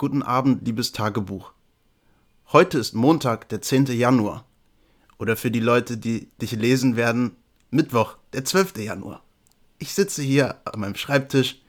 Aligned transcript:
Guten 0.00 0.22
Abend, 0.22 0.66
liebes 0.66 0.92
Tagebuch. 0.92 1.52
Heute 2.52 2.78
ist 2.78 2.94
Montag, 2.94 3.50
der 3.50 3.60
10. 3.60 3.84
Januar. 3.84 4.46
Oder 5.18 5.36
für 5.36 5.50
die 5.50 5.60
Leute, 5.60 5.98
die 5.98 6.30
dich 6.40 6.52
lesen 6.52 6.96
werden, 6.96 7.36
Mittwoch, 7.68 8.16
der 8.32 8.46
12. 8.46 8.78
Januar. 8.78 9.22
Ich 9.78 9.92
sitze 9.92 10.22
hier 10.22 10.54
an 10.64 10.80
meinem 10.80 10.94
Schreibtisch 10.94 11.60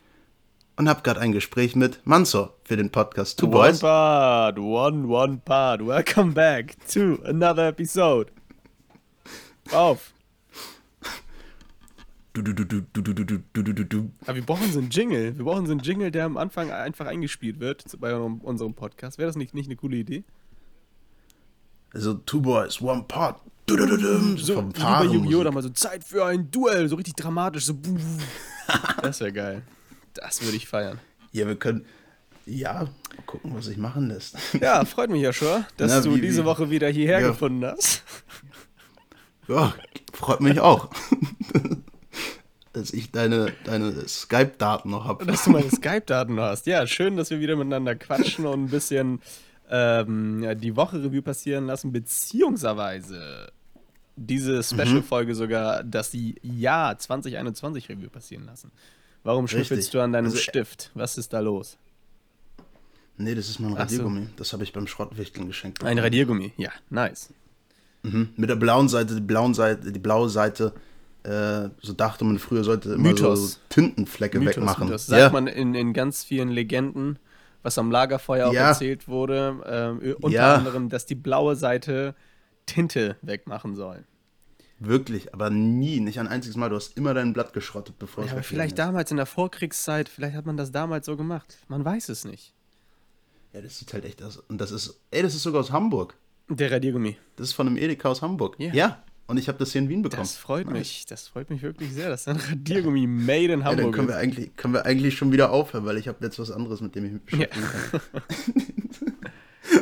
und 0.78 0.88
habe 0.88 1.02
gerade 1.02 1.20
ein 1.20 1.34
Gespräch 1.34 1.76
mit 1.76 2.08
Mansor 2.08 2.56
für 2.64 2.78
den 2.78 2.90
Podcast 2.90 3.38
Two 3.38 3.48
one 3.48 3.56
Boys. 3.56 3.80
part, 3.82 4.58
one, 4.58 5.10
one 5.10 5.42
part. 5.44 5.86
Welcome 5.86 6.32
back 6.32 6.78
to 6.88 7.22
another 7.26 7.68
episode. 7.68 8.32
Auf. 9.74 10.14
Aber 12.34 12.46
wir 14.36 14.46
brauchen 14.46 14.72
so 14.72 14.80
einen 14.80 14.90
Jingle. 14.90 15.38
Wir 15.38 15.44
brauchen 15.44 15.66
so 15.66 15.74
einen 15.74 15.82
Jingle, 15.82 16.12
der 16.12 16.26
am 16.26 16.38
Anfang 16.38 16.72
einfach 16.72 17.06
eingespielt 17.06 17.60
wird 17.60 17.84
bei 18.00 18.16
unserem 18.16 18.74
Podcast. 18.74 19.18
Wäre 19.18 19.28
das 19.28 19.36
nicht, 19.36 19.54
nicht 19.54 19.66
eine 19.68 19.76
coole 19.76 19.98
Idee? 19.98 20.24
Also, 21.94 22.14
Two 22.14 22.40
Boys, 22.40 22.82
One 22.82 23.04
Pod. 23.08 23.36
Du, 23.66 23.76
du, 23.76 23.86
du, 23.86 23.98
du, 23.98 24.38
so, 24.38 24.56
vom 24.56 24.74
so 24.74 24.82
bei 24.82 25.52
mal 25.52 25.62
so 25.62 25.70
Zeit 25.70 26.04
für 26.04 26.26
ein 26.26 26.50
Duell, 26.52 26.88
so 26.88 26.96
richtig 26.96 27.16
dramatisch, 27.16 27.66
so. 27.66 27.78
das 29.02 29.20
wäre 29.20 29.34
geil. 29.34 29.62
Das 30.14 30.42
würde 30.42 30.58
ich 30.58 30.68
feiern. 30.68 31.00
Ja, 31.32 31.48
wir 31.48 31.56
können. 31.56 31.86
Ja, 32.46 32.84
mal 32.84 33.24
gucken, 33.26 33.54
was 33.56 33.66
sich 33.66 33.78
machen 33.78 34.08
lässt. 34.08 34.36
Ja, 34.60 34.84
freut 34.86 35.10
mich, 35.10 35.22
ja 35.22 35.32
schon, 35.32 35.66
dass 35.78 35.92
Na, 35.92 36.02
du 36.02 36.18
diese 36.18 36.42
wie, 36.42 36.46
Woche 36.46 36.70
wieder 36.70 36.90
hierher 36.90 37.22
ja. 37.22 37.28
gefunden 37.28 37.66
hast. 37.66 38.04
Ja, 39.48 39.74
freut 40.14 40.42
mich 40.42 40.60
auch. 40.60 40.90
Dass 42.74 42.92
ich 42.92 43.12
deine, 43.12 43.52
deine 43.66 44.08
Skype-Daten 44.08 44.90
noch 44.90 45.06
habe. 45.06 45.26
dass 45.26 45.44
du 45.44 45.50
meine 45.52 45.70
Skype-Daten 45.70 46.40
hast. 46.40 46.66
Ja, 46.68 46.88
schön, 46.88 47.18
dass 47.18 47.30
wir 47.30 47.40
wieder 47.40 47.56
miteinander 47.56 47.96
quatschen 47.96 48.46
und 48.46 48.64
ein 48.66 48.70
bisschen 48.70 49.22
ähm, 49.70 50.46
die 50.60 50.76
Woche 50.76 51.04
Revue 51.04 51.22
passieren 51.22 51.66
lassen, 51.68 51.92
beziehungsweise 51.92 53.52
diese 54.16 54.62
Special-Folge 54.64 55.36
sogar 55.36 55.84
das 55.84 56.12
Jahr 56.42 56.98
2021 56.98 57.90
Revue 57.90 58.10
passieren 58.10 58.46
lassen. 58.46 58.72
Warum 59.24 59.48
schnüffelst 59.48 59.94
du 59.94 60.00
an 60.00 60.14
deinem 60.14 60.26
Also, 60.26 60.38
äh, 60.38 60.42
Stift? 60.42 60.92
Was 60.94 61.18
ist 61.18 61.34
da 61.34 61.40
los? 61.40 61.78
Nee, 63.18 63.36
das 63.36 63.50
ist 63.50 63.60
mein 63.60 63.72
Ach 63.74 63.78
so. 63.78 63.82
Radiergummi. 63.84 64.28
Das 64.38 64.54
habe 64.54 64.64
ich 64.64 64.74
beim 64.74 64.88
Schrottwichteln 64.88 65.48
geschenkt. 65.48 65.84
Ein 65.84 66.00
Radiergummi. 66.00 66.54
Ja, 66.58 66.72
nice. 66.90 67.30
Mhm. 68.04 68.30
Mit 68.36 68.50
der 68.50 68.56
blauen 68.56 68.90
Seite, 68.90 69.14
die 69.16 69.22
blauen 69.22 69.54
Seite, 69.54 69.92
die 69.92 70.00
blaue 70.00 70.30
Seite, 70.30 70.74
äh, 71.24 71.70
so 71.82 71.94
dachte 71.94 72.24
man 72.26 72.40
früher 72.40 72.64
sollte 72.64 72.94
immer 72.94 73.10
Mythos. 73.10 73.54
so 73.54 73.60
Tintenflecke 73.70 74.40
Mythos, 74.40 74.58
wegmachen. 74.58 74.90
Das 74.90 75.06
sagt 75.08 75.20
ja, 75.22 75.30
man 75.30 75.48
in, 75.48 75.76
in 75.76 75.94
ganz 75.94 76.24
vielen 76.24 76.50
Legenden, 76.50 77.20
was 77.64 77.78
am 77.78 77.92
Lagerfeuer 77.92 78.48
auch 78.48 78.54
Ja. 78.54 78.70
erzählt 78.70 79.08
wurde. 79.08 79.62
Ähm, 79.66 80.16
unter 80.22 80.30
Ja. 80.36 80.56
anderem, 80.56 80.90
dass 80.90 81.06
die 81.06 81.16
blaue 81.16 81.56
Seite 81.56 82.16
Tinte 82.66 83.18
wegmachen 83.22 83.76
soll. 83.76 84.04
wirklich, 84.84 85.32
aber 85.34 85.52
nie, 85.52 86.00
nicht 86.00 86.20
ein 86.20 86.28
einziges 86.28 86.58
Mal. 86.58 86.70
Du 86.70 86.76
hast 86.76 86.98
immer 86.98 87.14
dein 87.14 87.34
Blatt 87.34 87.54
geschrottet, 87.54 88.00
bevor 88.00 88.24
Ja, 88.24 88.30
es 88.30 88.34
aber 88.34 88.42
vielleicht 88.44 88.72
ist. 88.74 88.80
damals 88.80 89.12
in 89.12 89.18
der 89.18 89.28
Vorkriegszeit, 89.28 90.10
vielleicht 90.10 90.36
hat 90.36 90.48
man 90.48 90.58
das 90.58 90.72
damals 90.72 91.06
so 91.06 91.16
gemacht. 91.18 91.60
Man 91.68 91.86
weiß 91.86 92.10
es 92.10 92.26
nicht. 92.26 92.54
Ja, 93.54 93.62
das 93.62 93.78
sieht 93.78 93.94
halt 93.94 94.06
echt 94.06 94.24
aus. 94.24 94.38
Und 94.38 94.60
das 94.60 94.72
ist, 94.72 95.00
ey, 95.12 95.22
das 95.22 95.36
ist 95.36 95.44
sogar 95.44 95.62
aus 95.62 95.72
Hamburg. 95.72 96.16
Der 96.50 96.72
Radiergummi. 96.72 97.16
Das 97.36 97.50
ist 97.50 97.54
von 97.54 97.68
einem 97.68 97.78
Edeka 97.78 98.10
aus 98.10 98.24
Hamburg. 98.24 98.56
Ja. 98.60 98.74
Ja. 98.74 99.04
Und 99.28 99.38
ich 99.38 99.48
habe 99.48 99.58
das 99.58 99.72
hier 99.72 99.82
in 99.82 99.88
Wien 99.90 100.02
bekommen. 100.02 100.24
Das 100.24 100.36
freut 100.36 100.70
mich. 100.70 101.06
Das 101.06 101.28
freut 101.28 101.50
mich 101.50 101.62
wirklich 101.62 101.94
sehr. 101.94 102.10
Das 102.10 102.22
ist 102.22 102.28
ein 102.28 102.36
Radiergummi 102.36 103.08
made 103.08 103.46
in 103.46 103.60
Ja, 103.62 103.70
dann 103.70 103.78
Hamburg. 103.78 103.96
können 103.96 104.08
wir, 104.10 104.18
eigentlich, 104.18 104.56
können 104.58 104.74
wir 104.74 104.86
eigentlich 104.86 105.16
schon 105.16 105.32
wieder 105.32 105.52
aufhören, 105.52 105.86
weil 105.86 105.98
ich 105.98 106.08
habe 106.08 106.18
jetzt 106.22 106.38
was 106.38 106.52
anderes, 106.52 106.82
mit 106.82 106.96
dem 106.96 107.06
ich 107.06 107.12
mich 107.14 107.22
beschäftigen 107.24 107.66
kann. 107.92 108.02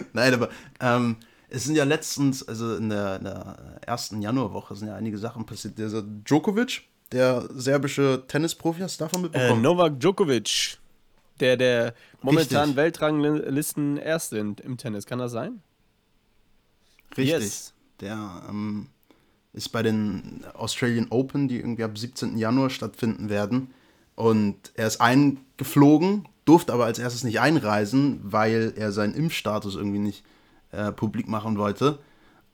Nein, 0.13 0.33
aber 0.33 0.49
ähm, 0.79 1.15
es 1.49 1.63
sind 1.63 1.75
ja 1.75 1.83
letztens, 1.83 2.47
also 2.47 2.75
in 2.75 2.89
der, 2.89 3.15
in 3.17 3.23
der 3.23 3.79
ersten 3.85 4.21
Januarwoche 4.21 4.75
sind 4.75 4.89
ja 4.89 4.95
einige 4.95 5.17
Sachen 5.17 5.45
passiert. 5.45 5.79
Der 5.79 5.89
Djokovic, 5.89 6.83
der 7.11 7.49
serbische 7.55 8.23
Tennisprofi, 8.27 8.81
hast 8.81 8.99
du 8.99 9.05
davon 9.05 9.21
äh, 9.21 9.23
mitbekommen? 9.23 9.61
Novak 9.63 9.99
Djokovic, 9.99 10.77
der 11.39 11.57
der 11.57 11.93
momentan 12.21 12.65
Richtig. 12.65 12.75
Weltranglisten 12.75 13.97
Erste 13.97 14.37
im 14.37 14.77
Tennis. 14.77 15.07
Kann 15.07 15.19
das 15.19 15.31
sein? 15.31 15.61
Richtig. 17.17 17.41
Yes. 17.41 17.73
Der 17.99 18.43
ähm, 18.47 18.87
ist 19.53 19.69
bei 19.69 19.83
den 19.83 20.43
Australian 20.53 21.07
Open, 21.09 21.47
die 21.47 21.57
irgendwie 21.57 21.83
ab 21.83 21.97
17. 21.97 22.37
Januar 22.37 22.69
stattfinden 22.69 23.29
werden. 23.29 23.71
Und 24.15 24.71
er 24.75 24.87
ist 24.87 25.01
eingeflogen, 25.01 26.27
durfte 26.45 26.73
aber 26.73 26.85
als 26.85 26.99
erstes 26.99 27.23
nicht 27.23 27.39
einreisen, 27.39 28.19
weil 28.23 28.73
er 28.75 28.91
seinen 28.91 29.13
Impfstatus 29.13 29.75
irgendwie 29.75 29.99
nicht 29.99 30.23
äh, 30.71 30.91
publik 30.91 31.27
machen 31.27 31.57
wollte. 31.57 31.99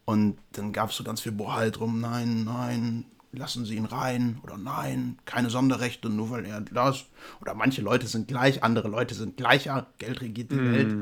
Und 0.05 0.37
dann 0.51 0.71
gab 0.71 0.91
es 0.91 0.97
so 0.97 1.03
ganz 1.03 1.21
viel 1.21 1.31
Bohai 1.31 1.71
drum, 1.71 1.99
nein, 1.99 2.43
nein, 2.43 3.05
lassen 3.31 3.65
Sie 3.65 3.75
ihn 3.75 3.85
rein 3.85 4.37
oder 4.43 4.57
nein, 4.57 5.17
keine 5.25 5.49
Sonderrechte, 5.49 6.09
nur 6.09 6.29
weil 6.29 6.45
er 6.45 6.61
das. 6.61 7.05
Oder 7.41 7.55
manche 7.55 7.81
Leute 7.81 8.07
sind 8.07 8.27
gleich, 8.27 8.63
andere 8.63 8.87
Leute 8.87 9.15
sind 9.15 9.37
gleicher, 9.37 9.87
Geld 9.97 10.21
regiert 10.21 10.51
die 10.51 10.71
Welt. 10.71 10.95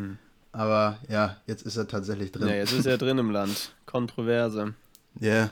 Aber 0.52 0.98
ja, 1.10 1.38
jetzt 1.48 1.66
ist 1.66 1.78
er 1.78 1.88
tatsächlich 1.88 2.32
drin. 2.32 2.48
Ja, 2.48 2.56
jetzt 2.56 2.74
ist 2.74 2.86
er 2.86 2.98
drin 2.98 3.18
im 3.18 3.32
Land. 3.32 3.74
Kontroverse. 3.86 4.74
Ja. 5.20 5.52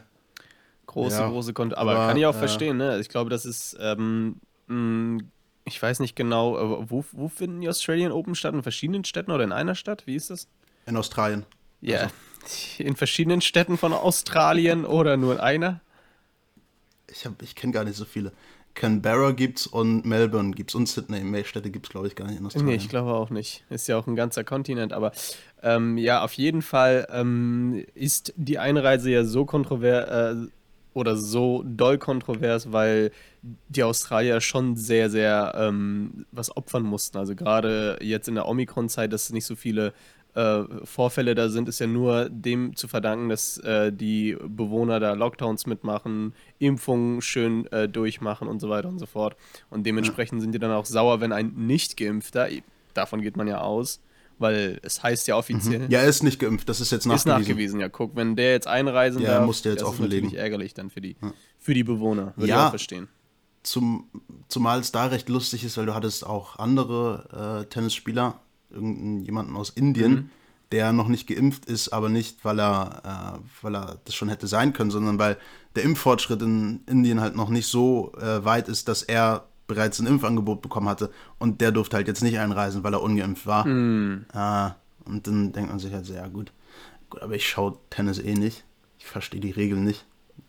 Große, 0.91 1.16
Ja, 1.18 1.29
große 1.29 1.53
Kontroverse. 1.53 1.90
Aber, 1.90 2.00
aber, 2.00 2.07
kann 2.07 2.18
ich 2.18 2.25
auch 2.25 2.35
äh, 2.35 2.40
verstehen, 2.40 2.78
ne? 2.78 3.00
Ich 3.00 3.09
glaube, 3.09 3.29
das 3.29 3.46
ist, 3.46 3.78
ähm, 3.79 4.35
mh, 4.68 5.24
ich 5.66 5.81
weiß 5.81 6.00
nicht 6.00 6.16
genau, 6.16 6.57
äh, 6.81 6.90
wo, 6.90 7.06
wo 7.12 7.28
finden 7.29 7.62
die 7.62 7.69
Australian 7.69 8.12
Open 8.12 8.35
statt? 8.35 8.53
In 8.53 8.63
verschiedenen 8.63 9.06
Städten 9.06 9.31
oder 9.31 9.44
in 9.44 9.52
einer 9.52 9.75
Stadt? 9.75 10.06
Wie 10.06 10.16
ist 10.16 10.29
das? 10.29 10.47
In 10.85 10.97
Australien. 10.97 11.46
Ja. 11.81 12.02
Also. 12.02 12.16
In 12.79 12.96
verschiedenen 12.96 13.40
Städten 13.41 13.78
von 13.78 13.94
Australien 13.94 14.84
oder 14.85 15.16
nur 15.16 15.34
in 15.34 15.40
einer? 15.40 15.79
Ich, 17.08 17.25
hab- 17.25 17.41
ich 17.41 17.56
kenne 17.56 17.73
gar 17.73 17.84
nicht 17.84 17.96
so 17.96 18.06
viele. 18.06 18.31
Canberra 18.73 19.31
gibt's 19.31 19.68
und 19.68 20.06
Melbourne 20.06 20.52
gibt's 20.52 20.75
und 20.75 20.88
Sydney. 20.88 21.22
Mehr 21.22 21.44
Städte 21.44 21.69
gibt's, 21.69 21.90
glaube 21.90 22.08
ich, 22.08 22.16
gar 22.16 22.25
nicht 22.28 22.40
in 22.40 22.46
Australien. 22.46 22.69
Nee, 22.69 22.75
ich 22.78 22.90
glaube 22.90 23.13
auch 23.13 23.29
nicht. 23.29 23.63
Ist 23.69 23.88
ja 23.88 23.97
auch 23.97 24.08
ein 24.08 24.16
ganzer 24.16 24.44
Kontinent, 24.44 24.94
aber 24.94 25.12
ähm, 25.62 25.97
ja, 25.97 26.23
auf 26.23 26.34
jeden 26.34 26.62
Fall 26.62 27.08
ähm, 27.12 27.85
ist 27.94 28.34
die 28.38 28.59
Einreise 28.59 29.12
ja 29.12 29.23
so 29.25 29.46
kontrovers 29.46 30.38
äh, 30.38 30.47
oder 30.94 31.16
so 31.16 31.63
doll 31.66 31.97
kontrovers, 31.97 32.72
weil 32.72 33.12
die 33.41 33.84
Australier 33.84 34.41
schon 34.41 34.75
sehr, 34.75 35.09
sehr 35.09 35.53
ähm, 35.57 36.25
was 36.31 36.56
opfern 36.56 36.84
mussten. 36.84 37.18
Also 37.18 37.35
gerade 37.35 37.97
jetzt 38.02 38.28
in 38.28 38.35
der 38.35 38.47
Omikron-Zeit, 38.47 39.13
dass 39.13 39.31
nicht 39.31 39.46
so 39.46 39.56
viele 39.56 39.94
äh, 40.34 40.63
Vorfälle 40.84 41.35
da 41.35 41.50
sind, 41.50 41.68
ist 41.68 41.79
ja 41.79 41.88
nur 41.88 42.29
dem 42.29 42.75
zu 42.75 42.88
verdanken, 42.88 43.29
dass 43.29 43.57
äh, 43.59 43.91
die 43.91 44.38
Bewohner 44.41 45.00
da 45.00 45.13
Lockdowns 45.13 45.66
mitmachen, 45.66 46.34
Impfungen 46.59 47.22
schön 47.22 47.66
äh, 47.72 47.90
durchmachen 47.90 48.47
und 48.47 48.59
so 48.59 48.69
weiter 48.69 48.88
und 48.88 49.00
so 49.00 49.06
fort. 49.06 49.35
Und 49.69 49.85
dementsprechend 49.85 50.41
sind 50.41 50.53
die 50.53 50.59
dann 50.59 50.72
auch 50.72 50.85
sauer, 50.85 51.22
wenn 51.22 51.31
ein 51.31 51.53
Nicht-Geimpfter, 51.56 52.47
davon 52.94 53.22
geht 53.22 53.38
man 53.38 53.47
ja 53.47 53.59
aus, 53.59 54.02
weil 54.41 54.79
es 54.84 55.02
heißt 55.03 55.28
ja 55.28 55.38
offiziell, 55.38 55.91
Ja, 55.91 56.00
er 56.00 56.07
ist 56.07 56.24
nicht 56.24 56.40
geimpft. 56.40 56.68
Das 56.68 56.81
ist 56.81 56.91
jetzt 56.91 57.06
ist 57.06 57.07
nachgewiesen. 57.07 57.40
nachgewiesen, 57.41 57.79
ja, 57.79 57.90
guck, 57.90 58.16
wenn 58.16 58.35
der 58.35 58.52
jetzt 58.52 58.68
einreisen 58.68 59.22
Ja, 59.22 59.35
darf, 59.38 59.46
muss 59.46 59.62
der 59.62 59.74
jetzt 59.74 59.81
das 59.81 59.90
ist 59.90 59.94
offenlegen. 59.96 60.25
natürlich 60.25 60.41
ärgerlich 60.44 60.74
dann 60.74 60.90
für 60.90 61.02
die, 61.02 61.16
für 61.59 61.74
die 61.74 61.84
Bewohner, 61.84 62.34
würde 62.35 62.46
ich 62.46 62.50
Ja. 62.50 62.66
auch 62.68 62.69
verstehen. 62.72 63.07
Zum, 63.63 64.09
zumal 64.47 64.79
es 64.79 64.91
da 64.91 65.06
recht 65.06 65.29
lustig 65.29 65.63
ist, 65.63 65.78
weil 65.78 65.85
du 65.85 65.94
hattest 65.94 66.25
auch 66.25 66.57
andere 66.57 67.62
äh, 67.62 67.69
Tennisspieler, 67.69 68.40
irgendeinen 68.72 69.19
jemanden 69.22 69.56
aus 69.56 69.69
Indien, 69.69 70.12
Mhm. 70.13 70.29
der 70.72 70.94
noch 70.94 71.08
nicht 71.08 71.28
geimpft 71.28 71.66
ist, 71.66 71.90
aber 71.90 72.09
nicht, 72.09 72.44
weil 72.44 72.59
er, 72.59 73.40
äh, 73.40 73.40
weil 73.62 73.75
er 73.75 74.00
das 74.06 74.16
schon 74.16 74.29
hätte 74.29 74.47
sein 74.47 74.73
können, 74.73 74.90
sondern 74.90 75.20
weil 75.20 75.37
der 75.76 75.84
Impffortschritt 75.84 76.41
in 76.41 76.82
Indien 76.87 77.22
halt 77.22 77.35
noch 77.35 77.49
nicht 77.49 77.67
so 77.67 78.14
äh, 78.20 78.44
weit 78.44 78.67
ist, 78.67 78.87
dass 78.87 79.03
er 79.03 79.46
bereits 79.72 80.00
ein 80.00 80.08
Impfangebot 80.08 80.62
bekommen 80.62 80.90
hatte 80.90 81.12
und 81.40 81.62
der 81.62 81.72
durfte 81.72 81.96
halt 81.96 82.08
jetzt 82.09 82.22
nicht 82.22 82.38
einreisen, 82.38 82.84
weil 82.84 82.94
er 82.94 83.02
ungeimpft 83.02 83.47
war. 83.47 83.66
Mhm. 83.66 84.26
Äh, 84.34 84.72
und 85.06 85.28
dann 85.28 85.53
denkt 85.53 85.70
man 85.70 85.79
sich 85.79 85.94
halt 85.94 86.06
so, 86.06 86.14
ja 86.14 86.28
gut, 86.28 86.52
gut 87.09 87.22
aber 87.22 87.35
ich 87.35 87.47
schaue 87.47 87.78
Tennis 87.90 88.20
eh 88.20 88.34
nicht. 88.34 88.66
Ich 89.00 89.06
verstehe 89.06 89.40
die 89.40 89.52
Regeln 89.52 89.85
nicht. 89.85 90.06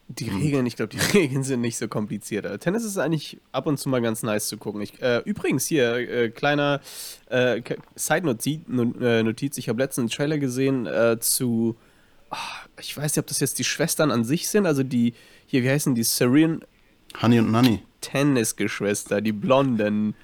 Die 0.09 0.29
Regeln, 0.29 0.67
ich 0.67 0.75
glaube, 0.75 0.89
die 0.89 0.99
Regeln 1.19 1.45
sind 1.45 1.61
nicht 1.61 1.79
so 1.79 1.87
kompliziert. 1.87 2.45
Aber 2.47 2.59
Tennis 2.59 2.83
ist 2.83 2.99
eigentlich 2.99 3.41
ab 3.53 3.67
und 3.67 3.79
zu 3.79 3.89
mal 3.89 4.03
ganz 4.03 4.25
nice 4.25 4.49
zu 4.49 4.57
gucken. 4.57 4.81
Ich, 4.81 5.01
äh, 5.01 5.19
übrigens 5.19 5.67
hier, 5.67 5.95
äh, 5.95 6.29
kleiner 6.31 6.81
äh, 7.31 7.63
Side-Notiz, 7.95 8.63
no, 8.67 8.93
äh, 9.01 9.23
Notiz. 9.23 9.57
ich 9.57 9.69
habe 9.69 9.81
letztens 9.81 10.03
einen 10.03 10.17
Trailer 10.17 10.39
gesehen 10.39 10.87
äh, 10.87 11.21
zu, 11.21 11.77
ah, 12.31 12.37
ich 12.81 12.97
weiß 12.97 13.13
nicht, 13.13 13.21
ob 13.21 13.29
das 13.29 13.39
jetzt 13.39 13.61
die 13.61 13.65
Schwestern 13.65 14.11
an 14.11 14.25
sich 14.25 14.49
sind, 14.49 14.67
also 14.67 14.83
die, 14.83 15.15
hier, 15.47 15.63
wie 15.63 15.71
heißen 15.71 15.95
die, 15.95 16.03
Serene 16.03 16.61
Honey 17.21 17.39
und 17.39 17.51
Nanny. 17.51 17.83
Tennis-Geschwister, 18.01 19.21
die 19.21 19.33
Blonden. 19.33 20.15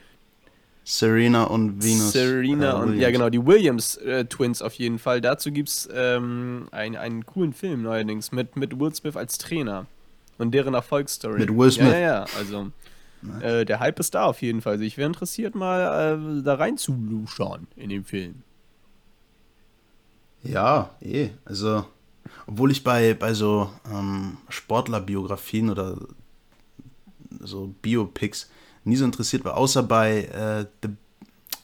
Serena 0.85 1.45
und 1.45 1.85
Venus. 1.85 2.13
Serena 2.13 2.71
äh, 2.71 2.75
und 2.75 2.83
Williams. 2.83 3.03
ja 3.03 3.11
genau, 3.11 3.29
die 3.29 3.45
Williams-Twins 3.45 4.63
auf 4.63 4.73
jeden 4.75 4.99
Fall. 4.99 5.21
Dazu 5.21 5.53
gibt 5.53 5.69
es 5.69 5.89
ähm, 5.93 6.69
ein, 6.71 6.97
einen 6.97 7.27
coolen 7.27 7.53
Film 7.53 7.83
neuerdings 7.83 8.33
mit, 8.33 8.57
mit 8.57 8.79
Will 8.81 8.95
Smith 8.95 9.15
als 9.15 9.37
Trainer 9.37 9.85
und 10.39 10.53
deren 10.53 10.73
Erfolgsstory. 10.73 11.41
Mit 11.41 11.55
Will 11.55 11.71
Smith? 11.71 11.89
Ja, 11.89 11.99
ja, 11.99 12.01
ja. 12.01 12.27
Also 12.39 12.71
äh, 13.43 13.67
der 13.67 13.81
Hype 13.81 13.99
ist 14.01 14.15
da 14.15 14.25
auf 14.25 14.41
jeden 14.41 14.63
Fall. 14.63 14.75
Also 14.75 14.85
ich 14.85 14.97
wäre 14.97 15.09
interessiert, 15.09 15.55
mal 15.55 16.39
äh, 16.41 16.43
da 16.43 16.55
rein 16.55 16.79
zu 16.79 16.95
luschern 16.95 17.67
in 17.77 17.91
dem 17.91 18.05
Film. 18.05 18.43
Ja, 20.43 20.91
eh. 21.01 21.31
Also, 21.45 21.85
obwohl 22.47 22.71
ich 22.71 22.85
bei, 22.85 23.15
bei 23.15 23.35
so 23.35 23.71
ähm, 23.93 24.39
Sportlerbiografien 24.49 25.69
oder 25.69 25.99
so 27.41 27.75
Biopics 27.83 28.51
nie 28.85 28.97
so 28.97 29.05
interessiert 29.05 29.45
war, 29.45 29.57
außer 29.57 29.83
bei 29.83 30.25
äh, 30.25 30.67
The, 30.83 30.95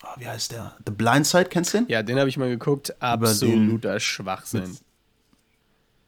oh, 0.03 0.21
wie 0.21 0.27
heißt 0.27 0.53
der? 0.53 0.77
The 0.87 0.93
Blind 0.93 1.27
Side, 1.27 1.47
kennst 1.47 1.75
du 1.75 1.79
den? 1.79 1.89
Ja, 1.89 2.03
den 2.03 2.19
habe 2.19 2.29
ich 2.29 2.37
mal 2.37 2.49
geguckt. 2.49 2.95
Absoluter 3.01 3.99
Schwachsinn. 4.01 4.77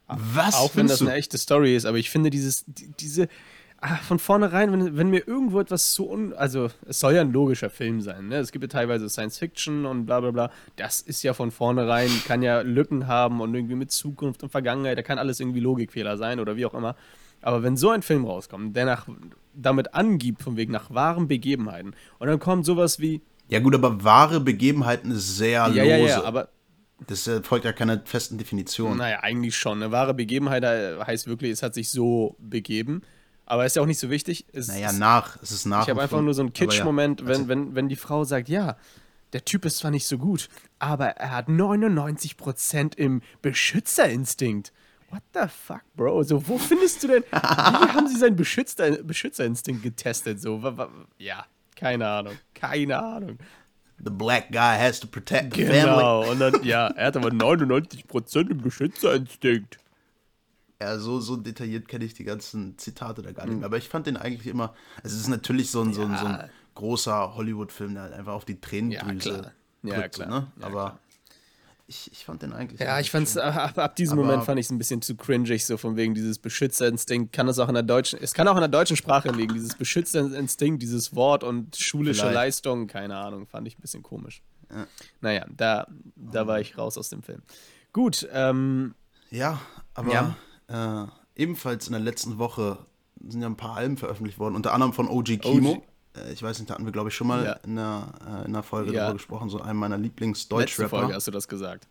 Was? 0.09 0.55
Auch 0.55 0.77
wenn 0.77 0.87
das 0.87 1.01
du? 1.01 1.07
eine 1.07 1.15
echte 1.15 1.37
Story 1.37 1.75
ist, 1.75 1.85
aber 1.85 1.99
ich 1.99 2.11
finde 2.11 2.31
dieses, 2.31 2.65
die, 2.67 2.93
diese, 3.01 3.29
ah, 3.81 3.97
von 3.97 4.21
vornherein, 4.21 4.71
wenn, 4.73 4.97
wenn 4.97 5.11
mir 5.11 5.27
irgendwo 5.27 5.59
etwas 5.59 5.95
so 5.95 6.09
un, 6.11 6.33
also 6.35 6.71
es 6.87 7.01
soll 7.01 7.15
ja 7.15 7.23
ein 7.23 7.33
logischer 7.33 7.71
Film 7.71 8.01
sein, 8.01 8.29
ne? 8.29 8.37
Es 8.37 8.53
gibt 8.53 8.63
ja 8.63 8.69
teilweise 8.69 9.09
Science 9.09 9.39
Fiction 9.39 9.85
und 9.85 10.07
bla 10.07 10.21
bla 10.21 10.31
bla. 10.31 10.51
Das 10.77 11.01
ist 11.01 11.25
ja 11.25 11.35
von 11.35 11.51
vornherein, 11.51 12.11
kann 12.25 12.43
ja 12.43 12.61
Lücken 12.61 13.09
haben 13.09 13.41
und 13.41 13.55
irgendwie 13.55 13.75
mit 13.75 13.91
Zukunft 13.91 14.45
und 14.45 14.51
Vergangenheit, 14.51 14.97
da 14.97 15.03
kann 15.03 15.19
alles 15.19 15.41
irgendwie 15.41 15.61
Logikfehler 15.61 16.17
sein 16.17 16.39
oder 16.39 16.57
wie 16.57 16.67
auch 16.67 16.75
immer. 16.75 16.95
Aber 17.47 17.63
wenn 17.63 17.77
so 17.77 17.91
ein 17.91 18.03
Film 18.03 18.25
rauskommt, 18.25 18.75
der 18.75 18.87
nach, 18.87 19.07
damit 19.55 19.95
angibt, 19.95 20.43
von 20.43 20.57
wegen 20.57 20.73
nach 20.73 20.91
wahren 20.91 21.29
Begebenheiten, 21.29 21.95
und 22.19 22.27
dann 22.27 22.41
kommt 22.41 22.67
sowas 22.67 22.99
wie. 22.99 23.23
Ja, 23.49 23.61
gut, 23.61 23.73
aber 23.73 24.03
wahre 24.03 24.41
Begebenheiten 24.41 25.13
ist 25.13 25.37
sehr 25.37 25.53
Ja, 25.53 25.69
lose. 25.69 25.85
ja, 25.85 25.97
ja, 25.97 26.25
aber 26.25 26.49
das 27.07 27.29
äh, 27.29 27.41
folgt 27.45 27.65
ja 27.65 27.73
keiner 27.73 28.03
festen 28.05 28.37
Definition. 28.37 28.97
Naja, 28.99 29.21
eigentlich 29.21 29.57
schon. 29.57 29.81
Eine 29.81 29.93
wahre 29.93 30.13
Begebenheit 30.13 30.65
äh, 30.65 30.99
heißt 30.99 31.29
wirklich, 31.29 31.53
es 31.53 31.63
hat 31.63 31.75
sich 31.75 31.89
so 31.91 32.35
begeben. 32.41 33.03
Aber 33.45 33.65
ist 33.65 33.77
ja 33.77 33.83
auch 33.83 33.87
nicht 33.87 34.01
so 34.01 34.11
wichtig. 34.11 34.45
Es, 34.53 34.67
Naja, 34.67 34.89
es, 34.91 34.99
nach. 34.99 35.41
Es 35.41 35.53
ist 35.53 35.67
nach. 35.67 35.85
ich 35.85 35.91
habe 35.91 36.03
einfach 36.03 36.23
nur 36.23 36.35
so 36.35 36.43
einen 36.43 36.49
aber 36.49 36.59
ja. 36.59 36.67
Kitsch-Moment, 36.67 37.21
wenn, 37.27 37.29
Also, 37.29 37.47
wenn, 37.47 37.77
wenn 37.77 37.89
die 37.89 37.95
Frau 37.95 38.25
sagt, 38.25 38.49
ja, 38.49 38.77
der 39.33 39.45
Typ 39.45 39.65
ist 39.67 39.79
zwar 39.79 39.93
nicht 39.93 40.09
so 40.09 40.19
gut, 40.19 40.49
aber 40.81 41.11
er 41.11 41.31
hat 41.31 41.47
99% 41.49 42.97
im 42.97 43.23
Beschützerinstinkt. 43.41 44.73
What 45.11 45.23
the 45.35 45.49
fuck, 45.49 45.83
Bro? 45.97 46.25
So, 46.25 46.47
wo 46.49 46.59
findest 46.59 47.03
du 47.03 47.09
denn, 47.09 47.23
wie 47.31 47.37
haben 47.37 48.09
sie 48.09 48.17
seinen 48.17 48.37
Beschützer, 48.37 49.03
Beschützerinstinkt 49.03 49.83
getestet? 49.83 50.41
So, 50.41 50.61
ja, 51.19 51.47
keine 51.77 52.09
Ahnung, 52.09 52.39
keine 52.55 52.99
Ahnung. 53.03 53.39
The 53.99 54.11
black 54.11 54.51
guy 54.53 54.77
has 54.79 55.01
to 55.01 55.07
protect 55.07 55.55
the 55.55 55.63
family. 55.65 55.81
Genau, 55.81 56.31
und 56.31 56.39
dann, 56.41 56.63
ja, 56.65 56.89
er 56.89 57.07
hat 57.07 57.17
aber 57.17 57.29
99% 57.31 58.51
im 58.51 58.59
Beschützerinstinkt. 58.61 59.79
Ja, 60.83 60.99
so, 60.99 61.21
so 61.21 61.37
detailliert 61.37 61.89
kenne 61.89 62.05
ich 62.05 62.13
die 62.13 62.25
ganzen 62.25 62.77
Zitate 62.77 63.23
da 63.23 63.31
Hm. 63.31 63.35
gar 63.35 63.47
nicht 63.47 63.57
mehr. 63.57 63.65
Aber 63.67 63.79
ich 63.79 63.89
fand 63.89 64.07
den 64.07 64.19
eigentlich 64.19 64.47
immer. 64.47 64.75
Also 65.03 65.15
es 65.17 65.23
ist 65.23 65.29
natürlich 65.29 65.71
so 65.71 65.81
ein, 65.83 65.95
so 65.95 66.03
ein, 66.03 66.17
so 66.19 66.27
Ja. 66.27 66.39
ein 66.41 66.51
großer 66.75 67.35
Hollywood-Film, 67.35 67.95
der 67.95 68.03
halt 68.03 68.13
einfach 68.13 68.35
auf 68.35 68.45
die 68.45 68.61
Tränendrüse 68.61 69.31
Ja, 69.31 69.35
klar. 69.41 69.53
Ja, 69.83 69.95
drückt, 70.01 70.15
so, 70.17 70.25
klar. 70.25 70.41
ne? 70.41 70.47
Ja, 70.61 70.67
Aber 70.67 70.85
klar. 70.85 70.99
Ich, 71.89 72.11
ich 72.13 72.25
fand 72.25 72.43
den 72.43 72.53
eigentlich. 72.53 72.81
Ja, 72.81 72.99
ich 72.99 73.11
fand's, 73.11 73.37
ab, 73.37 73.79
ab 73.79 73.97
diesem 73.97 74.17
Moment 74.17 74.45
fand 74.45 74.59
ich 74.59 74.67
es 74.67 74.71
ein 74.73 74.79
bisschen 74.79 75.03
zu 75.03 75.15
cringig, 75.17 75.65
so 75.65 75.77
von 75.77 75.97
wegen 75.97 76.15
dieses 76.15 76.39
Beschützerinstinkt. 76.39 77.33
Kann 77.33 77.47
das 77.47 77.59
auch 77.59 77.69
in 77.69 77.75
der 77.75 77.83
deutschen, 77.83 78.19
es 78.21 78.35
kann 78.35 78.49
auch 78.49 78.57
in 78.57 78.61
der 78.61 78.69
deutschen 78.69 78.97
Sprache 78.97 79.31
liegen, 79.31 79.55
dieses 79.55 79.75
Beschützerinstinkt, 79.75 80.83
dieses 80.83 81.15
Wort 81.15 81.45
und 81.45 81.77
schulische 81.77 82.21
Vielleicht. 82.23 82.35
Leistung, 82.35 82.87
keine 82.87 83.17
Ahnung, 83.17 83.47
fand 83.47 83.69
ich 83.69 83.79
ein 83.79 83.81
bisschen 83.83 84.03
komisch. 84.03 84.43
Naja, 85.21 85.47
da, 85.49 85.87
da 86.17 86.47
war 86.47 86.61
ich 86.61 86.77
raus 86.77 86.99
aus 86.99 87.09
dem 87.09 87.23
Film. 87.23 87.43
Gut, 87.93 88.29
ähm, 88.33 88.95
Ja, 89.31 89.61
aber 89.95 90.13
Äh, 90.69 91.07
ebenfalls 91.41 91.87
in 91.87 91.93
der 91.93 92.01
letzten 92.01 92.39
Woche 92.39 92.79
sind 93.25 93.41
ja 93.41 93.47
ein 93.47 93.57
paar 93.57 93.77
Alben 93.77 93.97
veröffentlicht 93.97 94.39
worden, 94.39 94.57
unter 94.57 94.75
anderem 94.75 94.93
von 94.93 95.09
OG 95.09 95.39
Kimo. 95.39 95.75
Äh, 95.75 95.83
ich 96.33 96.43
weiß 96.43 96.59
nicht, 96.59 96.69
da 96.71 96.75
hatten 96.75 96.85
wir, 96.85 96.93
glaube 96.93 97.09
ich, 97.11 97.15
schon 97.15 97.27
mal 97.27 97.45
Ja. 97.45 97.53
in, 97.65 97.79
einer, 97.79 98.13
äh, 98.27 98.31
in 98.47 98.55
einer 98.55 98.63
Folge 98.63 98.93
Ja. 98.93 99.01
darüber 99.03 99.15
gesprochen, 99.15 99.49
so 99.51 99.61
einem 99.61 99.79
meiner 99.79 99.97
letzte 99.97 100.03
Lieblings-Deutschrapper. 100.05 100.89
Folge 100.89 101.15
hast 101.15 101.27
du 101.27 101.31
das 101.31 101.49
gesagt. 101.49 101.87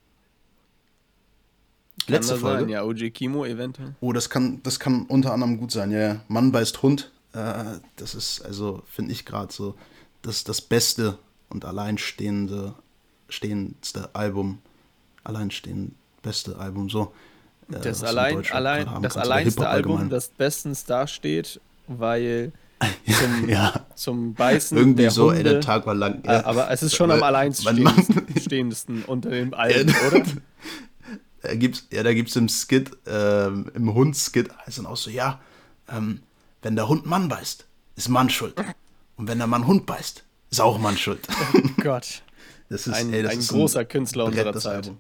Kann 2.06 2.14
Letzte 2.16 2.36
Folge? 2.38 2.62
Sein? 2.62 2.70
Ja, 2.70 2.84
OG 2.84 3.10
Kimo 3.12 3.46
eventuell. 3.46 3.96
Oh, 4.00 4.14
das 4.14 4.30
kann, 4.30 4.62
das 4.64 4.80
kann 4.80 5.06
unter 5.08 5.34
anderem 5.34 5.58
gut 5.58 5.72
sein, 5.72 5.92
ja. 5.92 6.00
ja. 6.00 6.22
Mann 6.28 6.52
beißt 6.52 6.82
Hund. 6.84 7.12
Äh, 7.34 7.64
das 7.96 8.14
ist, 8.16 8.42
also, 8.46 8.84
finde 8.90 9.12
ich 9.12 9.26
gerade 9.26 9.52
so, 9.52 9.76
das, 10.22 10.44
das 10.44 10.62
beste 10.62 11.18
und 11.50 11.66
alleinstehende, 11.66 12.76
stehendste 13.30 14.10
Album. 14.14 14.60
Alleinstehend 15.24 15.96
beste 16.22 16.58
Album, 16.60 16.90
so. 16.90 17.14
äh, 17.72 17.80
Das, 17.82 18.04
allein, 18.04 18.46
allein, 18.52 19.02
das 19.02 19.18
alleinste 19.18 19.68
Album, 19.68 19.94
allgemein. 19.94 20.10
das 20.12 20.28
bestens 20.30 20.86
dasteht, 20.86 21.60
weil 21.88 22.52
zum, 23.20 23.50
ja, 23.50 23.86
zum 23.96 24.34
Beißen 24.34 24.78
irgendwie 24.78 25.04
der 25.04 25.12
so, 25.12 25.26
Hunde, 25.30 25.38
ey, 25.38 25.44
der 25.44 25.62
Tag 25.62 25.86
war 25.86 25.96
lang. 25.96 26.24
Äh, 26.24 26.30
aber 26.44 26.70
es 26.72 26.84
ist 26.84 26.96
schon 26.96 27.12
am 27.12 27.22
Weil- 27.22 27.36
alleinstehendsten 27.36 29.04
unter 29.06 29.30
den 29.30 29.54
Alben, 29.54 29.90
Ja, 30.02 30.08
oder? 30.08 30.24
Da 31.42 31.54
gibt's, 31.54 31.86
ja, 31.92 32.02
da 32.02 32.12
gibt 32.16 32.30
es 32.30 32.36
im 32.38 32.50
Skit, 32.50 32.90
ähm, 33.06 33.70
im 33.76 33.94
Hund-Skit, 33.94 34.50
heißt 34.66 34.80
dann 34.80 34.88
auch 34.88 34.98
so, 34.98 35.12
ja, 35.12 35.40
ähm, 35.88 36.22
wenn 36.64 36.76
der 36.76 36.88
Hund 36.88 37.06
Mann 37.06 37.30
beißt, 37.30 37.66
ist 37.96 38.10
Mann 38.10 38.32
schuld. 38.32 38.56
Und 39.16 39.28
wenn 39.28 39.38
der 39.38 39.46
Mann 39.46 39.68
Hund 39.68 39.86
beißt, 39.86 40.24
ist 40.50 40.60
auch 40.60 40.80
Mann 40.80 40.98
schuld. 40.98 41.20
Gott. 41.84 42.24
Das 42.70 42.88
ist, 42.88 42.96
Ein, 42.96 43.14
ey, 43.14 43.22
das 43.22 43.34
ein 43.34 43.40
ist 43.40 43.50
großer 43.50 43.86
Künstler 43.86 44.24
Brett, 44.26 44.34
unserer 44.38 44.52
das 44.54 44.64
Zeit. 44.64 44.74
Album. 44.86 44.98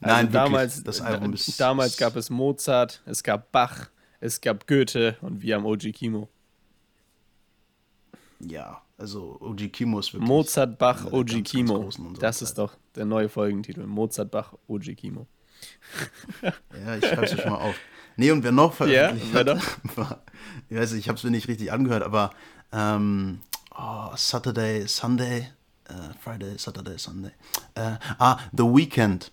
Also 0.00 0.16
Nein, 0.16 0.32
damals, 0.32 0.76
wirklich, 0.78 0.84
das 0.84 1.00
Album 1.00 1.32
ist. 1.32 1.60
damals 1.60 1.96
gab 1.96 2.16
es 2.16 2.28
Mozart, 2.30 3.00
es 3.06 3.22
gab 3.22 3.52
Bach, 3.52 3.88
es 4.20 4.40
gab 4.40 4.66
Goethe 4.66 5.16
und 5.20 5.42
wir 5.42 5.54
haben 5.54 5.64
OG 5.64 5.92
Kimo. 5.92 6.28
Ja, 8.40 8.82
also 8.96 9.38
OG 9.40 9.72
Kimo 9.72 9.98
ist 9.98 10.12
wirklich. 10.12 10.28
Mozart, 10.28 10.78
Bach, 10.78 11.10
ganz 11.10 11.50
Kimo. 11.50 11.90
Das 12.20 12.42
ist 12.42 12.58
doch 12.58 12.76
der 12.94 13.04
neue 13.04 13.28
Folgentitel. 13.28 13.86
Mozart, 13.86 14.30
Bach, 14.30 14.54
OG 14.68 14.96
Kimo. 14.96 15.26
Ja, 16.42 16.96
ich 16.96 17.06
schreibe 17.06 17.24
es 17.24 17.40
schon 17.40 17.50
mal 17.50 17.58
auf. 17.58 17.74
Nee, 18.16 18.30
und 18.32 18.42
wer 18.42 18.52
noch 18.52 18.74
veröffentlicht 18.74 19.32
wer 19.32 19.54
hat, 19.54 19.62
war, 19.96 20.22
ich 20.68 20.76
weiß 20.76 20.92
nicht, 20.92 21.00
ich 21.00 21.08
habe 21.08 21.18
es 21.18 21.24
mir 21.24 21.30
nicht 21.30 21.48
richtig 21.48 21.72
angehört, 21.72 22.02
aber 22.02 22.32
ähm, 22.72 23.40
oh, 23.76 24.10
Saturday, 24.16 24.86
Sunday, 24.86 25.48
äh, 25.88 25.92
Friday, 26.20 26.58
Saturday, 26.58 26.98
Sunday. 26.98 27.30
Äh, 27.74 27.96
ah, 28.18 28.38
The 28.52 28.64
Weekend. 28.64 29.30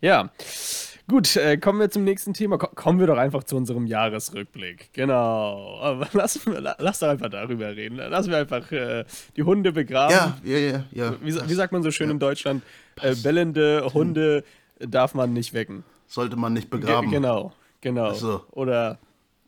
Ja. 0.00 0.30
Gut, 1.08 1.36
äh, 1.36 1.56
kommen 1.58 1.80
wir 1.80 1.90
zum 1.90 2.04
nächsten 2.04 2.32
Thema. 2.32 2.58
Ko 2.58 2.68
kommen 2.74 3.00
wir 3.00 3.06
doch 3.06 3.18
einfach 3.18 3.44
zu 3.44 3.56
unserem 3.56 3.86
Jahresrückblick. 3.86 4.90
Genau. 4.92 5.78
Aber 5.80 6.08
lass, 6.12 6.38
la- 6.46 6.76
lass 6.78 7.00
doch 7.00 7.08
einfach 7.08 7.28
darüber 7.28 7.74
reden. 7.74 7.96
Lassen 7.96 8.30
wir 8.30 8.38
einfach 8.38 8.70
äh, 8.72 9.04
die 9.36 9.42
Hunde 9.42 9.72
begraben. 9.72 10.14
Ja, 10.14 10.36
ja, 10.44 10.58
ja, 10.58 10.84
ja. 10.92 11.14
Wie, 11.20 11.34
wie 11.34 11.54
sagt 11.54 11.72
man 11.72 11.82
so 11.82 11.90
schön 11.90 12.08
in 12.10 12.18
Deutschland? 12.18 12.62
Äh, 13.00 13.14
bellende 13.16 13.90
Hunde 13.92 14.44
darf 14.78 15.14
man 15.14 15.32
nicht 15.32 15.52
wecken. 15.54 15.84
Sollte 16.06 16.36
man 16.36 16.52
nicht 16.52 16.70
Ge 16.70 16.80
begraben. 16.80 17.10
genau, 17.10 17.52
genau. 17.80 18.10
Ach 18.10 18.14
so. 18.14 18.44
Oder 18.52 18.98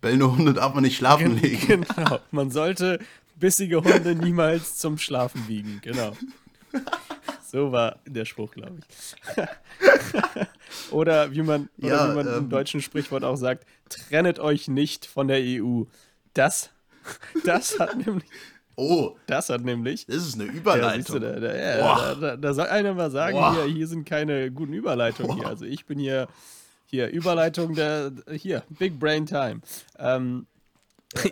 Bellende 0.01 0.31
Hunde 0.31 0.53
darf 0.55 0.75
man 0.75 0.83
nicht 0.83 0.97
schlafen 0.97 1.41
legen. 1.41 1.85
genau. 1.97 2.19
Man 2.31 2.51
sollte 2.51 2.99
bissige 3.37 3.83
Hunde 3.83 4.15
niemals 4.15 4.77
zum 4.77 4.99
Schlafen 4.99 5.49
wiegen. 5.49 5.81
Genau. 5.83 6.13
So 7.47 7.71
war 7.71 8.01
der 8.05 8.25
Spruch, 8.25 8.51
glaube 8.51 8.81
ich. 8.81 9.45
oder 10.91 11.31
wie 11.31 11.43
man, 11.43 11.69
oder 11.79 11.89
Ja, 11.89 12.11
wie 12.11 12.17
man 12.17 12.27
im 12.27 12.35
ähm. 12.35 12.49
deutschen 12.51 12.83
Sprichwort 12.83 13.23
auch 13.23 13.37
sagt, 13.37 13.65
trennet 13.89 14.41
euch 14.41 14.67
nicht 14.67 15.07
von 15.07 15.29
der 15.29 15.39
EU. 15.41 15.85
Das, 16.33 16.71
das 17.45 17.79
hat 17.79 17.97
nämlich, 17.97 18.25
Oh, 18.77 19.15
das 19.29 19.51
hat 19.51 19.61
nämlich 19.61 20.07
das 20.07 20.17
ist 20.17 20.35
eine 20.35 20.47
Ja, 20.47 20.53
Überleitung. 20.53 21.21
du, 21.21 21.21
da, 21.21 21.39
da, 21.39 21.55
ja, 21.55 21.79
da, 21.79 22.15
da, 22.15 22.37
da 22.37 22.55
soll 22.55 22.67
einer 22.67 22.93
mal 22.95 23.11
sagen, 23.13 23.37
Boah. 23.37 23.55
hier, 23.55 23.73
hier 23.73 23.87
sind 23.87 24.05
keine 24.05 24.51
guten 24.51 24.73
Überleitungen 24.73 25.37
hier. 25.37 25.47
Also 25.47 25.65
ich 25.65 25.87
bin 25.87 25.99
hier, 26.01 26.27
hier, 26.87 27.09
Überleitung 27.09 27.75
der, 27.77 28.11
hier, 28.33 28.65
Big 28.69 28.99
Brain 28.99 29.27
Time. 29.27 29.61
Ähm, 29.99 30.47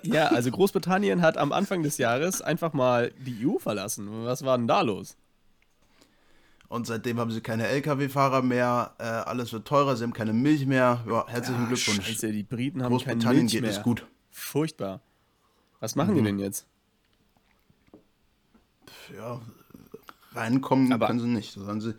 ja, 0.04 0.28
also 0.28 0.52
Großbritannien 0.52 1.20
hat 1.20 1.36
am 1.36 1.50
Anfang 1.50 1.82
des 1.82 1.98
Jahres 1.98 2.42
einfach 2.42 2.72
mal 2.72 3.10
die 3.18 3.44
EU 3.44 3.58
verlassen. 3.58 4.08
Was 4.24 4.44
war 4.44 4.56
denn 4.56 4.68
da 4.68 4.82
los? 4.82 5.16
Und 6.72 6.86
seitdem 6.86 7.20
haben 7.20 7.30
sie 7.30 7.42
keine 7.42 7.66
LKW-Fahrer 7.68 8.40
mehr, 8.40 8.94
äh, 8.98 9.02
alles 9.02 9.52
wird 9.52 9.68
teurer, 9.68 9.94
sie 9.94 10.04
haben 10.04 10.14
keine 10.14 10.32
Milch 10.32 10.64
mehr. 10.64 11.04
Ja, 11.06 11.26
herzlichen 11.28 11.64
Ah, 11.64 11.68
Glückwunsch. 11.68 12.06
Scheiße, 12.06 12.32
die 12.32 12.44
Briten 12.44 12.82
haben 12.82 12.96
keine 12.98 13.22
Milch 13.34 13.52
geht 13.52 13.60
mehr. 13.60 13.70
es 13.72 13.82
gut. 13.82 14.06
Furchtbar. 14.30 15.00
Was 15.80 15.96
machen 15.96 16.12
Mhm. 16.14 16.16
die 16.18 16.22
denn 16.24 16.38
jetzt? 16.38 16.66
Ja, 19.14 19.38
reinkommen 20.34 20.90
Aber- 20.94 21.08
können 21.08 21.20
sie 21.20 21.26
nicht. 21.26 21.52
Sie, 21.52 21.94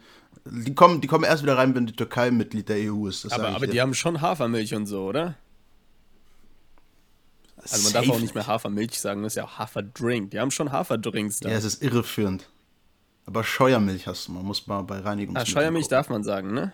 die, 0.46 0.74
kommen, 0.74 1.01
die 1.01 1.08
kommen 1.08 1.24
erst 1.24 1.44
wieder 1.44 1.56
rein, 1.56 1.75
wenn 1.75 1.86
die 1.86 1.96
Türkei 1.96 2.32
Mitglied 2.32 2.68
der 2.68 2.77
EU 2.92 3.06
ist. 3.08 3.32
Aber, 3.32 3.50
aber 3.50 3.68
die 3.68 3.80
haben 3.80 3.94
schon 3.94 4.22
Hafermilch 4.22 4.74
und 4.74 4.88
so, 4.88 5.06
oder? 5.06 5.36
Also 7.62 7.84
man 7.84 7.94
darf 7.94 8.06
Safe 8.06 8.18
auch 8.18 8.20
nicht 8.22 8.34
mehr 8.34 8.48
Hafermilch 8.48 9.00
sagen, 9.00 9.22
das 9.22 9.34
ist 9.34 9.38
ja 9.38 9.44
auch 9.46 9.60
Haferdrink. 9.60 10.32
Die 10.32 10.39
haben 10.39 10.50
schon 10.50 10.72
Haferdrinks 10.72 11.42
da. 11.42 11.50
Ja, 11.50 11.58
es 11.58 11.63
ist 11.63 11.84
irreführend. 11.84 12.50
Aber 13.25 13.44
Scheuermilch 13.44 14.06
hast 14.08 14.27
du, 14.27 14.34
man 14.34 14.44
muss 14.46 14.68
mal 14.68 14.82
bei 14.84 14.98
Ah, 14.98 15.01
Reinigungsmitteln 15.01 15.53
Scheuermilch 15.53 15.86
gucken. 15.86 15.96
darf 15.98 16.10
man 16.10 16.24
sagen, 16.24 16.53
ne? 16.53 16.74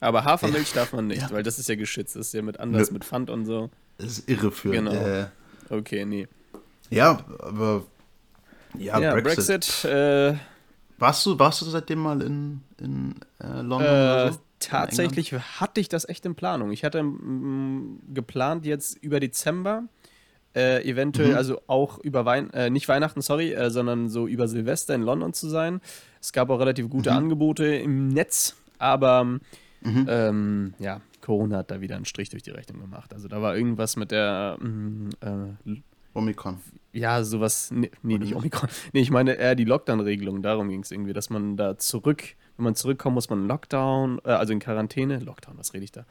Aber 0.00 0.24
Hafermilch 0.24 0.72
darf 0.72 0.92
man 0.92 1.06
nicht, 1.06 1.32
weil 1.32 1.42
das 1.42 1.58
ist 1.58 1.68
ja 1.68 1.74
geschützt. 1.76 2.16
Das 2.16 2.26
ist 2.28 2.34
ja 2.34 2.42
mit 2.42 2.58
anders, 2.60 2.88
Nö. 2.90 2.94
mit 2.94 3.04
Pfand 3.04 3.30
und 3.30 3.44
so. 3.46 3.70
Es 3.98 4.18
ist 4.18 4.28
irreführend. 4.28 4.90
Genau. 4.90 5.00
Äh, 5.00 5.26
Okay, 5.70 6.04
nee. 6.04 6.28
ja, 6.90 7.18
aber 7.38 7.84
ja, 8.76 8.98
Ja, 9.00 9.12
Brexit. 9.14 9.46
Brexit, 9.60 9.84
äh, 9.90 10.34
Warst 10.98 11.24
du, 11.26 11.38
warst 11.38 11.60
du 11.62 11.64
seitdem 11.66 12.00
mal 12.00 12.20
in, 12.20 12.60
in 12.78 13.14
äh, 13.40 13.60
London? 13.62 13.82
Äh, 13.82 14.32
so? 14.32 14.38
Tatsächlich 14.60 15.32
hatte 15.32 15.80
ich 15.80 15.88
das 15.88 16.08
echt 16.08 16.24
in 16.26 16.34
Planung. 16.34 16.70
Ich 16.72 16.84
hatte 16.84 16.98
m, 16.98 18.00
geplant 18.12 18.66
jetzt 18.66 18.96
über 19.02 19.18
Dezember, 19.18 19.84
äh, 20.54 20.82
eventuell 20.88 21.30
mhm. 21.30 21.36
also 21.36 21.62
auch 21.66 21.98
über 21.98 22.24
Wein 22.24 22.50
äh, 22.52 22.70
nicht 22.70 22.88
Weihnachten, 22.88 23.20
sorry, 23.22 23.52
äh, 23.52 23.70
sondern 23.70 24.08
so 24.08 24.26
über 24.26 24.48
Silvester 24.48 24.94
in 24.94 25.02
London 25.02 25.32
zu 25.32 25.48
sein. 25.48 25.80
Es 26.20 26.32
gab 26.32 26.50
auch 26.50 26.60
relativ 26.60 26.88
gute 26.88 27.10
mhm. 27.10 27.16
Angebote 27.16 27.66
im 27.66 28.08
Netz, 28.08 28.56
aber 28.78 29.24
mhm. 29.24 30.06
ähm, 30.08 30.74
ja, 30.78 31.00
Corona 31.22 31.58
hat 31.58 31.70
da 31.70 31.80
wieder 31.80 31.96
einen 31.96 32.04
Strich 32.04 32.28
durch 32.28 32.42
die 32.42 32.50
Rechnung 32.50 32.80
gemacht. 32.80 33.14
Also 33.14 33.28
da 33.28 33.40
war 33.40 33.56
irgendwas 33.56 33.96
mit 33.96 34.10
der 34.10 34.58
mm, 34.60 35.08
äh, 35.20 35.76
Omikron. 36.12 36.58
Ja, 36.92 37.24
sowas. 37.24 37.70
Nee, 37.70 37.90
nee 38.02 38.18
nicht 38.18 38.34
Omikron. 38.34 38.68
Nee, 38.92 39.00
ich 39.00 39.10
meine 39.10 39.34
eher 39.34 39.54
die 39.54 39.64
Lockdown-Regelung. 39.64 40.42
Darum 40.42 40.68
ging 40.68 40.80
es 40.80 40.90
irgendwie, 40.90 41.14
dass 41.14 41.30
man 41.30 41.56
da 41.56 41.78
zurück, 41.78 42.34
wenn 42.56 42.64
man 42.64 42.74
zurückkommt, 42.74 43.14
muss 43.14 43.30
man 43.30 43.46
Lockdown, 43.48 44.20
äh, 44.24 44.30
also 44.30 44.52
in 44.52 44.58
Quarantäne. 44.58 45.20
Lockdown, 45.20 45.56
was 45.56 45.72
rede 45.72 45.84
ich 45.84 45.92
da? 45.92 46.04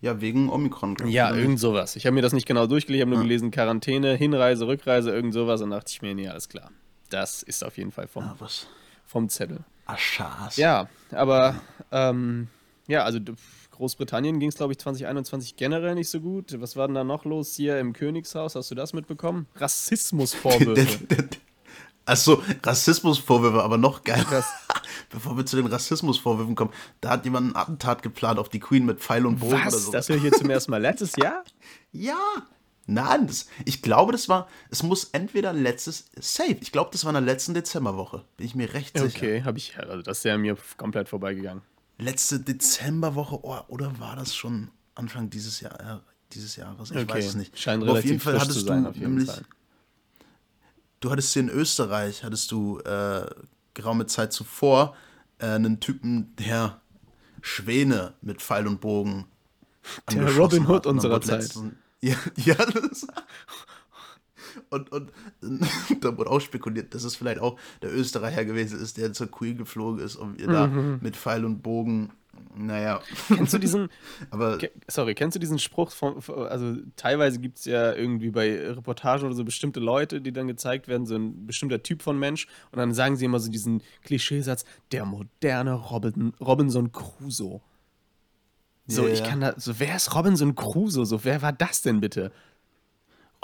Ja, 0.00 0.20
wegen 0.20 0.48
Omikron. 0.48 0.96
Ja, 1.06 1.34
irgend 1.34 1.58
sowas. 1.58 1.96
Ich 1.96 2.06
habe 2.06 2.14
mir 2.14 2.22
das 2.22 2.32
nicht 2.32 2.46
genau 2.46 2.66
durchgelesen, 2.66 2.98
ich 2.98 3.02
habe 3.02 3.10
nur 3.10 3.18
ja. 3.18 3.22
gelesen, 3.24 3.50
Quarantäne, 3.50 4.14
Hinreise, 4.14 4.66
Rückreise, 4.66 5.10
irgend 5.10 5.34
sowas. 5.34 5.60
Und 5.60 5.70
dachte 5.70 5.90
ich 5.90 6.02
mir, 6.02 6.14
nee, 6.14 6.28
alles 6.28 6.48
klar. 6.48 6.70
Das 7.10 7.42
ist 7.42 7.64
auf 7.64 7.76
jeden 7.78 7.90
Fall 7.90 8.06
vom, 8.06 8.24
ja, 8.24 8.36
vom 9.06 9.28
Zettel. 9.28 9.64
Ach, 9.86 9.98
Schas. 9.98 10.56
Ja, 10.56 10.88
aber 11.10 11.60
ähm, 11.90 12.48
ja, 12.86 13.04
also 13.04 13.18
Großbritannien 13.72 14.38
ging 14.38 14.50
es, 14.50 14.56
glaube 14.56 14.72
ich, 14.72 14.78
2021 14.78 15.56
generell 15.56 15.94
nicht 15.94 16.10
so 16.10 16.20
gut. 16.20 16.60
Was 16.60 16.76
war 16.76 16.86
denn 16.88 16.94
da 16.94 17.04
noch 17.04 17.24
los 17.24 17.54
hier 17.54 17.78
im 17.78 17.92
Königshaus? 17.92 18.54
Hast 18.54 18.70
du 18.70 18.74
das 18.74 18.92
mitbekommen? 18.92 19.46
Rassismusvorwürfe. 19.56 21.28
Achso, 22.08 22.42
Rassismusvorwürfe, 22.62 23.62
aber 23.62 23.78
noch 23.78 24.04
geiler. 24.04 24.44
Bevor 25.10 25.36
wir 25.36 25.46
zu 25.46 25.56
den 25.56 25.66
Rassismusvorwürfen 25.66 26.54
kommen, 26.54 26.72
da 27.00 27.10
hat 27.10 27.24
jemand 27.24 27.52
ein 27.52 27.56
Attentat 27.56 28.02
geplant 28.02 28.38
auf 28.38 28.48
die 28.48 28.60
Queen 28.60 28.84
mit 28.84 29.00
Pfeil 29.00 29.26
und 29.26 29.40
Bogen 29.40 29.52
Was? 29.64 29.74
oder 29.74 29.78
so. 29.78 29.92
Das 29.92 30.08
höre 30.08 30.16
ich 30.16 30.22
hier 30.22 30.32
zum 30.32 30.50
ersten 30.50 30.70
Mal 30.70 30.82
letztes 30.82 31.16
Jahr? 31.16 31.44
ja. 31.92 32.18
Nein, 32.86 33.26
das, 33.26 33.48
ich 33.66 33.82
glaube, 33.82 34.12
das 34.12 34.30
war, 34.30 34.48
es 34.70 34.82
muss 34.82 35.10
entweder 35.12 35.52
letztes, 35.52 36.10
safe, 36.18 36.56
ich 36.62 36.72
glaube, 36.72 36.88
das 36.90 37.04
war 37.04 37.10
in 37.10 37.14
der 37.14 37.34
letzten 37.34 37.52
Dezemberwoche, 37.52 38.24
bin 38.38 38.46
ich 38.46 38.54
mir 38.54 38.72
recht 38.72 38.96
sicher. 38.96 39.18
Okay, 39.18 39.42
habe 39.42 39.58
ich, 39.58 39.78
also 39.78 40.00
das 40.00 40.18
ist 40.18 40.24
ja 40.24 40.38
mir 40.38 40.56
komplett 40.78 41.10
vorbeigegangen 41.10 41.60
letzte 41.98 42.40
Dezemberwoche 42.40 43.40
oh, 43.42 43.58
oder 43.68 43.98
war 43.98 44.16
das 44.16 44.34
schon 44.34 44.70
Anfang 44.94 45.30
dieses, 45.30 45.60
Jahr, 45.60 45.80
äh, 45.80 45.98
dieses 46.32 46.56
Jahres? 46.56 46.90
Ich 46.90 46.96
okay. 46.96 47.08
weiß 47.08 47.26
es 47.26 47.34
nicht. 47.34 47.58
Scheint 47.58 47.82
Aber 47.82 47.92
auf 47.92 48.04
jeden 48.04 48.20
Fall 48.20 48.40
hattest 48.40 48.66
sein, 48.66 48.84
du 48.84 48.90
nämlich, 48.98 49.26
Fall. 49.26 49.42
Du 51.00 51.10
hattest 51.10 51.32
hier 51.32 51.42
in 51.42 51.48
Österreich, 51.48 52.24
hattest 52.24 52.50
du 52.50 52.78
äh, 52.80 53.26
geraume 53.74 54.06
Zeit 54.06 54.32
zuvor 54.32 54.96
äh, 55.38 55.46
einen 55.46 55.80
Typen, 55.80 56.34
der 56.36 56.80
Schwäne 57.40 58.14
mit 58.20 58.42
Pfeil 58.42 58.66
und 58.66 58.80
Bogen 58.80 59.26
Der 60.10 60.36
Robin 60.36 60.66
Hood 60.66 60.86
unserer 60.86 61.20
Zeit. 61.20 61.42
Letzten, 61.42 61.78
ja, 62.00 62.16
ja 62.36 62.54
das, 62.54 63.06
und, 64.70 64.92
und 64.92 65.12
da 66.00 66.16
wurde 66.16 66.30
auch 66.30 66.40
spekuliert, 66.40 66.94
dass 66.94 67.04
es 67.04 67.16
vielleicht 67.16 67.40
auch 67.40 67.58
der 67.82 67.94
Österreicher 67.94 68.44
gewesen 68.44 68.80
ist, 68.80 68.96
der 68.96 69.12
zur 69.12 69.30
Queen 69.30 69.56
geflogen 69.56 70.00
ist 70.00 70.16
und 70.16 70.40
ihr 70.40 70.48
mhm. 70.48 70.52
da 70.52 70.66
mit 71.00 71.16
Pfeil 71.16 71.44
und 71.44 71.62
Bogen 71.62 72.10
naja. 72.54 73.00
Kennst 73.28 73.52
du 73.54 73.58
diesen. 73.58 73.88
aber, 74.30 74.58
sorry, 74.88 75.14
kennst 75.14 75.34
du 75.34 75.40
diesen 75.40 75.58
Spruch 75.58 75.90
von. 75.90 76.16
Also, 76.48 76.76
teilweise 76.96 77.40
gibt 77.40 77.58
es 77.58 77.64
ja 77.64 77.92
irgendwie 77.92 78.30
bei 78.30 78.70
Reportagen 78.70 79.24
oder 79.24 79.34
so 79.34 79.44
bestimmte 79.44 79.80
Leute, 79.80 80.20
die 80.20 80.32
dann 80.32 80.46
gezeigt 80.46 80.88
werden, 80.88 81.06
so 81.06 81.16
ein 81.16 81.46
bestimmter 81.46 81.82
Typ 81.82 82.02
von 82.02 82.18
Mensch. 82.18 82.46
Und 82.72 82.78
dann 82.78 82.94
sagen 82.94 83.16
sie 83.16 83.24
immer 83.24 83.40
so 83.40 83.50
diesen 83.50 83.82
Klischeesatz: 84.02 84.64
der 84.92 85.04
moderne 85.04 85.74
Robin, 85.74 86.32
Robinson 86.40 86.92
Crusoe. 86.92 87.60
So, 88.86 89.02
yeah. 89.02 89.12
ich 89.12 89.24
kann 89.24 89.40
da. 89.40 89.54
So, 89.56 89.78
wer 89.78 89.96
ist 89.96 90.14
Robinson 90.14 90.54
Crusoe? 90.54 91.06
So, 91.06 91.24
wer 91.24 91.42
war 91.42 91.52
das 91.52 91.82
denn 91.82 92.00
bitte? 92.00 92.32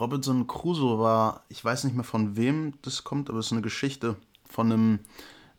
Robinson 0.00 0.46
Crusoe 0.46 0.98
war, 0.98 1.44
ich 1.48 1.64
weiß 1.64 1.84
nicht 1.84 1.94
mehr 1.94 2.04
von 2.04 2.36
wem 2.36 2.72
das 2.82 3.04
kommt, 3.04 3.30
aber 3.30 3.38
es 3.38 3.46
ist 3.46 3.52
eine 3.52 3.62
Geschichte 3.62 4.16
von 4.48 4.72
einem 4.72 4.98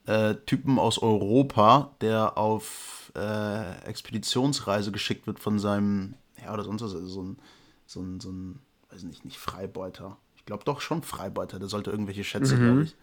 äh, 0.07 0.35
Typen 0.45 0.77
aus 0.77 0.97
Europa, 1.01 1.95
der 2.01 2.37
auf 2.37 3.04
äh, 3.15 3.81
Expeditionsreise 3.85 4.91
geschickt 4.91 5.27
wird 5.27 5.39
von 5.39 5.59
seinem, 5.59 6.15
ja, 6.41 6.53
oder 6.53 6.63
sonst 6.63 6.81
was, 6.81 6.93
also 6.93 7.07
so 7.07 7.21
ein, 7.23 7.37
so 7.85 8.01
ein, 8.01 8.19
so 8.19 8.29
ein, 8.29 8.59
weiß 8.91 9.03
nicht, 9.03 9.25
nicht 9.25 9.37
Freibeuter. 9.37 10.17
Ich 10.35 10.45
glaube 10.45 10.63
doch 10.63 10.81
schon 10.81 11.01
Freibeuter, 11.01 11.59
der 11.59 11.69
sollte 11.69 11.91
irgendwelche 11.91 12.23
Schätze, 12.23 12.55
mhm. 12.55 12.63
glaube 12.63 12.83
ich, 12.83 12.95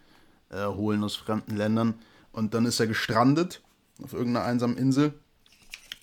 äh, 0.51 0.67
holen 0.67 1.03
aus 1.03 1.17
fremden 1.17 1.57
Ländern. 1.57 1.95
Und 2.33 2.55
dann 2.55 2.67
ist 2.67 2.81
er 2.81 2.87
gestrandet 2.87 3.63
auf 4.03 4.13
irgendeiner 4.13 4.47
einsamen 4.47 4.77
Insel 4.77 5.15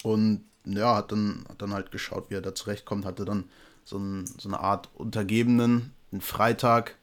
und 0.04 0.46
ja, 0.66 0.96
hat 0.96 1.12
dann, 1.12 1.46
hat 1.50 1.62
dann 1.62 1.74
halt 1.74 1.92
geschaut, 1.92 2.30
wie 2.30 2.36
er 2.36 2.42
da 2.42 2.54
zurechtkommt, 2.54 3.06
hatte 3.06 3.26
dann 3.26 3.46
so, 3.84 3.98
ein, 3.98 4.26
so 4.26 4.50
eine 4.50 4.60
Art 4.60 4.90
Untergebenen, 4.94 5.94
einen 6.12 6.22
Freitag 6.22 6.96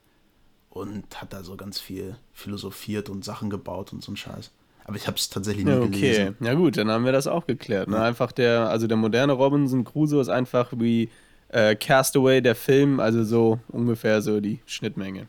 und 0.70 1.20
hat 1.20 1.32
da 1.32 1.42
so 1.42 1.56
ganz 1.56 1.80
viel 1.80 2.16
philosophiert 2.32 3.08
und 3.08 3.25
Sachen 3.25 3.50
gebaut 3.50 3.92
und 3.92 4.04
so 4.04 4.12
ein 4.12 4.16
Scheiß. 4.16 4.52
Aber 4.87 4.97
ich 4.97 5.09
habe 5.09 5.16
es 5.16 5.28
tatsächlich 5.28 5.64
nie 5.64 5.73
ja, 5.73 5.81
okay. 5.81 5.90
gelesen. 5.90 6.37
Ja 6.38 6.55
gut, 6.55 6.76
dann 6.76 6.88
haben 6.93 7.05
wir 7.05 7.11
das 7.11 7.26
auch 7.26 7.45
geklärt. 7.49 7.88
Ne? 7.88 8.00
Einfach 8.00 8.31
der, 8.31 8.69
also 8.69 8.87
der 8.87 8.97
moderne 8.97 9.33
Robinson 9.33 9.83
Crusoe 9.83 10.21
ist 10.21 10.28
einfach 10.28 10.73
wie 10.76 11.11
äh, 11.49 11.75
Castaway, 11.75 12.40
der 12.40 12.55
Film, 12.55 13.00
also 13.00 13.25
so 13.25 13.59
ungefähr 13.66 14.23
so 14.23 14.40
die 14.40 14.61
Schnittmenge. 14.64 15.26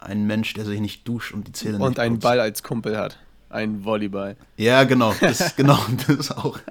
Ein 0.00 0.26
Mensch, 0.26 0.52
der 0.54 0.64
sich 0.64 0.80
nicht 0.80 1.06
duscht 1.06 1.32
und 1.32 1.46
die 1.46 1.52
Zähne 1.52 1.74
und 1.74 1.80
nicht 1.80 1.88
Und 1.90 1.98
einen 2.00 2.18
Ball 2.18 2.40
als 2.40 2.64
Kumpel 2.64 2.98
hat. 2.98 3.20
Ein 3.50 3.84
Volleyball. 3.84 4.36
Ja, 4.56 4.82
genau. 4.82 5.14
Das, 5.20 5.54
genau, 5.54 5.78
das 6.08 6.32
auch. 6.32 6.58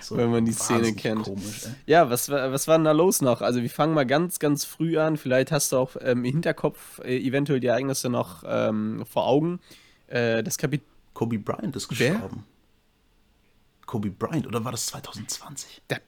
So 0.00 0.16
wenn 0.16 0.30
man 0.30 0.46
die 0.46 0.52
Szene 0.52 0.94
kennt. 0.94 1.24
Komisch, 1.24 1.66
ja, 1.84 2.08
was, 2.08 2.30
was 2.30 2.66
war 2.66 2.78
denn 2.78 2.86
da 2.86 2.92
los 2.92 3.20
noch? 3.20 3.42
Also 3.42 3.60
wir 3.60 3.68
fangen 3.68 3.92
mal 3.92 4.06
ganz, 4.06 4.38
ganz 4.38 4.64
früh 4.64 4.96
an. 4.96 5.18
Vielleicht 5.18 5.52
hast 5.52 5.72
du 5.72 5.76
auch 5.76 5.96
ähm, 6.00 6.24
im 6.24 6.24
Hinterkopf 6.24 7.00
äh, 7.04 7.18
eventuell 7.18 7.60
die 7.60 7.66
Ereignisse 7.66 8.08
noch 8.08 8.42
ähm, 8.46 9.04
vor 9.04 9.26
Augen. 9.26 9.60
Äh, 10.08 10.42
das 10.42 10.58
Kapit 10.58 10.82
Kobe 11.14 11.38
Bryant 11.38 11.74
ist 11.76 11.88
gestorben. 11.88 12.18
Wer? 12.20 13.86
Kobe 13.86 14.10
Bryant, 14.10 14.46
oder 14.46 14.64
war 14.64 14.72
das 14.72 14.86
2020? 14.86 15.82
Der 15.90 16.00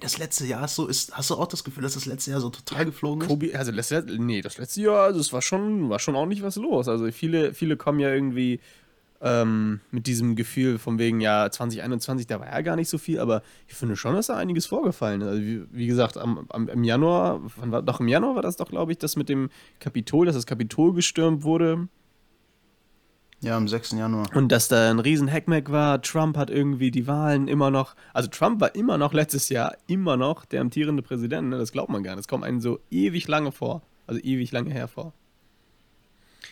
das 0.00 0.18
letzte 0.18 0.46
Jahr 0.46 0.64
ist 0.64 0.76
so, 0.76 0.86
ist, 0.86 1.16
hast 1.16 1.30
du 1.30 1.34
auch 1.34 1.46
das 1.46 1.64
Gefühl, 1.64 1.82
dass 1.82 1.94
das 1.94 2.06
letzte 2.06 2.30
Jahr 2.30 2.40
so 2.40 2.48
total 2.48 2.84
geflogen 2.86 3.22
ist? 3.22 3.28
Kobe, 3.28 3.50
also 3.54 3.70
letzte, 3.70 4.02
nee, 4.18 4.40
das 4.40 4.56
letzte 4.56 4.82
Jahr, 4.82 5.04
also 5.04 5.20
es 5.20 5.32
war 5.32 5.42
schon, 5.42 5.90
war 5.90 5.98
schon 5.98 6.16
auch 6.16 6.26
nicht 6.26 6.42
was 6.42 6.56
los. 6.56 6.88
Also 6.88 7.10
viele, 7.10 7.52
viele 7.52 7.76
kommen 7.76 8.00
ja 8.00 8.08
irgendwie 8.08 8.60
ähm, 9.20 9.80
mit 9.90 10.06
diesem 10.06 10.36
Gefühl 10.36 10.78
von 10.78 10.98
wegen, 10.98 11.20
ja, 11.20 11.50
2021, 11.50 12.26
da 12.26 12.40
war 12.40 12.46
ja 12.46 12.60
gar 12.62 12.76
nicht 12.76 12.88
so 12.88 12.98
viel, 12.98 13.18
aber 13.20 13.42
ich 13.68 13.74
finde 13.74 13.96
schon, 13.96 14.14
dass 14.14 14.28
da 14.28 14.36
einiges 14.36 14.66
vorgefallen 14.66 15.20
ist. 15.20 15.28
Also 15.28 15.42
wie, 15.42 15.62
wie 15.70 15.86
gesagt, 15.86 16.16
am, 16.16 16.46
am, 16.48 16.68
im 16.68 16.84
Januar, 16.84 17.40
wann 17.56 17.72
war, 17.72 17.82
doch 17.82 18.00
im 18.00 18.08
Januar 18.08 18.36
war 18.36 18.42
das 18.42 18.56
doch, 18.56 18.68
glaube 18.68 18.92
ich, 18.92 18.98
das 18.98 19.16
mit 19.16 19.28
dem 19.28 19.50
Kapitol, 19.78 20.26
dass 20.26 20.36
das 20.36 20.46
Kapitol 20.46 20.94
gestürmt 20.94 21.42
wurde. 21.42 21.88
Ja, 23.42 23.56
am 23.56 23.68
6. 23.68 23.92
Januar. 23.92 24.28
Und 24.34 24.52
dass 24.52 24.68
da 24.68 24.90
ein 24.90 24.98
riesen 24.98 25.30
Hackmack 25.30 25.70
war. 25.72 26.02
Trump 26.02 26.36
hat 26.36 26.50
irgendwie 26.50 26.90
die 26.90 27.06
Wahlen 27.06 27.48
immer 27.48 27.70
noch. 27.70 27.96
Also 28.12 28.28
Trump 28.28 28.60
war 28.60 28.74
immer 28.74 28.98
noch 28.98 29.14
letztes 29.14 29.48
Jahr 29.48 29.76
immer 29.86 30.18
noch 30.18 30.44
der 30.44 30.60
amtierende 30.60 31.02
Präsident. 31.02 31.48
Ne? 31.48 31.58
Das 31.58 31.72
glaubt 31.72 31.90
man 31.90 32.02
gar 32.02 32.12
nicht. 32.12 32.20
Das 32.20 32.28
kommt 32.28 32.44
einem 32.44 32.60
so 32.60 32.80
ewig 32.90 33.26
lange 33.28 33.50
vor. 33.50 33.82
Also 34.06 34.20
ewig 34.22 34.52
lange 34.52 34.70
hervor. 34.70 35.14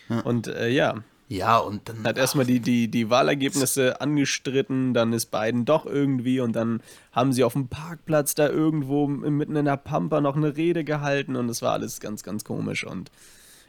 Ja. 0.08 0.20
Und 0.20 0.46
äh, 0.46 0.70
ja, 0.70 1.02
ja, 1.28 1.58
und 1.58 1.86
dann. 1.90 2.04
Hat 2.04 2.16
erstmal 2.16 2.46
die, 2.46 2.60
die, 2.60 2.88
die 2.88 3.10
Wahlergebnisse 3.10 4.00
angestritten, 4.00 4.94
dann 4.94 5.12
ist 5.12 5.26
Biden 5.26 5.66
doch 5.66 5.84
irgendwie 5.84 6.40
und 6.40 6.56
dann 6.56 6.80
haben 7.12 7.34
sie 7.34 7.44
auf 7.44 7.52
dem 7.52 7.68
Parkplatz 7.68 8.34
da 8.34 8.48
irgendwo 8.48 9.06
mitten 9.06 9.54
in 9.54 9.66
der 9.66 9.76
Pampa 9.76 10.22
noch 10.22 10.36
eine 10.36 10.56
Rede 10.56 10.84
gehalten 10.84 11.36
und 11.36 11.50
es 11.50 11.60
war 11.60 11.72
alles 11.72 12.00
ganz, 12.00 12.22
ganz 12.22 12.44
komisch 12.44 12.86
und 12.86 13.10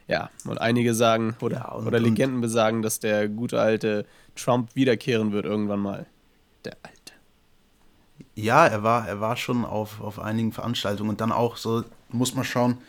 ja, 0.09 0.31
und 0.43 0.59
einige 0.59 0.95
sagen, 0.95 1.35
oder, 1.39 1.57
ja, 1.57 1.71
und, 1.71 1.85
oder 1.85 1.99
Legenden 1.99 2.41
besagen, 2.41 2.81
dass 2.81 2.99
der 2.99 3.29
gute 3.29 3.61
alte 3.61 4.05
Trump 4.35 4.75
wiederkehren 4.75 5.31
wird 5.31 5.45
irgendwann 5.45 5.79
mal. 5.79 6.07
Der 6.65 6.75
alte. 6.81 7.13
Ja, 8.33 8.65
er 8.65 8.81
war, 8.81 9.07
er 9.07 9.21
war 9.21 9.37
schon 9.37 9.63
auf, 9.65 10.01
auf 10.01 10.19
einigen 10.19 10.51
Veranstaltungen 10.51 11.11
und 11.11 11.21
dann 11.21 11.31
auch 11.31 11.57
so, 11.57 11.83
muss 12.09 12.33
man 12.33 12.43
schauen, 12.43 12.79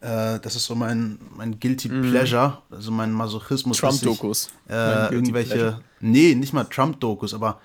äh, 0.00 0.38
das 0.38 0.54
ist 0.54 0.66
so 0.66 0.76
mein, 0.76 1.18
mein 1.36 1.58
Guilty 1.58 1.88
mm. 1.88 2.10
Pleasure, 2.10 2.58
also 2.70 2.92
mein 2.92 3.10
Masochismus. 3.10 3.78
Trump-Dokus. 3.78 4.50
Äh, 4.68 5.12
irgendwelche, 5.12 5.54
Pleasure. 5.54 5.80
nee, 5.98 6.36
nicht 6.36 6.52
mal 6.52 6.64
Trump-Dokus, 6.64 7.34
aber 7.34 7.60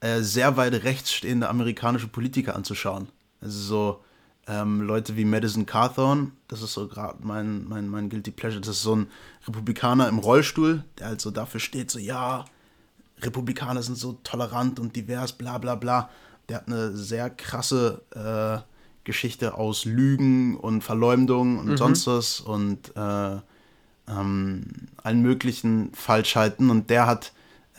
äh, 0.00 0.20
sehr 0.20 0.56
weit 0.56 0.82
rechts 0.82 1.12
stehende 1.12 1.48
amerikanische 1.48 2.08
Politiker 2.08 2.56
anzuschauen. 2.56 3.08
Also 3.40 3.58
so 3.60 4.04
ähm, 4.46 4.80
Leute 4.82 5.16
wie 5.16 5.24
Madison 5.24 5.66
Carthorne, 5.66 6.32
das 6.48 6.62
ist 6.62 6.72
so 6.72 6.88
gerade 6.88 7.18
mein, 7.22 7.68
mein, 7.68 7.88
mein 7.88 8.08
Guilty 8.08 8.30
Pleasure, 8.30 8.60
das 8.60 8.76
ist 8.76 8.82
so 8.82 8.96
ein 8.96 9.06
Republikaner 9.46 10.08
im 10.08 10.18
Rollstuhl, 10.18 10.84
der 10.98 11.08
halt 11.08 11.20
so 11.20 11.30
dafür 11.30 11.60
steht, 11.60 11.90
so 11.90 11.98
ja, 11.98 12.44
Republikaner 13.22 13.82
sind 13.82 13.96
so 13.96 14.18
tolerant 14.24 14.80
und 14.80 14.96
divers, 14.96 15.32
bla 15.32 15.58
bla 15.58 15.74
bla. 15.74 16.10
Der 16.48 16.58
hat 16.58 16.66
eine 16.66 16.92
sehr 16.96 17.30
krasse 17.30 18.02
äh, 18.14 18.68
Geschichte 19.04 19.54
aus 19.54 19.84
Lügen 19.84 20.56
und 20.56 20.82
Verleumdung 20.82 21.58
und 21.58 21.66
mhm. 21.66 21.76
sonst 21.76 22.06
was 22.06 22.40
und 22.40 22.94
äh, 22.96 23.36
ähm, 24.08 24.64
allen 24.96 25.22
möglichen 25.22 25.92
Falschheiten 25.94 26.70
und 26.70 26.90
der 26.90 27.06
hat, 27.06 27.32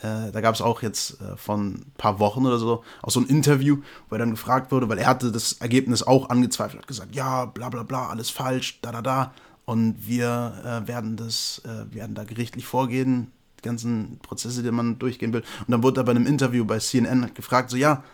äh, 0.04 0.30
da 0.32 0.40
gab 0.42 0.54
es 0.54 0.60
auch 0.60 0.82
jetzt 0.82 1.20
äh, 1.20 1.36
von 1.36 1.74
ein 1.74 1.92
paar 1.96 2.18
Wochen 2.18 2.44
oder 2.44 2.58
so, 2.58 2.84
auch 3.02 3.10
so 3.10 3.20
ein 3.20 3.26
Interview, 3.26 3.78
wo 4.08 4.16
er 4.16 4.18
dann 4.18 4.30
gefragt 4.30 4.70
wurde, 4.70 4.88
weil 4.88 4.98
er 4.98 5.06
hatte 5.06 5.32
das 5.32 5.54
Ergebnis 5.54 6.02
auch 6.02 6.28
angezweifelt, 6.28 6.82
hat 6.82 6.88
gesagt, 6.88 7.14
ja, 7.14 7.46
bla 7.46 7.70
bla 7.70 7.82
bla, 7.82 8.08
alles 8.08 8.28
falsch, 8.28 8.80
da 8.82 8.92
da 8.92 9.00
da 9.00 9.32
und 9.64 10.06
wir 10.06 10.82
äh, 10.84 10.86
werden 10.88 11.16
das, 11.16 11.62
äh, 11.64 11.94
werden 11.94 12.14
da 12.14 12.24
gerichtlich 12.24 12.66
vorgehen, 12.66 13.30
die 13.58 13.62
ganzen 13.62 14.18
Prozesse, 14.18 14.62
die 14.62 14.70
man 14.70 14.98
durchgehen 14.98 15.32
will. 15.32 15.40
Und 15.60 15.70
dann 15.70 15.82
wurde 15.82 16.02
er 16.02 16.04
bei 16.04 16.10
einem 16.10 16.26
Interview 16.26 16.66
bei 16.66 16.78
CNN 16.78 17.32
gefragt, 17.32 17.70
so 17.70 17.78
ja, 17.78 18.04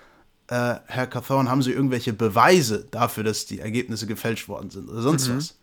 äh, 0.47 0.77
Herr 0.87 1.09
Cathorn, 1.09 1.49
haben 1.49 1.63
Sie 1.63 1.73
irgendwelche 1.73 2.13
Beweise 2.13 2.87
dafür, 2.91 3.25
dass 3.25 3.47
die 3.47 3.59
Ergebnisse 3.59 4.07
gefälscht 4.07 4.49
worden 4.49 4.71
sind 4.71 4.89
oder 4.89 5.03
sonst 5.03 5.29
mhm. 5.29 5.39
was? 5.39 5.60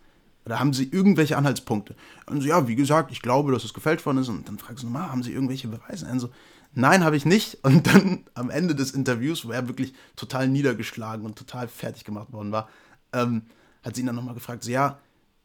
Oder 0.48 0.60
haben 0.60 0.72
Sie 0.72 0.88
irgendwelche 0.90 1.36
Anhaltspunkte? 1.36 1.94
Und 2.24 2.40
so, 2.40 2.48
ja, 2.48 2.66
wie 2.66 2.74
gesagt, 2.74 3.12
ich 3.12 3.20
glaube, 3.20 3.52
dass 3.52 3.64
es 3.64 3.74
gefälscht 3.74 4.06
worden 4.06 4.16
ist. 4.16 4.30
Und 4.30 4.48
dann 4.48 4.56
fragst 4.56 4.82
du 4.82 4.86
nochmal, 4.86 5.10
haben 5.10 5.22
Sie 5.22 5.30
irgendwelche 5.30 5.68
Beweise? 5.68 6.06
Und 6.06 6.20
so, 6.20 6.30
nein, 6.72 7.04
habe 7.04 7.18
ich 7.18 7.26
nicht. 7.26 7.58
Und 7.64 7.86
dann 7.86 8.24
am 8.32 8.48
Ende 8.48 8.74
des 8.74 8.92
Interviews, 8.92 9.44
wo 9.44 9.52
er 9.52 9.68
wirklich 9.68 9.92
total 10.16 10.48
niedergeschlagen 10.48 11.26
und 11.26 11.36
total 11.36 11.68
fertig 11.68 12.04
gemacht 12.04 12.32
worden 12.32 12.50
war, 12.50 12.70
ähm, 13.12 13.42
hat 13.82 13.94
sie 13.94 14.00
ihn 14.00 14.06
dann 14.06 14.16
nochmal 14.16 14.32
gefragt, 14.32 14.64
so, 14.64 14.70
ja, 14.70 14.98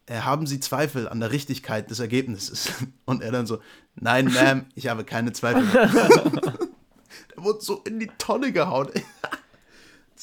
äh, 0.06 0.20
haben 0.20 0.48
Sie 0.48 0.62
Zweifel 0.62 1.10
an 1.10 1.20
der 1.20 1.32
Richtigkeit 1.32 1.90
des 1.90 2.00
Ergebnisses? 2.00 2.72
Und 3.06 3.22
er 3.24 3.34
dann 3.34 3.46
so, 3.46 3.60
nein, 3.96 4.30
Ma'am, 4.30 4.64
ich 4.74 4.88
habe 4.88 5.04
keine 5.04 5.34
Zweifel. 5.34 5.66
der 5.74 7.44
wurde 7.44 7.60
so 7.60 7.82
in 7.86 8.00
die 8.00 8.10
Tonne 8.18 8.54
gehauen. 8.54 8.88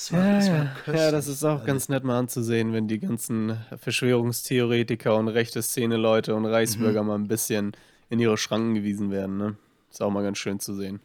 Das 0.01 0.13
war, 0.13 0.25
ja, 0.25 0.39
das 0.39 0.49
war 0.87 0.95
ja, 0.95 1.11
das 1.11 1.27
ist 1.27 1.45
auch 1.45 1.63
ganz 1.67 1.91
nett 1.91 2.05
mal 2.05 2.19
anzusehen, 2.19 2.73
wenn 2.73 2.89
die 2.89 3.01
ganzen 3.01 3.59
Verschwörungstheoretiker 3.77 5.15
und 5.15 5.29
rechte 5.29 5.61
Szene-Leute 5.61 6.35
und 6.35 6.47
Reichsbürger 6.47 7.03
mhm. 7.03 7.09
mal 7.09 7.15
ein 7.17 7.29
bisschen 7.29 7.73
in 8.09 8.19
ihre 8.19 8.39
Schranken 8.39 8.75
gewiesen 8.75 9.11
werden. 9.11 9.37
Ne? 9.37 9.57
Ist 9.91 10.01
auch 10.01 10.11
mal 10.11 10.23
ganz 10.23 10.39
schön 10.39 10.59
zu 10.59 10.75
sehen. 10.75 11.01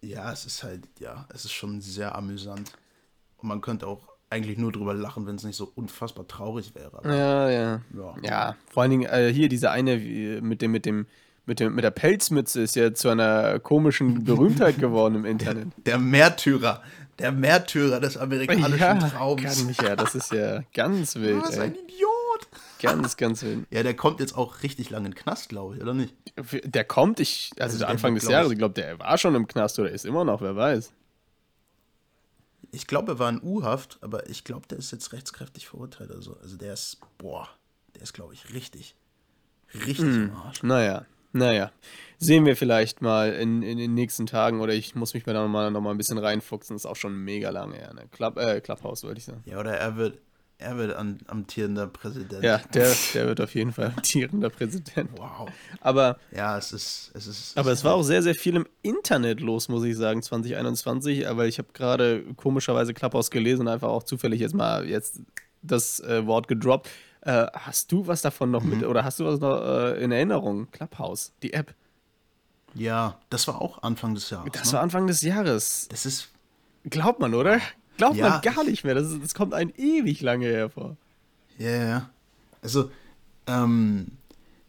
Ja, 0.00 0.32
es 0.32 0.46
ist 0.46 0.62
halt, 0.62 0.88
ja, 0.98 1.28
es 1.28 1.44
ist 1.44 1.52
schon 1.52 1.82
sehr 1.82 2.14
amüsant. 2.14 2.72
Und 3.36 3.48
man 3.48 3.60
könnte 3.60 3.86
auch 3.86 4.08
eigentlich 4.30 4.56
nur 4.56 4.72
drüber 4.72 4.94
lachen, 4.94 5.26
wenn 5.26 5.36
es 5.36 5.44
nicht 5.44 5.56
so 5.56 5.70
unfassbar 5.74 6.26
traurig 6.26 6.74
wäre. 6.74 7.02
Ja, 7.04 7.50
ja, 7.50 7.82
ja. 7.94 8.14
Ja, 8.22 8.56
vor 8.70 8.82
allen 8.82 8.92
Dingen 8.92 9.10
äh, 9.10 9.30
hier 9.30 9.50
diese 9.50 9.70
eine 9.70 9.98
mit 10.40 10.62
dem, 10.62 10.72
mit 10.72 10.86
dem, 10.86 11.06
mit, 11.44 11.60
dem, 11.60 11.74
mit 11.74 11.84
der 11.84 11.90
Pelzmütze 11.90 12.62
ist 12.62 12.76
ja 12.76 12.94
zu 12.94 13.10
einer 13.10 13.58
komischen 13.58 14.24
Berühmtheit 14.24 14.78
geworden 14.78 15.16
im 15.16 15.24
Internet. 15.26 15.68
Der, 15.76 15.84
der 15.84 15.98
Märtyrer. 15.98 16.82
Der 17.18 17.32
Märtyrer 17.32 18.00
des 18.00 18.16
amerikanischen 18.16 18.78
ja, 18.78 18.94
Traums. 18.94 19.64
Mich, 19.64 19.80
ja, 19.80 19.94
das 19.96 20.14
ist 20.14 20.32
ja 20.32 20.62
ganz 20.72 21.14
wild. 21.16 21.42
Was 21.42 21.58
ein 21.58 21.74
Idiot. 21.74 22.48
Ganz, 22.80 23.16
ganz 23.16 23.42
wild. 23.42 23.66
Ja, 23.70 23.82
der 23.82 23.94
kommt 23.94 24.20
jetzt 24.20 24.36
auch 24.36 24.62
richtig 24.62 24.90
lange 24.90 25.06
in 25.06 25.12
den 25.12 25.18
Knast, 25.18 25.48
glaube 25.48 25.76
ich, 25.76 25.82
oder 25.82 25.94
nicht? 25.94 26.14
Der 26.64 26.84
kommt, 26.84 27.20
ich, 27.20 27.52
also, 27.58 27.74
also 27.74 27.86
Anfang 27.86 28.14
des 28.14 28.28
Jahres, 28.28 28.50
ich 28.50 28.58
glaube, 28.58 28.74
der 28.74 28.98
war 28.98 29.16
schon 29.16 29.34
im 29.34 29.46
Knast 29.46 29.78
oder 29.78 29.90
ist 29.90 30.04
immer 30.04 30.24
noch, 30.24 30.40
wer 30.40 30.56
weiß. 30.56 30.92
Ich 32.72 32.88
glaube, 32.88 33.12
er 33.12 33.18
war 33.20 33.28
in 33.28 33.40
U-Haft, 33.40 33.98
aber 34.00 34.28
ich 34.28 34.42
glaube, 34.42 34.66
der 34.66 34.78
ist 34.78 34.90
jetzt 34.90 35.12
rechtskräftig 35.12 35.68
verurteilt. 35.68 36.10
Also, 36.10 36.36
also 36.42 36.56
der 36.56 36.74
ist, 36.74 36.98
boah, 37.18 37.48
der 37.94 38.02
ist, 38.02 38.12
glaube 38.12 38.34
ich, 38.34 38.52
richtig, 38.52 38.96
richtig 39.72 39.98
hm, 39.98 40.24
im 40.24 40.36
Arsch. 40.36 40.62
Naja, 40.64 41.06
naja, 41.34 41.72
sehen 42.18 42.46
wir 42.46 42.56
vielleicht 42.56 43.02
mal 43.02 43.32
in, 43.32 43.62
in 43.62 43.78
den 43.78 43.94
nächsten 43.94 44.26
Tagen 44.26 44.60
oder 44.60 44.72
ich 44.72 44.94
muss 44.94 45.14
mich 45.14 45.26
mir 45.26 45.34
da 45.34 45.42
nochmal 45.42 45.70
noch 45.70 45.80
mal 45.80 45.90
ein 45.90 45.98
bisschen 45.98 46.18
reinfuchsen. 46.18 46.76
Das 46.76 46.84
ist 46.84 46.90
auch 46.90 46.96
schon 46.96 47.16
mega 47.16 47.50
lange 47.50 47.76
her. 47.76 47.92
Ne? 47.94 48.04
Club, 48.10 48.38
äh, 48.38 48.60
Clubhouse, 48.60 49.04
wollte 49.04 49.18
ich 49.18 49.24
sagen. 49.24 49.42
Ja, 49.46 49.58
oder 49.58 49.76
er 49.76 49.96
wird, 49.96 50.18
er 50.58 50.76
wird 50.76 50.94
an, 50.94 51.18
amtierender 51.26 51.86
Präsident. 51.86 52.42
Ja, 52.42 52.58
der, 52.74 52.92
der 53.14 53.26
wird 53.26 53.40
auf 53.40 53.54
jeden 53.54 53.72
Fall 53.72 53.92
amtierender 53.96 54.50
Präsident. 54.50 55.10
Wow. 55.16 55.48
Aber. 55.80 56.18
Ja, 56.34 56.56
es 56.56 56.72
ist. 56.72 57.10
Es 57.14 57.26
ist 57.26 57.58
aber 57.58 57.72
es 57.72 57.84
war 57.84 57.94
auch 57.94 58.02
sehr, 58.02 58.22
sehr 58.22 58.34
viel 58.34 58.56
im 58.56 58.66
Internet 58.82 59.40
los, 59.40 59.68
muss 59.68 59.84
ich 59.84 59.96
sagen, 59.96 60.22
2021. 60.22 61.28
Aber 61.28 61.46
ich 61.46 61.58
habe 61.58 61.68
gerade 61.72 62.24
komischerweise 62.36 62.94
Clubhouse 62.94 63.30
gelesen 63.30 63.62
und 63.62 63.68
einfach 63.68 63.88
auch 63.88 64.04
zufällig 64.04 64.40
jetzt 64.40 64.54
mal 64.54 64.88
jetzt 64.88 65.20
das 65.62 66.00
äh, 66.00 66.26
Wort 66.26 66.48
gedroppt. 66.48 66.88
Äh, 67.24 67.46
hast 67.54 67.90
du 67.90 68.06
was 68.06 68.22
davon 68.22 68.50
noch 68.50 68.62
mhm. 68.62 68.70
mit 68.70 68.84
oder 68.84 69.04
hast 69.04 69.18
du 69.18 69.24
was 69.24 69.40
noch 69.40 69.60
äh, 69.62 70.02
in 70.02 70.12
Erinnerung? 70.12 70.70
Clubhouse, 70.70 71.32
die 71.42 71.54
App. 71.54 71.74
Ja, 72.74 73.18
das 73.30 73.48
war 73.48 73.62
auch 73.62 73.82
Anfang 73.82 74.14
des 74.14 74.28
Jahres. 74.30 74.50
Das 74.52 74.66
ne? 74.66 74.72
war 74.74 74.82
Anfang 74.82 75.06
des 75.06 75.22
Jahres. 75.22 75.88
Das 75.88 76.04
ist. 76.04 76.28
Glaubt 76.84 77.20
man, 77.20 77.32
oder? 77.32 77.60
Glaubt 77.96 78.16
ja, 78.16 78.28
man 78.28 78.40
gar 78.42 78.64
nicht 78.64 78.84
mehr. 78.84 78.94
Das, 78.94 79.06
ist, 79.06 79.22
das 79.22 79.34
kommt 79.34 79.54
ein 79.54 79.72
ewig 79.76 80.20
lange 80.20 80.46
hervor. 80.46 80.96
Ja, 81.56 81.70
ja. 81.70 82.10
Also, 82.60 82.90
ähm, 83.46 84.18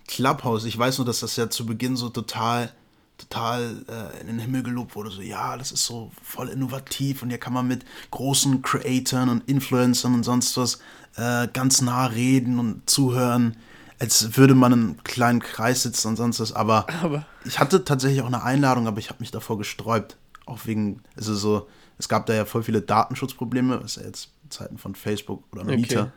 Clubhouse, 0.08 0.66
ich 0.66 0.78
weiß 0.78 1.00
nur, 1.00 1.06
dass 1.06 1.22
das 1.22 1.36
ja 1.36 1.50
zu 1.50 1.66
Beginn 1.66 1.98
so 1.98 2.10
total, 2.10 2.72
total 3.18 3.84
äh, 3.88 4.22
in 4.22 4.28
den 4.28 4.40
Himmel 4.40 4.64
gelobt 4.64 4.96
wurde. 4.96 5.10
So, 5.10 5.22
ja, 5.22 5.58
das 5.58 5.72
ist 5.72 5.86
so 5.86 6.12
voll 6.22 6.50
innovativ 6.50 7.22
und 7.22 7.30
hier 7.30 7.38
kann 7.38 7.54
man 7.54 7.68
mit 7.68 7.86
großen 8.12 8.62
Creatoren 8.62 9.30
und 9.30 9.48
Influencern 9.50 10.14
und 10.14 10.24
sonst 10.24 10.58
was 10.58 10.80
äh, 11.16 11.48
ganz 11.48 11.82
nah 11.82 12.08
reden 12.08 12.60
und 12.60 12.90
zuhören, 12.90 13.58
als 14.00 14.38
würde 14.38 14.56
man 14.56 14.74
in 14.74 14.80
einem 14.80 15.04
kleinen 15.04 15.40
Kreis 15.40 15.84
sitzen 15.84 16.10
und 16.10 16.16
sonst 16.18 16.40
was. 16.40 16.54
Aber, 16.54 16.88
aber. 17.02 17.26
ich 17.46 17.60
hatte 17.60 17.86
tatsächlich 17.86 18.22
auch 18.22 18.28
eine 18.28 18.44
Einladung, 18.44 18.88
aber 18.88 19.00
ich 19.00 19.10
habe 19.10 19.20
mich 19.20 19.32
davor 19.32 19.58
gesträubt. 19.58 20.18
Auch 20.46 20.60
wegen, 20.66 21.02
also 21.16 21.34
so, 21.34 21.68
es 21.98 22.10
gab 22.10 22.26
da 22.26 22.34
ja 22.34 22.46
voll 22.46 22.64
viele 22.64 22.82
Datenschutzprobleme, 22.82 23.82
was 23.84 23.96
ja 23.96 24.04
jetzt 24.04 24.30
in 24.44 24.52
Zeiten 24.52 24.78
von 24.78 24.94
Facebook 24.94 25.44
oder 25.52 25.64
Meta 25.64 26.12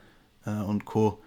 okay. 0.45 0.59
äh, 0.59 0.63
und 0.63 0.85
Co. 0.85 1.23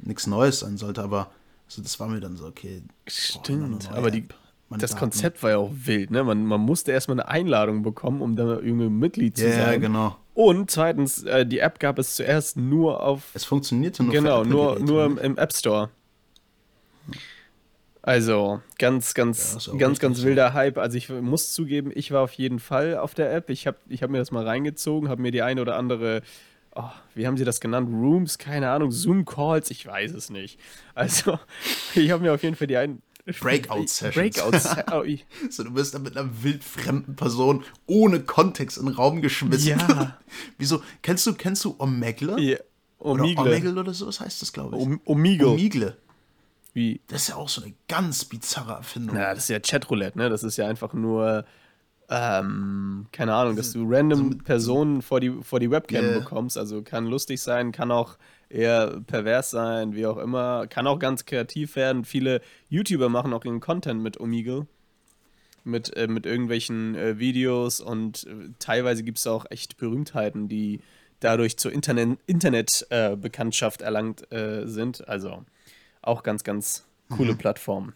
nichts 0.00 0.26
Neues 0.26 0.60
sein 0.60 0.78
sollte, 0.78 1.02
aber 1.02 1.30
also 1.66 1.82
das 1.82 1.98
war 1.98 2.08
mir 2.08 2.20
dann 2.20 2.36
so, 2.36 2.46
okay. 2.46 2.82
Stimmt, 3.06 3.88
boah, 3.88 3.96
aber 3.96 4.10
die, 4.10 4.28
das 4.70 4.90
Daten. 4.90 5.00
Konzept 5.00 5.42
war 5.42 5.50
ja 5.50 5.58
auch 5.58 5.70
wild, 5.72 6.10
ne? 6.10 6.24
Man, 6.24 6.44
man 6.44 6.60
musste 6.60 6.92
erstmal 6.92 7.20
eine 7.20 7.28
Einladung 7.28 7.82
bekommen, 7.82 8.20
um 8.20 8.36
da 8.36 8.58
irgendwie 8.58 8.88
Mitglied 8.88 9.36
zu 9.36 9.44
yeah, 9.44 9.54
sein. 9.54 9.72
Ja, 9.74 9.88
genau. 9.88 10.16
Und 10.34 10.70
zweitens, 10.70 11.22
äh, 11.22 11.46
die 11.46 11.60
App 11.60 11.78
gab 11.78 11.98
es 11.98 12.16
zuerst 12.16 12.56
nur 12.56 13.02
auf. 13.02 13.22
Es 13.34 13.44
funktionierte 13.44 14.02
nur 14.02 14.12
Genau, 14.12 14.44
nur, 14.44 14.78
nur 14.80 15.04
im, 15.04 15.18
im, 15.18 15.38
App 15.38 15.52
Store. 15.52 15.90
Also, 18.02 18.60
ganz, 18.78 19.14
ganz, 19.14 19.66
ja, 19.66 19.78
ganz, 19.78 19.98
ganz 19.98 20.22
wilder. 20.22 20.52
Hype. 20.52 20.78
Also, 20.78 20.98
ich 20.98 21.08
muss 21.08 21.52
zugeben, 21.52 21.90
ich 21.94 22.12
war 22.12 22.22
auf 22.22 22.32
jeden 22.32 22.58
Fall 22.58 22.98
auf 22.98 23.14
der 23.14 23.32
App. 23.32 23.50
Ich 23.50 23.66
habe 23.66 23.78
ich 23.88 24.02
hab 24.02 24.10
mir 24.10 24.18
das 24.18 24.30
mal 24.30 24.44
reingezogen, 24.44 25.08
habe 25.08 25.22
mir 25.22 25.30
die 25.30 25.42
eine 25.42 25.60
oder 25.60 25.76
andere 25.76 26.22
oh, 26.76 26.90
wie 27.14 27.26
haben 27.26 27.36
sie 27.36 27.44
das 27.44 27.60
genannt? 27.60 27.88
Rooms, 27.90 28.38
keine 28.38 28.70
Ahnung, 28.70 28.92
Zoom-Calls, 28.92 29.70
ich 29.70 29.86
weiß 29.86 30.12
es 30.12 30.30
nicht. 30.30 30.60
Also, 30.94 31.38
ich 31.94 32.10
habe 32.10 32.22
mir 32.22 32.32
auf 32.32 32.42
jeden 32.42 32.56
Fall 32.56 32.66
die 32.66 32.76
einen, 32.76 33.02
Breakout-Sessions. 33.26 34.14
Breakout 34.14 35.18
so, 35.50 35.64
du 35.64 35.74
wirst 35.74 35.94
dann 35.94 36.02
mit 36.02 36.16
einer 36.16 36.28
wildfremden 36.42 37.16
Person 37.16 37.64
ohne 37.86 38.20
Kontext 38.20 38.78
in 38.78 38.86
den 38.86 38.94
Raum 38.94 39.20
geschmissen. 39.20 39.78
Ja. 39.78 40.18
Wieso? 40.58 40.82
Kennst 41.02 41.26
du, 41.26 41.34
kennst 41.34 41.64
du 41.64 41.74
Omegle? 41.78 42.40
Ja. 42.40 42.58
Omegle. 42.98 43.40
Oder 43.40 43.50
Omegle 43.50 43.80
oder 43.80 43.94
so, 43.94 44.06
was 44.06 44.20
heißt 44.20 44.40
das, 44.42 44.52
glaube 44.52 44.76
ich. 44.76 44.98
Omegle. 45.04 45.48
Omegle. 45.48 45.96
Wie? 46.72 47.00
Das 47.08 47.22
ist 47.22 47.28
ja 47.28 47.36
auch 47.36 47.48
so 47.48 47.62
eine 47.62 47.74
ganz 47.88 48.24
bizarre 48.24 48.74
Erfindung. 48.74 49.16
Ja, 49.16 49.34
das 49.34 49.44
ist 49.44 49.48
ja 49.48 49.60
Chatroulette, 49.60 50.18
ne? 50.18 50.28
Das 50.28 50.42
ist 50.42 50.56
ja 50.56 50.66
einfach 50.68 50.92
nur, 50.92 51.44
ähm, 52.08 53.06
keine 53.12 53.34
Ahnung, 53.34 53.56
dass 53.56 53.72
du 53.72 53.84
random 53.88 54.32
so 54.32 54.38
Personen 54.38 55.02
vor 55.02 55.20
die, 55.20 55.30
vor 55.42 55.60
die 55.60 55.70
Webcam 55.70 56.04
yeah. 56.04 56.18
bekommst. 56.18 56.56
Also 56.56 56.82
kann 56.82 57.06
lustig 57.06 57.40
sein, 57.40 57.72
kann 57.72 57.90
auch 57.90 58.16
eher 58.48 59.00
pervers 59.06 59.50
sein, 59.50 59.94
wie 59.94 60.06
auch 60.06 60.18
immer. 60.18 60.66
Kann 60.68 60.86
auch 60.86 60.98
ganz 60.98 61.24
kreativ 61.24 61.76
werden. 61.76 62.04
Viele 62.04 62.40
YouTuber 62.68 63.08
machen 63.08 63.32
auch 63.32 63.44
ihren 63.44 63.60
Content 63.60 64.02
mit 64.02 64.20
Omegle. 64.20 64.66
Mit, 65.64 65.96
äh, 65.96 66.06
mit 66.06 66.26
irgendwelchen 66.26 66.94
äh, 66.94 67.18
Videos 67.18 67.80
und 67.80 68.24
äh, 68.28 68.50
teilweise 68.60 69.02
gibt 69.02 69.18
es 69.18 69.26
auch 69.26 69.46
echt 69.50 69.78
Berühmtheiten, 69.78 70.46
die 70.46 70.78
dadurch 71.18 71.58
zur 71.58 71.72
Internet-Bekanntschaft 71.72 73.80
äh, 73.80 73.84
erlangt 73.84 74.30
äh, 74.30 74.68
sind. 74.68 75.08
Also 75.08 75.44
auch 76.02 76.22
ganz, 76.22 76.44
ganz 76.44 76.86
coole 77.08 77.32
mhm. 77.32 77.38
Plattform. 77.38 77.94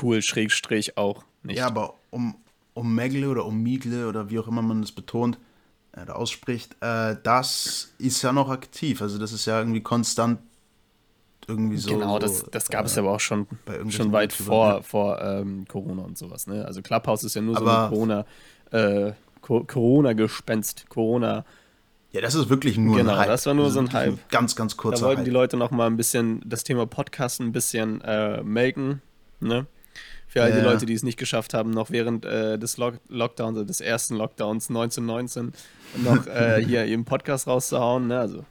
Cool, 0.00 0.22
Schrägstrich 0.22 0.96
auch 0.96 1.24
nicht. 1.42 1.58
Ja, 1.58 1.66
aber 1.66 1.94
um, 2.10 2.36
um 2.74 2.94
Megle 2.94 3.28
oder 3.28 3.44
um 3.44 3.62
Migle 3.62 4.08
oder 4.08 4.30
wie 4.30 4.38
auch 4.38 4.48
immer 4.48 4.62
man 4.62 4.80
das 4.80 4.92
betont, 4.92 5.38
äh, 5.92 6.10
ausspricht, 6.10 6.76
äh, 6.80 7.16
das 7.22 7.92
ist 7.98 8.22
ja 8.22 8.32
noch 8.32 8.48
aktiv. 8.48 9.02
Also 9.02 9.18
das 9.18 9.32
ist 9.32 9.46
ja 9.46 9.58
irgendwie 9.58 9.82
konstant 9.82 10.40
irgendwie 11.46 11.76
so. 11.76 11.90
Genau, 11.90 12.18
das, 12.18 12.44
das 12.50 12.68
gab 12.68 12.84
äh, 12.84 12.86
es 12.86 12.96
aber 12.96 13.12
auch 13.12 13.20
schon, 13.20 13.46
schon 13.88 14.12
weit 14.12 14.32
vor, 14.32 14.74
ne? 14.74 14.82
vor 14.82 15.20
ähm, 15.20 15.66
Corona 15.68 16.02
und 16.02 16.16
sowas. 16.16 16.46
Ne? 16.46 16.64
Also 16.64 16.82
Clubhouse 16.82 17.24
ist 17.24 17.34
ja 17.34 17.42
nur 17.42 17.56
aber 17.56 17.70
so 17.70 17.78
ein 17.78 17.90
Corona, 17.90 18.26
äh, 18.70 19.12
Corona-Gespenst, 19.40 20.88
Corona. 20.88 21.44
Ja, 22.12 22.20
das 22.20 22.34
ist 22.34 22.48
wirklich 22.48 22.76
nur 22.78 22.96
genau, 22.96 23.12
ein 23.12 23.16
Hype. 23.16 23.24
Genau, 23.24 23.32
das 23.32 23.46
war 23.46 23.54
nur 23.54 23.64
das 23.66 23.74
so 23.74 23.80
ein 23.80 23.92
Hype. 23.92 24.12
Ein 24.12 24.20
ganz, 24.30 24.54
ganz 24.54 24.76
kurzer 24.76 25.00
Da 25.00 25.06
wollten 25.06 25.18
Hype. 25.20 25.24
die 25.24 25.30
Leute 25.30 25.56
noch 25.56 25.70
mal 25.70 25.86
ein 25.86 25.96
bisschen 25.96 26.42
das 26.44 26.62
Thema 26.62 26.86
Podcast 26.86 27.40
ein 27.40 27.52
bisschen 27.52 28.00
äh, 28.02 28.42
melken, 28.42 29.02
ne? 29.40 29.66
Für 30.32 30.44
all 30.44 30.48
ja. 30.48 30.56
die 30.56 30.62
Leute, 30.62 30.86
die 30.86 30.94
es 30.94 31.02
nicht 31.02 31.18
geschafft 31.18 31.52
haben, 31.52 31.72
noch 31.72 31.90
während 31.90 32.24
äh, 32.24 32.58
des 32.58 32.78
Lock 32.78 32.94
Lockdowns, 33.10 33.58
also 33.58 33.66
des 33.66 33.82
ersten 33.82 34.16
Lockdowns 34.16 34.70
1919, 34.70 35.52
noch 36.02 36.26
äh, 36.26 36.64
hier 36.66 36.86
ihren 36.86 37.04
Podcast 37.04 37.46
rauszuhauen. 37.46 38.06
Ne? 38.06 38.18
Also 38.18 38.46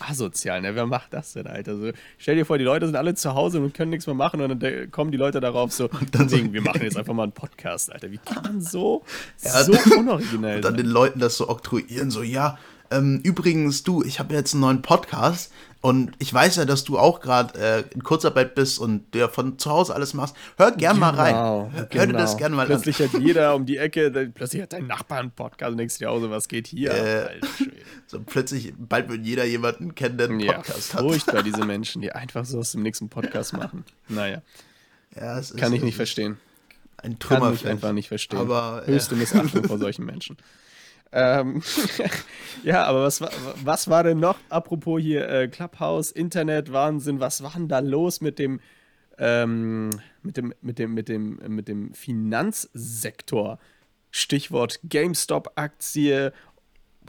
asozial, 0.00 0.60
ne? 0.62 0.74
Wer 0.74 0.86
macht 0.86 1.12
das 1.12 1.34
denn, 1.34 1.46
Alter? 1.46 1.76
So, 1.76 1.92
stell 2.18 2.34
dir 2.34 2.44
vor, 2.44 2.58
die 2.58 2.64
Leute 2.64 2.86
sind 2.86 2.96
alle 2.96 3.14
zu 3.14 3.34
Hause 3.34 3.60
und 3.60 3.72
können 3.72 3.90
nichts 3.90 4.08
mehr 4.08 4.16
machen 4.16 4.40
und 4.40 4.60
dann 4.60 4.90
kommen 4.90 5.12
die 5.12 5.16
Leute 5.16 5.40
darauf 5.40 5.70
so, 5.70 5.88
dann 6.10 6.28
so, 6.28 6.52
wir 6.52 6.60
machen 6.60 6.82
jetzt 6.82 6.96
einfach 6.96 7.14
mal 7.14 7.22
einen 7.22 7.32
Podcast, 7.32 7.92
Alter. 7.92 8.10
Wie 8.10 8.18
kann 8.18 8.42
man 8.42 8.60
so, 8.60 9.04
ja, 9.44 9.62
so 9.62 9.72
unoriginell 9.96 10.56
Und 10.56 10.64
dann 10.64 10.76
den 10.76 10.86
Leuten 10.86 11.20
das 11.20 11.36
so 11.36 11.48
oktroyieren, 11.48 12.10
so, 12.10 12.24
ja, 12.24 12.58
ähm, 12.90 13.20
übrigens, 13.22 13.82
du, 13.82 14.02
ich 14.02 14.18
habe 14.18 14.34
jetzt 14.34 14.54
einen 14.54 14.62
neuen 14.62 14.82
Podcast 14.82 15.52
und 15.80 16.12
ich 16.18 16.32
weiß 16.32 16.56
ja, 16.56 16.64
dass 16.64 16.84
du 16.84 16.98
auch 16.98 17.20
gerade 17.20 17.58
äh, 17.58 17.94
in 17.94 18.02
Kurzarbeit 18.02 18.54
bist 18.54 18.78
und 18.78 19.14
der 19.14 19.28
von 19.28 19.58
zu 19.58 19.70
Hause 19.70 19.94
alles 19.94 20.12
machst. 20.12 20.36
Hör 20.56 20.72
gern 20.72 20.96
genau, 20.96 21.06
mal 21.06 21.14
rein. 21.14 21.34
Hör, 21.34 21.72
hör 21.72 21.86
genau. 21.86 22.06
dir 22.06 22.12
das 22.12 22.36
gerne 22.36 22.56
mal 22.56 22.66
plötzlich 22.66 22.96
an. 22.96 23.08
Plötzlich 23.08 23.22
hat 23.22 23.26
jeder 23.26 23.54
um 23.54 23.64
die 23.64 23.78
Ecke, 23.78 24.10
dann, 24.10 24.32
plötzlich 24.32 24.60
hat 24.60 24.72
dein 24.72 24.86
Nachbar 24.86 25.20
einen 25.20 25.30
Podcast 25.30 25.70
und 25.72 25.78
denkst 25.78 25.98
dir 25.98 26.10
auch 26.10 26.20
so, 26.20 26.30
was 26.30 26.48
geht 26.48 26.66
hier? 26.66 26.90
Äh, 26.90 27.40
so 28.06 28.20
plötzlich, 28.20 28.74
bald 28.76 29.08
wird 29.08 29.24
jeder 29.24 29.44
jemanden 29.44 29.94
kennen, 29.94 30.18
der 30.18 30.28
einen 30.28 30.46
Podcast 30.46 30.92
ja, 30.92 30.98
hat. 30.98 31.06
Furchtbar, 31.06 31.42
diese 31.42 31.64
Menschen, 31.64 32.02
die 32.02 32.12
einfach 32.12 32.44
so 32.44 32.58
aus 32.58 32.72
dem 32.72 32.82
nächsten 32.82 33.08
Podcast 33.08 33.54
machen. 33.54 33.84
Naja. 34.08 34.42
Ja, 35.14 35.40
Kann 35.56 35.72
ist, 35.72 35.78
ich 35.78 35.82
nicht 35.82 35.96
verstehen. 35.96 36.36
Ein 36.98 37.18
Trümmer. 37.18 37.46
Kann 37.46 37.54
ich 37.54 37.66
einfach 37.66 37.92
nicht 37.92 38.08
verstehen. 38.08 38.38
Aber, 38.38 38.82
Höchste 38.84 39.16
Missachtung 39.16 39.64
vor 39.64 39.78
solchen 39.78 40.04
Menschen. 40.04 40.36
Ähm, 41.12 41.62
ja, 42.62 42.84
aber 42.84 43.02
was, 43.02 43.20
was 43.64 43.88
war 43.88 44.04
denn 44.04 44.20
noch, 44.20 44.38
apropos 44.48 45.00
hier 45.00 45.28
äh, 45.28 45.48
Clubhouse, 45.48 46.12
Internet, 46.12 46.72
Wahnsinn, 46.72 47.20
was 47.20 47.42
war 47.42 47.52
denn 47.52 47.68
da 47.68 47.80
los 47.80 48.20
mit 48.20 48.38
dem, 48.38 48.60
ähm, 49.18 49.90
mit 50.22 50.36
dem, 50.36 50.54
mit 50.60 50.78
dem, 50.78 50.94
mit 50.94 51.08
dem, 51.08 51.40
mit 51.48 51.68
dem 51.68 51.94
Finanzsektor? 51.94 53.58
Stichwort 54.12 54.80
GameStop-Aktie 54.88 56.32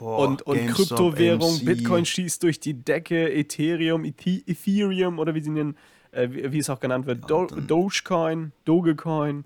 und, 0.00 0.42
und 0.42 0.56
GameStop, 0.56 0.76
Kryptowährung, 0.76 1.56
MC. 1.56 1.64
Bitcoin 1.64 2.04
schießt 2.04 2.42
durch 2.42 2.60
die 2.60 2.74
Decke, 2.74 3.32
Ethereum, 3.32 4.04
Ethereum 4.04 5.18
oder 5.18 5.34
wie 5.34 5.40
sie 5.40 5.50
nennen, 5.50 5.76
äh, 6.12 6.28
wie, 6.30 6.52
wie, 6.52 6.58
es 6.58 6.70
auch 6.70 6.80
genannt 6.80 7.06
wird, 7.06 7.28
Do 7.28 7.46
Dogecoin, 7.46 8.52
Dogecoin. 8.64 9.44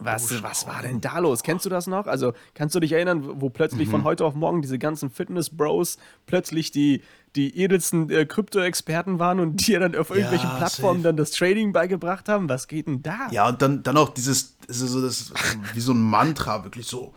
Was, 0.00 0.32
oh, 0.32 0.42
was 0.42 0.66
war 0.66 0.82
denn 0.82 1.00
da 1.00 1.18
los? 1.18 1.42
Kennst 1.42 1.64
du 1.64 1.68
das 1.70 1.86
noch? 1.86 2.06
Also 2.06 2.32
kannst 2.54 2.74
du 2.74 2.80
dich 2.80 2.92
erinnern, 2.92 3.40
wo 3.40 3.50
plötzlich 3.50 3.88
mhm. 3.88 3.92
von 3.92 4.04
heute 4.04 4.24
auf 4.24 4.34
morgen 4.34 4.62
diese 4.62 4.78
ganzen 4.78 5.10
Fitness-Bros 5.10 5.98
plötzlich 6.26 6.70
die, 6.70 7.02
die 7.36 7.56
edelsten 7.58 8.10
äh, 8.10 8.26
Krypto-Experten 8.26 9.18
waren 9.18 9.40
und 9.40 9.66
dir 9.66 9.80
dann 9.80 9.94
auf 9.94 10.10
irgendwelchen 10.10 10.50
ja, 10.50 10.56
Plattformen 10.56 11.00
safe. 11.00 11.08
dann 11.08 11.16
das 11.16 11.30
Trading 11.32 11.72
beigebracht 11.72 12.28
haben? 12.28 12.48
Was 12.48 12.66
geht 12.66 12.86
denn 12.86 13.02
da? 13.02 13.28
Ja, 13.30 13.48
und 13.48 13.62
dann, 13.62 13.82
dann 13.82 13.96
auch 13.96 14.10
dieses, 14.10 14.56
so 14.68 15.00
das, 15.02 15.32
wie 15.74 15.80
so 15.80 15.92
ein 15.92 16.00
Mantra, 16.00 16.64
wirklich 16.64 16.86
so. 16.86 17.14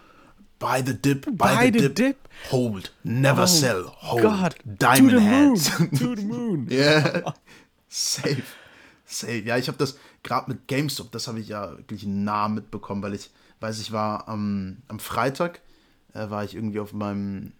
Buy 0.59 0.81
the 0.85 0.93
dip, 0.93 1.25
buy, 1.25 1.55
buy 1.55 1.71
the, 1.73 1.79
the 1.79 1.87
dip, 1.89 1.95
dip, 1.95 2.17
hold, 2.49 2.93
never 3.03 3.43
oh, 3.43 3.47
sell, 3.47 3.83
hold, 3.97 4.21
God. 4.21 4.55
diamond 4.63 5.11
to 5.11 5.19
the 5.19 5.25
hands. 5.25 5.77
Moon, 5.77 5.91
to 5.91 6.15
the 6.15 6.21
moon. 6.21 6.67
yeah, 6.71 7.33
safe, 7.89 8.55
safe. 9.13 9.43
Ja, 9.43 9.57
ich 9.57 9.67
habe 9.67 9.77
das, 9.77 9.97
gerade 10.23 10.51
mit 10.51 10.67
GameStop, 10.67 11.11
das 11.11 11.27
habe 11.27 11.39
ich 11.39 11.47
ja 11.47 11.77
wirklich 11.77 12.05
nah 12.05 12.47
mitbekommen, 12.47 13.01
weil 13.01 13.13
ich 13.13 13.31
weiß, 13.59 13.79
ich 13.79 13.91
war 13.91 14.27
am, 14.27 14.77
am 14.87 14.99
Freitag, 14.99 15.61
äh, 16.13 16.29
war 16.29 16.43
ich 16.43 16.55
irgendwie 16.55 16.79
auf 16.79 16.93
meinem, 16.93 17.53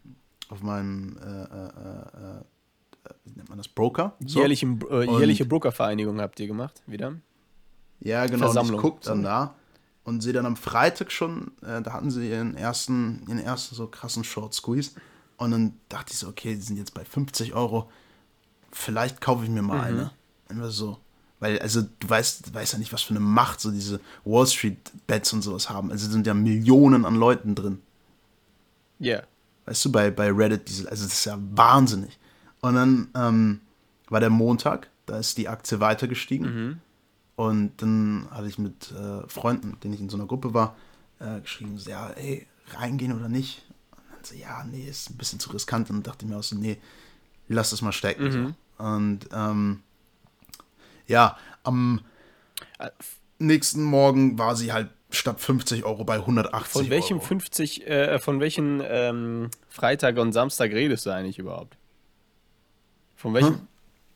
auf 0.49 0.61
meinem, 0.61 1.17
äh, 1.17 1.43
äh, 1.43 1.67
äh, 1.67 2.39
äh 2.39 2.43
wie 3.25 3.31
nennt 3.35 3.49
man 3.49 3.57
das, 3.57 3.67
Broker? 3.67 4.15
So. 4.25 4.39
Jährlichen, 4.39 4.79
äh, 4.89 5.05
jährliche 5.05 5.45
Brokervereinigung 5.45 6.21
habt 6.21 6.39
ihr 6.39 6.47
gemacht, 6.47 6.81
wieder? 6.87 7.15
Ja, 7.99 8.25
genau, 8.25 8.45
Versammlung. 8.45 8.79
und 8.79 8.85
ich 8.85 8.91
gucke 8.91 9.05
dann 9.05 9.23
da 9.23 9.55
und 10.03 10.21
sehe 10.21 10.33
dann 10.33 10.45
am 10.45 10.57
Freitag 10.57 11.11
schon, 11.11 11.51
da 11.61 11.93
hatten 11.93 12.11
sie 12.11 12.29
ihren 12.29 12.55
ersten, 12.55 13.23
ihren 13.27 13.39
ersten 13.39 13.75
so 13.75 13.87
krassen 13.87 14.25
Short 14.25 14.53
Squeeze 14.53 14.91
und 15.37 15.51
dann 15.51 15.79
dachte 15.89 16.11
ich 16.11 16.19
so, 16.19 16.27
okay, 16.27 16.55
die 16.55 16.61
sind 16.61 16.77
jetzt 16.77 16.93
bei 16.93 17.05
50 17.05 17.53
Euro, 17.53 17.89
vielleicht 18.71 19.21
kaufe 19.21 19.43
ich 19.43 19.49
mir 19.49 19.61
mal 19.61 19.77
mhm. 19.77 19.99
eine. 19.99 20.11
Immer 20.49 20.69
so, 20.69 20.99
weil, 21.43 21.59
also, 21.59 21.81
du 21.81 22.09
weißt, 22.09 22.47
du 22.47 22.53
weißt 22.53 22.71
ja 22.71 22.79
nicht, 22.79 22.93
was 22.93 23.01
für 23.01 23.09
eine 23.09 23.19
Macht 23.19 23.59
so 23.59 23.69
diese 23.69 23.99
Wall 24.23 24.47
Street-Bets 24.47 25.33
und 25.33 25.41
sowas 25.41 25.69
haben. 25.69 25.91
Also, 25.91 26.09
sind 26.09 26.25
ja 26.25 26.33
Millionen 26.33 27.03
an 27.03 27.15
Leuten 27.15 27.53
drin. 27.53 27.81
Ja. 28.97 29.17
Yeah. 29.17 29.27
Weißt 29.65 29.83
du, 29.83 29.91
bei, 29.91 30.09
bei 30.09 30.31
Reddit, 30.31 30.69
diese, 30.69 30.89
also, 30.89 31.03
das 31.03 31.13
ist 31.13 31.25
ja 31.25 31.37
wahnsinnig. 31.37 32.17
Und 32.61 32.75
dann 32.75 33.09
ähm, 33.13 33.59
war 34.07 34.21
der 34.21 34.29
Montag, 34.29 34.89
da 35.05 35.17
ist 35.17 35.37
die 35.37 35.49
Aktie 35.49 35.81
weiter 35.81 36.07
gestiegen. 36.07 36.45
Mhm. 36.45 36.77
Und 37.35 37.81
dann 37.81 38.29
hatte 38.31 38.47
ich 38.47 38.57
mit 38.57 38.93
äh, 38.93 39.27
Freunden, 39.27 39.71
mit 39.71 39.83
denen 39.83 39.95
ich 39.95 39.99
in 39.99 40.07
so 40.07 40.15
einer 40.15 40.27
Gruppe 40.27 40.53
war, 40.53 40.77
äh, 41.19 41.41
geschrieben, 41.41 41.77
so, 41.77 41.89
ja, 41.89 42.09
ey, 42.11 42.47
reingehen 42.77 43.11
oder 43.11 43.27
nicht? 43.27 43.65
Und 43.91 44.03
dann 44.13 44.23
so, 44.23 44.33
ja, 44.33 44.63
nee, 44.63 44.87
ist 44.87 45.09
ein 45.09 45.17
bisschen 45.17 45.41
zu 45.41 45.49
riskant. 45.49 45.89
Und 45.89 45.97
dann 45.97 46.03
dachte 46.03 46.23
ich 46.23 46.31
mir 46.31 46.37
auch 46.37 46.43
so, 46.43 46.55
nee, 46.55 46.77
lass 47.49 47.71
das 47.71 47.81
mal 47.81 47.91
stecken. 47.91 48.23
Mhm. 48.23 48.31
So. 48.31 48.85
Und 48.85 49.19
ähm, 49.33 49.81
ja, 51.07 51.37
am 51.63 52.01
nächsten 53.39 53.83
Morgen 53.83 54.37
war 54.37 54.55
sie 54.55 54.73
halt 54.73 54.89
statt 55.09 55.39
50 55.39 55.85
Euro 55.85 56.03
bei 56.03 56.15
180 56.15 56.71
Von 56.71 56.89
welchem 56.89 57.17
Euro. 57.17 57.27
50, 57.27 57.87
äh, 57.87 58.19
von 58.19 58.39
welchem 58.39 58.81
ähm, 58.85 59.49
Freitag 59.69 60.17
und 60.17 60.33
Samstag 60.33 60.71
redest 60.71 61.05
du 61.05 61.11
eigentlich 61.11 61.39
überhaupt? 61.39 61.77
Von 63.15 63.33
welchem? 63.33 63.55
Hm? 63.55 63.67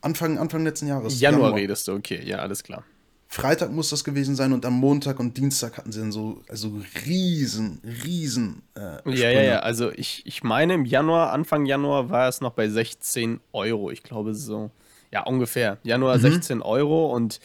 Anfang, 0.02 0.38
Anfang 0.38 0.64
letzten 0.64 0.88
Jahres. 0.88 1.20
Januar, 1.20 1.42
Januar, 1.42 1.60
redest 1.60 1.88
du, 1.88 1.94
okay, 1.94 2.22
ja, 2.24 2.38
alles 2.38 2.64
klar. 2.64 2.84
Freitag 3.30 3.72
muss 3.72 3.90
das 3.90 4.04
gewesen 4.04 4.36
sein 4.36 4.54
und 4.54 4.66
am 4.66 4.74
Montag 4.74 5.20
und 5.20 5.38
Dienstag 5.38 5.78
hatten 5.78 5.92
sie 5.92 6.00
dann 6.00 6.14
so 6.14 6.42
also 6.48 6.72
riesen, 7.06 7.82
riesen. 8.04 8.64
Äh, 8.76 9.10
ja, 9.12 9.30
ja, 9.30 9.42
ja. 9.42 9.60
Also 9.60 9.92
ich, 9.92 10.26
ich 10.26 10.44
meine, 10.44 10.76
im 10.76 10.86
Januar, 10.86 11.34
Anfang 11.34 11.66
Januar 11.66 12.10
war 12.10 12.30
es 12.30 12.40
noch 12.40 12.54
bei 12.54 12.70
16 12.70 13.42
Euro. 13.52 13.92
Ich 13.92 14.02
glaube 14.02 14.34
so. 14.34 14.72
Ja, 15.12 15.24
ungefähr. 15.24 15.78
Januar 15.84 16.18
mhm. 16.18 16.22
16 16.22 16.62
Euro 16.62 17.14
und 17.14 17.40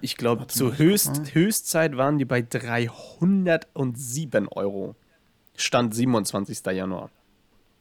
ich 0.00 0.16
glaube, 0.16 0.48
zur 0.48 0.78
Höchst, 0.78 1.34
Höchstzeit 1.34 1.96
waren 1.96 2.18
die 2.18 2.24
bei 2.24 2.42
307 2.42 4.48
Euro. 4.48 4.96
Stand 5.56 5.94
27. 5.94 6.64
Januar. 6.66 7.10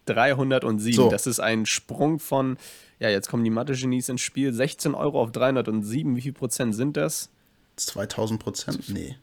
307. 0.05 0.93
So. 0.93 1.09
Das 1.09 1.27
ist 1.27 1.39
ein 1.39 1.65
Sprung 1.65 2.19
von, 2.19 2.57
ja, 2.99 3.09
jetzt 3.09 3.29
kommen 3.29 3.43
die 3.43 3.49
Mathe-Genies 3.49 4.09
ins 4.09 4.21
Spiel. 4.21 4.53
16 4.53 4.93
Euro 4.93 5.21
auf 5.21 5.31
307. 5.31 6.15
Wie 6.15 6.21
viel 6.21 6.33
Prozent 6.33 6.75
sind 6.75 6.97
das? 6.97 7.29
2000 7.77 8.39
Prozent? 8.39 8.89
Nee. 8.89 9.15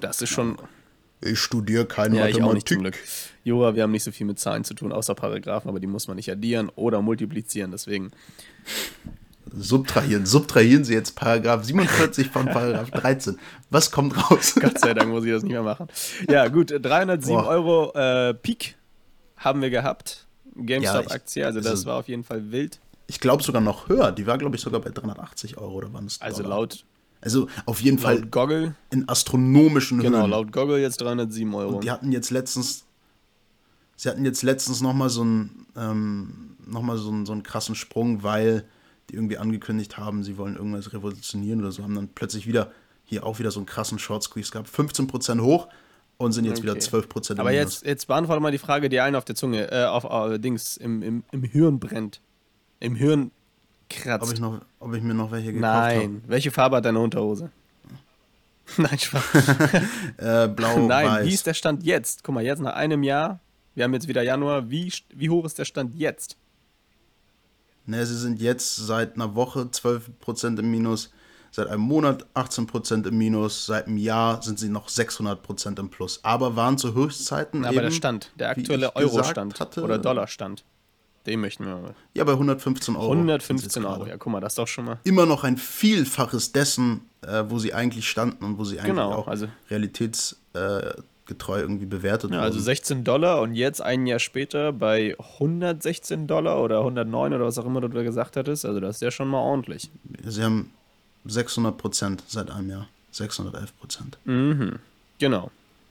Das 0.00 0.22
ist 0.22 0.30
schon. 0.30 0.58
Ich 1.24 1.38
studiere 1.38 1.86
keine 1.86 2.18
ja, 2.18 2.26
Mathematik. 2.26 2.80
Nicht. 2.80 2.98
Jura, 3.44 3.74
wir 3.74 3.82
haben 3.82 3.90
nicht 3.92 4.04
so 4.04 4.12
viel 4.12 4.26
mit 4.26 4.38
Zahlen 4.38 4.64
zu 4.64 4.74
tun, 4.74 4.92
außer 4.92 5.14
Paragraphen, 5.14 5.68
aber 5.68 5.80
die 5.80 5.86
muss 5.86 6.06
man 6.06 6.16
nicht 6.16 6.30
addieren 6.30 6.70
oder 6.76 7.02
multiplizieren. 7.02 7.70
Deswegen 7.70 8.12
Subtrahieren. 9.56 10.26
Subtrahieren 10.26 10.84
Sie 10.84 10.94
jetzt 10.94 11.14
Paragraph 11.14 11.64
47 11.64 12.28
von 12.28 12.46
Paragraph 12.46 12.90
13. 12.90 13.38
Was 13.70 13.90
kommt 13.90 14.30
raus? 14.30 14.54
Gott 14.60 14.80
sei 14.80 14.94
Dank 14.94 15.10
muss 15.10 15.24
ich 15.24 15.30
das 15.30 15.42
nicht 15.42 15.52
mehr 15.52 15.62
machen. 15.62 15.88
Ja, 16.28 16.48
gut, 16.48 16.70
307 16.70 17.36
Boah. 17.36 17.46
Euro 17.46 17.92
äh, 17.94 18.34
Peak 18.34 18.74
haben 19.36 19.62
wir 19.62 19.70
gehabt. 19.70 20.26
GameStop-Aktie, 20.56 21.42
ja, 21.42 21.48
also 21.48 21.60
das 21.60 21.70
also, 21.70 21.86
war 21.86 21.98
auf 21.98 22.08
jeden 22.08 22.24
Fall 22.24 22.50
wild. 22.52 22.80
Ich 23.06 23.20
glaube 23.20 23.42
sogar 23.42 23.60
noch 23.60 23.88
höher. 23.88 24.12
Die 24.12 24.26
war, 24.26 24.38
glaube 24.38 24.56
ich, 24.56 24.62
sogar 24.62 24.80
bei 24.80 24.90
380 24.90 25.58
Euro 25.58 25.74
oder 25.74 25.88
wann 25.92 26.06
es 26.06 26.20
Also 26.20 26.42
laut. 26.42 26.84
Also 27.24 27.48
auf 27.66 27.80
jeden 27.80 27.96
laut 27.96 28.04
Fall 28.04 28.26
Goggle. 28.26 28.74
in 28.90 29.08
astronomischen 29.08 29.98
genau, 29.98 30.18
Höhen. 30.18 30.24
Genau, 30.24 30.36
laut 30.36 30.52
Goggle 30.52 30.80
jetzt 30.80 31.00
307 31.00 31.54
Euro. 31.54 31.76
Und 31.76 31.84
die 31.84 31.90
hatten 31.90 32.12
jetzt 32.12 32.30
letztens, 32.30 32.84
sie 33.96 34.08
hatten 34.08 34.24
jetzt 34.24 34.42
letztens 34.42 34.82
nochmal 34.82 35.08
so 35.08 35.22
einen, 35.22 35.66
ähm, 35.76 36.56
noch 36.66 36.82
so, 36.96 37.10
einen, 37.10 37.26
so 37.26 37.32
einen 37.32 37.42
krassen 37.42 37.74
Sprung, 37.74 38.22
weil 38.22 38.64
die 39.10 39.14
irgendwie 39.14 39.38
angekündigt 39.38 39.98
haben, 39.98 40.22
sie 40.22 40.36
wollen 40.38 40.56
irgendwas 40.56 40.92
revolutionieren 40.92 41.60
oder 41.60 41.72
so, 41.72 41.82
haben 41.82 41.94
dann 41.94 42.08
plötzlich 42.08 42.46
wieder 42.46 42.72
hier 43.04 43.26
auch 43.26 43.38
wieder 43.38 43.50
so 43.50 43.60
einen 43.60 43.66
krassen 43.66 43.98
Short 43.98 44.22
Squeeze 44.22 44.50
gehabt. 44.50 44.68
15% 44.68 45.40
hoch 45.40 45.68
und 46.16 46.32
sind 46.32 46.44
jetzt 46.44 46.58
okay. 46.58 46.68
wieder 46.68 46.74
12% 46.74 47.32
im 47.32 47.40
Aber 47.40 47.52
jetzt, 47.52 47.84
jetzt 47.84 48.06
beantworte 48.06 48.40
mal 48.40 48.52
die 48.52 48.58
Frage, 48.58 48.88
die 48.88 49.00
einen 49.00 49.16
auf 49.16 49.24
der 49.24 49.34
Zunge, 49.34 49.70
äh, 49.70 49.84
auf 49.84 50.04
äh, 50.04 50.38
Dings, 50.38 50.76
im, 50.76 51.02
im, 51.02 51.24
im 51.32 51.42
Hirn 51.42 51.78
brennt. 51.78 52.20
Im 52.80 52.94
Hirn 52.94 53.30
kratzt. 53.88 54.28
Ob 54.28 54.32
ich, 54.32 54.40
noch, 54.40 54.60
ob 54.80 54.94
ich 54.94 55.02
mir 55.02 55.14
noch 55.14 55.30
welche 55.30 55.52
gekauft 55.52 55.72
habe? 55.72 55.96
Nein. 55.96 56.20
Hab. 56.22 56.30
Welche 56.30 56.50
Farbe 56.50 56.76
hat 56.76 56.84
deine 56.84 56.98
Unterhose? 56.98 57.50
Nein, 58.76 58.98
Spaß. 58.98 59.22
äh, 60.16 60.48
blau, 60.48 60.78
Nein, 60.86 61.06
weiß. 61.06 61.26
wie 61.26 61.34
ist 61.34 61.46
der 61.46 61.54
Stand 61.54 61.82
jetzt? 61.82 62.24
Guck 62.24 62.34
mal, 62.34 62.44
jetzt 62.44 62.60
nach 62.60 62.74
einem 62.74 63.02
Jahr, 63.02 63.40
wir 63.74 63.84
haben 63.84 63.94
jetzt 63.94 64.08
wieder 64.08 64.22
Januar, 64.22 64.70
wie, 64.70 64.92
wie 65.14 65.30
hoch 65.30 65.44
ist 65.44 65.58
der 65.58 65.64
Stand 65.64 65.94
jetzt? 65.94 66.36
Ne, 67.86 68.04
sie 68.06 68.16
sind 68.16 68.40
jetzt 68.40 68.76
seit 68.76 69.14
einer 69.14 69.34
Woche 69.34 69.60
12% 69.60 70.58
im 70.58 70.70
Minus, 70.70 71.10
seit 71.50 71.68
einem 71.68 71.82
Monat 71.82 72.26
18% 72.34 73.06
im 73.06 73.18
Minus, 73.18 73.66
seit 73.66 73.86
einem 73.86 73.98
Jahr 73.98 74.42
sind 74.42 74.58
sie 74.58 74.70
noch 74.70 74.88
600% 74.88 75.78
im 75.78 75.90
Plus. 75.90 76.20
Aber 76.22 76.56
waren 76.56 76.78
zu 76.78 76.94
Höchstzeiten. 76.94 77.64
Aber 77.64 77.74
eben, 77.74 77.82
der 77.82 77.90
Stand, 77.90 78.30
der 78.38 78.48
aktuelle 78.48 78.96
Euro-Stand 78.96 79.78
oder 79.78 79.98
Dollar-Stand. 79.98 80.64
Den 81.26 81.40
möchten 81.40 81.64
wir 81.64 81.76
mal. 81.76 81.94
Ja, 82.12 82.24
bei 82.24 82.32
115 82.32 82.96
Euro. 82.96 83.12
115 83.12 83.84
Euro, 83.84 84.06
ja, 84.06 84.16
guck 84.18 84.32
mal, 84.32 84.40
das 84.40 84.52
ist 84.52 84.58
doch 84.58 84.68
schon 84.68 84.84
mal. 84.84 84.98
Immer 85.04 85.24
noch 85.26 85.44
ein 85.44 85.56
Vielfaches 85.56 86.52
dessen, 86.52 87.02
äh, 87.22 87.44
wo 87.48 87.58
sie 87.58 87.72
eigentlich 87.72 88.08
standen 88.08 88.44
und 88.44 88.58
wo 88.58 88.64
sie 88.64 88.78
eigentlich 88.78 88.90
genau, 88.94 89.12
auch 89.12 89.28
also 89.28 89.48
realitätsfähig 89.70 91.02
getreu 91.26 91.60
irgendwie 91.60 91.86
bewertet 91.86 92.30
ja, 92.32 92.40
Also 92.40 92.60
16 92.60 93.04
Dollar 93.04 93.40
und 93.40 93.54
jetzt 93.54 93.80
ein 93.80 94.06
Jahr 94.06 94.18
später 94.18 94.72
bei 94.72 95.16
116 95.40 96.26
Dollar 96.26 96.62
oder 96.62 96.80
109 96.80 97.32
oder 97.32 97.44
was 97.44 97.58
auch 97.58 97.64
immer 97.64 97.80
du 97.80 97.88
da 97.88 98.02
gesagt 98.02 98.36
hattest. 98.36 98.64
Also 98.64 98.80
das 98.80 98.96
ist 98.96 99.02
ja 99.02 99.10
schon 99.10 99.28
mal 99.28 99.38
ordentlich. 99.38 99.90
Sie 100.22 100.42
haben 100.42 100.70
600 101.24 101.76
Prozent 101.76 102.22
seit 102.26 102.50
einem 102.50 102.70
Jahr. 102.70 102.88
611 103.12 103.78
Prozent. 103.78 104.18
Mhm. 104.24 104.78
Genau. 105.18 105.50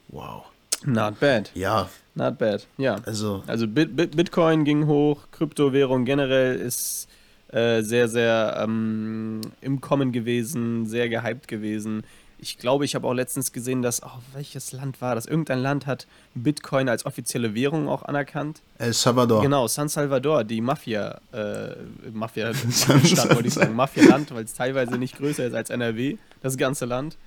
Wow. 0.09 0.43
Not 0.85 1.19
bad. 1.19 1.51
Ja. 1.53 1.89
Not 2.15 2.37
bad. 2.37 2.67
Ja. 2.77 2.97
Also, 3.05 3.43
also 3.47 3.67
Bit 3.67 3.95
Bit 3.95 4.15
Bitcoin 4.15 4.65
ging 4.65 4.85
hoch, 4.87 5.21
Kryptowährung 5.31 6.05
generell 6.05 6.55
ist 6.59 7.07
äh, 7.51 7.81
sehr, 7.81 8.07
sehr 8.07 8.59
ähm, 8.63 9.41
im 9.61 9.81
Kommen 9.81 10.11
gewesen, 10.11 10.85
sehr 10.85 11.09
gehypt 11.09 11.47
gewesen. 11.47 12.03
Ich 12.39 12.57
glaube, 12.57 12.83
ich 12.83 12.93
habe 12.93 13.07
auch 13.07 13.13
letztens 13.13 13.53
gesehen, 13.53 13.81
dass, 13.81 14.03
oh, 14.03 14.09
welches 14.33 14.73
Land 14.73 14.99
war 15.01 15.15
das? 15.15 15.25
Irgendein 15.27 15.59
Land 15.59 15.85
hat 15.87 16.07
Bitcoin 16.35 16.89
als 16.89 17.05
offizielle 17.05 17.55
Währung 17.55 17.87
auch 17.87 18.03
anerkannt. 18.03 18.61
El 18.79 18.91
Salvador. 18.91 19.41
Genau, 19.41 19.67
San 19.67 19.87
Salvador, 19.87 20.43
die 20.43 20.59
Mafia, 20.59 21.21
äh, 21.31 21.75
Mafia-Stadt, 22.11 23.29
wollte 23.35 23.47
ich 23.47 23.53
sagen, 23.53 23.73
Mafia-Land, 23.75 24.33
weil 24.35 24.43
es 24.43 24.55
teilweise 24.55 24.97
nicht 24.97 25.17
größer 25.17 25.45
ist 25.45 25.53
als 25.53 25.69
NRW, 25.69 26.17
das 26.41 26.57
ganze 26.57 26.83
Land. 26.85 27.17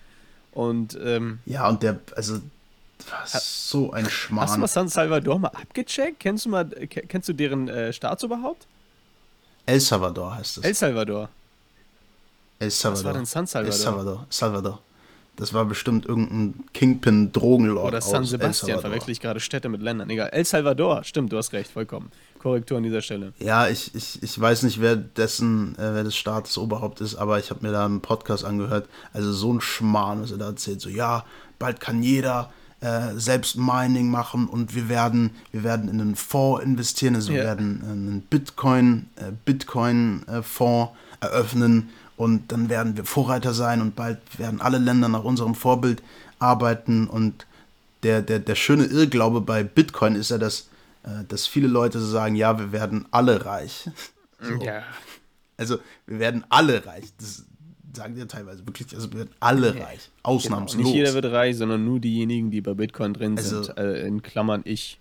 Und, 0.52 0.98
ähm, 1.02 1.38
Ja, 1.46 1.66
und 1.68 1.82
der, 1.82 1.98
also, 2.14 2.40
was 3.10 3.70
so 3.70 3.92
ein 3.92 4.08
Schmarrn. 4.08 4.48
Hast 4.48 4.56
du 4.56 4.60
mal 4.60 4.68
San 4.68 4.88
Salvador 4.88 5.38
mal 5.38 5.48
abgecheckt? 5.48 6.20
Kennst 6.20 6.46
du 6.46 6.50
mal, 6.50 6.64
kennst 6.66 7.28
du 7.28 7.32
deren 7.32 7.68
äh, 7.68 7.92
Staats 7.92 8.22
überhaupt? 8.22 8.66
El 9.66 9.80
Salvador 9.80 10.36
heißt 10.36 10.58
es. 10.58 10.64
El 10.64 10.74
Salvador. 10.74 11.28
El 12.58 12.70
Salvador. 12.70 12.98
Was 12.98 13.04
war 13.04 13.12
denn 13.12 13.26
San 13.26 13.46
Salvador? 13.46 13.74
El 13.74 13.80
Salvador. 13.80 14.26
Salvador. 14.30 14.80
Das 15.36 15.52
war 15.52 15.66
bestimmt 15.66 16.06
irgendein 16.06 16.64
Kingpin-Drogenlord. 16.72 17.88
Oder 17.88 18.00
San 18.00 18.24
Sebastian, 18.24 18.80
verwechsel 18.80 19.10
ich 19.10 19.20
gerade 19.20 19.38
Städte 19.38 19.68
mit 19.68 19.82
Ländern. 19.82 20.08
Egal. 20.08 20.30
El 20.30 20.46
Salvador, 20.46 21.04
stimmt, 21.04 21.30
du 21.30 21.36
hast 21.36 21.52
recht, 21.52 21.70
vollkommen. 21.70 22.10
Korrektur 22.38 22.78
an 22.78 22.84
dieser 22.84 23.02
Stelle. 23.02 23.34
Ja, 23.38 23.68
ich, 23.68 23.94
ich, 23.94 24.22
ich 24.22 24.40
weiß 24.40 24.62
nicht, 24.62 24.80
wer 24.80 24.96
dessen, 24.96 25.74
äh, 25.74 25.94
wer 25.94 26.04
des 26.04 26.16
Staates 26.16 26.56
Oberhaupt 26.56 27.02
ist, 27.02 27.16
aber 27.16 27.38
ich 27.38 27.50
habe 27.50 27.66
mir 27.66 27.72
da 27.72 27.84
einen 27.84 28.00
Podcast 28.00 28.46
angehört. 28.46 28.88
Also 29.12 29.30
so 29.32 29.52
ein 29.52 29.60
Schmarrn, 29.60 30.22
was 30.22 30.30
er 30.30 30.38
da 30.38 30.46
erzählt. 30.46 30.80
So, 30.80 30.88
ja, 30.88 31.26
bald 31.58 31.80
kann 31.80 32.02
jeder 32.02 32.50
äh, 32.86 33.18
selbst 33.18 33.56
Mining 33.56 34.10
machen 34.10 34.46
und 34.46 34.74
wir 34.74 34.88
werden, 34.88 35.30
wir 35.50 35.64
werden 35.64 35.88
in 35.88 36.00
einen 36.00 36.14
Fonds 36.14 36.62
investieren, 36.62 37.16
also 37.16 37.32
ja. 37.32 37.38
wir 37.38 37.44
werden 37.44 37.82
einen 37.82 38.20
Bitcoin, 38.20 39.08
äh, 39.16 39.32
Bitcoin-Fonds 39.44 40.92
äh, 41.20 41.24
eröffnen 41.24 41.90
und 42.16 42.52
dann 42.52 42.68
werden 42.68 42.96
wir 42.96 43.04
Vorreiter 43.04 43.52
sein 43.54 43.80
und 43.80 43.96
bald 43.96 44.18
werden 44.38 44.60
alle 44.60 44.78
Länder 44.78 45.08
nach 45.08 45.24
unserem 45.24 45.54
Vorbild 45.54 46.02
arbeiten. 46.38 47.08
Und 47.08 47.46
der, 48.02 48.22
der, 48.22 48.38
der 48.38 48.54
schöne 48.54 48.84
Irrglaube 48.84 49.40
bei 49.40 49.62
Bitcoin 49.64 50.14
ist 50.14 50.30
ja, 50.30 50.38
dass, 50.38 50.68
äh, 51.02 51.24
dass 51.28 51.46
viele 51.46 51.68
Leute 51.68 52.00
sagen, 52.00 52.36
ja, 52.36 52.58
wir 52.58 52.72
werden 52.72 53.06
alle 53.10 53.44
reich. 53.44 53.90
So. 54.38 54.62
Ja. 54.62 54.82
Also 55.56 55.78
wir 56.06 56.18
werden 56.18 56.44
alle 56.50 56.84
reich. 56.84 57.06
Das 57.18 57.46
sagen 57.96 58.14
die 58.14 58.20
ja 58.20 58.26
teilweise 58.26 58.66
wirklich, 58.66 58.94
also 58.94 59.12
werden 59.12 59.30
alle 59.40 59.74
reich. 59.74 60.10
Genau. 60.16 60.36
Ausnahmslos. 60.36 60.76
Genau. 60.76 60.88
Nicht 60.88 60.96
jeder 60.96 61.14
wird 61.14 61.26
reich, 61.26 61.56
sondern 61.56 61.84
nur 61.84 62.00
diejenigen, 62.00 62.50
die 62.50 62.60
bei 62.60 62.74
Bitcoin 62.74 63.14
drin 63.14 63.36
also, 63.36 63.64
sind. 63.64 63.76
Äh, 63.76 64.06
in 64.06 64.22
Klammern 64.22 64.62
ich. 64.64 65.00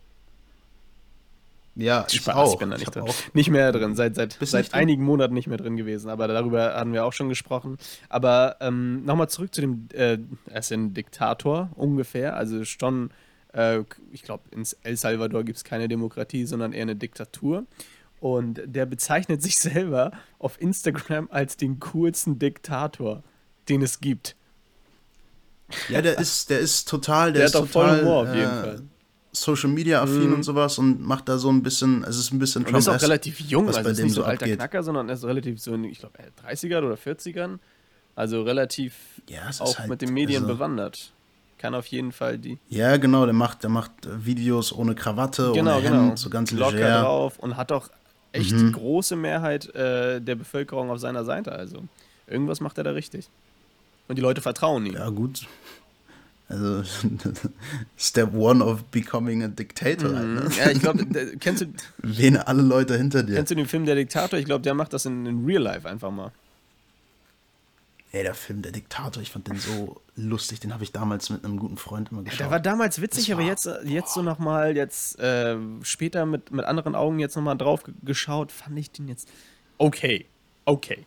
Ja, 1.75 2.05
ich 2.07 2.15
Spaß, 2.15 2.35
auch. 2.35 2.57
bin 2.57 2.71
da 2.71 2.77
nicht 2.77 2.95
drin. 2.95 3.03
Auch. 3.03 3.13
Nicht 3.33 3.49
mehr 3.49 3.73
drin, 3.73 3.95
seit, 3.95 4.15
seit, 4.15 4.37
seit 4.39 4.73
einigen 4.73 5.03
Monaten 5.03 5.33
nicht 5.33 5.47
mehr 5.47 5.57
drin 5.57 5.75
gewesen, 5.75 6.09
aber 6.09 6.29
darüber 6.29 6.73
hatten 6.73 6.93
wir 6.93 7.03
auch 7.03 7.11
schon 7.11 7.27
gesprochen. 7.27 7.77
Aber 8.07 8.55
ähm, 8.61 9.03
nochmal 9.03 9.27
zurück 9.27 9.53
zu 9.53 9.59
dem, 9.59 9.89
äh, 9.91 10.17
er 10.49 10.59
ist 10.59 10.71
ein 10.71 10.93
Diktator 10.93 11.69
ungefähr, 11.75 12.37
also 12.37 12.63
schon, 12.63 13.09
äh, 13.51 13.81
ich 14.13 14.23
glaube, 14.23 14.43
in 14.51 14.63
El 14.83 14.95
Salvador 14.95 15.43
gibt 15.43 15.57
es 15.57 15.65
keine 15.65 15.89
Demokratie, 15.89 16.45
sondern 16.45 16.71
eher 16.71 16.83
eine 16.83 16.95
Diktatur. 16.95 17.65
Und 18.25 18.59
der 18.65 18.87
bezeichnet 18.87 19.43
sich 19.43 19.55
selber 19.59 20.11
auf 20.39 20.59
Instagram 20.59 21.27
als 21.29 21.57
den 21.57 21.79
coolsten 21.79 22.39
Diktator, 22.39 23.21
den 23.69 23.83
es 23.83 23.99
gibt. 23.99 24.35
Ja, 25.89 26.01
der 26.01 26.17
ist, 26.17 26.49
der 26.49 26.57
ist 26.57 26.89
total, 26.89 27.33
der, 27.33 27.41
der 27.41 27.45
ist 27.45 27.53
hat 27.55 27.71
total, 27.71 27.89
voll 27.89 27.99
Humor 27.99 28.23
auf 28.23 28.35
jeden 28.35 28.49
äh, 28.49 28.61
Fall 28.61 28.81
Social 29.31 29.69
Media 29.69 30.01
affin 30.01 30.29
mhm. 30.29 30.33
und 30.33 30.43
sowas 30.43 30.79
und 30.79 31.01
macht 31.01 31.29
da 31.29 31.37
so 31.37 31.51
ein 31.51 31.61
bisschen, 31.61 32.03
es 32.03 32.17
ist 32.17 32.31
ein 32.31 32.39
bisschen 32.39 32.63
Trump. 32.63 32.75
Er 32.75 32.79
ist 32.79 32.87
auch 32.87 32.99
relativ 32.99 33.39
jung, 33.41 33.67
also 33.67 33.79
ist 33.87 34.01
nicht 34.01 34.13
so 34.13 34.23
alter 34.23 34.45
abgeht. 34.45 34.57
Knacker, 34.57 34.81
sondern 34.81 35.07
er 35.07 35.13
ist 35.13 35.23
relativ 35.23 35.61
so 35.61 35.75
in, 35.75 35.83
ich 35.83 35.99
glaube, 35.99 36.17
30ern 36.47 36.83
oder 36.83 36.95
40ern. 36.95 37.59
Also 38.15 38.41
relativ 38.41 38.95
ja, 39.29 39.51
auch 39.59 39.77
halt, 39.77 39.89
mit 39.89 40.01
den 40.01 40.13
Medien 40.13 40.43
also, 40.43 40.55
bewandert. 40.55 41.13
Kann 41.59 41.75
auf 41.75 41.85
jeden 41.87 42.11
Fall 42.11 42.39
die. 42.39 42.57
Ja, 42.69 42.97
genau, 42.97 43.25
der 43.25 43.35
macht, 43.35 43.61
der 43.61 43.69
macht 43.69 43.91
Videos 44.03 44.73
ohne 44.73 44.95
Krawatte, 44.95 45.51
genau, 45.53 45.77
ohne 45.77 45.83
genau. 45.83 46.01
Hemd, 46.07 46.19
so 46.19 46.31
ganz 46.31 46.51
Locker 46.51 46.71
leger. 46.71 47.01
drauf 47.01 47.37
und 47.37 47.55
hat 47.55 47.71
auch 47.71 47.89
echt 48.35 48.53
mhm. 48.53 48.71
große 48.71 49.15
Mehrheit 49.15 49.73
äh, 49.75 50.21
der 50.21 50.35
Bevölkerung 50.35 50.89
auf 50.89 50.99
seiner 50.99 51.25
Seite. 51.25 51.51
Also 51.51 51.83
irgendwas 52.27 52.59
macht 52.59 52.77
er 52.77 52.83
da 52.83 52.91
richtig. 52.91 53.29
Und 54.07 54.17
die 54.17 54.21
Leute 54.21 54.41
vertrauen 54.41 54.85
ihm. 54.85 54.93
Ja, 54.93 55.09
gut. 55.09 55.47
Also 56.47 56.83
Step 57.97 58.33
one 58.33 58.63
of 58.63 58.83
becoming 58.85 59.43
a 59.43 59.47
dictator. 59.47 60.09
Mhm. 60.09 60.15
Halt, 60.15 60.49
ne? 60.49 60.55
Ja, 60.57 60.71
ich 60.71 60.79
glaube, 60.79 61.05
kennst 61.39 61.63
du. 61.63 61.65
Wen 61.97 62.37
alle 62.37 62.61
Leute 62.61 62.97
hinter 62.97 63.23
dir. 63.23 63.35
Kennst 63.35 63.51
du 63.51 63.55
den 63.55 63.65
Film 63.65 63.85
Der 63.85 63.95
Diktator? 63.95 64.37
Ich 64.37 64.45
glaube, 64.45 64.61
der 64.61 64.75
macht 64.75 64.93
das 64.93 65.05
in, 65.05 65.25
in 65.25 65.45
Real 65.45 65.63
Life 65.63 65.89
einfach 65.89 66.11
mal. 66.11 66.31
Ey, 68.15 68.23
der 68.23 68.33
Film 68.33 68.61
Der 68.61 68.71
Diktator, 68.71 69.21
ich 69.21 69.29
fand 69.29 69.49
den 69.49 69.57
so 69.57 70.01
lustig, 70.15 70.61
den 70.61 70.73
habe 70.73 70.85
ich 70.85 70.93
damals 70.93 71.29
mit 71.29 71.43
einem 71.43 71.59
guten 71.59 71.75
Freund 71.75 72.13
immer 72.13 72.23
geschaut. 72.23 72.39
Der 72.39 72.49
war 72.49 72.61
damals 72.61 73.01
witzig, 73.01 73.27
war, 73.27 73.39
aber 73.39 73.45
jetzt, 73.45 73.69
jetzt 73.83 74.13
so 74.13 74.21
nochmal, 74.21 74.77
jetzt 74.77 75.19
äh, 75.19 75.57
später 75.81 76.25
mit, 76.25 76.49
mit 76.49 76.63
anderen 76.63 76.95
Augen 76.95 77.19
jetzt 77.19 77.35
nochmal 77.35 77.57
drauf 77.57 77.83
geschaut, 78.05 78.53
fand 78.53 78.79
ich 78.79 78.89
den 78.89 79.09
jetzt 79.09 79.27
okay. 79.79 80.27
Okay. 80.63 81.05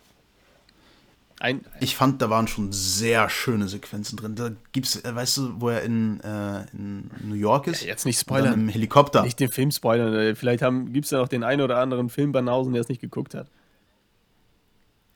Ein, 1.39 1.65
ich 1.79 1.95
fand, 1.95 2.21
da 2.21 2.29
waren 2.29 2.47
schon 2.47 2.71
sehr 2.71 3.27
schöne 3.27 3.67
Sequenzen 3.67 4.15
drin. 4.15 4.35
Da 4.35 4.51
gibt's, 4.71 5.03
äh, 5.03 5.15
weißt 5.15 5.37
du, 5.37 5.61
wo 5.61 5.69
er 5.69 5.81
in, 5.81 6.19
äh, 6.19 6.67
in 6.73 7.09
New 7.23 7.33
York 7.33 7.65
ist? 7.65 7.81
Ja, 7.81 7.87
jetzt 7.87 8.05
nicht 8.05 8.19
spoilern. 8.19 8.53
Im 8.53 8.69
Helikopter. 8.69 9.23
Nicht 9.23 9.39
den 9.39 9.49
Film 9.49 9.71
spoilern. 9.71 10.13
Äh, 10.13 10.35
vielleicht 10.35 10.63
gibt 10.93 11.05
es 11.05 11.11
ja 11.11 11.17
noch 11.17 11.27
den 11.27 11.43
einen 11.43 11.61
oder 11.61 11.79
anderen 11.79 12.09
Filmbanausen, 12.09 12.73
der 12.73 12.81
es 12.81 12.87
nicht 12.87 13.01
geguckt 13.01 13.33
hat. 13.33 13.47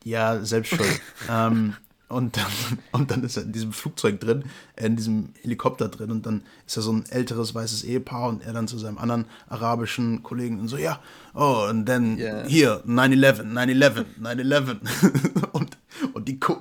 Ja, 0.03 0.43
selbst 0.43 0.75
schuld. 0.75 1.01
ähm, 1.29 1.75
und 2.13 2.37
dann, 2.37 2.51
und 2.91 3.11
dann 3.11 3.23
ist 3.23 3.37
er 3.37 3.43
in 3.43 3.51
diesem 3.51 3.73
Flugzeug 3.73 4.19
drin, 4.19 4.43
äh, 4.75 4.85
in 4.85 4.95
diesem 4.95 5.29
Helikopter 5.41 5.89
drin. 5.89 6.11
Und 6.11 6.25
dann 6.25 6.43
ist 6.65 6.77
er 6.77 6.83
so 6.83 6.93
ein 6.93 7.05
älteres 7.09 7.55
weißes 7.55 7.83
Ehepaar 7.83 8.29
und 8.29 8.43
er 8.43 8.53
dann 8.53 8.67
zu 8.67 8.77
seinem 8.77 8.97
anderen 8.97 9.25
arabischen 9.49 10.23
Kollegen 10.23 10.59
und 10.59 10.67
so, 10.67 10.77
ja, 10.77 10.99
oh, 11.33 11.65
und 11.69 11.85
dann 11.85 12.17
yeah. 12.17 12.45
hier, 12.45 12.83
9-11, 12.85 13.51
9-11, 13.51 14.05
9-11. 14.21 15.47
und, 15.51 15.72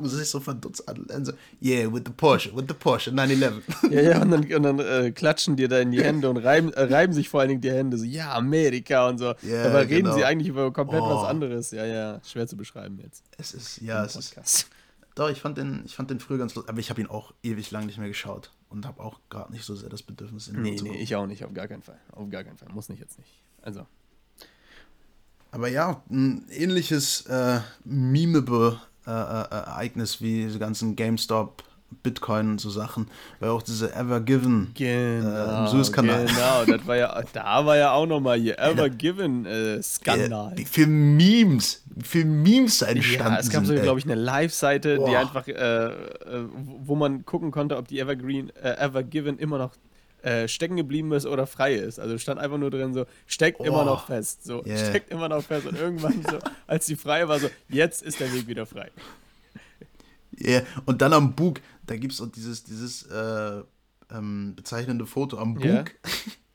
gucken 0.02 0.18
sich 0.18 0.28
so 0.28 0.40
verdutzt 0.40 0.88
an 0.88 1.04
und 1.04 1.24
so, 1.24 1.32
yeah, 1.62 1.92
with 1.92 2.02
the 2.06 2.12
Porsche, 2.12 2.54
with 2.54 2.64
the 2.68 2.74
Porsche, 2.74 3.10
9-11. 3.10 3.62
ja, 3.90 4.00
ja, 4.00 4.22
und 4.22 4.30
dann, 4.30 4.52
und 4.52 4.62
dann 4.62 4.78
äh, 4.78 5.12
klatschen 5.12 5.56
dir 5.56 5.68
da 5.68 5.78
in 5.78 5.92
die 5.92 6.02
Hände 6.02 6.28
und 6.28 6.38
reiben, 6.38 6.72
äh, 6.72 6.82
reiben 6.82 7.12
sich 7.12 7.28
vor 7.28 7.40
allen 7.40 7.50
Dingen 7.50 7.60
die 7.60 7.70
Hände, 7.70 7.96
so, 7.96 8.04
ja, 8.04 8.34
Amerika 8.34 9.08
und 9.08 9.18
so. 9.18 9.34
Yeah, 9.42 9.64
Dabei 9.64 9.84
genau. 9.84 10.10
reden 10.10 10.12
sie 10.14 10.24
eigentlich 10.24 10.48
über 10.48 10.72
komplett 10.72 11.02
oh. 11.02 11.10
was 11.10 11.28
anderes. 11.28 11.70
Ja, 11.70 11.84
ja, 11.84 12.20
schwer 12.24 12.46
zu 12.46 12.56
beschreiben 12.56 12.98
jetzt. 13.02 13.24
Es 13.38 13.54
ist, 13.54 13.80
ja, 13.80 14.04
es 14.04 14.16
ist 14.16 14.66
doch, 15.14 15.28
ich 15.28 15.40
fand 15.40 15.58
den, 15.58 15.82
ich 15.84 15.94
fand 15.94 16.10
den 16.10 16.20
früher 16.20 16.38
ganz 16.38 16.54
lustig, 16.54 16.70
aber 16.70 16.80
ich 16.80 16.88
habe 16.88 17.00
ihn 17.00 17.06
auch 17.06 17.34
ewig 17.42 17.70
lang 17.70 17.84
nicht 17.84 17.98
mehr 17.98 18.08
geschaut 18.08 18.50
und 18.70 18.86
habe 18.86 19.02
auch 19.02 19.20
gerade 19.28 19.52
nicht 19.52 19.64
so 19.64 19.74
sehr 19.74 19.90
das 19.90 20.02
Bedürfnis 20.02 20.48
in 20.48 20.62
Nee, 20.62 20.80
nee, 20.82 21.02
ich 21.02 21.14
auch 21.14 21.26
nicht, 21.26 21.44
auf 21.44 21.52
gar 21.52 21.68
keinen 21.68 21.82
Fall. 21.82 21.98
Auf 22.12 22.30
gar 22.30 22.44
keinen 22.44 22.56
Fall. 22.56 22.70
Muss 22.72 22.88
nicht 22.88 23.00
jetzt 23.00 23.18
nicht. 23.18 23.30
Also. 23.60 23.86
Aber 25.50 25.68
ja, 25.68 26.02
ein 26.10 26.46
ähnliches 26.48 27.26
äh, 27.26 27.60
Meme-Ereignis 27.84 28.80
äh, 29.06 29.90
wie 30.20 30.44
diese 30.44 30.58
ganzen 30.58 30.96
GameStop 30.96 31.62
Bitcoin 32.02 32.52
und 32.52 32.60
so 32.60 32.70
Sachen, 32.70 33.08
weil 33.40 33.50
auch 33.50 33.62
diese 33.62 33.94
Ever 33.94 34.20
Given 34.20 34.70
genau, 34.74 35.64
äh, 35.64 35.68
Suezkanal. 35.68 36.26
Genau, 36.26 36.64
das 36.64 36.86
war 36.86 36.96
ja, 36.96 37.22
da 37.32 37.66
war 37.66 37.76
ja 37.76 37.92
auch 37.92 38.06
nochmal 38.06 38.38
hier 38.38 38.58
Ever 38.58 38.88
Given 38.88 39.46
äh, 39.46 39.82
Skandal. 39.82 40.52
Wie 40.56 40.64
viele 40.64 40.86
Memes, 40.88 41.82
wie 41.86 42.04
viele 42.04 42.24
Memes 42.26 42.78
da 42.78 42.86
entstanden 42.86 43.34
ja, 43.34 43.38
es 43.38 43.50
gab 43.50 43.66
so, 43.66 43.74
glaube 43.74 43.98
ich, 43.98 44.04
eine 44.06 44.14
Live-Seite, 44.14 44.98
die 45.06 45.16
einfach, 45.16 45.46
äh, 45.46 45.52
äh, 45.52 45.90
wo 46.82 46.94
man 46.94 47.24
gucken 47.24 47.50
konnte, 47.50 47.76
ob 47.76 47.88
die 47.88 47.98
Evergreen, 47.98 48.50
äh, 48.62 48.76
Ever 48.78 49.02
Given 49.02 49.38
immer 49.38 49.58
noch 49.58 49.72
äh, 50.22 50.48
stecken 50.48 50.76
geblieben 50.76 51.12
ist 51.12 51.26
oder 51.26 51.46
frei 51.46 51.74
ist. 51.74 51.98
Also 51.98 52.18
stand 52.18 52.40
einfach 52.40 52.58
nur 52.58 52.70
drin 52.70 52.94
so, 52.94 53.06
steckt 53.26 53.60
oh, 53.60 53.64
immer 53.64 53.84
noch 53.84 54.06
fest. 54.06 54.44
So, 54.44 54.64
yeah. 54.64 54.78
steckt 54.88 55.10
immer 55.10 55.28
noch 55.28 55.42
fest. 55.42 55.66
Und 55.66 55.78
irgendwann 55.78 56.22
so, 56.22 56.38
als 56.66 56.86
die 56.86 56.96
frei 56.96 57.28
war, 57.28 57.38
so, 57.38 57.50
jetzt 57.68 58.02
ist 58.02 58.20
der 58.20 58.32
Weg 58.32 58.46
wieder 58.46 58.66
frei. 58.66 58.90
Yeah. 60.40 60.62
Und 60.86 61.02
dann 61.02 61.12
am 61.12 61.34
Bug, 61.34 61.60
da 61.86 61.96
gibt 61.96 62.12
es 62.12 62.20
auch 62.20 62.30
dieses, 62.30 62.64
dieses 62.64 63.04
äh, 63.04 63.62
ähm, 64.10 64.54
bezeichnende 64.56 65.06
Foto 65.06 65.38
am 65.38 65.54
Bug. 65.54 65.64
Yeah. 65.64 65.84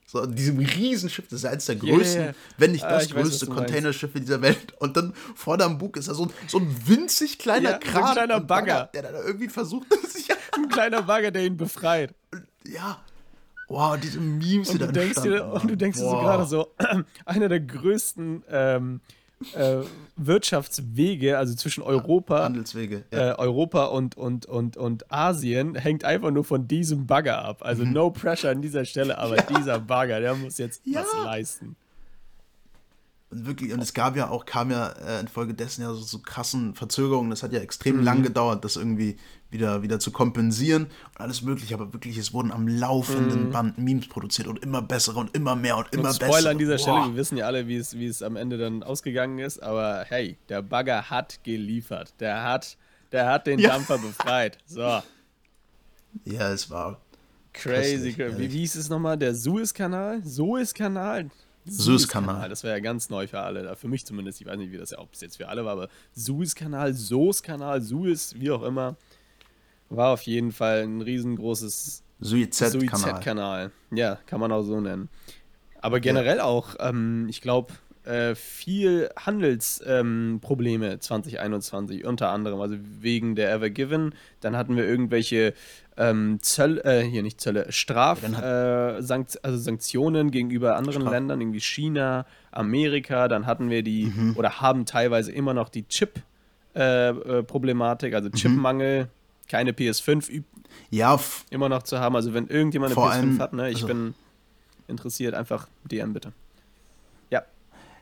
So, 0.10 0.26
diesem 0.26 0.58
Riesenschiff, 0.58 1.28
das 1.28 1.40
ist 1.40 1.46
eines 1.46 1.66
der 1.66 1.76
größten, 1.76 2.22
yeah, 2.22 2.34
wenn 2.58 2.72
nicht 2.72 2.86
ah, 2.86 2.92
das 2.92 3.12
ah, 3.12 3.16
größte 3.16 3.46
weiß, 3.50 3.54
Containerschiff 3.54 4.16
in 4.16 4.22
dieser 4.22 4.42
Welt. 4.42 4.72
Und 4.80 4.96
dann 4.96 5.14
vorne 5.36 5.66
am 5.66 5.78
Bug 5.78 5.98
ist 5.98 6.08
da 6.08 6.14
so 6.14 6.24
ein, 6.24 6.32
so 6.48 6.60
ein 6.60 6.88
winzig 6.88 7.38
kleiner 7.38 7.72
ja, 7.72 7.78
Kran. 7.78 8.04
Ein 8.06 8.14
kleiner 8.14 8.40
Bagger. 8.40 8.90
Der 8.94 9.02
da 9.02 9.22
irgendwie 9.22 9.50
versucht, 9.50 9.88
sich 10.10 10.30
Ein 10.54 10.70
kleiner 10.70 11.02
Bagger, 11.02 11.32
der 11.32 11.44
ihn 11.44 11.58
befreit. 11.58 12.16
Ja. 12.66 13.02
Wow, 13.68 14.00
diese 14.00 14.20
Memes, 14.20 14.70
und 14.70 14.82
du 14.82 14.92
denkst 14.92 15.22
dir, 15.22 15.46
Und 15.46 15.70
du 15.70 15.76
denkst 15.76 15.98
dir 16.00 16.10
so 16.10 16.18
gerade 16.18 16.46
so, 16.46 16.74
einer 17.26 17.50
der 17.50 17.60
größten 17.60 18.44
ähm, 18.50 19.02
äh, 19.54 19.78
Wirtschaftswege, 20.16 21.38
also 21.38 21.54
zwischen 21.54 21.84
Europa, 21.84 22.44
Handelswege, 22.44 23.04
ja. 23.12 23.34
äh, 23.34 23.36
Europa 23.36 23.86
und, 23.86 24.18
und, 24.18 24.46
und, 24.46 24.78
und 24.78 25.12
Asien, 25.12 25.76
hängt 25.76 26.06
einfach 26.06 26.32
nur 26.32 26.44
von 26.44 26.68
diesem 26.68 27.06
Bagger 27.06 27.44
ab. 27.44 27.60
Also 27.62 27.86
mhm. 27.86 27.94
no 27.94 28.10
pressure 28.10 28.50
an 28.50 28.62
dieser 28.62 28.86
Stelle, 28.86 29.18
aber 29.18 29.36
ja. 29.38 29.44
dieser 29.44 29.80
Bagger, 29.80 30.20
der 30.20 30.36
muss 30.36 30.58
jetzt 30.58 30.82
ja. 30.86 31.02
was 31.02 31.26
leisten. 31.26 31.76
Und 33.30 33.46
wirklich, 33.46 33.74
und 33.74 33.82
es 33.82 33.94
gab 33.94 34.16
ja 34.16 34.30
auch, 34.30 34.46
kam 34.46 34.72
ja 34.72 34.88
äh, 34.88 35.20
infolgedessen 35.20 35.84
ja 35.84 35.94
so, 35.94 36.02
so 36.02 36.20
krassen 36.20 36.76
Verzögerungen. 36.76 37.30
Das 37.30 37.44
hat 37.44 37.52
ja 37.52 37.60
extrem 37.60 37.98
mhm. 37.98 38.04
lang 38.04 38.24
gedauert, 38.24 38.64
das 38.64 38.78
irgendwie 38.78 39.18
wieder, 39.50 39.82
wieder 39.82 40.00
zu 40.00 40.12
kompensieren 40.12 40.84
und 40.86 41.22
alles 41.22 41.42
mögliche. 41.42 41.74
Aber 41.74 41.94
wirklich, 41.94 42.18
es 42.18 42.34
wurden 42.34 42.52
am 42.52 42.68
laufenden 42.68 43.48
mhm. 43.48 43.52
Band 43.52 43.78
Memes 43.78 44.08
produziert 44.08 44.48
und 44.48 44.64
immer 44.64 44.82
bessere 44.82 45.20
und 45.20 45.36
immer 45.36 45.56
mehr 45.56 45.78
und 45.78 45.94
immer 45.94 46.10
und 46.10 46.16
Spoiler 46.16 46.52
an 46.52 46.58
dieser 46.58 46.78
Boah. 46.78 46.80
Stelle, 46.80 47.06
wir 47.12 47.16
wissen 47.16 47.38
ja 47.38 47.46
alle, 47.46 47.68
wie 47.68 47.78
es, 47.78 47.98
wie 47.98 48.08
es 48.08 48.22
am 48.22 48.36
Ende 48.36 48.58
dann 48.58 48.84
ausgegangen 48.84 49.40
ist. 49.40 49.62
Aber 49.62 50.06
hey, 50.08 50.38
der 50.50 50.62
Bagger 50.62 51.10
hat 51.10 51.44
geliefert. 51.44 52.14
Der 52.20 52.44
hat, 52.44 52.78
der 53.12 53.30
hat 53.30 53.48
den 53.48 53.60
ja. 53.60 53.70
Dampfer 53.70 53.98
befreit. 53.98 54.58
So. 54.66 55.02
Ja, 56.26 56.52
es 56.52 56.70
war. 56.70 57.02
Crazy. 57.54 58.16
Wie, 58.18 58.38
wie 58.38 58.60
hieß 58.60 58.76
es 58.76 58.90
nochmal? 58.90 59.18
Der 59.18 59.34
Suezkanal? 59.34 60.24
Suezkanal? 60.24 61.30
Suezkanal. 61.70 62.50
Das 62.50 62.64
wäre 62.64 62.76
ja 62.76 62.80
ganz 62.80 63.10
neu 63.10 63.28
für 63.28 63.40
alle, 63.40 63.76
für 63.76 63.88
mich 63.88 64.06
zumindest. 64.06 64.42
Ich 64.42 64.48
weiß 64.48 64.58
nicht, 64.58 64.72
wie 64.72 64.78
das, 64.78 64.98
ob 64.98 65.14
es 65.14 65.22
jetzt 65.22 65.38
für 65.38 65.48
alle 65.50 65.66
war, 65.66 65.74
aber 65.74 65.90
Suezkanal, 66.14 66.94
Soßkanal, 66.94 67.82
Suez, 67.82 68.36
wie 68.38 68.52
auch 68.52 68.64
immer, 68.64 68.96
war 69.90 70.14
auf 70.14 70.22
jeden 70.24 70.52
Fall 70.52 70.84
ein 70.84 71.02
riesengroßes 71.02 72.04
Suizid-Kanal. 72.20 73.72
Ja, 73.92 74.18
kann 74.26 74.40
man 74.40 74.52
auch 74.52 74.64
so 74.64 74.80
nennen. 74.80 75.10
Aber 75.82 76.00
generell 76.00 76.38
ja. 76.38 76.44
auch, 76.44 76.76
ähm, 76.80 77.28
ich 77.30 77.42
glaube, 77.42 77.74
äh, 78.08 78.34
viel 78.36 79.10
Handelsprobleme 79.18 80.94
ähm, 80.94 81.02
2021, 81.02 82.06
unter 82.06 82.30
anderem, 82.30 82.62
also 82.62 82.78
wegen 83.02 83.36
der 83.36 83.52
Ever 83.52 83.70
Given. 83.70 84.16
Dann 84.40 84.56
hatten 84.56 84.78
wir 84.78 84.86
irgendwelche 84.86 85.54
ähm, 85.98 86.40
Zöll, 86.42 86.80
äh, 86.86 87.02
hier 87.02 87.22
nicht 87.22 87.42
Zölle, 87.42 87.70
Straf, 87.72 88.24
äh, 88.24 89.02
Sankt, 89.02 89.44
also 89.44 89.58
Sanktionen 89.58 90.32
gegenüber 90.32 90.78
anderen 90.78 91.02
Straf. 91.02 91.14
Ländern, 91.14 91.42
irgendwie 91.42 91.60
China, 91.60 92.26
Amerika. 92.52 93.28
Dann 93.28 93.46
hatten 93.46 93.70
wir 93.70 93.84
die, 93.84 94.06
mhm. 94.06 94.36
oder 94.38 94.62
haben 94.62 94.86
teilweise 94.86 95.34
immer 95.34 95.54
noch 95.54 95.68
die 95.70 95.86
Chip-Problematik, 95.88 98.14
äh, 98.14 98.16
äh 98.16 98.16
also 98.16 98.30
mhm. 98.30 98.34
Chipmangel. 98.34 99.04
Mhm. 99.04 99.10
Keine 99.48 99.72
PS5 99.72 100.44
ja, 100.90 101.20
immer 101.50 101.70
noch 101.70 101.84
zu 101.84 102.00
haben. 102.00 102.16
Also, 102.16 102.34
wenn 102.34 102.48
irgendjemand 102.48 102.98
eine 102.98 103.06
PS5 103.06 103.12
allem, 103.12 103.40
hat, 103.40 103.54
ne, 103.54 103.70
ich 103.70 103.76
also, 103.78 103.88
bin 103.88 104.14
interessiert, 104.88 105.34
einfach 105.34 105.68
DM 105.86 106.14
bitte. 106.14 106.34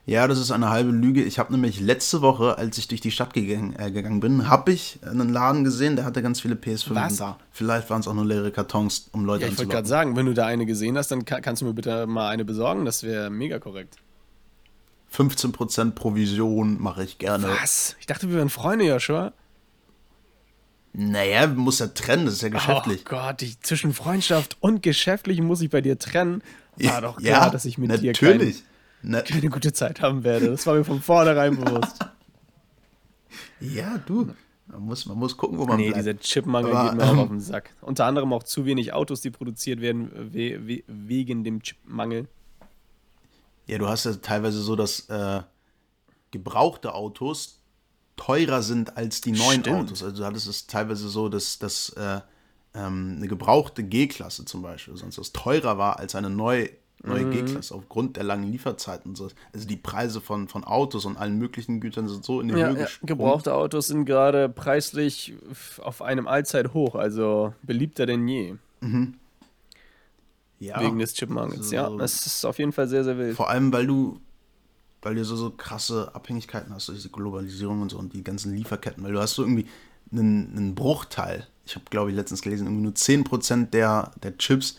Ja, 0.07 0.27
das 0.27 0.37
ist 0.37 0.51
eine 0.51 0.69
halbe 0.69 0.91
Lüge. 0.91 1.23
Ich 1.23 1.39
habe 1.39 1.51
nämlich 1.51 1.79
letzte 1.79 2.21
Woche, 2.21 2.59
als 2.59 2.77
ich 2.77 2.87
durch 2.87 3.01
die 3.01 3.09
Stadt 3.09 3.33
gegangen, 3.33 3.75
äh, 3.79 3.89
gegangen 3.89 4.19
bin, 4.19 4.47
habe 4.47 4.71
ich 4.71 4.99
einen 5.03 5.33
Laden 5.33 5.63
gesehen, 5.63 5.95
der 5.95 6.05
hatte 6.05 6.21
ganz 6.21 6.41
viele 6.41 6.53
PS5 6.53 6.93
Was? 6.93 7.17
da. 7.17 7.39
Vielleicht 7.51 7.89
waren 7.89 8.01
es 8.01 8.07
auch 8.07 8.13
nur 8.13 8.25
leere 8.25 8.51
Kartons, 8.51 9.09
um 9.13 9.25
Leute 9.25 9.45
ja, 9.45 9.51
Ich 9.51 9.57
wollte 9.57 9.71
gerade 9.71 9.87
sagen, 9.87 10.15
wenn 10.15 10.27
du 10.27 10.33
da 10.33 10.45
eine 10.45 10.67
gesehen 10.67 10.95
hast, 10.95 11.09
dann 11.09 11.25
kann, 11.25 11.41
kannst 11.41 11.63
du 11.63 11.65
mir 11.65 11.73
bitte 11.73 12.05
mal 12.05 12.29
eine 12.29 12.45
besorgen. 12.45 12.85
Das 12.85 13.01
wäre 13.01 13.31
mega 13.31 13.57
korrekt. 13.57 13.97
15% 15.11 15.91
Provision 15.91 16.79
mache 16.79 17.03
ich 17.03 17.17
gerne. 17.17 17.47
Was? 17.59 17.95
Ich 17.99 18.05
dachte, 18.05 18.29
wir 18.29 18.35
wären 18.35 18.49
Freunde, 18.49 18.85
Joshua. 18.85 19.33
Naja, 20.97 21.47
muss 21.47 21.79
ja 21.79 21.87
trennen, 21.87 22.25
das 22.25 22.35
ist 22.35 22.41
ja 22.41 22.49
geschäftlich. 22.49 23.01
Oh 23.05 23.09
Gott, 23.09 23.41
ich, 23.41 23.59
zwischen 23.61 23.93
Freundschaft 23.93 24.55
und 24.61 24.81
geschäftlich 24.81 25.41
muss 25.41 25.59
ich 25.59 25.69
bei 25.69 25.81
dir 25.81 25.99
trennen. 25.99 26.41
War 26.77 27.01
doch 27.01 27.17
klar, 27.17 27.45
ja, 27.45 27.49
dass 27.49 27.65
ich 27.65 27.77
mit 27.77 27.89
natürlich. 27.89 28.13
dir 28.13 28.33
kein, 28.33 28.53
Ne? 29.11 29.23
keine 29.23 29.49
gute 29.49 29.71
Zeit 29.73 30.01
haben 30.01 30.23
werde. 30.23 30.47
Das 30.47 30.65
war 30.65 30.75
mir 30.75 30.83
von 30.83 31.01
vornherein 31.01 31.55
bewusst. 31.57 31.99
Ja, 33.59 33.97
du. 33.97 34.33
Man 34.67 34.81
muss, 34.81 35.05
man 35.05 35.17
muss 35.17 35.35
gucken, 35.35 35.57
wo 35.57 35.65
man 35.65 35.77
nee, 35.77 35.89
bleibt. 35.89 36.05
dieser 36.05 36.17
Chipmangel 36.17 36.73
Aber, 36.73 36.89
geht 36.89 36.97
mir 36.99 37.03
ähm, 37.03 37.19
auch 37.19 37.23
auf 37.23 37.29
den 37.29 37.39
Sack. 37.39 37.73
Unter 37.81 38.05
anderem 38.05 38.31
auch 38.33 38.43
zu 38.43 38.65
wenig 38.65 38.93
Autos, 38.93 39.21
die 39.21 39.29
produziert 39.29 39.81
werden 39.81 40.11
we 40.33 40.59
we 40.65 40.83
wegen 40.87 41.43
dem 41.43 41.61
Chipmangel. 41.61 42.27
Ja, 43.67 43.77
du 43.77 43.87
hast 43.87 44.05
ja 44.05 44.13
teilweise 44.13 44.61
so, 44.61 44.75
dass 44.75 45.09
äh, 45.09 45.41
gebrauchte 46.31 46.93
Autos 46.93 47.61
teurer 48.17 48.61
sind 48.61 48.97
als 48.97 49.21
die 49.21 49.31
neuen 49.31 49.61
Stimmt. 49.61 49.89
Autos. 49.89 50.03
Also 50.03 50.17
du 50.17 50.25
hattest 50.25 50.47
es 50.47 50.67
teilweise 50.67 51.09
so, 51.09 51.29
dass, 51.29 51.59
dass 51.59 51.89
äh, 51.89 52.21
ähm, 52.73 53.15
eine 53.17 53.27
gebrauchte 53.27 53.83
G-Klasse 53.83 54.45
zum 54.45 54.61
Beispiel 54.61 54.95
sonst 54.97 55.17
was 55.17 55.31
teurer 55.31 55.77
war 55.77 55.99
als 55.99 56.15
eine 56.15 56.29
neu 56.29 56.69
neue 57.03 57.25
mhm. 57.25 57.31
G-Klasse 57.31 57.75
aufgrund 57.75 58.17
der 58.17 58.23
langen 58.23 58.51
Lieferzeiten. 58.51 59.11
Also 59.11 59.29
die 59.53 59.77
Preise 59.77 60.21
von, 60.21 60.47
von 60.47 60.63
Autos 60.63 61.05
und 61.05 61.17
allen 61.17 61.37
möglichen 61.37 61.79
Gütern 61.79 62.07
sind 62.07 62.25
so 62.25 62.41
in 62.41 62.47
die 62.47 62.55
ja, 62.55 62.69
Höhe. 62.69 62.81
Ja. 62.81 62.87
Gebrauchte 63.03 63.53
Autos 63.53 63.87
sind 63.87 64.05
gerade 64.05 64.49
preislich 64.49 65.35
auf 65.81 66.01
einem 66.01 66.27
Allzeithoch, 66.27 66.95
also 66.95 67.53
beliebter 67.61 68.05
denn 68.05 68.27
je. 68.27 68.55
Mhm. 68.81 69.15
Ja, 70.59 70.79
Wegen 70.81 70.99
des 70.99 71.13
Chipmangels. 71.13 71.73
Also, 71.73 71.75
ja, 71.75 71.89
es 72.03 72.25
ist 72.25 72.45
auf 72.45 72.57
jeden 72.59 72.71
Fall 72.71 72.87
sehr, 72.87 73.03
sehr 73.03 73.17
wild. 73.17 73.35
Vor 73.35 73.49
allem, 73.49 73.73
weil 73.73 73.85
du, 73.85 74.19
weil 75.05 75.15
du 75.15 75.23
so, 75.23 75.35
so 75.35 75.51
krasse 75.51 76.13
Abhängigkeiten 76.13 76.73
hast, 76.73 76.89
diese 76.89 77.09
Globalisierung 77.09 77.81
und 77.81 77.91
so 77.91 77.97
und 77.97 78.13
die 78.13 78.23
ganzen 78.23 78.55
Lieferketten, 78.55 79.03
weil 79.03 79.13
du 79.13 79.21
hast 79.21 79.35
so 79.35 79.43
irgendwie 79.43 79.65
einen, 80.11 80.57
einen 80.57 80.75
Bruchteil. 80.75 81.47
Ich 81.65 81.75
habe, 81.75 81.85
glaube 81.89 82.09
ich, 82.09 82.15
letztens 82.15 82.41
gelesen, 82.41 82.67
irgendwie 82.67 82.83
nur 82.83 82.93
10% 82.93 83.69
der, 83.69 84.11
der 84.21 84.37
Chips 84.37 84.77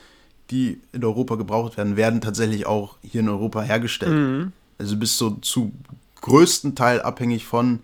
die 0.50 0.80
in 0.92 1.04
Europa 1.04 1.34
gebraucht 1.36 1.76
werden, 1.76 1.96
werden 1.96 2.20
tatsächlich 2.20 2.66
auch 2.66 2.96
hier 3.02 3.20
in 3.20 3.28
Europa 3.28 3.62
hergestellt. 3.62 4.12
Mhm. 4.12 4.52
Also 4.78 4.94
du 4.94 5.00
bist 5.00 5.18
so 5.18 5.30
zu 5.30 5.72
größten 6.20 6.74
Teil 6.74 7.02
abhängig 7.02 7.44
von, 7.44 7.80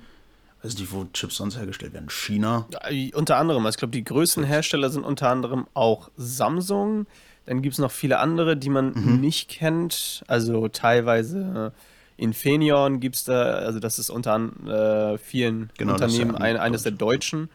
weiß 0.62 0.78
nicht, 0.78 0.92
wo 0.92 1.06
Chips 1.12 1.36
sonst 1.36 1.56
hergestellt 1.56 1.92
werden, 1.92 2.10
China. 2.10 2.66
Ja, 2.70 2.80
unter 3.14 3.36
anderem, 3.36 3.64
also 3.66 3.76
ich 3.76 3.78
glaube, 3.78 3.92
die 3.92 4.04
größten 4.04 4.44
Hersteller 4.44 4.90
sind 4.90 5.04
unter 5.04 5.28
anderem 5.28 5.66
auch 5.74 6.10
Samsung. 6.16 7.06
Dann 7.46 7.62
gibt 7.62 7.72
es 7.74 7.78
noch 7.78 7.90
viele 7.90 8.18
andere, 8.18 8.56
die 8.56 8.70
man 8.70 8.92
mhm. 8.94 9.20
nicht 9.20 9.48
kennt. 9.48 10.22
Also 10.28 10.68
teilweise 10.68 11.72
Infineon 12.16 13.00
gibt 13.00 13.16
es 13.16 13.24
da, 13.24 13.42
also 13.54 13.80
das 13.80 13.98
ist 13.98 14.10
unter 14.10 14.36
äh, 14.66 15.18
vielen 15.18 15.70
genau, 15.78 15.92
Unternehmen 15.94 16.32
ja 16.32 16.38
ein, 16.38 16.56
eines 16.56 16.82
der 16.82 16.92
deutschen. 16.92 17.48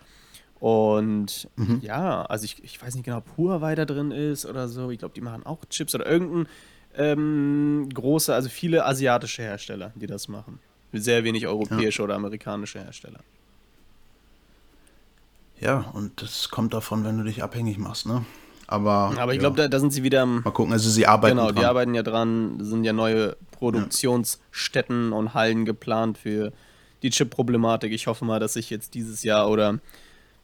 Und 0.59 1.47
mhm. 1.55 1.79
ja, 1.83 2.23
also 2.23 2.45
ich, 2.45 2.63
ich 2.63 2.81
weiß 2.81 2.95
nicht 2.95 3.03
genau, 3.05 3.17
ob 3.17 3.37
Huawei 3.37 3.75
da 3.75 3.85
drin 3.85 4.11
ist 4.11 4.45
oder 4.45 4.67
so. 4.67 4.89
Ich 4.89 4.99
glaube, 4.99 5.13
die 5.13 5.21
machen 5.21 5.45
auch 5.45 5.63
Chips 5.69 5.93
oder 5.93 6.07
irgendein 6.07 6.47
ähm, 6.95 7.89
große, 7.93 8.33
also 8.33 8.49
viele 8.49 8.85
asiatische 8.85 9.43
Hersteller, 9.43 9.91
die 9.95 10.07
das 10.07 10.27
machen. 10.27 10.59
Sehr 10.93 11.23
wenig 11.23 11.45
europäische 11.45 12.01
ja. 12.01 12.05
oder 12.05 12.15
amerikanische 12.15 12.79
Hersteller. 12.79 13.19
Ja, 15.59 15.91
und 15.93 16.21
das 16.21 16.49
kommt 16.49 16.73
davon, 16.73 17.03
wenn 17.03 17.17
du 17.17 17.23
dich 17.23 17.43
abhängig 17.43 17.77
machst, 17.77 18.05
ne? 18.05 18.25
Aber, 18.67 19.13
Aber 19.17 19.31
ich 19.31 19.37
ja. 19.37 19.39
glaube, 19.39 19.55
da, 19.55 19.67
da, 19.69 19.79
sind 19.79 19.93
sie 19.93 20.03
wieder 20.03 20.25
Mal 20.25 20.51
gucken, 20.51 20.73
also 20.73 20.89
sie 20.89 21.07
arbeiten 21.07 21.37
Genau, 21.37 21.51
dran. 21.51 21.55
die 21.55 21.65
arbeiten 21.65 21.95
ja 21.95 22.03
dran, 22.03 22.57
sind 22.59 22.83
ja 22.83 22.91
neue 22.91 23.37
Produktionsstätten 23.51 25.11
ja. 25.11 25.17
und 25.17 25.33
Hallen 25.33 25.63
geplant 25.63 26.17
für 26.17 26.51
die 27.01 27.09
Chip-Problematik. 27.09 27.93
Ich 27.93 28.07
hoffe 28.07 28.25
mal, 28.25 28.39
dass 28.39 28.53
sich 28.53 28.69
jetzt 28.69 28.93
dieses 28.93 29.23
Jahr 29.23 29.49
oder 29.49 29.79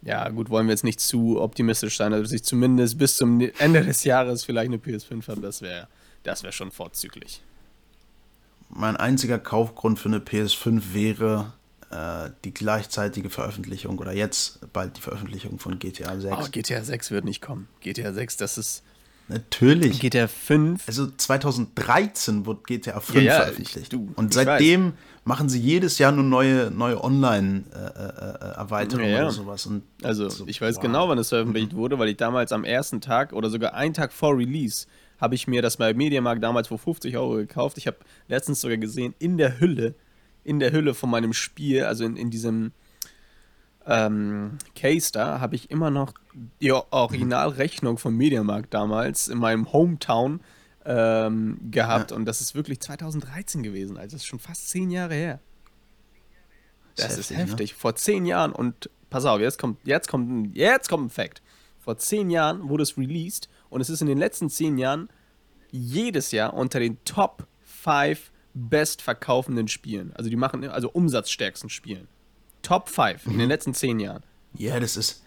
ja, 0.03 0.27
gut, 0.29 0.49
wollen 0.49 0.67
wir 0.67 0.71
jetzt 0.71 0.83
nicht 0.83 0.99
zu 0.99 1.41
optimistisch 1.41 1.97
sein, 1.97 2.11
dass 2.11 2.31
ich 2.31 2.43
zumindest 2.43 2.97
bis 2.97 3.17
zum 3.17 3.41
Ende 3.59 3.83
des 3.83 4.03
Jahres 4.03 4.43
vielleicht 4.43 4.67
eine 4.67 4.77
PS5 4.77 5.27
habe, 5.27 5.41
das 5.41 5.61
wäre 5.61 5.87
das 6.23 6.43
wär 6.43 6.51
schon 6.51 6.71
vorzüglich. 6.71 7.41
Mein 8.69 8.95
einziger 8.95 9.37
Kaufgrund 9.37 9.99
für 9.99 10.09
eine 10.09 10.19
PS5 10.19 10.93
wäre 10.93 11.53
äh, 11.93 12.31
die 12.43 12.53
gleichzeitige 12.53 13.29
Veröffentlichung 13.29 13.99
oder 13.99 14.13
jetzt 14.13 14.59
bald 14.73 14.97
die 14.97 15.01
Veröffentlichung 15.01 15.59
von 15.59 15.79
GTA 15.79 16.19
6. 16.19 16.35
Oh, 16.37 16.47
GTA 16.51 16.83
6 16.83 17.11
wird 17.11 17.25
nicht 17.25 17.41
kommen. 17.41 17.67
GTA 17.81 18.13
6, 18.13 18.37
das 18.37 18.57
ist. 18.57 18.83
Natürlich. 19.29 20.01
GTA 20.01 20.27
5. 20.27 20.85
Also 20.87 21.09
2013 21.09 22.45
wurde 22.45 22.61
GTA 22.65 22.99
5 22.99 23.15
ja, 23.15 23.23
ja, 23.23 23.35
veröffentlicht. 23.41 23.77
Ich, 23.77 23.89
du, 23.89 24.11
Und 24.15 24.33
seitdem 24.33 24.87
weiß 24.87 24.93
machen 25.25 25.49
sie 25.49 25.59
jedes 25.59 25.97
Jahr 25.99 26.11
nur 26.11 26.25
neue, 26.25 26.71
neue 26.71 27.01
Online-Erweiterungen 27.03 29.09
äh, 29.09 29.13
äh, 29.13 29.15
ja, 29.15 29.23
oder 29.23 29.31
sowas. 29.31 29.65
Und 29.65 29.83
also 30.01 30.29
so, 30.29 30.47
ich 30.47 30.61
weiß 30.61 30.77
wow. 30.77 30.81
genau, 30.81 31.09
wann 31.09 31.17
es 31.17 31.27
veröffentlicht 31.29 31.75
wurde, 31.75 31.99
weil 31.99 32.09
ich 32.09 32.17
damals 32.17 32.51
am 32.51 32.65
ersten 32.65 33.01
Tag 33.01 33.33
oder 33.33 33.49
sogar 33.49 33.73
einen 33.73 33.93
Tag 33.93 34.11
vor 34.11 34.37
Release 34.37 34.87
habe 35.19 35.35
ich 35.35 35.47
mir 35.47 35.61
das 35.61 35.77
bei 35.77 35.93
Mediamarkt 35.93 36.43
damals 36.43 36.67
für 36.67 36.77
50 36.77 37.15
Euro 37.15 37.35
gekauft. 37.35 37.77
Ich 37.77 37.87
habe 37.87 37.95
letztens 38.27 38.59
sogar 38.59 38.75
gesehen, 38.77 39.13
in 39.19 39.37
der 39.37 39.57
Hülle, 39.59 39.95
in 40.43 40.59
der 40.59 40.71
Hülle 40.71 40.93
von 40.93 41.09
meinem 41.09 41.33
Spiel, 41.33 41.83
also 41.83 42.05
in, 42.05 42.15
in 42.15 42.29
diesem 42.29 42.71
ähm, 43.85 44.57
Case 44.75 45.11
da, 45.11 45.39
habe 45.39 45.55
ich 45.55 45.69
immer 45.69 45.89
noch 45.89 46.13
die 46.61 46.71
Originalrechnung 46.71 47.97
vom 47.97 48.15
Mediamarkt 48.15 48.73
damals 48.73 49.27
in 49.27 49.37
meinem 49.37 49.71
Hometown 49.71 50.41
ähm, 50.85 51.59
gehabt 51.71 52.11
ja. 52.11 52.17
und 52.17 52.25
das 52.25 52.41
ist 52.41 52.55
wirklich 52.55 52.79
2013 52.81 53.63
gewesen, 53.63 53.97
also 53.97 54.15
das 54.15 54.23
ist 54.23 54.27
schon 54.27 54.39
fast 54.39 54.69
zehn 54.69 54.91
Jahre 54.91 55.13
her. 55.13 55.39
Das, 56.95 57.07
das 57.07 57.17
ist 57.17 57.29
heftig. 57.31 57.49
heftig. 57.49 57.71
Ne? 57.71 57.77
Vor 57.79 57.95
zehn 57.95 58.25
Jahren 58.25 58.51
und 58.51 58.89
pass 59.09 59.25
auf, 59.25 59.39
jetzt 59.39 59.59
kommt, 59.59 59.79
jetzt 59.85 60.07
kommt, 60.07 60.55
jetzt 60.55 60.89
kommt 60.89 61.07
ein 61.07 61.09
Fact. 61.09 61.41
Vor 61.79 61.97
zehn 61.97 62.29
Jahren 62.29 62.69
wurde 62.69 62.83
es 62.83 62.97
released 62.97 63.49
und 63.69 63.81
es 63.81 63.89
ist 63.89 64.01
in 64.01 64.07
den 64.07 64.17
letzten 64.17 64.49
zehn 64.49 64.77
Jahren 64.77 65.09
jedes 65.71 66.31
Jahr 66.31 66.53
unter 66.53 66.79
den 66.79 67.03
Top 67.03 67.47
5 67.63 68.31
bestverkaufenden 68.53 69.67
Spielen. 69.67 70.11
Also 70.15 70.29
die 70.29 70.35
machen 70.35 70.67
also 70.69 70.89
umsatzstärksten 70.89 71.69
Spielen. 71.69 72.07
Top 72.61 72.89
5 72.89 73.25
in 73.27 73.39
den 73.39 73.49
letzten 73.49 73.73
zehn 73.73 73.99
Jahren. 73.99 74.23
Ja, 74.55 74.79
das 74.79 74.95
ist. 74.97 75.21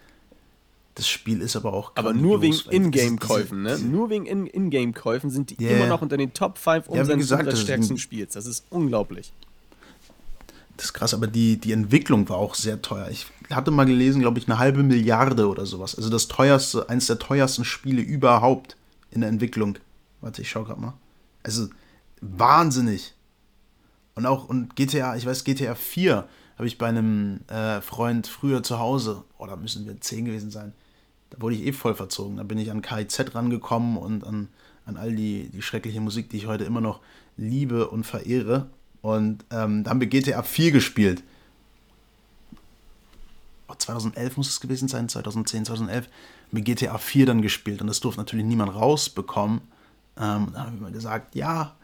Das 0.94 1.06
Spiel 1.06 1.42
ist 1.42 1.56
aber 1.56 1.74
auch. 1.74 1.92
Aber 1.94 2.14
nur 2.14 2.40
wegen 2.40 2.56
Ingame-Käufen, 2.70 3.62
ne? 3.62 3.78
Nur 3.78 4.08
wegen 4.08 4.24
In- 4.24 4.46
Ingame-Käufen 4.46 5.28
sind 5.28 5.50
die 5.50 5.62
Ja, 5.62 5.72
immer 5.72 5.86
noch 5.88 6.00
unter 6.00 6.16
den 6.16 6.32
Top 6.32 6.56
5 6.56 6.86
Ja, 6.90 7.02
umsatzstärksten 7.02 7.98
Spiels. 7.98 8.32
Das 8.32 8.46
ist 8.46 8.64
unglaublich. 8.70 9.32
Das 10.78 10.86
ist 10.86 10.92
krass, 10.94 11.12
aber 11.12 11.26
die, 11.26 11.58
die 11.58 11.72
Entwicklung 11.72 12.28
war 12.28 12.36
auch 12.36 12.54
sehr 12.54 12.80
teuer. 12.80 13.08
Ich 13.10 13.26
hatte 13.50 13.70
mal 13.70 13.84
gelesen, 13.84 14.20
glaube 14.20 14.38
ich, 14.38 14.46
eine 14.48 14.58
halbe 14.58 14.82
Milliarde 14.82 15.48
oder 15.48 15.66
sowas. 15.66 15.94
Also 15.94 16.08
das 16.10 16.28
teuerste, 16.28 16.88
eines 16.88 17.06
der 17.06 17.18
teuersten 17.18 17.64
Spiele 17.64 18.00
überhaupt 18.02 18.76
in 19.10 19.20
der 19.20 19.28
Entwicklung. 19.30 19.78
Warte, 20.22 20.42
ich 20.42 20.50
schau 20.50 20.64
gerade 20.64 20.80
mal. 20.80 20.94
Also 21.42 21.68
wahnsinnig. 22.20 23.14
Und 24.16 24.24
auch, 24.26 24.48
und 24.48 24.74
GTA, 24.76 25.14
ich 25.14 25.26
weiß, 25.26 25.44
GTA 25.44 25.74
4 25.74 26.26
habe 26.56 26.66
ich 26.66 26.78
bei 26.78 26.88
einem 26.88 27.40
äh, 27.48 27.82
Freund 27.82 28.26
früher 28.26 28.62
zu 28.62 28.78
Hause, 28.78 29.22
oder 29.38 29.56
müssen 29.56 29.86
wir 29.86 30.00
10 30.00 30.24
gewesen 30.24 30.50
sein, 30.50 30.72
da 31.30 31.40
wurde 31.40 31.54
ich 31.54 31.66
eh 31.66 31.72
voll 31.72 31.94
verzogen. 31.94 32.38
Da 32.38 32.42
bin 32.42 32.58
ich 32.58 32.70
an 32.70 32.80
KIZ 32.80 33.34
rangekommen 33.34 33.98
und 33.98 34.24
an, 34.24 34.48
an 34.86 34.96
all 34.96 35.14
die, 35.14 35.50
die 35.50 35.60
schreckliche 35.60 36.00
Musik, 36.00 36.30
die 36.30 36.38
ich 36.38 36.46
heute 36.46 36.64
immer 36.64 36.80
noch 36.80 37.00
liebe 37.36 37.88
und 37.88 38.04
verehre. 38.04 38.70
Und 39.02 39.44
ähm, 39.50 39.84
da 39.84 39.90
haben 39.90 40.00
wir 40.00 40.08
GTA 40.08 40.42
4 40.42 40.72
gespielt. 40.72 41.22
Oh, 43.68 43.74
2011 43.76 44.38
muss 44.38 44.48
es 44.48 44.60
gewesen 44.60 44.88
sein, 44.88 45.10
2010, 45.10 45.66
2011. 45.66 46.06
Haben 46.06 46.12
wir 46.52 46.62
GTA 46.62 46.96
4 46.96 47.26
dann 47.26 47.42
gespielt 47.42 47.82
und 47.82 47.86
das 47.86 48.00
durfte 48.00 48.20
natürlich 48.20 48.46
niemand 48.46 48.74
rausbekommen. 48.74 49.60
Ähm, 50.16 50.48
da 50.54 50.64
haben 50.64 50.76
wir 50.76 50.82
mal 50.84 50.92
gesagt, 50.92 51.34
ja, 51.34 51.75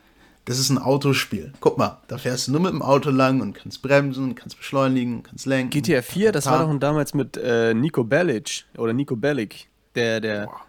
das 0.45 0.59
ist 0.59 0.71
ein 0.71 0.79
Autospiel. 0.79 1.53
Guck 1.61 1.79
mal, 1.79 2.01
da 2.09 2.19
fährst 2.19 2.49
du 2.49 2.53
nur 2.53 2.61
mit 2.61 2.73
dem 2.73 2.83
Auto 2.83 3.11
lang 3.11 3.41
und 3.41 3.55
kannst 3.55 3.81
bremsen, 3.83 4.35
kannst 4.35 4.57
beschleunigen, 4.57 5.23
kannst 5.23 5.47
lenken. 5.47 5.71
GTA 5.71 6.03
4, 6.03 6.33
das 6.33 6.47
war 6.47 6.67
doch 6.67 6.79
damals 6.79 7.15
mit 7.15 7.37
äh, 7.37 7.75
Nico 7.75 8.03
Bellic 8.03 8.65
oder 8.77 8.93
Nico 8.93 9.15
Bellic, 9.15 9.69
der, 9.95 10.21
der 10.21 10.47
Boah. 10.47 10.61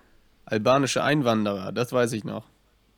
albanische 0.45 1.03
Einwanderer, 1.03 1.71
das 1.71 1.91
weiß 1.91 2.13
ich 2.13 2.23
noch. 2.23 2.45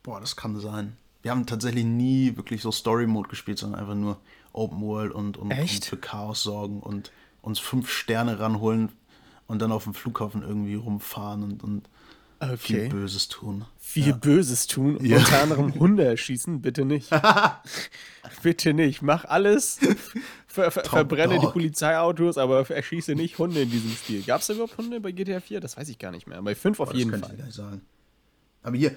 Boah, 0.02 0.20
das 0.20 0.36
kann 0.36 0.58
sein. 0.60 0.96
Wir 1.22 1.30
haben 1.30 1.46
tatsächlich 1.46 1.84
nie 1.84 2.36
wirklich 2.36 2.62
so 2.62 2.70
Story-Mode 2.70 3.28
gespielt, 3.28 3.58
sondern 3.58 3.80
einfach 3.80 3.94
nur 3.94 4.18
Open 4.52 4.80
World 4.80 5.12
und, 5.12 5.36
und, 5.36 5.50
Echt? 5.50 5.74
und 5.74 5.84
für 5.86 5.96
Chaos 5.96 6.42
sorgen 6.42 6.80
und 6.80 7.10
uns 7.42 7.58
fünf 7.58 7.90
Sterne 7.90 8.38
ranholen 8.38 8.90
und 9.46 9.62
dann 9.62 9.72
auf 9.72 9.84
dem 9.84 9.94
Flughafen 9.94 10.42
irgendwie 10.42 10.74
rumfahren 10.74 11.42
und, 11.42 11.64
und 11.64 11.88
viel 12.56 12.76
Okay. 12.80 12.88
Böses 12.88 13.28
tun. 13.28 13.64
Viel 13.78 14.12
Böses 14.14 14.66
tun, 14.66 14.98
Ja. 15.04 15.18
unter 15.18 15.42
anderem 15.42 15.74
Hunde 15.74 16.04
erschießen, 16.04 16.60
bitte 16.60 16.84
nicht. 16.84 17.08
bitte 18.42 18.74
nicht. 18.74 19.00
Mach 19.02 19.24
alles, 19.24 19.78
ver 20.46 20.70
ver 20.70 20.84
verbrenne 20.84 21.38
die. 21.38 21.46
Polizeiautos, 21.46 22.36
aber 22.38 22.68
erschieße 22.68 23.14
nicht 23.14 23.38
Hunde 23.38 23.62
in 23.62 23.70
diesem 23.70 23.90
Spiel. 23.92 24.22
Gab 24.22 24.40
es 24.42 24.48
überhaupt 24.48 24.76
Hunde 24.76 25.00
bei 25.00 25.12
GTA 25.12 25.40
4? 25.40 25.60
Das 25.60 25.76
weiß 25.76 25.88
ich 25.88 25.98
gar 25.98 26.10
nicht 26.10 26.26
mehr. 26.26 26.42
Bei 26.42 26.54
5 26.54 26.80
auf 26.80 26.90
Boah, 26.90 26.96
jeden 26.96 27.18
Fall. 27.18 27.80
Aber 28.62 28.76
hier, 28.76 28.96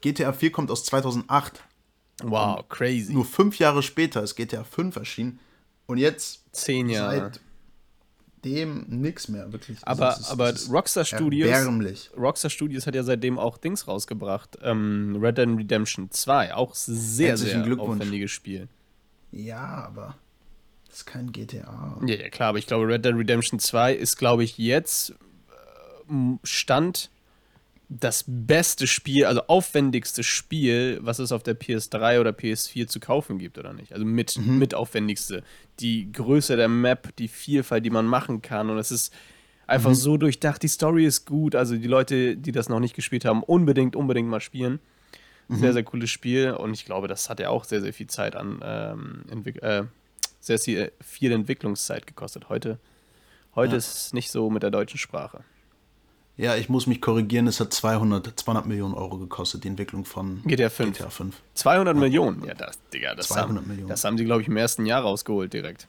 GTA 0.00 0.32
4 0.32 0.50
kommt 0.50 0.70
aus 0.70 0.84
2008. 0.84 1.62
Wow, 2.24 2.68
crazy. 2.68 3.12
Nur 3.12 3.24
fünf 3.24 3.58
Jahre 3.58 3.82
später 3.82 4.22
ist 4.22 4.34
GTA 4.36 4.64
5 4.64 4.96
erschienen. 4.96 5.38
Und 5.86 5.98
jetzt 5.98 6.44
Zehn 6.52 6.88
Jahre. 6.88 7.32
Seitdem 8.42 8.84
nichts 8.88 9.28
mehr, 9.28 9.52
wirklich. 9.52 9.78
Aber, 9.82 10.16
ist- 10.18 10.30
aber 10.30 10.52
das 10.52 10.62
ist 10.62 10.72
Rockstar 10.72 11.04
Studios, 11.04 11.48
Erbärmlich. 11.50 12.10
Rockstar 12.16 12.50
Studios 12.50 12.86
hat 12.86 12.94
ja 12.94 13.02
seitdem 13.04 13.38
auch 13.38 13.56
Dings 13.58 13.86
rausgebracht. 13.86 14.58
Ähm, 14.62 15.16
Red 15.20 15.38
Dead 15.38 15.48
Redemption 15.48 16.10
2. 16.10 16.54
Auch 16.54 16.74
sehr, 16.74 17.28
Herzlichen 17.30 17.64
sehr 17.64 17.80
aufwendiges 17.80 18.30
Spiel. 18.30 18.68
Ja, 19.30 19.84
aber 19.86 20.16
das 20.88 20.98
ist 20.98 21.06
kein 21.06 21.32
GTA. 21.32 22.00
Ja, 22.06 22.14
ja, 22.14 22.28
klar, 22.28 22.50
aber 22.50 22.58
ich 22.58 22.66
glaube, 22.66 22.86
Red 22.88 23.04
Dead 23.04 23.14
Redemption 23.14 23.58
2 23.58 23.94
ist, 23.94 24.16
glaube 24.16 24.44
ich, 24.44 24.58
jetzt 24.58 25.10
äh, 25.10 26.14
Stand 26.42 27.10
das 28.00 28.24
beste 28.26 28.86
Spiel, 28.86 29.26
also 29.26 29.42
aufwendigste 29.48 30.22
Spiel, 30.22 30.98
was 31.02 31.18
es 31.18 31.30
auf 31.30 31.42
der 31.42 31.58
PS3 31.58 32.20
oder 32.20 32.30
PS4 32.30 32.86
zu 32.86 33.00
kaufen 33.00 33.38
gibt, 33.38 33.58
oder 33.58 33.72
nicht? 33.72 33.92
Also 33.92 34.04
mit, 34.04 34.38
mit 34.38 34.74
aufwendigste. 34.74 35.42
Die 35.80 36.10
Größe 36.10 36.56
der 36.56 36.68
Map, 36.68 37.14
die 37.16 37.28
Vielfalt, 37.28 37.84
die 37.84 37.90
man 37.90 38.06
machen 38.06 38.40
kann. 38.40 38.70
Und 38.70 38.78
es 38.78 38.90
ist 38.90 39.12
einfach 39.66 39.94
so 39.94 40.16
durchdacht. 40.16 40.62
Die 40.62 40.68
Story 40.68 41.04
ist 41.04 41.26
gut. 41.26 41.54
Also 41.54 41.76
die 41.76 41.86
Leute, 41.86 42.36
die 42.36 42.52
das 42.52 42.68
noch 42.68 42.80
nicht 42.80 42.94
gespielt 42.94 43.24
haben, 43.24 43.42
unbedingt, 43.42 43.94
unbedingt 43.94 44.28
mal 44.28 44.40
spielen. 44.40 44.80
Sehr, 45.48 45.74
sehr 45.74 45.82
cooles 45.82 46.08
Spiel. 46.08 46.52
Und 46.52 46.72
ich 46.72 46.86
glaube, 46.86 47.08
das 47.08 47.28
hat 47.28 47.38
ja 47.40 47.50
auch 47.50 47.64
sehr, 47.64 47.82
sehr 47.82 47.92
viel 47.92 48.06
Zeit 48.06 48.36
an 48.36 48.60
ähm, 48.64 49.44
äh, 49.60 49.82
sehr 50.40 50.58
viel, 50.58 50.92
viel 51.00 51.30
Entwicklungszeit 51.32 52.06
gekostet. 52.06 52.48
Heute, 52.48 52.78
heute 53.54 53.72
Ja. 53.72 53.78
ist 53.78 53.94
es 53.94 54.12
nicht 54.14 54.30
so 54.30 54.48
mit 54.48 54.62
der 54.62 54.70
deutschen 54.70 54.98
Sprache. 54.98 55.44
Ja, 56.36 56.56
ich 56.56 56.68
muss 56.68 56.86
mich 56.86 57.00
korrigieren, 57.00 57.46
es 57.46 57.60
hat 57.60 57.72
200, 57.74 58.32
200 58.40 58.66
Millionen 58.66 58.94
Euro 58.94 59.18
gekostet, 59.18 59.64
die 59.64 59.68
Entwicklung 59.68 60.04
von 60.04 60.42
GTA 60.44 60.70
5. 60.70 60.96
GTA 60.98 61.10
5. 61.10 61.36
200 61.54 61.96
Millionen. 61.96 62.42
Ja, 62.44 62.54
das, 62.54 62.78
Digga, 62.92 63.14
das 63.14 63.28
200 63.28 63.56
haben, 63.58 63.68
Millionen. 63.68 63.88
Das 63.88 64.04
haben 64.04 64.16
sie, 64.16 64.24
glaube 64.24 64.40
ich, 64.42 64.48
im 64.48 64.56
ersten 64.56 64.86
Jahr 64.86 65.02
rausgeholt 65.02 65.52
direkt. 65.52 65.86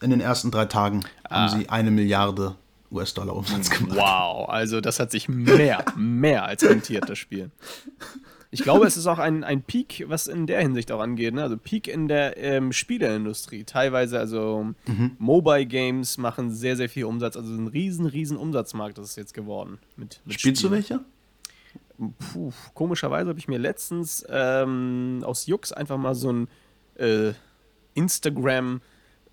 In 0.00 0.10
den 0.10 0.20
ersten 0.20 0.50
drei 0.50 0.64
Tagen 0.64 1.00
Ah. 1.28 1.48
haben 1.50 1.60
sie 1.60 1.68
eine 1.68 1.90
Milliarde 1.90 2.54
US-Dollar 2.90 3.34
Umsatz 3.36 3.70
gemacht. 3.70 3.98
Wow, 3.98 4.48
also 4.48 4.80
das 4.80 5.00
hat 5.00 5.10
sich 5.10 5.28
mehr, 5.28 5.84
mehr 5.96 6.44
als 6.44 6.62
rentiert, 6.64 7.08
das 7.08 7.18
Spiel. 7.18 7.50
Ich 8.54 8.62
glaube, 8.62 8.86
es 8.86 8.96
ist 8.96 9.06
auch 9.06 9.18
ein, 9.18 9.44
ein 9.44 9.62
Peak, 9.62 10.04
was 10.08 10.26
in 10.26 10.46
der 10.46 10.60
Hinsicht 10.60 10.90
auch 10.92 11.00
angeht. 11.00 11.34
Ne? 11.34 11.42
Also 11.42 11.56
Peak 11.56 11.88
in 11.88 12.08
der 12.08 12.36
ähm, 12.36 12.72
Spieleindustrie. 12.72 13.64
Teilweise, 13.64 14.18
also 14.18 14.74
Mobile 15.18 15.66
Games 15.66 16.18
machen 16.18 16.50
sehr, 16.50 16.76
sehr 16.76 16.88
viel 16.88 17.04
Umsatz. 17.04 17.36
Also 17.36 17.52
ein 17.52 17.66
riesen, 17.66 18.06
riesen 18.06 18.36
Umsatzmarkt 18.36 18.98
ist 18.98 19.10
es 19.10 19.16
jetzt 19.16 19.34
geworden. 19.34 19.78
Mit, 19.96 20.20
mit 20.24 20.40
Spielst 20.40 20.62
du 20.62 20.68
Spielen. 20.68 20.72
welche? 20.72 21.00
Puh, 22.32 22.52
komischerweise 22.74 23.28
habe 23.28 23.38
ich 23.38 23.48
mir 23.48 23.58
letztens 23.58 24.24
ähm, 24.28 25.20
aus 25.24 25.46
Jux 25.46 25.72
einfach 25.72 25.96
mal 25.96 26.14
so 26.14 26.32
ein 26.32 26.48
äh, 26.96 27.32
Instagram 27.94 28.80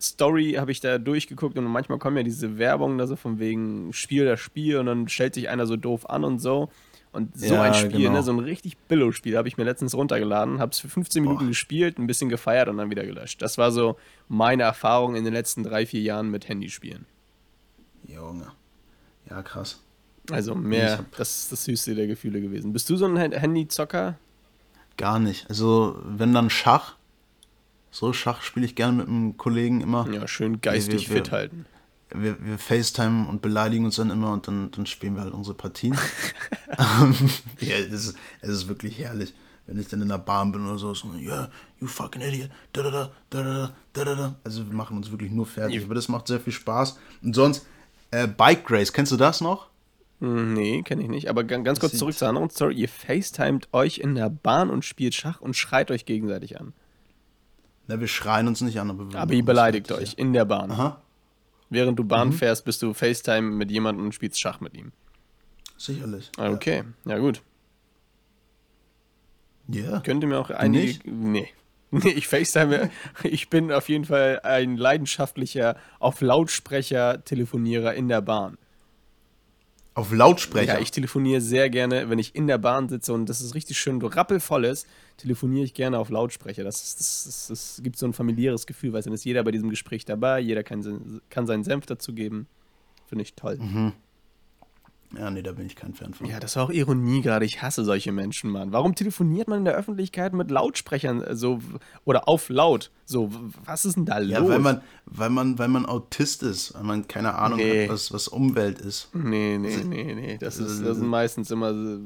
Story 0.02 0.54
habe 0.58 0.72
ich 0.72 0.80
da 0.80 0.98
durchgeguckt 0.98 1.58
und 1.58 1.66
manchmal 1.66 2.00
kommen 2.00 2.18
ja 2.18 2.24
diese 2.24 2.58
Werbungen 2.58 2.98
da 2.98 3.08
so 3.08 3.16
von 3.16 3.40
wegen 3.40 3.94
Spiel 3.94 4.26
das 4.26 4.40
Spiel 4.40 4.78
und 4.78 4.88
dann 4.88 5.08
stellt 5.08 5.36
sich 5.36 5.50
einer 5.50 5.68
so 5.68 5.78
doof 5.78 6.10
an 6.10 6.24
und 6.24 6.40
so. 6.40 6.70
Und 7.14 7.38
so 7.38 7.54
Ja, 7.56 7.64
ein 7.64 7.74
Spiel, 7.74 7.92
genau. 8.04 8.12
ne, 8.14 8.24
so 8.24 8.32
ein 8.32 8.40
richtig 8.40 8.78
Billo-Spiel, 8.88 9.38
habe 9.38 9.48
ich 9.50 9.58
mir 9.58 9.66
letztens 9.66 9.94
runtergeladen, 9.94 10.60
habe 10.60 10.72
es 10.72 10.80
für 10.80 10.88
15 10.88 11.22
Minuten 11.24 11.40
Boah. 11.44 11.48
gespielt, 11.50 12.00
ein 12.00 12.08
bisschen 12.08 12.30
gefeiert 12.30 12.70
und 12.70 12.78
dann 12.78 12.90
wieder 12.90 13.06
gelöscht. 13.06 13.42
Das 13.42 13.58
war 13.58 13.72
so 13.72 13.98
meine 14.30 14.64
Erfahrung 14.64 15.16
in 15.16 15.26
den 15.26 15.34
letzten 15.34 15.64
drei, 15.64 15.86
vier 15.86 16.00
Jahren 16.02 16.32
mit 16.32 16.48
Handyspielen. 16.48 17.06
Junge. 18.08 18.48
Ja, 19.30 19.42
krass. 19.42 19.80
Also 20.30 20.56
mehr, 20.56 21.00
hab- 21.00 21.16
das 21.18 21.44
ist 21.44 21.52
das 21.52 21.68
höchste 21.68 21.96
der 21.96 22.08
Gefühle 22.08 22.40
gewesen. 22.42 22.72
Bist 22.74 22.90
du 22.90 22.96
so 22.96 23.06
ein 23.06 23.20
Hand- 23.20 23.36
Handyzocker? 23.36 24.18
Gar 24.98 25.20
nicht. 25.20 25.50
Also, 25.50 26.00
wenn 26.06 26.34
dann 26.34 26.50
Schach. 26.50 26.96
So, 27.90 28.14
Schach 28.14 28.42
spiele 28.42 28.66
ich 28.66 28.76
gerne 28.76 28.98
mit 28.98 29.08
einem 29.08 29.36
Kollegen 29.36 29.82
immer. 29.82 30.08
Ja, 30.14 30.28
schön 30.28 30.62
geistig 30.62 31.10
wir- 31.10 31.16
wir- 31.16 31.24
fit 31.24 31.32
halten. 31.34 31.66
Wir, 32.14 32.44
wir 32.44 32.58
FaceTime 32.58 33.28
und 33.28 33.42
beleidigen 33.42 33.86
uns 33.86 33.96
dann 33.96 34.10
immer 34.10 34.32
und 34.34 34.48
dann, 34.48 34.72
dann 34.72 34.86
spielen 34.86 35.16
wir 35.16 35.22
halt 35.24 35.34
unsere 35.34 35.56
Partien. 35.56 35.98
Ähm, 36.80 37.14
ja, 37.60 37.76
es 37.76 37.92
ist, 37.92 38.18
es 38.40 38.50
ist 38.50 38.68
wirklich 38.70 38.98
herrlich. 38.98 39.34
Wenn 39.68 39.78
ich 39.78 39.90
dann 39.90 40.02
in 40.02 40.08
der 40.08 40.18
Bahn 40.18 40.54
bin 40.54 40.66
oder 40.66 40.78
so, 40.78 40.94
so, 40.94 41.12
yeah, 41.16 41.50
you 41.82 41.88
fucking 41.88 42.22
idiot. 42.22 42.50
Da, 42.72 42.82
da, 42.84 42.90
da, 43.30 43.74
da, 43.94 44.04
da, 44.06 44.16
da. 44.16 44.36
Also 44.46 44.66
wir 44.66 44.74
machen 44.74 44.96
uns 44.96 45.12
wirklich 45.12 45.32
nur 45.32 45.46
fertig. 45.46 45.84
Aber 45.84 45.96
das 45.96 46.08
macht 46.08 46.28
sehr 46.28 46.40
viel 46.40 46.54
Spaß. 46.54 46.98
Und 47.24 47.36
sonst, 47.36 47.66
äh, 48.12 48.26
Bike 48.26 48.72
Race, 48.72 48.94
kennst 48.94 49.12
du 49.12 49.18
das 49.18 49.42
noch? 49.42 49.68
Hm, 50.22 50.54
Nee, 50.54 50.82
kenne 50.84 51.04
ich 51.04 51.10
nicht. 51.10 51.30
Aber 51.30 51.44
ga- 51.44 51.58
ganz 51.58 51.82
kurz 51.82 51.92
sieht- 51.92 52.00
zurück 52.00 52.18
zur 52.18 52.30
anderen 52.30 52.50
Story. 52.50 52.76
Ihr 52.76 52.88
FaceTimet 52.90 53.68
euch 53.74 53.98
in 53.98 54.16
der 54.16 54.30
Bahn 54.30 54.70
und 54.70 54.86
spielt 54.86 55.14
Schach 55.14 55.42
und 55.42 55.58
schreit 55.58 55.92
euch 55.92 56.06
gegenseitig 56.06 56.58
an. 56.58 56.72
Na, 57.88 58.00
wir 58.00 58.08
schreien 58.08 58.48
uns 58.48 58.62
nicht 58.62 58.80
an, 58.80 58.90
aber 58.90 59.12
wir 59.12 59.20
Aber 59.20 59.34
ihr 59.34 59.44
beleidigt 59.44 59.92
euch 59.92 60.14
in 60.18 60.32
der 60.32 60.46
Bahn. 60.46 60.70
Ja. 60.70 60.76
Aha, 60.76 61.02
Während 61.72 61.98
du 61.98 62.04
Mhm. 62.04 62.08
Bahn 62.10 62.32
fährst, 62.34 62.66
bist 62.66 62.82
du 62.84 62.94
FaceTime 62.94 63.50
mit 63.50 63.72
jemandem 63.72 64.06
und 64.06 64.14
spielst 64.14 64.40
Schach 64.40 64.60
mit 64.60 64.76
ihm. 64.78 64.92
sicherlich. 65.78 66.30
Ah, 66.38 66.52
Okay, 66.52 66.84
ja 67.06 67.18
gut. 67.18 67.42
Ja. 69.68 69.82
Yeah. 69.84 70.00
Könnte 70.02 70.28
mir 70.28 70.38
auch 70.38 70.50
einige. 70.52 70.86
nicht? 70.86 71.08
Nee. 71.08 71.50
Nee, 71.94 72.12
ich 72.12 72.28
FaceTime. 72.30 72.90
ich 73.24 73.50
bin 73.50 73.70
auf 73.70 73.90
jeden 73.90 74.06
Fall 74.06 74.40
ein 74.44 74.78
leidenschaftlicher 74.78 75.76
auf 76.00 76.22
Lautsprecher 76.22 77.26
Telefonierer 77.26 77.94
in 77.96 78.08
der 78.08 78.22
Bahn. 78.22 78.58
Auf 79.94 80.14
Lautsprecher. 80.14 80.76
Ja, 80.76 80.80
ich 80.80 80.92
telefoniere 80.92 81.42
sehr 81.42 81.70
gerne, 81.70 82.10
wenn 82.10 82.18
ich 82.18 82.34
in 82.36 82.48
der 82.48 82.58
Bahn 82.58 82.88
sitze 82.88 83.12
und 83.14 83.26
das 83.28 83.42
ist 83.42 83.56
richtig 83.56 83.78
schön 83.78 84.02
rappelvoll 84.02 84.64
ist, 84.66 84.88
telefoniere 85.18 85.66
ich 85.66 85.74
gerne 85.74 86.00
auf 86.00 86.10
Lautsprecher. 86.10 86.64
Das, 86.64 86.82
ist- 86.82 87.00
das, 87.00 87.24
das, 87.26 87.48
das 87.48 87.84
gibt 87.84 87.98
so 87.98 88.06
ein 88.06 88.14
familiäres 88.14 88.66
Gefühl, 88.68 88.94
weil 88.94 89.02
dann 89.02 89.12
ist 89.14 89.26
jeder 89.26 89.44
bei 89.44 89.52
diesem 89.52 89.70
Gespräch 89.70 90.06
dabei, 90.06 90.40
jeder 90.40 90.64
kann, 90.64 91.22
kann 91.30 91.46
seinen 91.46 91.64
Senf 91.66 91.86
dazu 91.88 92.14
geben. 92.14 92.48
Finde 93.06 93.24
ich 93.24 93.34
toll. 93.34 93.60
Ja, 95.18 95.30
nee, 95.30 95.42
da 95.42 95.52
bin 95.52 95.66
ich 95.66 95.76
kein 95.76 95.94
Fan 95.94 96.14
von. 96.14 96.26
Ja, 96.28 96.40
das 96.40 96.56
war 96.56 96.64
auch 96.64 96.70
Ironie 96.70 97.22
gerade. 97.22 97.46
Ich 97.46 97.62
hasse 97.62 97.84
solche 97.84 98.12
Menschen, 98.12 98.50
Mann. 98.50 98.72
Warum 98.72 98.96
telefoniert 98.96 99.48
man 99.48 99.60
in 99.60 99.66
der 99.66 99.76
Öffentlichkeit 99.76 100.34
mit 100.34 100.50
Lautsprechern 100.52 101.22
äh, 101.22 101.36
so 101.36 101.60
oder 102.06 102.28
auf 102.30 102.48
laut? 102.50 102.92
So, 103.06 103.30
was 103.66 103.84
ist 103.84 103.98
denn 103.98 104.06
da 104.06 104.20
los? 104.20 104.30
Ja, 104.30 104.48
weil 104.48 104.60
man, 104.60 104.82
weil 105.06 105.30
man, 105.30 105.60
weil 105.60 105.68
man 105.68 105.86
Autist 105.86 106.44
ist, 106.44 106.74
weil 106.76 106.84
man 106.84 107.08
keine 107.08 107.36
Ahnung 107.36 107.58
Nee. 107.60 107.84
hat, 107.84 107.94
was, 107.94 108.14
was 108.14 108.28
Umwelt 108.30 108.80
ist. 108.80 109.10
Nee, 109.14 109.58
nee, 109.58 109.84
nee, 109.84 110.16
nee. 110.16 110.38
Das, 110.40 110.58
ist, 110.60 110.82
das 110.86 110.98
sind 110.98 111.08
meistens 111.08 111.52
immer 111.52 111.74
so 111.74 112.00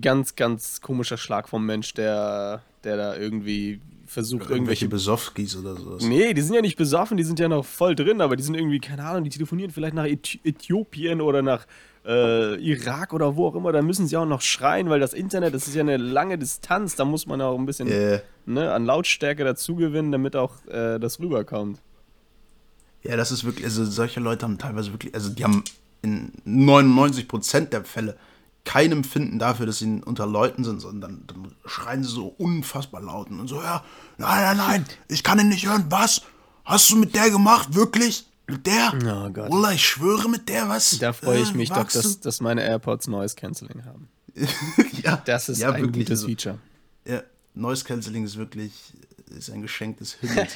ganz, 0.00 0.34
ganz 0.36 0.80
komischer 0.80 1.18
Schlag 1.18 1.48
vom 1.48 1.66
Mensch, 1.66 1.92
der, 1.94 2.62
der 2.84 2.96
da 2.96 3.16
irgendwie 3.16 3.80
versucht, 4.10 4.42
Irgendwelche 4.50 4.84
irgendwelche. 4.84 4.88
Besowskis 4.88 5.56
oder 5.56 5.76
sowas. 5.76 6.02
Nee, 6.04 6.34
die 6.34 6.40
sind 6.42 6.54
ja 6.54 6.60
nicht 6.62 6.76
besoffen, 6.76 7.16
die 7.16 7.24
sind 7.24 7.38
ja 7.38 7.48
noch 7.48 7.64
voll 7.64 7.94
drin, 7.94 8.20
aber 8.20 8.36
die 8.36 8.42
sind 8.42 8.54
irgendwie, 8.56 8.80
keine 8.80 9.04
Ahnung, 9.04 9.24
die 9.24 9.30
telefonieren 9.30 9.70
vielleicht 9.70 9.94
nach 9.94 10.04
Äthi- 10.04 10.40
Äthiopien 10.44 11.20
oder 11.20 11.42
nach 11.42 11.66
äh, 12.04 12.56
Irak 12.56 13.12
oder 13.12 13.36
wo 13.36 13.46
auch 13.48 13.54
immer. 13.54 13.72
Da 13.72 13.82
müssen 13.82 14.06
sie 14.06 14.16
auch 14.16 14.26
noch 14.26 14.40
schreien, 14.40 14.88
weil 14.90 15.00
das 15.00 15.12
Internet, 15.12 15.54
das 15.54 15.68
ist 15.68 15.74
ja 15.74 15.82
eine 15.82 15.96
lange 15.98 16.38
Distanz, 16.38 16.96
da 16.96 17.04
muss 17.04 17.26
man 17.26 17.40
auch 17.40 17.58
ein 17.58 17.66
bisschen 17.66 17.88
Äh, 17.88 18.20
ne, 18.46 18.72
an 18.72 18.84
Lautstärke 18.86 19.44
dazugewinnen, 19.44 20.10
damit 20.10 20.34
auch 20.34 20.54
äh, 20.66 20.98
das 20.98 21.20
rüberkommt. 21.20 21.78
ja, 23.02 23.16
das 23.16 23.30
ist 23.32 23.44
wirklich, 23.44 23.64
also 23.66 23.84
solche 23.84 24.20
Leute 24.20 24.44
haben 24.44 24.58
teilweise 24.58 24.92
wirklich, 24.92 25.14
also 25.14 25.30
die 25.30 25.44
haben 25.44 25.62
in 26.02 26.32
99% 26.46 27.66
der 27.68 27.84
Fälle 27.84 28.16
kein 28.64 28.92
Empfinden 28.92 29.38
dafür, 29.38 29.66
dass 29.66 29.78
sie 29.78 30.00
unter 30.04 30.26
Leuten 30.26 30.64
sind, 30.64 30.80
sondern 30.80 31.24
dann 31.26 31.54
schreien 31.64 32.02
sie 32.04 32.10
so 32.10 32.26
unfassbar 32.26 33.00
laut 33.00 33.30
und 33.30 33.48
so, 33.48 33.56
ja, 33.62 33.82
nein, 34.18 34.42
nein, 34.42 34.56
nein, 34.56 34.84
ich 35.08 35.22
kann 35.22 35.38
ihn 35.38 35.48
nicht 35.48 35.66
hören, 35.66 35.86
was? 35.88 36.22
Hast 36.64 36.90
du 36.90 36.96
mit 36.96 37.14
der 37.14 37.30
gemacht, 37.30 37.74
wirklich? 37.74 38.26
Mit 38.46 38.66
der? 38.66 38.92
Oh 38.94 39.30
Gott. 39.30 39.50
Wallah, 39.50 39.72
ich 39.72 39.86
schwöre 39.86 40.28
mit 40.28 40.48
der, 40.48 40.68
was? 40.68 40.98
Da 40.98 41.12
freue 41.12 41.40
ich 41.40 41.52
Äh, 41.52 41.56
mich 41.56 41.70
doch, 41.70 41.88
dass, 41.88 42.20
dass 42.20 42.40
meine 42.40 42.62
AirPods 42.62 43.06
Noise 43.06 43.36
Cancelling 43.36 43.84
haben. 43.84 44.08
ja, 45.02 45.16
Das 45.24 45.48
ist 45.48 45.58
ja, 45.58 45.70
ein 45.70 45.82
wirklich, 45.82 46.06
gutes 46.06 46.20
also, 46.20 46.26
Feature. 46.26 46.58
Ja, 47.06 47.22
Noise 47.54 47.84
Cancelling 47.84 48.24
ist 48.24 48.36
wirklich 48.36 48.72
ist 49.30 49.50
ein 49.50 49.62
Geschenk 49.62 49.98
des 49.98 50.14
Himmels. 50.14 50.54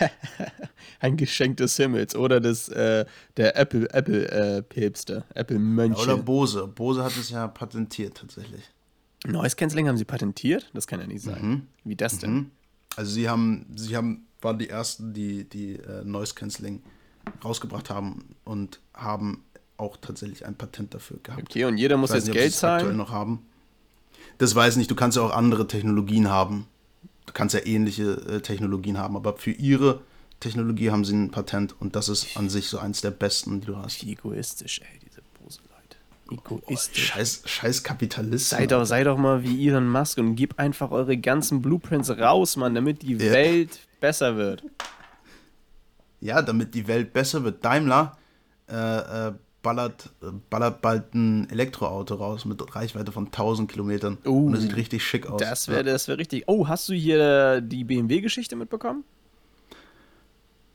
Ein 1.00 1.16
Geschenk 1.16 1.56
des 1.58 1.76
Himmels 1.76 2.14
oder 2.14 2.40
des 2.40 2.68
äh, 2.68 3.04
der 3.36 3.56
Apple 3.56 3.88
Apple 3.92 4.30
äh, 4.30 4.62
Päpste, 4.62 5.24
Apple 5.34 5.58
Mönche. 5.58 6.00
Oder 6.00 6.16
Bose. 6.16 6.66
Bose 6.66 7.02
hat 7.02 7.16
es 7.16 7.30
ja 7.30 7.46
patentiert 7.48 8.16
tatsächlich. 8.16 8.62
Noise 9.26 9.56
Cancelling 9.56 9.88
haben 9.88 9.96
sie 9.96 10.04
patentiert? 10.04 10.70
Das 10.74 10.86
kann 10.86 11.00
ja 11.00 11.06
nicht 11.06 11.22
sein. 11.22 11.68
Wie 11.84 11.96
das 11.96 12.18
denn? 12.18 12.50
Also 12.96 13.12
sie 13.12 13.28
haben, 13.28 13.66
sie 13.74 13.96
haben, 13.96 14.26
waren 14.40 14.58
die 14.58 14.68
ersten, 14.68 15.14
die, 15.14 15.48
die 15.48 15.76
äh, 15.76 16.04
Noise 16.04 16.34
Cancelling 16.34 16.82
rausgebracht 17.42 17.90
haben 17.90 18.36
und 18.44 18.80
haben 18.92 19.44
auch 19.76 19.96
tatsächlich 19.96 20.46
ein 20.46 20.54
Patent 20.54 20.94
dafür 20.94 21.18
gehabt. 21.22 21.42
Okay, 21.42 21.64
und 21.64 21.78
jeder 21.78 21.96
muss 21.96 22.12
jetzt 22.12 22.26
nicht, 22.26 22.34
Geld 22.34 22.52
es 22.52 22.62
aktuell 22.62 22.82
zahlen. 22.82 22.96
noch 22.96 23.10
haben. 23.10 23.46
Das 24.38 24.54
weiß 24.54 24.74
ich 24.74 24.78
nicht. 24.78 24.90
Du 24.90 24.94
kannst 24.94 25.16
ja 25.16 25.22
auch 25.22 25.32
andere 25.32 25.66
Technologien 25.66 26.28
haben. 26.28 26.66
Du 27.26 27.32
kannst 27.32 27.54
ja 27.54 27.60
ähnliche 27.64 28.12
äh, 28.12 28.40
Technologien 28.40 28.98
haben, 28.98 29.16
aber 29.16 29.36
für 29.36 29.50
ihre 29.50 30.00
Technologie 30.40 30.90
haben 30.90 31.04
sie 31.04 31.14
ein 31.14 31.30
Patent 31.30 31.74
und 31.80 31.96
das 31.96 32.08
ist 32.08 32.36
an 32.36 32.48
sich 32.50 32.68
so 32.68 32.78
eins 32.78 33.00
der 33.00 33.10
besten, 33.10 33.60
die 33.60 33.66
du 33.66 33.76
hast. 33.76 34.04
Wie 34.04 34.12
egoistisch, 34.12 34.80
ey, 34.80 34.98
diese 35.06 35.22
Bose-Leute. 35.42 35.96
Egoistisch. 36.30 37.06
Scheiß, 37.06 37.42
scheiß 37.46 37.82
Kapitalist. 37.82 38.50
Sei 38.50 38.66
doch, 38.66 38.84
sei 38.84 39.04
doch 39.04 39.16
mal 39.16 39.42
wie 39.42 39.66
Elon 39.68 39.88
Musk 39.88 40.18
und 40.18 40.34
gib 40.36 40.58
einfach 40.58 40.90
eure 40.90 41.16
ganzen 41.16 41.62
Blueprints 41.62 42.10
raus, 42.10 42.56
Mann, 42.56 42.74
damit 42.74 43.02
die 43.02 43.14
Ja. 43.14 43.32
Welt 43.32 43.78
besser 44.00 44.36
wird. 44.36 44.62
Ja, 46.20 46.42
damit 46.42 46.74
die 46.74 46.86
Welt 46.88 47.12
besser 47.12 47.44
wird. 47.44 47.64
Daimler 47.64 48.16
äh, 48.68 49.28
äh, 49.28 49.32
ballert, 49.64 50.10
äh, 50.22 50.26
ballert 50.48 50.80
bald 50.80 51.12
ein 51.14 51.50
Elektroauto 51.50 52.14
raus 52.14 52.44
mit 52.44 52.76
Reichweite 52.76 53.10
von 53.10 53.26
1000 53.26 53.68
Kilometern. 53.68 54.18
Uh, 54.24 54.46
und 54.46 54.52
das 54.52 54.62
sieht 54.62 54.76
richtig 54.76 55.02
schick 55.04 55.26
aus. 55.26 55.40
Das 55.40 55.66
wäre 55.66 55.82
das 55.82 56.06
wär 56.06 56.18
richtig. 56.18 56.44
Oh, 56.46 56.68
hast 56.68 56.88
du 56.88 56.92
hier 56.92 57.60
die 57.60 57.82
BMW-Geschichte 57.82 58.54
mitbekommen? 58.54 59.02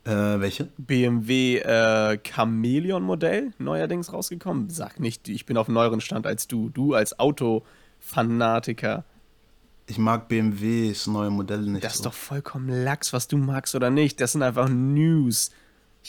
äh, 0.09 0.39
welche? 0.39 0.65
BMW 0.77 1.57
äh, 1.59 2.17
Chameleon-Modell 2.17 3.53
neuerdings 3.57 4.11
rausgekommen. 4.11 4.69
Sag 4.69 4.99
nicht, 4.99 5.29
ich 5.29 5.45
bin 5.45 5.57
auf 5.57 5.67
einem 5.67 5.75
neueren 5.75 6.01
Stand 6.01 6.25
als 6.25 6.47
du. 6.47 6.69
Du 6.69 6.93
als 6.93 7.19
Autofanatiker. 7.19 9.05
Ich 9.87 9.97
mag 9.97 10.27
BMWs 10.27 11.07
neue 11.07 11.29
Modelle 11.29 11.69
nicht. 11.69 11.83
Das 11.83 11.93
ist 11.95 11.99
so. 11.99 12.05
doch 12.05 12.13
vollkommen 12.13 12.69
Lachs, 12.69 13.13
was 13.13 13.27
du 13.27 13.37
magst 13.37 13.75
oder 13.75 13.89
nicht. 13.89 14.21
Das 14.21 14.33
sind 14.33 14.43
einfach 14.43 14.69
News. 14.69 15.51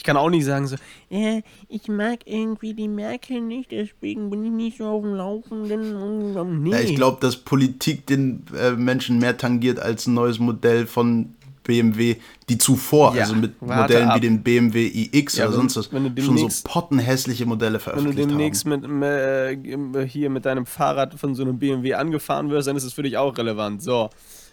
Ich 0.01 0.03
kann 0.03 0.17
auch 0.17 0.31
nicht 0.31 0.45
sagen 0.45 0.65
so, 0.65 0.77
ja, 1.11 1.41
ich 1.69 1.87
mag 1.87 2.21
irgendwie 2.25 2.73
die 2.73 2.87
Merkel 2.87 3.39
nicht, 3.39 3.69
deswegen 3.69 4.31
bin 4.31 4.43
ich 4.43 4.49
nicht 4.49 4.77
so 4.79 4.85
auf 4.85 5.03
dem 5.03 5.13
Laufenden. 5.13 6.63
Nee. 6.63 6.71
Ja, 6.71 6.79
ich 6.79 6.95
glaube, 6.95 7.19
dass 7.21 7.37
Politik 7.37 8.07
den 8.07 8.43
äh, 8.59 8.71
Menschen 8.71 9.19
mehr 9.19 9.37
tangiert 9.37 9.79
als 9.79 10.07
ein 10.07 10.15
neues 10.15 10.39
Modell 10.39 10.87
von 10.87 11.35
BMW, 11.61 12.15
die 12.49 12.57
zuvor, 12.57 13.13
Ja, 13.15 13.25
also 13.25 13.35
mit 13.35 13.61
Modellen 13.61 14.09
ab. 14.09 14.15
wie 14.17 14.21
dem 14.21 14.41
BMW 14.41 14.87
iX 14.87 15.37
Ja, 15.37 15.45
oder 15.45 15.53
sonst 15.57 15.75
was, 15.75 15.85
schon 16.17 16.35
so 16.35 16.49
pottenhässliche 16.63 17.45
Modelle 17.45 17.73
Wenn 17.73 17.77
du 17.77 17.83
veröffentlicht 17.83 18.29
demnächst 18.31 18.65
haben. 18.65 18.97
mit, 18.97 19.07
äh, 19.07 20.07
hier 20.07 20.31
mit 20.31 20.45
deinem 20.47 20.65
Fahrrad 20.65 21.13
von 21.13 21.35
so 21.35 21.43
einem 21.43 21.59
BMW 21.59 21.93
angefahren 21.93 22.49
wirst, 22.49 22.67
dann 22.67 22.75
ist 22.75 22.85
es 22.85 22.93
für 22.93 23.03
dich 23.03 23.17
auch 23.17 23.37
relevant. 23.37 23.83
So. 23.83 24.09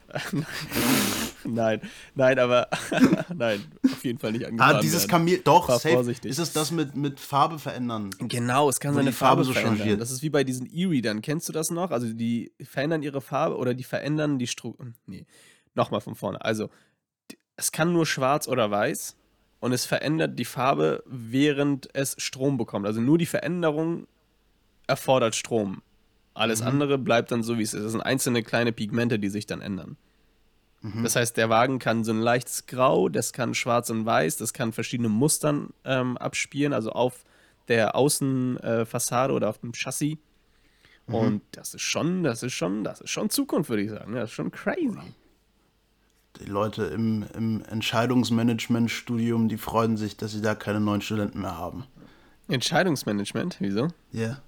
nein, 1.45 1.81
nein, 2.15 2.39
aber 2.39 2.69
nein, 3.35 3.65
auf 3.85 4.05
jeden 4.05 4.19
Fall 4.19 4.33
nicht 4.33 4.47
angefahren 4.47 4.77
Ah, 4.77 4.81
dieses. 4.81 5.07
Kamel, 5.09 5.39
doch, 5.39 5.69
safe. 5.69 5.91
vorsichtig. 5.95 6.31
Ist 6.31 6.39
es 6.39 6.53
das 6.53 6.71
mit, 6.71 6.97
mit 6.97 7.21
Farbe 7.21 7.59
verändern? 7.59 8.11
Genau, 8.19 8.69
es 8.69 8.81
kann 8.81 8.95
seine 8.95 9.13
Farbe 9.13 9.43
Farbe, 9.43 9.45
so 9.45 9.53
verändern. 9.53 9.79
changiert. 9.79 10.01
Das 10.01 10.11
ist 10.11 10.23
wie 10.23 10.31
bei 10.31 10.45
diesen 10.45 10.67
E-Readern. 10.67 11.23
Kennst 11.23 11.49
du 11.49 11.53
das 11.53 11.71
noch? 11.71 11.91
Also 11.91 12.13
die 12.13 12.53
verändern 12.63 13.03
ihre 13.03 13.21
Farbe 13.21 13.57
oder 13.57 13.75
die 13.75 13.85
verändern 13.85 14.39
die 14.39 14.47
Struktur. 14.47 14.93
Nee, 15.07 15.27
nochmal 15.75 16.01
von 16.01 16.15
vorne. 16.15 16.43
Also 16.45 16.71
es 17.57 17.73
kann 17.73 17.93
nur 17.93 18.07
schwarz 18.07 18.49
oder 18.49 18.71
weiß 18.71 19.17
und 19.61 19.73
es 19.73 19.85
verändert 19.85 20.39
die 20.39 20.45
Farbe, 20.45 21.03
während 21.07 21.89
es 21.95 22.15
Strom 22.19 22.57
bekommt. 22.57 22.87
Also 22.87 23.01
nur 23.01 23.19
die 23.19 23.27
Veränderung 23.27 24.07
erfordert 24.87 25.35
Strom. 25.35 25.83
Alles 26.39 26.63
andere 26.63 26.99
bleibt 26.99 27.33
dann 27.33 27.43
so, 27.43 27.59
wie 27.59 27.63
es 27.63 27.75
ist. 27.75 27.83
Das 27.83 27.93
sind 27.93 28.01
einzelne 28.01 28.43
kleine 28.43 28.73
Pigmente, 28.73 29.19
die 29.19 29.29
sich 29.29 29.47
dann 29.47 29.61
ändern. 29.61 29.97
Das 31.03 31.17
heißt, 31.17 31.37
der 31.37 31.49
Wagen 31.49 31.81
kann 31.81 32.05
so 32.05 32.13
ein 32.13 32.21
leichtes 32.21 32.67
Grau, 32.67 33.09
das 33.09 33.33
kann 33.33 33.53
schwarz 33.55 33.91
und 33.91 34.07
weiß, 34.07 34.37
das 34.37 34.53
kann 34.53 34.73
verschiedene 34.73 35.09
Mustern 35.09 35.71
ähm, 35.85 36.17
abspielen, 36.17 36.73
also 36.73 36.93
auf 36.93 37.25
der 37.67 37.97
Außenfassade 37.97 39.33
äh, 39.33 39.37
oder 39.37 39.49
auf 39.49 39.59
dem 39.59 39.73
Chassis. 39.73 40.19
Und 41.09 41.43
das 41.53 41.75
ist 41.75 41.83
schon, 41.83 42.23
das 42.23 42.43
ist 42.43 42.53
schon, 42.53 42.85
das 42.85 43.01
ist 43.01 43.11
schon 43.11 43.31
Zukunft, 43.31 43.71
würde 43.71 43.83
ich 43.83 43.91
sagen. 43.91 44.15
Das 44.15 44.31
ist 44.31 44.35
schon 44.35 44.53
crazy. 44.53 45.15
Die 46.39 46.45
Leute 46.45 46.85
im, 46.85 47.25
im 47.35 47.65
Entscheidungsmanagement-Studium, 47.65 49.49
die 49.49 49.57
freuen 49.57 49.97
sich, 49.97 50.17
dass 50.17 50.33
sie 50.33 50.43
da 50.43 50.55
keine 50.55 50.81
neuen 50.81 51.01
Studenten 51.01 51.41
mehr 51.41 51.57
haben. 51.57 51.87
Entscheidungsmanagement, 52.49 53.57
wieso? 53.59 53.89
Ja. 54.13 54.43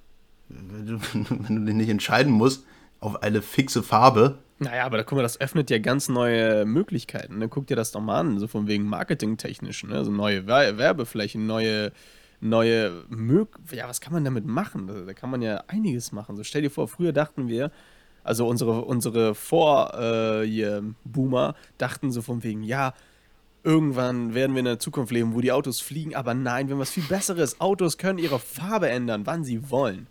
Wenn 0.50 0.86
du, 0.86 1.00
wenn 1.48 1.56
du 1.56 1.64
dich 1.64 1.74
nicht 1.74 1.88
entscheiden 1.88 2.32
musst 2.32 2.64
auf 3.00 3.22
eine 3.22 3.40
fixe 3.42 3.82
Farbe, 3.82 4.38
Naja, 4.58 4.84
aber 4.84 4.98
da 4.98 5.04
guck 5.04 5.16
mal, 5.16 5.22
das 5.22 5.40
öffnet 5.40 5.70
ja 5.70 5.78
ganz 5.78 6.08
neue 6.08 6.66
Möglichkeiten. 6.66 7.38
Ne? 7.38 7.48
Guck 7.48 7.66
dir 7.66 7.76
das 7.76 7.92
doch 7.92 8.00
mal 8.00 8.20
an, 8.20 8.38
so 8.38 8.46
von 8.46 8.66
wegen 8.66 8.84
marketingtechnisch, 8.84 9.84
ne? 9.84 9.96
Also 9.96 10.10
neue 10.10 10.46
Wer 10.46 10.76
Werbeflächen, 10.76 11.46
neue, 11.46 11.92
neue 12.40 13.04
Mög 13.08 13.58
Ja, 13.72 13.88
was 13.88 14.02
kann 14.02 14.12
man 14.12 14.24
damit 14.24 14.44
machen? 14.44 14.86
Da, 14.86 15.00
da 15.00 15.14
kann 15.14 15.30
man 15.30 15.40
ja 15.40 15.64
einiges 15.68 16.12
machen. 16.12 16.36
So 16.36 16.44
stell 16.44 16.60
dir 16.60 16.70
vor, 16.70 16.88
früher 16.88 17.12
dachten 17.12 17.48
wir, 17.48 17.70
also 18.22 18.46
unsere, 18.46 18.82
unsere 18.82 19.34
Vor 19.34 19.94
äh, 19.98 20.82
dachten 21.78 22.12
so 22.12 22.20
von 22.20 22.42
wegen, 22.42 22.62
ja, 22.62 22.92
irgendwann 23.64 24.34
werden 24.34 24.54
wir 24.54 24.60
in 24.60 24.66
der 24.66 24.78
Zukunft 24.78 25.12
leben, 25.12 25.34
wo 25.34 25.40
die 25.40 25.52
Autos 25.52 25.80
fliegen, 25.80 26.14
aber 26.14 26.34
nein, 26.34 26.68
wir 26.68 26.74
haben 26.74 26.80
was 26.80 26.90
viel 26.90 27.04
Besseres. 27.04 27.60
Autos 27.60 27.98
können 27.98 28.18
ihre 28.18 28.38
Farbe 28.38 28.88
ändern, 28.88 29.26
wann 29.26 29.44
sie 29.44 29.70
wollen. 29.70 30.06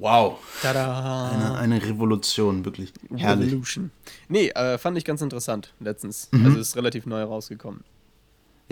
Wow. 0.00 0.38
Tada! 0.62 1.30
Eine, 1.30 1.58
eine 1.58 1.82
Revolution, 1.86 2.64
wirklich. 2.64 2.92
Herrlich. 3.14 3.48
Revolution. 3.48 3.90
Nee, 4.28 4.48
äh, 4.48 4.78
fand 4.78 4.96
ich 4.98 5.04
ganz 5.04 5.20
interessant 5.22 5.72
letztens. 5.80 6.28
Mhm. 6.32 6.46
Also 6.46 6.58
ist 6.58 6.76
relativ 6.76 7.06
neu 7.06 7.22
rausgekommen. 7.22 7.84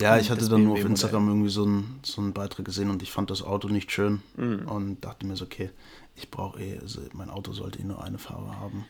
Ja, 0.00 0.16
ich 0.16 0.30
hatte 0.30 0.40
Das 0.40 0.48
dann 0.48 0.64
nur 0.64 0.74
auf. 0.74 0.84
Instagram 0.84 1.28
irgendwie 1.28 1.50
so 1.50 1.64
einen, 1.64 1.98
so 2.04 2.20
einen 2.20 2.32
Beitrag 2.32 2.64
gesehen 2.64 2.88
und 2.90 3.02
ich 3.02 3.10
fand 3.10 3.30
das 3.30 3.42
Auto 3.42 3.68
nicht 3.68 3.90
schön 3.90 4.22
Mhm. 4.36 4.68
und 4.68 5.04
dachte 5.04 5.26
mir 5.26 5.34
so, 5.36 5.44
okay, 5.44 5.70
ich 6.14 6.30
brauche 6.30 6.60
eh, 6.62 6.78
also 6.78 7.00
mein 7.12 7.30
Auto 7.30 7.52
sollte 7.52 7.80
eh 7.80 7.84
nur 7.84 8.02
eine 8.02 8.18
Farbe 8.18 8.56
haben. 8.60 8.84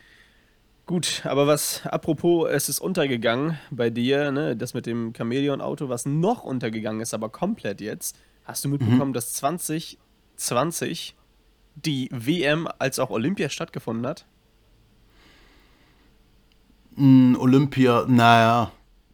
Gut, 0.85 1.21
aber 1.25 1.45
was, 1.45 1.85
apropos, 1.85 2.49
es 2.49 2.67
ist 2.69 2.79
untergegangen 2.79 3.59
bei 3.69 3.89
dir, 3.91 4.31
ne, 4.31 4.55
das 4.55 4.73
mit 4.73 4.85
dem 4.87 5.13
Chamäleon-Auto, 5.15 5.87
was 5.89 6.05
noch 6.07 6.43
untergegangen 6.43 7.01
ist, 7.01 7.13
aber 7.13 7.29
komplett 7.29 7.81
jetzt. 7.81 8.15
Hast 8.43 8.65
du 8.65 8.69
mitbekommen, 8.69 9.13
dass 9.13 9.33
2020 9.33 11.15
die 11.85 12.09
WM 12.11 12.67
als 12.79 12.99
auch 12.99 13.09
Olympia 13.09 13.49
stattgefunden 13.49 14.05
hat? 14.07 14.25
Olympia, 16.97 18.05
naja, 18.07 18.71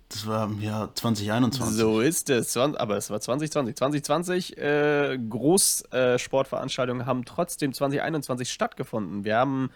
Das 0.10 0.26
war 0.28 0.46
im 0.46 0.62
Jahr 0.62 0.94
2021. 0.96 1.76
So 1.78 2.00
ist 2.00 2.30
es. 2.30 2.56
Aber 2.58 2.98
es 2.98 3.10
war 3.10 3.20
2020. 3.20 3.76
2020 3.76 4.58
äh, 4.58 5.20
Großsportveranstaltungen 5.30 7.06
haben 7.06 7.26
trotzdem 7.26 7.74
2021 7.74 8.52
stattgefunden. 8.52 9.24
Wir 9.24 9.38
haben 9.38 9.72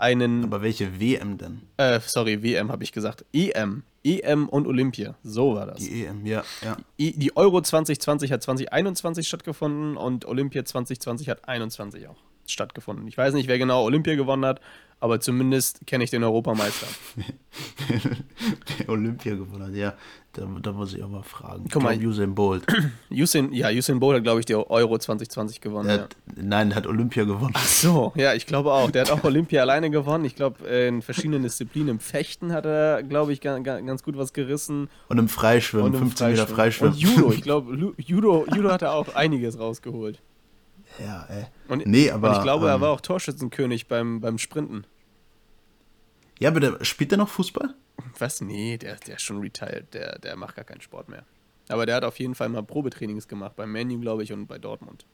einen, 0.00 0.44
Aber 0.44 0.62
welche 0.62 1.00
WM 1.00 1.38
denn? 1.38 1.62
äh, 1.76 2.00
sorry, 2.04 2.42
WM 2.42 2.70
habe 2.70 2.84
ich 2.84 2.92
gesagt, 2.92 3.24
EM. 3.32 3.82
EM 4.04 4.48
und 4.48 4.66
Olympia. 4.66 5.16
So 5.22 5.54
war 5.54 5.66
das. 5.66 5.78
Die 5.78 6.04
EM, 6.04 6.24
ja, 6.24 6.42
ja. 6.64 6.76
Die 6.98 7.36
Euro 7.36 7.60
2020 7.60 8.32
hat 8.32 8.42
2021 8.42 9.26
stattgefunden 9.26 9.96
und 9.96 10.24
Olympia 10.24 10.64
2020 10.64 11.28
hat 11.28 11.48
21 11.48 12.06
auch 12.08 12.16
stattgefunden. 12.46 13.06
Ich 13.08 13.18
weiß 13.18 13.34
nicht, 13.34 13.48
wer 13.48 13.58
genau 13.58 13.84
Olympia 13.84 14.14
gewonnen 14.14 14.44
hat, 14.46 14.60
aber 15.00 15.20
zumindest 15.20 15.86
kenne 15.86 16.04
ich 16.04 16.10
den 16.10 16.24
Europameister. 16.24 16.86
Olympia 18.92 19.34
gewonnen 19.34 19.66
hat, 19.66 19.74
ja. 19.74 19.94
Da, 20.34 20.46
da 20.62 20.72
muss 20.72 20.94
ich 20.94 21.02
auch 21.02 21.08
mal 21.08 21.22
fragen. 21.22 21.64
Guck 21.72 21.82
mal. 21.82 21.96
Usain 21.98 22.34
Bolt. 22.34 22.64
Usain, 23.10 23.52
ja, 23.52 23.70
Usain 23.70 23.98
Bolt 23.98 24.16
hat, 24.16 24.22
glaube 24.24 24.40
ich, 24.40 24.46
die 24.46 24.54
Euro 24.54 24.98
2020 24.98 25.60
gewonnen. 25.60 25.88
Der 25.88 25.96
Ja. 25.96 26.02
hat, 26.02 26.16
nein, 26.36 26.74
hat 26.74 26.86
Olympia 26.86 27.24
gewonnen. 27.24 27.54
So, 27.66 28.12
ja, 28.14 28.34
ich 28.34 28.46
glaube 28.46 28.72
auch. 28.72 28.90
Der 28.90 29.02
hat 29.02 29.10
auch 29.10 29.24
Olympia 29.24 29.62
alleine 29.62 29.90
gewonnen. 29.90 30.24
Ich 30.24 30.36
glaube, 30.36 30.64
in 30.68 31.02
verschiedenen 31.02 31.42
Disziplinen. 31.42 31.88
Im 31.88 31.98
Fechten 32.00 32.52
hat 32.52 32.66
er, 32.66 33.02
glaube 33.02 33.32
ich, 33.32 33.40
ga- 33.40 33.58
ga- 33.58 33.80
ganz 33.80 34.02
gut 34.02 34.16
was 34.16 34.32
gerissen. 34.32 34.88
Und 35.08 35.18
im 35.18 35.28
Freischwimmen, 35.28 35.92
im 35.94 35.98
15 35.98 36.30
Meter 36.30 36.46
Freischwimmen. 36.46 36.92
Und 36.94 37.00
Judo, 37.00 37.32
ich 37.32 37.42
glaube, 37.42 37.94
Judo, 37.96 38.46
Judo 38.54 38.70
hat 38.70 38.82
er 38.82 38.92
auch 38.92 39.14
einiges 39.14 39.58
rausgeholt. 39.58 40.20
Ja, 41.04 41.26
ey. 41.28 41.44
Und, 41.68 41.86
Nee, 41.86 42.10
aber, 42.10 42.30
und 42.30 42.36
ich 42.36 42.42
glaube, 42.42 42.68
er 42.68 42.76
ähm, 42.76 42.80
war 42.82 42.90
auch 42.90 43.00
Torschützenkönig 43.00 43.88
beim, 43.88 44.20
beim 44.20 44.38
Sprinten. 44.38 44.84
Ja, 46.38 46.50
aber 46.50 46.60
der, 46.60 46.84
spielt 46.84 47.10
der 47.10 47.18
noch 47.18 47.28
Fußball? 47.28 47.74
Was? 48.18 48.40
Nee, 48.40 48.76
der, 48.78 48.96
der 48.96 49.16
ist 49.16 49.22
schon 49.22 49.40
retired. 49.40 49.92
Der, 49.94 50.18
der 50.18 50.36
macht 50.36 50.56
gar 50.56 50.64
keinen 50.64 50.80
Sport 50.80 51.08
mehr. 51.08 51.24
Aber 51.68 51.84
der 51.86 51.96
hat 51.96 52.04
auf 52.04 52.18
jeden 52.18 52.34
Fall 52.34 52.48
mal 52.48 52.62
Probetrainings 52.62 53.28
gemacht. 53.28 53.54
Bei 53.56 53.66
Manu, 53.66 53.98
glaube 54.00 54.22
ich, 54.22 54.32
und 54.32 54.46
bei 54.46 54.58
Dortmund. 54.58 55.04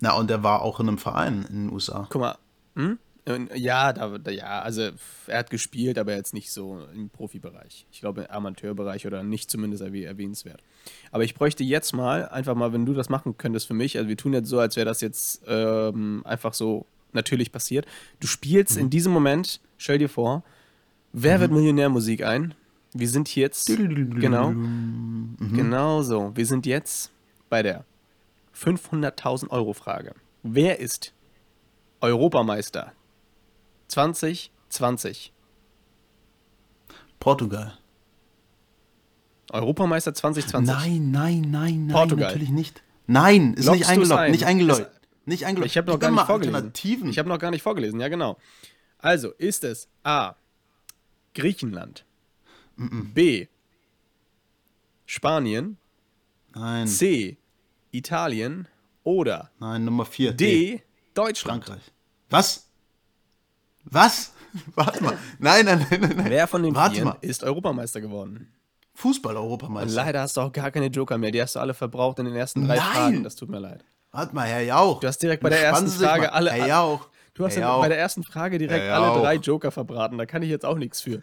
Na, 0.00 0.12
und 0.14 0.30
der 0.30 0.42
war 0.42 0.62
auch 0.62 0.80
in 0.80 0.88
einem 0.88 0.98
Verein 0.98 1.44
in 1.48 1.66
den 1.66 1.72
USA. 1.72 2.06
Guck 2.10 2.20
mal. 2.20 2.38
Hm? 2.76 2.98
Ja, 3.54 3.92
da, 3.92 4.16
ja, 4.32 4.62
also 4.62 4.90
er 5.28 5.38
hat 5.38 5.50
gespielt, 5.50 5.96
aber 5.96 6.12
jetzt 6.16 6.34
nicht 6.34 6.50
so 6.50 6.84
im 6.92 7.08
Profibereich. 7.08 7.86
Ich 7.92 8.00
glaube 8.00 8.22
im 8.22 8.30
Amateurbereich 8.30 9.06
oder 9.06 9.22
nicht 9.22 9.48
zumindest 9.48 9.80
erwäh- 9.84 10.04
erwähnenswert. 10.06 10.60
Aber 11.12 11.22
ich 11.22 11.36
bräuchte 11.36 11.62
jetzt 11.62 11.92
mal, 11.92 12.28
einfach 12.30 12.56
mal, 12.56 12.72
wenn 12.72 12.84
du 12.84 12.94
das 12.94 13.08
machen 13.10 13.38
könntest 13.38 13.68
für 13.68 13.74
mich, 13.74 13.96
also 13.96 14.08
wir 14.08 14.16
tun 14.16 14.32
jetzt 14.32 14.48
so, 14.48 14.58
als 14.58 14.74
wäre 14.74 14.86
das 14.86 15.00
jetzt 15.02 15.42
ähm, 15.46 16.22
einfach 16.24 16.52
so 16.52 16.84
natürlich 17.12 17.52
passiert. 17.52 17.86
Du 18.18 18.26
spielst 18.26 18.76
in 18.76 18.90
diesem 18.90 19.12
Moment, 19.12 19.60
stell 19.78 19.98
dir 19.98 20.08
vor, 20.08 20.42
wer 21.12 21.40
wird 21.40 21.52
Millionärmusik 21.52 22.24
ein? 22.24 22.54
Wir 22.94 23.08
sind 23.08 23.34
jetzt, 23.34 23.68
genau, 23.68 24.52
genau 25.38 26.02
so, 26.02 26.32
wir 26.34 26.44
sind 26.44 26.66
jetzt 26.66 27.10
bei 27.48 27.62
der 27.62 27.84
500.000 28.54 29.48
Euro 29.48 29.72
Frage. 29.72 30.14
Wer 30.42 30.78
ist 30.78 31.14
Europameister 32.00 32.92
2020? 33.88 35.32
Portugal. 37.18 37.78
Europameister 39.52 40.12
2020? 40.12 40.74
Nein, 40.74 41.10
nein, 41.10 41.40
nein, 41.42 41.86
nein, 41.86 41.88
Portugal. 41.88 42.26
natürlich 42.28 42.50
nicht. 42.50 42.82
Nein, 43.06 43.54
ist 43.54 43.70
nicht 43.70 43.88
eingeloggt, 43.88 44.20
ein? 44.20 44.30
nicht 44.30 44.44
eingeloggt. 44.44 44.90
Nicht 45.24 45.44
eingeloggt. 45.44 45.70
Ich 45.70 45.76
habe 45.76 45.86
noch 45.86 45.94
Gib 45.94 46.02
gar 46.02 46.10
nicht 46.10 46.26
vorgelesen. 46.26 47.10
Ich 47.10 47.18
habe 47.18 47.28
noch 47.28 47.38
gar 47.38 47.50
nicht 47.50 47.62
vorgelesen, 47.62 48.00
ja 48.00 48.08
genau. 48.08 48.38
Also, 48.98 49.30
ist 49.32 49.64
es 49.64 49.88
A. 50.02 50.34
Griechenland, 51.34 52.04
B. 52.76 53.46
Spanien, 55.06 55.76
nein, 56.54 56.86
C. 56.86 57.36
Italien 57.90 58.68
oder 59.04 59.50
nein, 59.58 59.84
Nummer 59.84 60.04
4. 60.06 60.32
D. 60.32 60.82
Deutschland? 61.14 61.64
Frankreich. 61.64 61.92
Was? 62.30 62.66
Was? 63.84 64.32
Warte 64.74 65.02
mal. 65.02 65.18
Nein, 65.38 65.64
nein, 65.66 65.86
nein, 65.90 66.00
nein. 66.00 66.24
Wer 66.28 66.46
von 66.46 66.62
den 66.62 66.74
Warte 66.74 66.96
vier 66.96 67.04
mal. 67.04 67.16
ist 67.20 67.42
Europameister 67.42 68.00
geworden? 68.00 68.36
Und 68.36 68.48
Fußball-Europameister. 68.94 69.94
leider 69.94 70.20
hast 70.20 70.36
du 70.36 70.42
auch 70.42 70.52
gar 70.52 70.70
keine 70.70 70.86
Joker 70.86 71.16
mehr. 71.18 71.30
Die 71.30 71.40
hast 71.40 71.56
du 71.56 71.60
alle 71.60 71.74
verbraucht 71.74 72.18
in 72.18 72.26
den 72.26 72.34
ersten 72.36 72.66
drei 72.66 72.76
Nein. 72.76 72.84
Fragen. 72.92 73.24
Das 73.24 73.36
tut 73.36 73.48
mir 73.48 73.58
leid. 73.58 73.84
Warte 74.10 74.34
mal, 74.34 74.46
Herr 74.46 74.60
Jauch. 74.62 75.00
Du 75.00 75.06
hast 75.08 75.18
direkt 75.22 75.42
bei 75.42 75.48
der 75.48 75.62
ersten 75.64 75.88
Frage 75.88 76.32
alle- 76.32 76.50
Herr 76.52 76.66
Jauch. 76.66 77.08
Du 77.34 77.44
hast 77.44 77.56
ja 77.56 77.62
Jauch. 77.62 77.80
bei 77.80 77.88
der 77.88 77.98
ersten 77.98 78.22
Frage 78.22 78.58
direkt 78.58 78.84
Ja, 78.84 79.00
alle 79.00 79.20
drei 79.20 79.34
Joker 79.36 79.70
verbraten. 79.70 80.18
Da 80.18 80.26
kann 80.26 80.42
ich 80.42 80.50
jetzt 80.50 80.66
auch 80.66 80.76
nichts 80.76 81.00
für. 81.00 81.20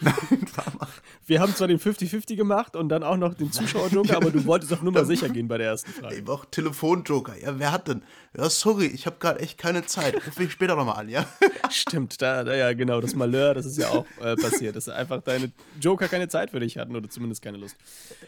Wir 1.26 1.40
haben 1.40 1.54
zwar 1.54 1.68
den 1.68 1.78
50-50 1.78 2.36
gemacht 2.36 2.74
und 2.74 2.88
dann 2.88 3.02
auch 3.02 3.16
noch 3.16 3.34
den 3.34 3.52
Zuschauer-Joker, 3.52 4.16
aber 4.16 4.30
du 4.30 4.44
wolltest 4.46 4.72
doch 4.72 4.80
nur 4.82 4.92
mal 4.92 5.04
sicher 5.04 5.28
gehen 5.28 5.46
bei 5.46 5.58
der 5.58 5.68
ersten 5.68 5.92
Frage. 5.92 6.16
Ich 6.16 6.24
brauch 6.24 6.46
Telefonjoker. 6.46 7.36
Ja, 7.38 7.58
wer 7.58 7.70
hat 7.70 7.86
denn? 7.88 8.02
Ja, 8.36 8.48
sorry, 8.48 8.86
ich 8.86 9.04
habe 9.06 9.16
gerade 9.18 9.40
echt 9.40 9.58
keine 9.58 9.84
Zeit. 9.84 10.14
Ruf 10.26 10.38
mich 10.38 10.52
später 10.52 10.74
nochmal 10.74 10.96
an, 11.00 11.08
ja? 11.10 11.26
Stimmt, 11.70 12.20
da, 12.22 12.44
da 12.44 12.54
ja 12.56 12.72
genau, 12.72 13.00
das 13.00 13.14
Malheur, 13.14 13.52
das 13.54 13.66
ist 13.66 13.76
ja 13.76 13.88
auch 13.90 14.06
äh, 14.22 14.36
passiert, 14.36 14.74
dass 14.76 14.88
einfach 14.88 15.22
deine 15.22 15.52
Joker 15.80 16.08
keine 16.08 16.28
Zeit 16.28 16.50
für 16.50 16.60
dich 16.60 16.78
hatten 16.78 16.96
oder 16.96 17.08
zumindest 17.10 17.42
keine 17.42 17.58
Lust. 17.58 17.76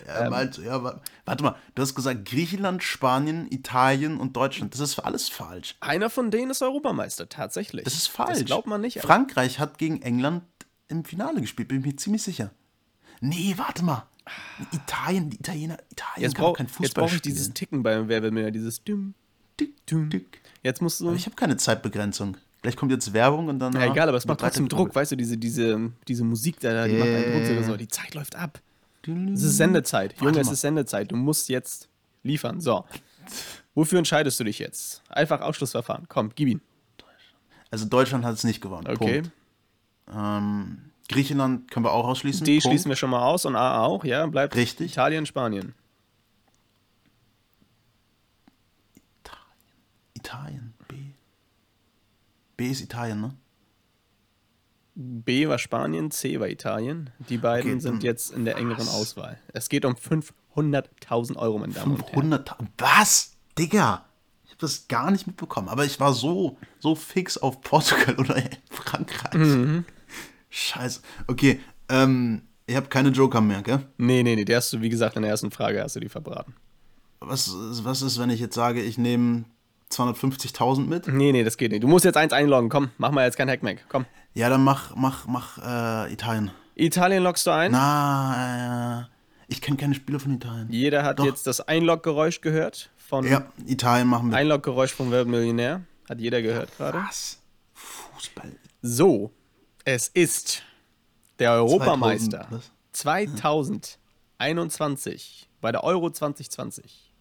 Ja, 0.07 0.24
Ähm. 0.24 0.30
meint, 0.30 0.59
ja, 0.59 0.82
wa- 0.82 1.01
warte 1.24 1.42
mal, 1.42 1.57
du 1.74 1.82
hast 1.82 1.94
gesagt 1.94 2.26
Griechenland, 2.26 2.82
Spanien, 2.82 3.46
Italien 3.51 4.18
und 4.18 4.36
Deutschland. 4.36 4.74
Das 4.74 4.80
ist 4.80 4.98
alles 4.98 5.28
falsch. 5.30 5.76
Einer 5.80 6.11
von 6.11 6.30
denen 6.30 6.51
ist 6.51 6.61
Europameister, 6.62 7.28
tatsächlich. 7.28 7.84
Das 7.84 7.94
ist 7.94 8.09
falsch. 8.09 8.38
Das 8.38 8.44
glaubt 8.44 8.66
man 8.66 8.80
nicht. 8.82 9.01
Frankreich 9.01 9.59
hat 9.59 9.78
gegen 9.78 10.03
England 10.03 10.42
im 10.91 11.05
Finale 11.05 11.41
gespielt, 11.41 11.68
bin 11.68 11.80
ich 11.80 11.86
mir 11.86 11.97
ziemlich 11.97 12.22
sicher. 12.22 12.51
Nee, 13.20 13.55
warte 13.57 13.84
mal. 13.84 14.07
Italien, 14.72 15.30
die 15.30 15.36
Italiener, 15.38 15.78
Italien 15.91 16.22
Jetzt 16.22 16.34
kann 16.34 16.43
doch 16.43 16.49
brauche 16.51 16.57
kein 16.59 16.66
jetzt 16.66 16.76
Fußball 16.76 17.03
brauch 17.05 17.12
ich 17.12 17.18
spielen. 17.18 17.34
dieses 17.34 17.53
Ticken 17.55 17.82
beim 17.82 18.09
Wer 18.09 18.22
will 18.22 18.30
mehr, 18.30 18.51
dieses 18.51 18.82
Düm. 18.84 19.14
Dick, 19.59 19.74
dick. 19.86 20.41
Jetzt 20.62 20.80
musst 20.82 21.01
du. 21.01 21.09
Aber 21.09 21.16
ich 21.16 21.26
habe 21.26 21.36
keine 21.36 21.57
Zeitbegrenzung. 21.57 22.36
Gleich 22.62 22.76
kommt 22.76 22.93
jetzt 22.93 23.12
Werbung 23.12 23.49
und 23.49 23.59
dann. 23.59 23.72
Ja, 23.72 23.91
egal, 23.91 24.09
aber 24.09 24.18
es 24.18 24.24
wird 24.24 24.28
macht 24.28 24.41
trotzdem 24.41 24.66
weiter- 24.66 24.76
Druck, 24.76 24.95
weißt 24.95 25.12
du, 25.12 25.16
diese, 25.16 25.36
diese, 25.38 25.93
diese 26.07 26.24
Musik, 26.24 26.61
da, 26.61 26.86
die 26.86 26.95
macht 26.95 27.09
einen 27.09 27.57
Druck, 27.57 27.64
so, 27.64 27.76
die 27.76 27.88
Zeit 27.88 28.14
läuft 28.14 28.36
ab. 28.36 28.61
Es 29.34 29.43
ist 29.43 29.57
Sendezeit. 29.57 30.12
Warte 30.12 30.24
Junge, 30.26 30.41
es 30.41 30.47
mal. 30.47 30.53
ist 30.53 30.61
Sendezeit. 30.61 31.11
Du 31.11 31.16
musst 31.16 31.49
jetzt 31.49 31.88
liefern. 32.22 32.61
So. 32.61 32.84
Wofür 33.74 33.99
entscheidest 33.99 34.38
du 34.41 34.45
dich 34.45 34.59
jetzt? 34.59 35.03
Einfach 35.09 35.41
Ausschlussverfahren. 35.41 36.05
Komm, 36.09 36.32
gib 36.34 36.49
ihn. 36.49 36.61
Also 37.70 37.86
Deutschland 37.86 38.24
hat 38.24 38.34
es 38.34 38.45
nicht 38.45 38.61
gewonnen. 38.61 38.86
Okay. 38.88 39.22
Punkt. 39.22 39.32
Ähm, 40.12 40.90
Griechenland 41.08 41.70
können 41.70 41.84
wir 41.84 41.92
auch 41.92 42.06
ausschließen. 42.06 42.44
D 42.44 42.52
Punkt. 42.54 42.64
schließen 42.64 42.88
wir 42.88 42.96
schon 42.96 43.11
mal 43.11 43.22
aus 43.22 43.44
und 43.44 43.56
A 43.56 43.82
auch, 43.84 44.04
ja. 44.04 44.26
Bleibt 44.26 44.54
Richtig. 44.54 44.92
Italien, 44.92 45.26
Spanien. 45.26 45.74
Italien. 50.14 50.74
B. 50.88 50.96
B 52.56 52.70
ist 52.70 52.80
Italien, 52.82 53.20
ne? 53.20 53.34
B 54.94 55.48
war 55.48 55.58
Spanien, 55.58 56.11
C 56.11 56.40
war 56.40 56.48
Italien. 56.48 57.11
Die 57.28 57.38
beiden 57.38 57.70
Okay, 57.72 57.80
sind 57.80 58.02
jetzt 58.02 58.32
in 58.32 58.44
der 58.44 58.56
engeren 58.58 58.88
Auswahl. 58.88 59.38
Es 59.52 59.68
geht 59.68 59.84
um 59.84 59.94
500.000 59.94 61.36
Euro, 61.36 61.58
meine 61.58 61.72
Damen 61.72 61.92
und 61.92 62.02
Herren. 62.02 62.12
500. 62.12 62.56
Was? 62.76 63.32
Digga. 63.58 64.04
Ich 64.44 64.50
habe 64.50 64.61
das 64.61 64.88
gar 64.88 65.11
nicht 65.11 65.26
mitbekommen. 65.26 65.68
Aber 65.68 65.84
ich 65.86 65.98
war 66.00 66.12
so, 66.12 66.58
so 66.80 66.94
fix 66.94 67.38
auf 67.38 67.62
Portugal 67.62 68.14
oder 68.18 68.42
Frankreich. 68.70 69.34
Mhm. 69.34 69.84
Scheiße. 70.51 71.01
Okay. 71.26 71.61
Ähm, 71.88 72.42
ich 72.66 72.76
habe 72.76 72.86
keine 72.88 73.09
Joker 73.11 73.40
mehr, 73.40 73.62
gell? 73.62 73.80
Nee, 73.96 74.22
nee, 74.22 74.36
nee, 74.36 74.44
der 74.44 74.59
hast 74.59 74.72
du, 74.72 74.80
wie 74.80 74.88
gesagt, 74.88 75.16
in 75.16 75.22
der 75.22 75.30
ersten 75.30 75.51
Frage 75.51 75.82
hast 75.82 75.96
du 75.96 76.01
die 76.01 76.09
verbraten. 76.09 76.55
Was, 77.20 77.48
ist- 77.48 77.84
was 77.84 78.03
ist, 78.03 78.18
wenn 78.18 78.30
ich 78.30 78.40
jetzt 78.40 78.55
sage, 78.55 78.80
ich 78.82 78.96
nehme 78.98 79.44
250.000 79.92 80.86
mit? 80.86 81.09
Nee, 81.09 81.32
nee, 81.32 81.44
das 81.44 81.57
geht 81.57 81.72
nicht. 81.72 81.82
Du 81.82 81.88
musst 81.88 82.05
jetzt 82.05 82.16
eins 82.16 82.32
einloggen. 82.32 82.68
Komm, 82.68 82.90
mach 82.98 83.11
mal 83.11 83.24
jetzt 83.24 83.36
kein 83.36 83.48
Hackmack. 83.51 83.84
Komm. 83.88 84.07
Ja, 84.34 84.48
dann 84.48 84.62
mach, 84.62 84.94
mach, 84.94 85.26
mach 85.26 85.59
äh, 85.59 86.12
Italien. 86.12 86.51
Italien 86.76 87.22
loggst 87.24 87.46
du 87.46 87.51
ein. 87.51 87.72
Na, 87.72 89.01
äh, 89.03 89.05
ich 89.48 89.61
kenne 89.61 89.76
keine 89.76 89.94
Spieler 89.94 90.20
von 90.20 90.32
Italien. 90.32 90.68
Jeder 90.70 91.03
hat 91.03 91.18
Doch. 91.18 91.24
jetzt 91.24 91.46
das 91.46 91.61
Einloggeräusch 91.61 92.40
gehört 92.40 92.90
von 92.96 93.26
Ja, 93.26 93.46
Italien 93.66 94.07
machen 94.07 94.30
wir. 94.30 94.36
Einloggeräusch 94.38 94.92
von 94.92 95.11
Wer 95.11 95.18
wird 95.18 95.28
Millionär. 95.28 95.82
Hat 96.09 96.20
jeder 96.20 96.40
gehört 96.40 96.74
gerade. 96.76 96.98
Was? 97.07 97.40
Fußball. 97.74 98.53
So, 98.82 99.32
es 99.95 100.09
ist 100.09 100.62
der 101.38 101.53
Europameister 101.53 102.47
2000, 102.93 103.82
was? 103.82 103.99
2021 104.38 105.49
bei 105.61 105.72
der 105.72 105.84
Euro 105.84 106.11
2020 106.11 107.12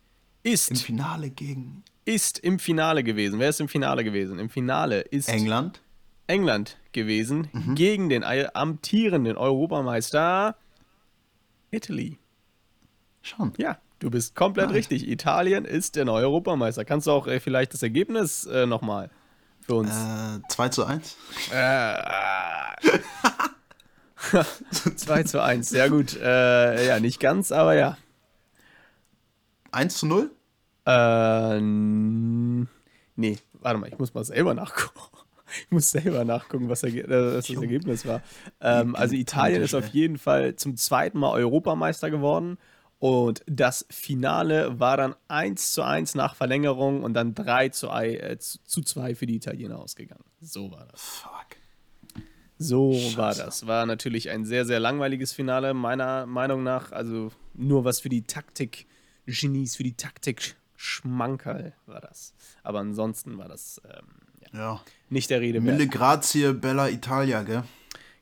Im 0.43 0.53
ist, 0.53 0.81
Finale 0.83 1.29
gegen 1.29 1.83
ist 2.05 2.39
im 2.39 2.59
Finale 2.59 3.03
gewesen. 3.03 3.39
Wer 3.39 3.49
ist 3.49 3.59
im 3.59 3.67
Finale 3.69 4.03
gewesen? 4.03 4.39
Im 4.39 4.49
Finale 4.49 5.01
ist 5.01 5.29
England. 5.29 5.81
England 6.27 6.77
gewesen 6.91 7.49
Mhm. 7.51 7.75
gegen 7.75 8.09
den 8.09 8.23
amtierenden 8.23 9.35
Europameister 9.37 10.55
Italy. 11.71 12.17
Schon. 13.21 13.53
Ja, 13.57 13.77
du 13.99 14.09
bist 14.09 14.35
komplett 14.35 14.67
Nice. 14.67 14.77
richtig. 14.77 15.07
Italien 15.07 15.65
ist 15.65 15.95
der 15.95 16.05
neue 16.05 16.23
Europameister. 16.25 16.85
Kannst 16.85 17.07
du 17.07 17.11
auch 17.11 17.27
äh, 17.27 17.39
vielleicht 17.39 17.73
das 17.73 17.83
Ergebnis 17.83 18.45
äh, 18.45 18.65
nochmal 18.65 19.09
für 19.69 19.75
uns? 19.75 19.91
Äh, 19.91 20.39
2 20.49 20.69
zu 20.69 20.85
1. 20.85 21.15
Äh, 21.51 21.93
2 24.95 25.23
zu 25.23 25.43
1, 25.43 25.69
sehr 25.69 25.89
gut. 25.91 26.17
Äh, 26.17 26.87
ja, 26.87 26.99
nicht 26.99 27.19
ganz, 27.19 27.51
aber 27.51 27.75
ja. 27.75 27.95
1 29.71 29.97
zu 29.97 30.07
0? 30.07 30.31
Äh, 30.87 31.59
nee, 31.61 33.37
warte 33.61 33.79
mal, 33.79 33.89
ich 33.89 33.99
muss 33.99 34.13
mal 34.13 34.23
selber 34.23 34.53
nachgucken. 34.53 34.99
Ich 35.65 35.71
muss 35.71 35.89
selber 35.89 36.25
nachgucken, 36.25 36.69
was, 36.69 36.83
äh, 36.83 37.01
das 37.07 37.49
Ergebnis 37.49 38.05
war. 38.05 38.21
Ähm, 38.61 38.95
also 38.95 39.15
Italien 39.15 39.63
ist 39.63 39.73
auf 39.73 39.87
jeden 39.87 40.19
Fall 40.19 40.55
zum 40.57 40.77
zweiten 40.77 41.17
Mal 41.17 41.31
Europameister 41.31 42.11
geworden. 42.11 42.59
Und 42.99 43.43
das 43.47 43.85
Finale 43.89 44.77
war 44.79 44.97
dann 44.97 45.15
1 45.29 45.73
zu 45.73 45.83
1 45.83 46.15
nach 46.15 46.35
Verlängerung 46.35 47.03
und 47.03 47.13
dann 47.13 47.33
3 47.33 47.69
zu, 47.69 47.87
äh, 47.87 48.37
zu 48.39 48.81
2 48.81 49.15
für 49.15 49.25
die 49.25 49.35
Italiener 49.35 49.79
ausgegangen. 49.79 50.25
So 50.41 50.69
war 50.71 50.85
das. 50.91 51.01
Fuck. 51.01 51.59
So 52.57 52.93
Scheiße. 52.93 53.17
war 53.17 53.35
das. 53.35 53.67
War 53.67 53.85
natürlich 53.85 54.29
ein 54.29 54.43
sehr, 54.43 54.65
sehr 54.65 54.81
langweiliges 54.81 55.31
Finale, 55.31 55.73
meiner 55.73 56.25
Meinung 56.25 56.63
nach. 56.63 56.91
Also 56.91 57.31
nur 57.53 57.85
was 57.85 58.01
für 58.01 58.09
die 58.09 58.23
Taktik-Genies, 58.23 59.77
für 59.77 59.83
die 59.83 59.95
Taktik-Schmankerl 59.95 61.73
war 61.85 62.01
das. 62.01 62.33
Aber 62.63 62.79
ansonsten 62.79 63.37
war 63.37 63.47
das 63.47 63.81
ähm, 63.85 64.07
ja, 64.51 64.59
ja. 64.59 64.81
nicht 65.09 65.29
der 65.29 65.39
Rede 65.39 65.61
Mille 65.61 65.87
Grazie, 65.87 66.53
Bella 66.53 66.89
Italia, 66.89 67.43
gell? 67.43 67.63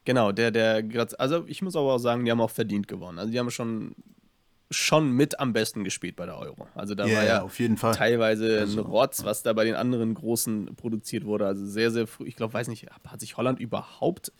Genau, 0.05 0.31
der, 0.31 0.51
der, 0.51 0.83
also 1.17 1.45
ich 1.47 1.63
muss 1.63 1.75
aber 1.75 1.93
auch 1.93 1.97
sagen, 1.97 2.23
die 2.23 2.31
haben 2.31 2.39
auch 2.39 2.51
verdient 2.51 2.87
gewonnen. 2.87 3.17
Also 3.17 3.31
die 3.31 3.39
haben 3.39 3.49
schon 3.49 3.95
schon 4.69 5.11
mit 5.11 5.39
am 5.39 5.53
besten 5.53 5.83
gespielt 5.83 6.15
bei 6.15 6.25
der 6.25 6.37
Euro. 6.37 6.67
Also 6.75 6.93
da 6.93 7.05
yeah, 7.05 7.17
war 7.17 7.25
ja 7.25 7.41
auf 7.41 7.59
jeden 7.59 7.77
Fall. 7.77 7.95
teilweise 7.95 8.59
also, 8.59 8.81
ein 8.81 8.85
Rotz, 8.85 9.23
was 9.23 9.43
da 9.43 9.53
bei 9.53 9.63
den 9.63 9.75
anderen 9.75 10.13
Großen 10.13 10.75
produziert 10.75 11.25
wurde. 11.25 11.45
Also 11.45 11.65
sehr, 11.65 11.91
sehr 11.91 12.07
früh. 12.07 12.27
Ich 12.27 12.35
glaube, 12.35 12.53
weiß 12.53 12.67
nicht, 12.67 12.85
hat 13.05 13.19
sich 13.19 13.37
Holland 13.37 13.59
überhaupt 13.59 14.31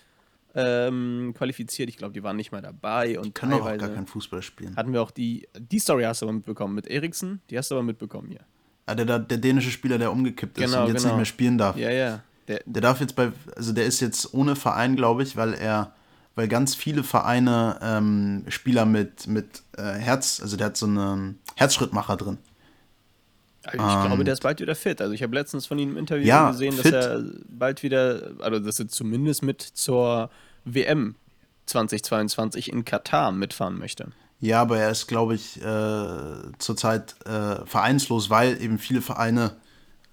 ähm, 0.54 1.34
qualifiziert? 1.38 1.88
Ich 1.90 1.98
glaube, 1.98 2.14
die 2.14 2.24
waren 2.24 2.36
nicht 2.36 2.52
mal 2.52 2.62
dabei. 2.62 3.18
Und 3.18 3.26
die 3.28 3.32
können 3.32 3.54
auch 3.54 3.78
gar 3.78 3.90
kein 3.90 4.08
Fußball 4.08 4.42
spielen. 4.42 4.76
Hatten 4.76 4.92
wir 4.92 5.02
auch 5.02 5.12
die, 5.12 5.48
die 5.58 5.80
Story 5.80 6.04
hast 6.04 6.22
du 6.22 6.26
aber 6.26 6.34
mitbekommen 6.34 6.76
mit 6.76 6.88
Eriksen. 6.88 7.42
Die 7.50 7.58
hast 7.58 7.72
du 7.72 7.76
aber 7.76 7.84
mitbekommen 7.84 8.30
hier. 8.30 8.42
Ja, 8.88 8.96
der, 8.96 9.20
der 9.20 9.38
dänische 9.38 9.70
Spieler, 9.70 9.98
der 9.98 10.12
umgekippt 10.12 10.58
ist 10.58 10.66
genau, 10.66 10.84
und 10.84 10.94
jetzt 10.94 11.04
genau. 11.04 11.14
nicht 11.14 11.18
mehr 11.18 11.26
spielen 11.26 11.58
darf. 11.58 11.78
Ja, 11.78 11.92
ja. 11.92 12.22
Der, 12.48 12.62
der 12.66 12.82
darf 12.82 13.02
jetzt 13.02 13.16
bei, 13.16 13.32
also 13.56 13.74
der 13.74 13.86
ist 13.86 14.00
jetzt 14.00 14.34
ohne 14.34 14.56
Verein, 14.56 14.96
glaube 14.96 15.24
ich, 15.24 15.36
weil 15.36 15.54
er 15.54 15.94
weil 16.38 16.48
ganz 16.48 16.76
viele 16.76 17.04
Vereine 17.04 17.80
ähm, 17.82 18.46
Spieler 18.48 18.86
mit, 18.86 19.26
mit 19.26 19.64
äh, 19.76 19.82
Herz, 19.82 20.40
also 20.40 20.56
der 20.56 20.68
hat 20.68 20.78
so 20.78 20.86
einen 20.86 21.40
Herzschrittmacher 21.56 22.16
drin. 22.16 22.38
Also 23.64 23.78
ich 23.84 23.94
ähm, 23.94 24.06
glaube, 24.06 24.24
der 24.24 24.36
ist 24.36 24.44
bald 24.44 24.62
wieder 24.62 24.76
fit. 24.76 25.02
Also 25.02 25.14
ich 25.14 25.24
habe 25.24 25.34
letztens 25.34 25.66
von 25.66 25.80
ihm 25.80 25.92
im 25.92 25.98
Interview 25.98 26.28
ja, 26.28 26.52
gesehen, 26.52 26.74
fit. 26.74 26.94
dass 26.94 27.06
er 27.06 27.24
bald 27.50 27.82
wieder, 27.82 28.34
also 28.38 28.60
dass 28.60 28.80
er 28.80 28.88
zumindest 28.88 29.42
mit 29.42 29.64
zur 29.64 30.30
WM 30.64 31.16
2022 31.66 32.72
in 32.72 32.86
Katar 32.86 33.32
mitfahren 33.32 33.80
möchte. 33.80 34.12
Ja, 34.40 34.62
aber 34.62 34.78
er 34.78 34.92
ist, 34.92 35.08
glaube 35.08 35.34
ich, 35.34 35.60
äh, 35.60 36.52
zurzeit 36.60 37.16
äh, 37.26 37.66
vereinslos, 37.66 38.30
weil 38.30 38.62
eben 38.62 38.78
viele 38.78 39.02
Vereine 39.02 39.56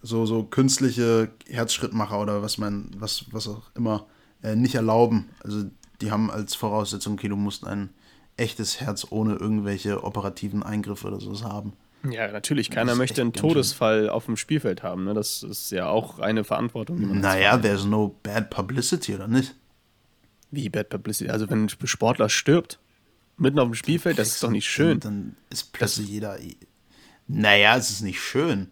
so, 0.00 0.24
so 0.24 0.42
künstliche 0.42 1.28
Herzschrittmacher 1.50 2.18
oder 2.18 2.40
was 2.40 2.56
man, 2.56 2.92
was, 2.96 3.26
was 3.30 3.46
auch 3.46 3.70
immer, 3.74 4.06
äh, 4.42 4.56
nicht 4.56 4.74
erlauben. 4.74 5.28
Also 5.44 5.64
die 6.05 6.11
haben 6.11 6.30
als 6.30 6.55
Voraussetzung, 6.55 7.14
okay, 7.14 7.28
du 7.28 7.36
musst 7.36 7.66
ein 7.66 7.90
echtes 8.36 8.80
Herz 8.80 9.07
ohne 9.11 9.34
irgendwelche 9.36 10.05
operativen 10.05 10.62
Eingriffe 10.62 11.07
oder 11.07 11.20
sowas 11.20 11.42
haben. 11.42 11.72
Ja, 12.11 12.30
natürlich. 12.30 12.70
Keiner 12.70 12.94
möchte 12.94 13.22
einen 13.22 13.32
Todesfall 13.32 14.11
auf 14.11 14.26
dem 14.26 14.36
Spielfeld 14.36 14.82
haben. 14.82 15.05
Ne? 15.05 15.14
Das 15.14 15.42
ist 15.42 15.70
ja 15.70 15.86
auch 15.86 16.18
eine 16.18 16.44
Verantwortung. 16.44 17.20
naja, 17.20 17.57
there's 17.57 17.86
no 17.86 18.18
bad 18.22 18.50
publicity, 18.50 19.14
oder 19.14 19.26
nicht? 19.26 19.55
Wie 20.50 20.68
bad 20.68 20.90
publicity? 20.90 21.30
Also, 21.30 21.48
wenn 21.48 21.64
ein 21.64 21.68
Sportler 21.86 22.28
stirbt, 22.28 22.78
mitten 23.38 23.59
auf 23.59 23.68
dem 23.68 23.74
Spielfeld, 23.74 24.18
das 24.18 24.28
ist 24.28 24.42
doch 24.42 24.50
nicht 24.50 24.68
schön. 24.68 25.00
Dann 25.00 25.36
ist 25.48 25.72
plötzlich 25.72 26.07
das 26.07 26.12
jeder. 26.12 26.38
Naja, 27.26 27.76
es 27.76 27.90
ist 27.90 28.02
nicht 28.02 28.20
schön. 28.20 28.68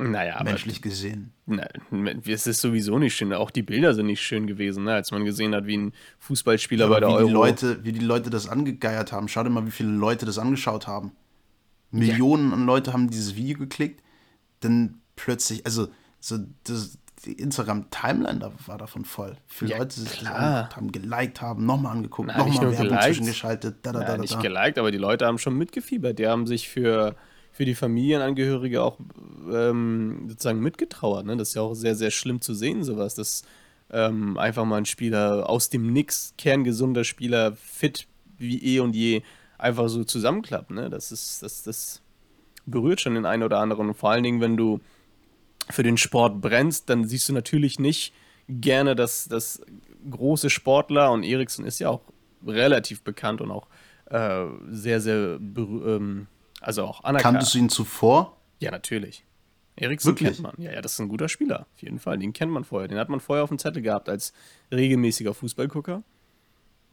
Naja, 0.00 0.40
menschlich 0.44 0.76
aber, 0.76 0.88
gesehen. 0.90 1.32
Nein, 1.46 2.22
es 2.24 2.46
ist 2.46 2.60
sowieso 2.60 3.00
nicht 3.00 3.16
schön. 3.16 3.32
Auch 3.32 3.50
die 3.50 3.62
Bilder 3.62 3.94
sind 3.94 4.06
nicht 4.06 4.22
schön 4.22 4.46
gewesen, 4.46 4.84
ne? 4.84 4.94
als 4.94 5.10
man 5.10 5.24
gesehen 5.24 5.56
hat, 5.56 5.66
wie 5.66 5.76
ein 5.76 5.92
Fußballspieler 6.20 6.84
ja, 6.84 6.90
bei 6.90 7.00
der 7.00 7.08
wie 7.08 7.14
Euro. 7.14 7.26
Die 7.26 7.32
Leute, 7.32 7.84
wie 7.84 7.90
die 7.90 8.04
Leute 8.04 8.30
das 8.30 8.48
angegeiert 8.48 9.10
haben. 9.10 9.26
Schau 9.26 9.42
dir 9.42 9.50
mal, 9.50 9.66
wie 9.66 9.72
viele 9.72 9.90
Leute 9.90 10.24
das 10.24 10.38
angeschaut 10.38 10.86
haben. 10.86 11.10
Millionen 11.90 12.50
ja. 12.50 12.54
an 12.54 12.64
Leute 12.64 12.92
haben 12.92 13.10
dieses 13.10 13.34
Video 13.34 13.58
geklickt. 13.58 14.04
Dann 14.60 15.00
plötzlich, 15.16 15.66
also 15.66 15.88
so 16.20 16.38
das, 16.62 16.98
die 17.24 17.32
Instagram-Timeline 17.32 18.38
da 18.38 18.52
war 18.66 18.78
davon 18.78 19.04
voll. 19.04 19.36
Viele 19.48 19.72
ja, 19.72 19.78
Leute 19.78 20.00
sich 20.00 20.24
haben 20.28 20.92
geliked, 20.92 21.40
haben 21.40 21.66
nochmal 21.66 21.96
angeguckt, 21.96 22.28
nochmal 22.28 22.78
Werbung 22.78 23.00
zwischengeschaltet. 23.00 23.78
Da, 23.82 23.90
da, 23.90 23.98
da, 23.98 24.06
da, 24.06 24.18
nicht 24.18 24.40
geliked, 24.40 24.78
aber 24.78 24.92
die 24.92 24.98
Leute 24.98 25.26
haben 25.26 25.38
schon 25.38 25.58
mitgefiebert. 25.58 26.20
Die 26.20 26.28
haben 26.28 26.46
sich 26.46 26.68
für 26.68 27.16
für 27.58 27.64
die 27.64 27.74
Familienangehörige 27.74 28.84
auch 28.84 28.98
ähm, 29.52 30.26
sozusagen 30.28 30.60
mitgetrauert. 30.60 31.26
Ne? 31.26 31.36
Das 31.36 31.48
ist 31.48 31.54
ja 31.54 31.62
auch 31.62 31.74
sehr, 31.74 31.96
sehr 31.96 32.12
schlimm 32.12 32.40
zu 32.40 32.54
sehen, 32.54 32.84
sowas, 32.84 33.16
dass 33.16 33.42
ähm, 33.90 34.38
einfach 34.38 34.64
mal 34.64 34.76
ein 34.76 34.84
Spieler 34.84 35.50
aus 35.50 35.68
dem 35.68 35.92
Nix, 35.92 36.34
kerngesunder 36.38 37.02
Spieler, 37.02 37.56
fit 37.56 38.06
wie 38.38 38.62
eh 38.62 38.78
und 38.78 38.94
je, 38.94 39.22
einfach 39.58 39.88
so 39.88 40.04
zusammenklappt. 40.04 40.70
Ne? 40.70 40.88
Das 40.88 41.10
ist, 41.10 41.42
das, 41.42 41.64
das 41.64 42.00
berührt 42.64 43.00
schon 43.00 43.16
den 43.16 43.26
einen 43.26 43.42
oder 43.42 43.58
anderen. 43.58 43.88
Und 43.88 43.96
vor 43.96 44.12
allen 44.12 44.22
Dingen, 44.22 44.40
wenn 44.40 44.56
du 44.56 44.78
für 45.68 45.82
den 45.82 45.96
Sport 45.96 46.40
brennst, 46.40 46.88
dann 46.88 47.08
siehst 47.08 47.28
du 47.28 47.32
natürlich 47.32 47.80
nicht 47.80 48.14
gerne, 48.48 48.94
dass, 48.94 49.26
dass 49.26 49.62
große 50.08 50.48
Sportler, 50.48 51.10
und 51.10 51.24
Eriksen 51.24 51.64
ist 51.64 51.80
ja 51.80 51.88
auch 51.88 52.02
relativ 52.46 53.02
bekannt 53.02 53.40
und 53.40 53.50
auch 53.50 53.66
äh, 54.10 54.44
sehr, 54.70 55.00
sehr 55.00 55.40
ähm, 55.40 56.28
also 56.60 56.84
auch 56.84 57.04
anerkannt. 57.04 57.34
Kanntest 57.34 57.54
du 57.54 57.58
ihn 57.58 57.68
zuvor? 57.68 58.36
Ja, 58.60 58.70
natürlich. 58.70 59.24
Eriksen 59.76 60.14
kennt 60.14 60.40
man. 60.40 60.54
Ja, 60.58 60.72
ja, 60.72 60.80
das 60.80 60.94
ist 60.94 61.00
ein 61.00 61.08
guter 61.08 61.28
Spieler. 61.28 61.66
Auf 61.74 61.82
jeden 61.82 61.98
Fall. 62.00 62.18
Den 62.18 62.32
kennt 62.32 62.50
man 62.50 62.64
vorher. 62.64 62.88
Den 62.88 62.98
hat 62.98 63.08
man 63.08 63.20
vorher 63.20 63.44
auf 63.44 63.48
dem 63.48 63.58
Zettel 63.58 63.82
gehabt 63.82 64.08
als 64.08 64.32
regelmäßiger 64.72 65.34
Fußballgucker. 65.34 66.02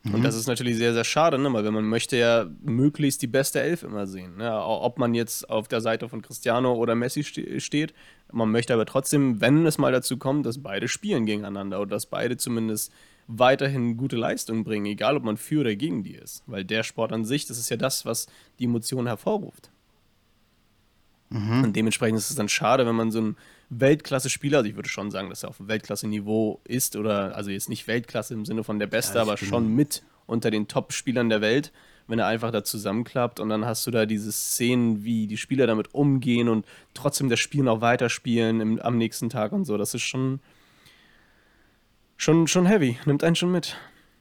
Mhm. 0.04 0.14
Und 0.14 0.24
das 0.24 0.36
ist 0.36 0.48
natürlich 0.48 0.78
sehr, 0.78 0.94
sehr 0.94 1.04
schade, 1.04 1.40
ne? 1.40 1.52
weil 1.52 1.70
man 1.72 1.86
möchte 1.86 2.16
ja 2.16 2.46
möglichst 2.62 3.22
die 3.24 3.28
beste 3.28 3.60
Elf 3.60 3.82
immer 3.82 4.06
sehen. 4.06 4.38
Ne? 4.38 4.54
Ob 4.64 5.00
man 5.00 5.16
jetzt 5.16 5.50
auf 5.50 5.68
der 5.68 5.82
Seite 5.82 6.10
von 6.10 6.22
Cristiano 6.22 6.74
oder 6.76 6.94
Messi 6.94 7.24
ste 7.24 7.60
steht. 7.60 7.94
Man 8.32 8.52
möchte 8.52 8.74
aber 8.74 8.86
trotzdem, 8.86 9.42
wenn 9.42 9.66
es 9.66 9.78
mal 9.78 9.92
dazu 9.92 10.18
kommt, 10.18 10.46
dass 10.46 10.62
beide 10.62 10.88
spielen 10.88 11.26
gegeneinander 11.26 11.82
oder 11.82 11.92
dass 11.92 12.06
beide 12.06 12.38
zumindest 12.38 12.94
weiterhin 13.28 13.98
gute 13.98 14.16
Leistung 14.16 14.64
bringen, 14.64 14.86
egal 14.86 15.18
ob 15.18 15.24
man 15.24 15.38
für 15.38 15.62
oder 15.62 15.76
gegen 15.76 16.04
die 16.04 16.16
ist. 16.16 16.44
Weil 16.46 16.64
der 16.64 16.84
Sport 16.84 17.12
an 17.12 17.26
sich, 17.26 17.48
das 17.48 17.58
ist 17.58 17.70
ja 17.70 17.78
das, 17.78 18.06
was 18.06 18.28
die 18.60 18.66
Emotionen 18.66 19.08
hervorruft. 19.08 19.72
Mhm. 21.30 21.64
Und 21.64 21.76
dementsprechend 21.76 22.20
ist 22.20 22.30
es 22.30 22.36
dann 22.36 22.50
schade, 22.50 22.86
wenn 22.86 22.96
man 22.96 23.12
so 23.12 23.20
einen 23.20 23.38
Weltklasse-Spieler, 23.70 24.60
also 24.60 24.70
ich 24.70 24.76
würde 24.76 24.90
schon 24.90 25.12
sagen, 25.12 25.30
dass 25.30 25.44
er 25.44 25.50
auf 25.50 25.56
Weltklasse-Niveau 25.60 26.62
ist, 26.66 26.96
oder 26.96 27.36
also 27.36 27.50
jetzt 27.50 27.70
nicht 27.70 27.88
Weltklasse 27.88 28.34
im 28.34 28.46
Sinne 28.46 28.64
von 28.64 28.80
der 28.80 28.88
Beste, 28.88 29.16
ja, 29.16 29.22
aber 29.24 29.38
schon 29.38 29.74
mit 29.76 30.04
unter 30.28 30.52
den 30.52 30.68
Top-Spielern 30.68 31.30
der 31.30 31.42
Welt, 31.42 31.72
wenn 32.08 32.20
er 32.20 32.28
einfach 32.28 32.52
da 32.52 32.64
zusammenklappt 32.64 33.40
und 33.40 33.50
dann 33.50 33.66
hast 33.66 33.86
du 33.88 33.92
da 33.92 34.06
diese 34.06 34.32
Szenen, 34.32 35.04
wie 35.04 35.28
die 35.28 35.38
Spieler 35.38 35.66
damit 35.66 35.94
umgehen 35.94 36.50
und 36.50 36.66
trotzdem 36.94 37.30
das 37.30 37.40
Spiel 37.40 37.64
noch 37.64 37.82
weiterspielen 37.82 38.62
im, 38.62 38.80
am 38.80 38.98
nächsten 38.98 39.30
Tag 39.30 39.52
und 39.52 39.66
so. 39.66 39.78
Das 39.78 39.94
ist 39.96 40.04
schon, 40.04 40.40
schon, 42.18 42.48
schon 42.48 42.66
heavy, 42.66 42.98
nimmt 43.06 43.24
einen 43.24 43.36
schon 43.36 43.52
mit. 43.52 43.78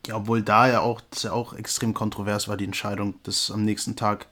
Ja, 0.07 0.17
obwohl 0.17 0.43
da 0.43 0.69
ja 0.69 0.81
auch, 0.81 1.01
ja 1.23 1.33
auch 1.33 1.55
extrem 1.55 1.95
kontrovers 1.95 2.49
war, 2.49 2.57
die 2.57 2.65
Entscheidung, 2.65 3.15
das 3.23 3.51
am 3.51 3.65
nächsten 3.65 3.97
Tag 3.97 4.29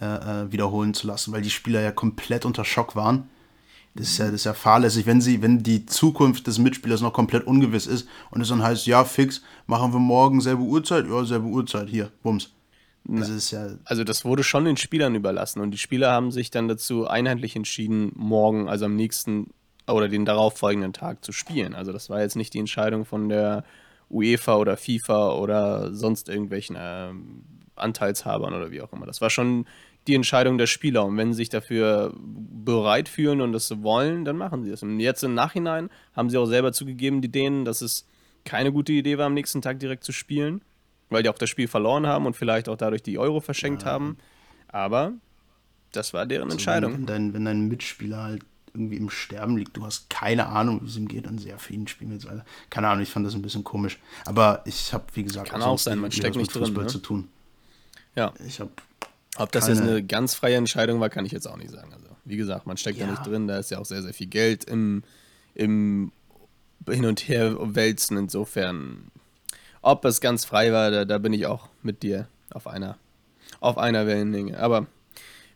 äh, 0.00 0.04
äh, 0.04 0.52
wiederholen 0.52 0.92
zu 0.92 1.06
lassen, 1.06 1.32
weil 1.32 1.42
die 1.42 1.50
Spieler 1.50 1.80
ja 1.80 1.92
komplett 1.92 2.44
unter 2.44 2.64
Schock 2.64 2.96
waren. 2.96 3.28
Das 3.94 4.08
ist 4.08 4.18
ja, 4.18 4.24
das 4.24 4.34
ist 4.34 4.44
ja 4.44 4.54
fahrlässig, 4.54 5.06
wenn 5.06 5.20
sie, 5.20 5.40
wenn 5.40 5.62
die 5.62 5.86
Zukunft 5.86 6.48
des 6.48 6.58
Mitspielers 6.58 7.00
noch 7.00 7.12
komplett 7.12 7.46
ungewiss 7.46 7.86
ist 7.86 8.08
und 8.30 8.40
es 8.40 8.48
dann 8.48 8.62
heißt, 8.62 8.86
ja, 8.86 9.04
fix, 9.04 9.42
machen 9.66 9.92
wir 9.92 10.00
morgen 10.00 10.40
selbe 10.40 10.62
Uhrzeit, 10.62 11.06
ja, 11.06 11.24
selbe 11.24 11.46
Uhrzeit, 11.46 11.88
hier, 11.88 12.10
bums. 12.22 12.50
Das 13.06 13.28
ist 13.28 13.50
ja 13.50 13.68
also 13.84 14.02
das 14.02 14.24
wurde 14.24 14.42
schon 14.42 14.64
den 14.64 14.78
Spielern 14.78 15.14
überlassen 15.14 15.60
und 15.60 15.72
die 15.72 15.78
Spieler 15.78 16.10
haben 16.10 16.32
sich 16.32 16.50
dann 16.50 16.68
dazu 16.68 17.06
einheitlich 17.06 17.54
entschieden, 17.54 18.12
morgen, 18.16 18.68
also 18.68 18.86
am 18.86 18.96
nächsten 18.96 19.50
oder 19.86 20.08
den 20.08 20.24
darauffolgenden 20.24 20.92
Tag 20.92 21.24
zu 21.24 21.32
spielen. 21.32 21.74
Also 21.74 21.92
das 21.92 22.08
war 22.10 22.20
jetzt 22.20 22.36
nicht 22.36 22.54
die 22.54 22.58
Entscheidung 22.58 23.04
von 23.04 23.28
der 23.28 23.64
UEFA 24.10 24.56
oder 24.56 24.76
FIFA 24.76 25.34
oder 25.34 25.94
sonst 25.94 26.28
irgendwelchen 26.28 26.76
äh, 26.76 27.12
Anteilshabern 27.76 28.54
oder 28.54 28.70
wie 28.70 28.80
auch 28.80 28.92
immer. 28.92 29.06
Das 29.06 29.20
war 29.20 29.30
schon 29.30 29.66
die 30.06 30.14
Entscheidung 30.14 30.58
der 30.58 30.66
Spieler. 30.66 31.04
Und 31.04 31.16
wenn 31.16 31.32
sie 31.32 31.38
sich 31.38 31.48
dafür 31.48 32.14
bereit 32.16 33.08
fühlen 33.08 33.40
und 33.40 33.52
das 33.52 33.82
wollen, 33.82 34.24
dann 34.24 34.36
machen 34.36 34.64
sie 34.64 34.70
das. 34.70 34.82
Und 34.82 35.00
jetzt 35.00 35.24
im 35.24 35.34
Nachhinein 35.34 35.90
haben 36.14 36.30
sie 36.30 36.38
auch 36.38 36.46
selber 36.46 36.72
zugegeben, 36.72 37.20
die 37.20 37.30
Dänen, 37.30 37.64
dass 37.64 37.80
es 37.80 38.06
keine 38.44 38.72
gute 38.72 38.92
Idee 38.92 39.18
war, 39.18 39.26
am 39.26 39.34
nächsten 39.34 39.62
Tag 39.62 39.80
direkt 39.80 40.04
zu 40.04 40.12
spielen, 40.12 40.62
weil 41.08 41.22
die 41.22 41.30
auch 41.30 41.38
das 41.38 41.48
Spiel 41.48 41.68
verloren 41.68 42.06
haben 42.06 42.26
und 42.26 42.36
vielleicht 42.36 42.68
auch 42.68 42.76
dadurch 42.76 43.02
die 43.02 43.18
Euro 43.18 43.40
verschenkt 43.40 43.82
ja. 43.82 43.88
haben. 43.88 44.18
Aber 44.68 45.12
das 45.92 46.12
war 46.12 46.26
deren 46.26 46.44
also 46.44 46.56
Entscheidung. 46.56 46.92
Wenn 46.92 47.06
dein, 47.06 47.34
wenn 47.34 47.44
dein 47.46 47.68
Mitspieler 47.68 48.22
halt 48.22 48.44
irgendwie 48.74 48.96
im 48.96 49.08
Sterben 49.08 49.56
liegt. 49.56 49.76
Du 49.76 49.84
hast 49.86 50.10
keine 50.10 50.46
Ahnung, 50.46 50.80
wie 50.82 50.88
es 50.88 50.96
ihm 50.96 51.06
geht 51.06 51.26
und 51.26 51.38
sehr 51.38 51.58
für 51.58 51.72
ihn 51.72 51.86
spielen 51.86 52.12
jetzt 52.12 52.26
weiter. 52.26 52.44
Keine 52.70 52.88
Ahnung, 52.88 53.02
ich 53.02 53.08
fand 53.08 53.24
das 53.24 53.34
ein 53.34 53.42
bisschen 53.42 53.62
komisch. 53.62 53.98
Aber 54.24 54.62
ich 54.64 54.92
habe, 54.92 55.04
wie 55.14 55.22
gesagt, 55.22 55.50
Kann 55.50 55.62
auch 55.62 55.78
sein, 55.78 55.98
man 56.00 56.10
steckt 56.10 56.36
nicht 56.36 56.52
drin, 56.52 56.72
ne? 56.72 56.86
zu 56.88 56.98
tun. 56.98 57.28
Ja. 58.16 58.34
Ich 58.46 58.58
habe 58.60 58.70
Ob 59.36 59.52
das 59.52 59.68
jetzt 59.68 59.80
eine 59.80 60.02
ganz 60.02 60.34
freie 60.34 60.56
Entscheidung 60.56 61.00
war, 61.00 61.08
kann 61.08 61.24
ich 61.24 61.32
jetzt 61.32 61.46
auch 61.46 61.56
nicht 61.56 61.70
sagen. 61.70 61.92
Also, 61.92 62.06
wie 62.24 62.36
gesagt, 62.36 62.66
man 62.66 62.76
steckt 62.76 62.98
ja. 62.98 63.06
da 63.06 63.12
nicht 63.12 63.26
drin, 63.26 63.46
da 63.46 63.58
ist 63.58 63.70
ja 63.70 63.78
auch 63.78 63.86
sehr, 63.86 64.02
sehr 64.02 64.12
viel 64.12 64.26
Geld 64.26 64.64
im, 64.64 65.04
im 65.54 66.10
Hin- 66.88 67.06
und 67.06 67.28
Her 67.28 67.56
wälzen. 67.60 68.16
Insofern, 68.16 69.10
ob 69.82 70.04
es 70.04 70.20
ganz 70.20 70.44
frei 70.44 70.72
war, 70.72 70.90
da, 70.90 71.04
da 71.04 71.18
bin 71.18 71.32
ich 71.32 71.46
auch 71.46 71.68
mit 71.82 72.02
dir 72.02 72.26
auf 72.50 72.66
einer, 72.66 72.98
auf 73.60 73.78
einer 73.78 74.08
Wellenlänge. 74.08 74.58
Aber 74.58 74.88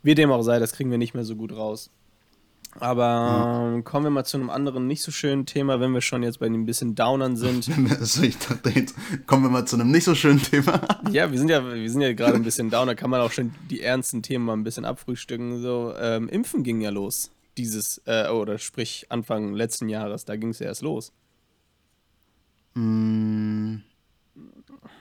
wie 0.04 0.14
dem 0.14 0.30
auch 0.30 0.42
sei, 0.42 0.60
das 0.60 0.72
kriegen 0.72 0.92
wir 0.92 0.98
nicht 0.98 1.14
mehr 1.14 1.24
so 1.24 1.34
gut 1.34 1.52
raus. 1.52 1.90
Aber 2.80 3.70
mhm. 3.76 3.84
kommen 3.84 4.06
wir 4.06 4.10
mal 4.10 4.24
zu 4.24 4.36
einem 4.36 4.50
anderen 4.50 4.86
nicht 4.86 5.02
so 5.02 5.10
schönen 5.10 5.46
Thema, 5.46 5.80
wenn 5.80 5.92
wir 5.92 6.00
schon 6.00 6.22
jetzt 6.22 6.38
bei 6.38 6.46
ein 6.46 6.66
bisschen 6.66 6.94
Downern 6.94 7.36
sind. 7.36 7.68
also 7.98 8.22
ich 8.22 8.38
dachte 8.38 8.70
jetzt, 8.70 8.94
kommen 9.26 9.44
wir 9.44 9.50
mal 9.50 9.64
zu 9.64 9.76
einem 9.76 9.90
nicht 9.90 10.04
so 10.04 10.14
schönen 10.14 10.42
Thema. 10.42 10.80
ja, 11.10 11.30
wir 11.30 11.38
sind 11.38 11.48
ja, 11.48 11.64
wir 11.64 11.90
sind 11.90 12.00
ja 12.00 12.12
gerade 12.12 12.34
ein 12.34 12.44
bisschen 12.44 12.70
Downer, 12.70 12.94
kann 12.94 13.10
man 13.10 13.20
auch 13.20 13.32
schon 13.32 13.54
die 13.70 13.80
ernsten 13.80 14.22
Themen 14.22 14.44
mal 14.44 14.52
ein 14.52 14.64
bisschen 14.64 14.84
abfrühstücken. 14.84 15.60
So, 15.60 15.94
ähm, 15.98 16.28
Impfen 16.28 16.62
ging 16.62 16.80
ja 16.80 16.90
los. 16.90 17.30
Dieses, 17.56 18.00
äh, 18.06 18.28
oder 18.28 18.58
sprich 18.58 19.06
Anfang 19.08 19.54
letzten 19.54 19.88
Jahres, 19.88 20.24
da 20.24 20.36
ging 20.36 20.50
es 20.50 20.60
ja 20.60 20.66
erst 20.66 20.82
los. 20.82 21.12
Mm, 22.74 23.78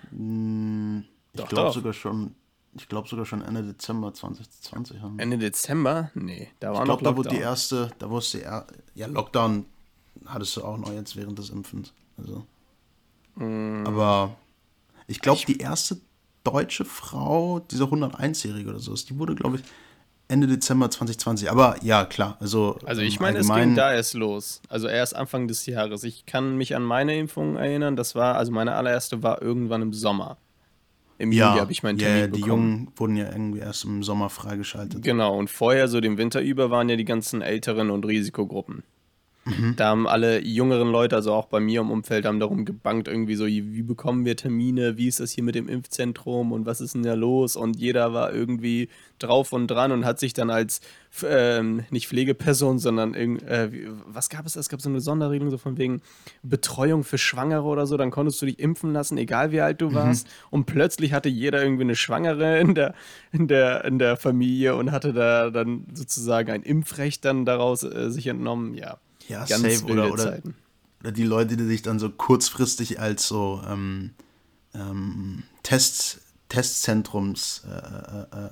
mm, 0.10 1.04
ich 1.34 1.46
glaube 1.46 1.72
sogar 1.74 1.94
schon 1.94 2.34
ich 2.82 2.90
glaube 2.90 3.08
sogar 3.08 3.26
schon 3.26 3.42
Ende 3.42 3.64
Dezember 3.64 4.14
2020 4.14 5.02
haben. 5.02 5.20
Ende 5.20 5.38
Dezember? 5.38 6.12
Nee, 6.14 6.50
da 6.60 6.74
war 6.74 6.80
ich 6.80 6.86
glaub, 6.86 7.02
noch 7.02 7.08
Lockdown. 7.08 7.14
Da 7.14 7.18
wurde 7.18 7.30
die 7.30 7.42
erste, 7.42 7.92
da 8.00 8.10
wusste 8.10 8.44
er, 8.44 8.68
ja, 8.96 9.08
Lockdown 9.08 9.66
hattest 10.26 10.58
du 10.58 10.64
auch 10.64 10.78
noch 10.78 10.92
jetzt 10.92 11.16
während 11.16 11.38
des 11.38 11.50
Impfens. 11.50 11.94
Also. 12.18 12.46
Mm. 13.36 13.86
Aber 13.86 14.36
ich 15.08 15.22
glaube, 15.22 15.42
die 15.48 15.58
erste 15.58 16.00
deutsche 16.44 16.86
Frau, 16.86 17.60
diese 17.60 17.86
101-Jährige 17.86 18.70
oder 18.70 18.80
so, 18.80 18.94
die 18.94 19.18
wurde, 19.18 19.36
glaube 19.36 19.58
ich, 19.58 19.64
Ende 20.30 20.48
Dezember 20.48 20.92
2020. 20.92 21.50
Aber 21.50 21.78
ja, 21.84 22.06
klar. 22.06 22.38
Also, 22.40 22.78
also 22.86 23.02
ich 23.02 23.20
meine, 23.20 23.40
es 23.40 23.48
ging 23.48 23.76
da 23.76 23.94
erst 23.94 24.14
los. 24.14 24.62
Also 24.68 24.88
erst 24.88 25.16
Anfang 25.16 25.48
des 25.48 25.66
Jahres. 25.66 26.04
Ich 26.04 26.26
kann 26.26 26.58
mich 26.58 26.76
an 26.76 26.84
meine 26.84 27.18
Impfung 27.18 27.56
erinnern. 27.56 27.96
Das 27.96 28.14
war, 28.14 28.36
also 28.36 28.52
meine 28.52 28.76
allererste 28.76 29.24
war 29.24 29.42
irgendwann 29.42 29.82
im 29.82 29.94
Sommer. 29.94 30.38
Im 31.20 31.32
ja, 31.32 31.50
Juli 31.50 31.60
habe 31.60 31.72
ich 31.72 31.84
meinen 31.84 31.98
Termin 31.98 32.20
ja, 32.20 32.28
die 32.28 32.42
bekommen. 32.42 32.70
Jungen 32.70 32.92
wurden 32.96 33.16
ja 33.18 33.32
irgendwie 33.32 33.60
erst 33.60 33.86
im 33.86 34.04
Sommer 34.04 34.30
freigeschaltet. 34.30 35.02
Genau, 35.04 35.38
und 35.38 35.50
vorher, 35.50 35.88
so 35.88 36.00
den 36.00 36.18
Winter 36.18 36.42
über, 36.42 36.70
waren 36.70 36.90
ja 36.90 36.96
die 36.96 37.06
ganzen 37.06 37.42
Älteren 37.42 37.90
und 37.90 38.06
Risikogruppen. 38.06 38.84
Mhm. 39.48 39.76
Da 39.78 39.88
haben 39.88 40.08
alle 40.08 40.44
jüngeren 40.44 40.92
Leute, 40.92 41.16
also 41.16 41.34
auch 41.34 41.46
bei 41.46 41.60
mir 41.60 41.82
im 41.82 41.90
Umfeld, 41.90 42.26
haben 42.26 42.40
darum 42.40 42.66
gebankt, 42.66 43.08
irgendwie 43.08 43.36
so, 43.36 43.46
wie 43.46 43.84
bekommen 43.84 44.26
wir 44.26 44.36
Termine, 44.36 44.98
wie 44.98 45.08
ist 45.08 45.20
das 45.20 45.32
hier 45.32 45.44
mit 45.44 45.56
dem 45.56 45.70
Impfzentrum 45.70 46.52
und 46.52 46.66
was 46.66 46.82
ist 46.82 46.96
denn 46.96 47.04
da 47.04 47.14
los? 47.14 47.56
Und 47.56 47.78
jeder 47.78 48.14
war 48.14 48.34
irgendwie 48.34 48.90
drauf 49.20 49.54
und 49.54 49.68
dran 49.68 49.92
und 49.92 50.06
hat 50.06 50.20
sich 50.20 50.34
dann 50.34 50.50
als, 50.50 50.82
ähm, 51.26 51.84
nicht 51.90 52.08
Pflegeperson, 52.08 52.78
sondern, 52.78 53.14
äh, 53.14 53.70
was 54.06 54.30
gab 54.30 54.46
es? 54.46 54.56
Es 54.56 54.70
gab 54.70 54.82
so 54.82 54.90
eine 54.90 55.00
Sonderregelung, 55.00 55.50
so 55.50 55.58
von 55.58 55.78
wegen 55.78 56.02
Betreuung 56.44 57.04
für 57.04 57.18
Schwangere 57.18 57.64
oder 57.64 57.88
so, 57.88 57.98
dann 57.98 58.12
konntest 58.12 58.42
du 58.42 58.46
dich 58.46 58.60
impfen 58.60 58.92
lassen, 58.94 59.18
egal 59.18 59.52
wie 59.52 59.62
alt 59.62 59.82
du 59.82 59.90
mhm. 59.90 59.96
warst. 59.96 60.28
Und 60.52 60.66
plötzlich 60.66 61.14
hatte 61.14 61.30
jeder 61.30 61.64
irgendwie 61.64 61.84
eine 61.84 61.96
Schwangere 61.96 62.60
in 62.60 62.76
der, 62.76 62.94
in 63.32 63.48
der, 63.48 63.86
in 63.86 63.98
der 63.98 64.18
Familie 64.18 64.76
und 64.76 64.92
hatte 64.92 65.14
da 65.14 65.50
dann 65.50 65.86
sozusagen 65.94 66.52
ein 66.52 66.64
Impfrecht 66.64 67.24
dann 67.26 67.46
daraus 67.46 67.84
äh, 67.84 68.12
sich 68.12 68.28
entnommen, 68.28 68.76
ja 68.76 68.98
ja, 69.28 69.46
ganz 69.46 69.62
safe 69.62 69.86
oder, 69.86 70.12
oder, 70.12 70.40
oder, 71.02 71.12
die 71.12 71.24
Leute, 71.24 71.58
die 71.58 71.66
sich 71.66 71.82
dann 71.82 72.00
so 72.00 72.10
kurzfristig 72.10 73.00
als 73.00 73.28
so 73.28 73.62
ähm, 73.68 74.12
ähm, 74.74 75.44
Test, 75.64 76.22
Testzentrums 76.50 77.66
äh, 77.68 78.40
äh, 78.40 78.46
äh, 78.46 78.50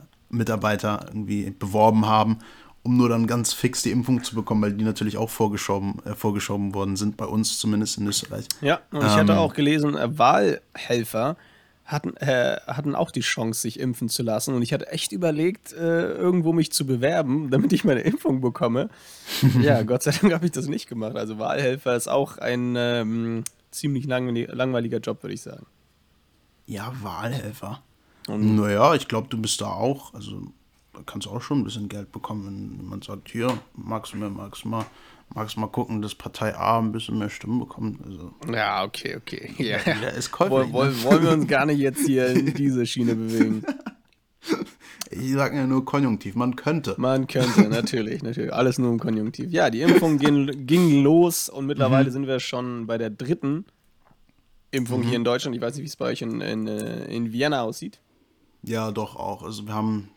irgendwie 1.07 1.51
beworben 1.51 2.05
haben, 2.05 2.39
um 2.83 2.97
nur 2.97 3.09
dann 3.09 3.25
ganz 3.25 3.53
fix 3.53 3.81
die 3.81 3.91
Impfung 3.91 4.23
zu 4.23 4.35
bekommen, 4.35 4.61
weil 4.61 4.73
die 4.73 4.83
natürlich 4.83 5.17
auch 5.17 5.29
vorgeschoben, 5.29 6.01
äh, 6.05 6.13
vorgeschoben 6.13 6.73
worden 6.73 6.95
sind, 6.95 7.17
bei 7.17 7.25
uns 7.25 7.57
zumindest 7.57 7.97
in 7.97 8.07
Österreich. 8.07 8.47
Ja, 8.61 8.81
und 8.91 8.99
ich 9.01 9.15
hatte 9.15 9.33
ähm, 9.33 9.39
auch 9.39 9.53
gelesen, 9.53 9.95
äh, 9.95 10.17
Wahlhelfer 10.17 11.37
hatten, 11.85 12.17
äh, 12.17 12.59
hatten 12.67 12.95
auch 12.95 13.11
die 13.11 13.21
Chance, 13.21 13.61
sich 13.61 13.79
impfen 13.79 14.09
zu 14.09 14.23
lassen. 14.23 14.55
Und 14.55 14.63
ich 14.63 14.73
hatte 14.73 14.87
echt 14.91 15.11
überlegt, 15.11 15.71
äh, 15.73 16.13
irgendwo 16.13 16.51
mich 16.51 16.71
zu 16.71 16.85
bewerben, 16.85 17.49
damit 17.51 17.73
ich 17.73 17.83
meine 17.83 18.01
Impfung 18.01 18.41
bekomme. 18.41 18.89
ja, 19.61 19.83
Gott 19.83 20.03
sei 20.03 20.11
Dank 20.11 20.33
habe 20.33 20.45
ich 20.45 20.51
das 20.51 20.67
nicht 20.67 20.87
gemacht. 20.87 21.15
Also 21.15 21.37
Wahlhelfer 21.37 21.95
ist 21.95 22.07
auch 22.07 22.37
ein 22.37 22.75
ähm, 22.77 23.43
ziemlich 23.71 24.05
langweiliger 24.05 24.99
Job, 24.99 25.21
würde 25.23 25.33
ich 25.33 25.41
sagen. 25.41 25.65
Ja, 26.65 26.91
Wahlhelfer. 27.01 27.83
Und 28.27 28.55
naja, 28.55 28.95
ich 28.95 29.07
glaube, 29.07 29.27
du 29.29 29.39
bist 29.39 29.61
da 29.61 29.67
auch, 29.67 30.13
also 30.15 30.41
da 30.93 31.01
kannst 31.05 31.27
du 31.27 31.31
auch 31.31 31.41
schon 31.41 31.59
ein 31.59 31.63
bisschen 31.63 31.89
Geld 31.89 32.11
bekommen, 32.11 32.77
wenn 32.79 32.85
man 32.87 33.01
sagt, 33.03 33.29
hier, 33.29 33.55
magst 33.75 34.13
du 34.13 34.17
mir, 34.17 34.29
magst 34.29 34.63
du 34.63 34.69
mal 34.69 34.85
magst 35.33 35.57
mal 35.57 35.67
gucken, 35.67 36.01
dass 36.01 36.15
Partei 36.15 36.55
A 36.55 36.79
ein 36.79 36.91
bisschen 36.91 37.17
mehr 37.17 37.29
Stimmen 37.29 37.59
bekommt. 37.59 37.99
Also. 38.05 38.33
Ja, 38.51 38.83
okay, 38.83 39.15
okay. 39.15 39.51
Ja. 39.57 39.77
ja 39.85 40.09
ist 40.09 40.31
käuflich, 40.31 40.71
Woll, 40.73 40.89
ne? 40.89 41.03
Wollen 41.03 41.23
wir 41.23 41.31
uns 41.31 41.47
gar 41.47 41.65
nicht 41.65 41.79
jetzt 41.79 42.05
hier 42.05 42.27
in 42.27 42.53
diese 42.53 42.85
Schiene 42.85 43.15
bewegen? 43.15 43.63
Ich 45.11 45.31
sage 45.33 45.57
ja 45.57 45.67
nur 45.67 45.85
Konjunktiv, 45.85 46.35
man 46.35 46.55
könnte. 46.55 46.95
Man 46.97 47.27
könnte, 47.27 47.67
natürlich, 47.69 48.23
natürlich. 48.23 48.53
Alles 48.53 48.77
nur 48.77 48.91
im 48.91 48.99
Konjunktiv. 48.99 49.51
Ja, 49.51 49.69
die 49.69 49.81
Impfung 49.81 50.17
ging, 50.17 50.65
ging 50.65 51.03
los 51.03 51.49
und 51.49 51.65
mittlerweile 51.65 52.09
mhm. 52.09 52.13
sind 52.13 52.27
wir 52.27 52.39
schon 52.39 52.87
bei 52.87 52.97
der 52.97 53.09
dritten 53.09 53.65
Impfung 54.71 55.01
mhm. 55.01 55.07
hier 55.07 55.15
in 55.15 55.23
Deutschland. 55.23 55.55
Ich 55.55 55.61
weiß 55.61 55.75
nicht, 55.75 55.83
wie 55.83 55.87
es 55.87 55.95
bei 55.95 56.05
euch 56.05 56.21
in, 56.21 56.41
in, 56.41 56.67
äh, 56.67 57.05
in 57.05 57.31
Vienna 57.31 57.61
aussieht. 57.61 57.99
Ja, 58.63 58.91
doch 58.91 59.15
auch. 59.15 59.43
Also 59.43 59.67
wir 59.67 59.73
haben, 59.73 60.09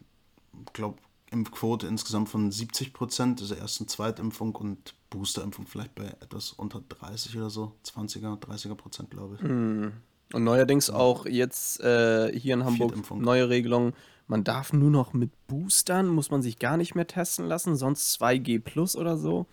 glaube 0.73 0.99
Impfquote 1.31 1.87
insgesamt 1.87 2.29
von 2.29 2.51
70 2.51 2.93
Prozent, 2.93 3.41
also 3.41 3.55
ersten 3.55 3.89
Zweitimpfung 3.89 4.55
und 4.55 4.95
Boosterimpfung 5.11 5.67
vielleicht 5.67 5.95
bei 5.95 6.07
etwas 6.21 6.53
unter 6.53 6.83
30 6.89 7.37
oder 7.37 7.51
so, 7.51 7.73
20er, 7.85 8.39
30er 8.41 8.75
Prozent, 8.75 9.11
glaube 9.11 9.37
ich. 9.37 9.43
Hm. 9.43 9.93
Und 10.33 10.45
neuerdings 10.45 10.91
auch 10.91 11.27
jetzt 11.27 11.81
äh, 11.81 12.31
hier 12.39 12.55
in 12.55 12.65
Hamburg 12.65 12.95
neue 13.13 13.49
Regelung. 13.49 13.95
Man 14.27 14.45
darf 14.45 14.75
nur 14.75 14.91
noch 14.91 15.15
mit 15.15 15.31
Boostern, 15.47 16.09
muss 16.09 16.31
man 16.31 16.43
sich 16.43 16.59
gar 16.59 16.77
nicht 16.77 16.95
mehr 16.95 17.07
testen 17.07 17.47
lassen, 17.47 17.77
sonst 17.77 18.21
2G 18.21 18.61
plus 18.61 18.95
oder 18.95 19.17
so. 19.17 19.47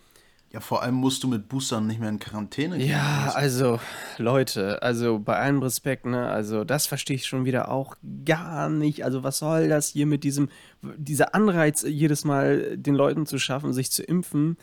Ja, 0.52 0.60
vor 0.60 0.82
allem 0.82 0.94
musst 0.94 1.22
du 1.22 1.28
mit 1.28 1.48
Boostern 1.48 1.86
nicht 1.86 2.00
mehr 2.00 2.08
in 2.08 2.18
Quarantäne 2.18 2.78
gehen. 2.78 2.88
Ja, 2.88 3.32
also, 3.34 3.80
Leute, 4.16 4.80
also 4.82 5.18
bei 5.18 5.36
allem 5.36 5.60
Respekt, 5.60 6.06
ne, 6.06 6.28
also 6.28 6.64
das 6.64 6.86
verstehe 6.86 7.16
ich 7.16 7.26
schon 7.26 7.44
wieder 7.44 7.70
auch 7.70 7.96
gar 8.24 8.68
nicht. 8.68 9.04
Also, 9.04 9.22
was 9.22 9.38
soll 9.38 9.68
das 9.68 9.88
hier 9.88 10.06
mit 10.06 10.24
diesem, 10.24 10.48
dieser 10.82 11.34
Anreiz, 11.34 11.82
jedes 11.82 12.24
Mal 12.24 12.78
den 12.78 12.94
Leuten 12.94 13.26
zu 13.26 13.38
schaffen, 13.38 13.72
sich 13.72 13.90
zu 13.90 14.02
impfen, 14.02 14.56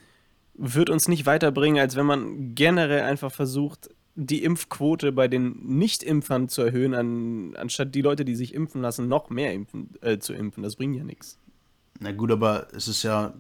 wird 0.56 0.90
uns 0.90 1.08
nicht 1.08 1.26
weiterbringen, 1.26 1.82
als 1.82 1.96
wenn 1.96 2.06
man 2.06 2.56
generell 2.56 3.02
einfach 3.02 3.32
versucht, 3.32 3.90
die 4.16 4.44
Impfquote 4.44 5.12
bei 5.12 5.28
den 5.28 5.78
Nicht-Impfern 5.78 6.48
zu 6.48 6.62
erhöhen, 6.62 6.94
an, 6.94 7.56
anstatt 7.56 7.96
die 7.96 8.02
Leute, 8.02 8.26
die 8.26 8.36
sich 8.36 8.54
impfen 8.54 8.82
lassen, 8.82 9.08
noch 9.08 9.30
mehr 9.30 9.54
impfen, 9.54 9.90
äh, 10.02 10.20
zu 10.20 10.34
impfen. 10.34 10.64
Das 10.64 10.76
bringt 10.76 10.96
ja 10.96 11.04
nichts. 11.04 11.40
Na 12.00 12.12
gut, 12.12 12.32
aber 12.32 12.68
es 12.74 12.88
ist 12.88 13.04
ja 13.04 13.34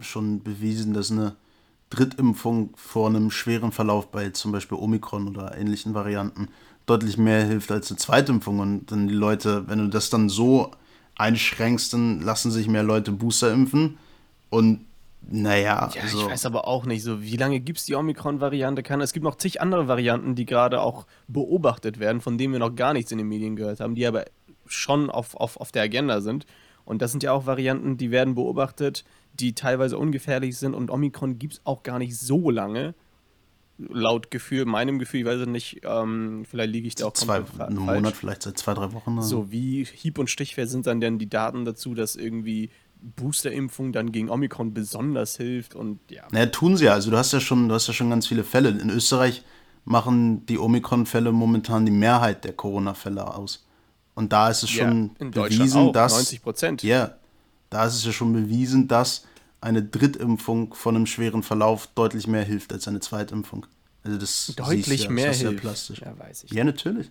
schon 0.00 0.42
bewiesen, 0.42 0.94
dass 0.94 1.10
eine 1.10 1.36
Drittimpfung 1.90 2.70
vor 2.76 3.08
einem 3.08 3.30
schweren 3.30 3.72
Verlauf 3.72 4.10
bei 4.10 4.30
zum 4.30 4.52
Beispiel 4.52 4.78
Omikron 4.78 5.28
oder 5.28 5.56
ähnlichen 5.58 5.94
Varianten 5.94 6.48
deutlich 6.86 7.18
mehr 7.18 7.44
hilft 7.44 7.70
als 7.70 7.90
eine 7.90 7.98
Zweitimpfung. 7.98 8.60
Und 8.60 8.90
dann 8.90 9.08
die 9.08 9.14
Leute, 9.14 9.68
wenn 9.68 9.78
du 9.78 9.88
das 9.88 10.10
dann 10.10 10.28
so 10.28 10.70
einschränkst, 11.16 11.92
dann 11.92 12.20
lassen 12.20 12.50
sich 12.50 12.68
mehr 12.68 12.82
Leute 12.82 13.12
Booster 13.12 13.52
impfen. 13.52 13.98
Und 14.50 14.86
naja, 15.22 15.90
ja, 15.94 16.02
also, 16.02 16.22
ich 16.22 16.30
weiß 16.30 16.46
aber 16.46 16.66
auch 16.66 16.86
nicht 16.86 17.02
so, 17.02 17.22
wie 17.22 17.36
lange 17.36 17.60
gibt 17.60 17.78
es 17.78 17.84
die 17.84 17.94
Omikron-Variante? 17.94 18.82
Es 19.00 19.12
gibt 19.12 19.24
noch 19.24 19.36
zig 19.36 19.60
andere 19.60 19.86
Varianten, 19.86 20.34
die 20.34 20.46
gerade 20.46 20.80
auch 20.80 21.06
beobachtet 21.28 21.98
werden, 21.98 22.20
von 22.20 22.38
denen 22.38 22.52
wir 22.52 22.60
noch 22.60 22.74
gar 22.74 22.92
nichts 22.94 23.12
in 23.12 23.18
den 23.18 23.28
Medien 23.28 23.54
gehört 23.54 23.80
haben, 23.80 23.94
die 23.94 24.06
aber 24.06 24.24
schon 24.66 25.10
auf, 25.10 25.36
auf, 25.36 25.58
auf 25.58 25.72
der 25.72 25.82
Agenda 25.82 26.20
sind. 26.20 26.46
Und 26.84 27.02
das 27.02 27.10
sind 27.10 27.22
ja 27.22 27.32
auch 27.32 27.46
Varianten, 27.46 27.98
die 27.98 28.10
werden 28.10 28.34
beobachtet 28.34 29.04
die 29.40 29.54
teilweise 29.54 29.98
ungefährlich 29.98 30.56
sind 30.56 30.74
und 30.74 30.90
Omikron 30.90 31.38
gibt 31.38 31.54
es 31.54 31.60
auch 31.64 31.82
gar 31.82 31.98
nicht 31.98 32.16
so 32.16 32.50
lange. 32.50 32.94
Laut 33.78 34.30
Gefühl, 34.30 34.66
meinem 34.66 34.98
Gefühl, 34.98 35.20
ich 35.20 35.26
weiß 35.26 35.46
nicht, 35.46 35.80
ähm, 35.84 36.44
vielleicht 36.48 36.72
liege 36.72 36.86
ich 36.86 36.96
da 36.96 37.06
auch 37.06 37.14
zwei, 37.14 37.42
falsch. 37.42 37.70
Einen 37.70 37.78
Monat, 37.78 38.14
vielleicht 38.14 38.42
seit 38.42 38.58
zwei, 38.58 38.74
drei 38.74 38.92
Wochen. 38.92 39.14
Oder? 39.14 39.22
So, 39.22 39.50
wie 39.50 39.84
hieb- 39.84 40.18
und 40.18 40.28
stichfest 40.28 40.72
sind 40.72 40.86
dann 40.86 41.00
denn 41.00 41.18
die 41.18 41.30
Daten 41.30 41.64
dazu, 41.64 41.94
dass 41.94 42.14
irgendwie 42.14 42.68
Boosterimpfung 43.00 43.92
dann 43.92 44.12
gegen 44.12 44.28
Omikron 44.28 44.74
besonders 44.74 45.38
hilft 45.38 45.74
und 45.74 45.98
ja. 46.10 46.24
Naja, 46.30 46.46
tun 46.46 46.76
sie 46.76 46.84
ja. 46.86 46.92
Also 46.92 47.10
du 47.10 47.16
hast 47.16 47.32
ja 47.32 47.40
schon, 47.40 47.68
du 47.68 47.74
hast 47.74 47.86
ja 47.86 47.94
schon 47.94 48.10
ganz 48.10 48.26
viele 48.26 48.44
Fälle. 48.44 48.68
In 48.68 48.90
Österreich 48.90 49.42
machen 49.84 50.44
die 50.46 50.58
Omikron-Fälle 50.58 51.32
momentan 51.32 51.86
die 51.86 51.92
Mehrheit 51.92 52.44
der 52.44 52.52
Corona-Fälle 52.52 53.34
aus. 53.34 53.66
Und 54.14 54.32
da 54.32 54.50
ist 54.50 54.62
es 54.62 54.70
schon 54.70 55.12
ja, 55.18 55.28
bewiesen, 55.28 55.80
auch, 55.80 55.92
dass 55.92 56.12
90 56.12 56.42
Prozent. 56.42 56.82
Ja, 56.82 57.14
da 57.70 57.86
ist 57.86 57.94
es 57.94 58.04
ja 58.04 58.12
schon 58.12 58.32
bewiesen, 58.32 58.88
dass 58.88 59.26
eine 59.60 59.82
Drittimpfung 59.82 60.74
von 60.74 60.96
einem 60.96 61.06
schweren 61.06 61.42
Verlauf 61.42 61.86
deutlich 61.88 62.26
mehr 62.26 62.44
hilft 62.44 62.72
als 62.72 62.88
eine 62.88 63.00
Zweitimpfung. 63.00 63.66
Also 64.02 64.16
das 64.18 64.54
Deutlich 64.56 65.04
ja, 65.04 65.10
mehr 65.10 65.26
das 65.28 65.36
ist 65.36 65.42
ja 65.42 65.48
hilft. 65.50 65.62
plastisch. 65.62 66.00
Ja, 66.00 66.18
weiß 66.18 66.44
ich. 66.44 66.52
Ja, 66.52 66.64
natürlich. 66.64 67.10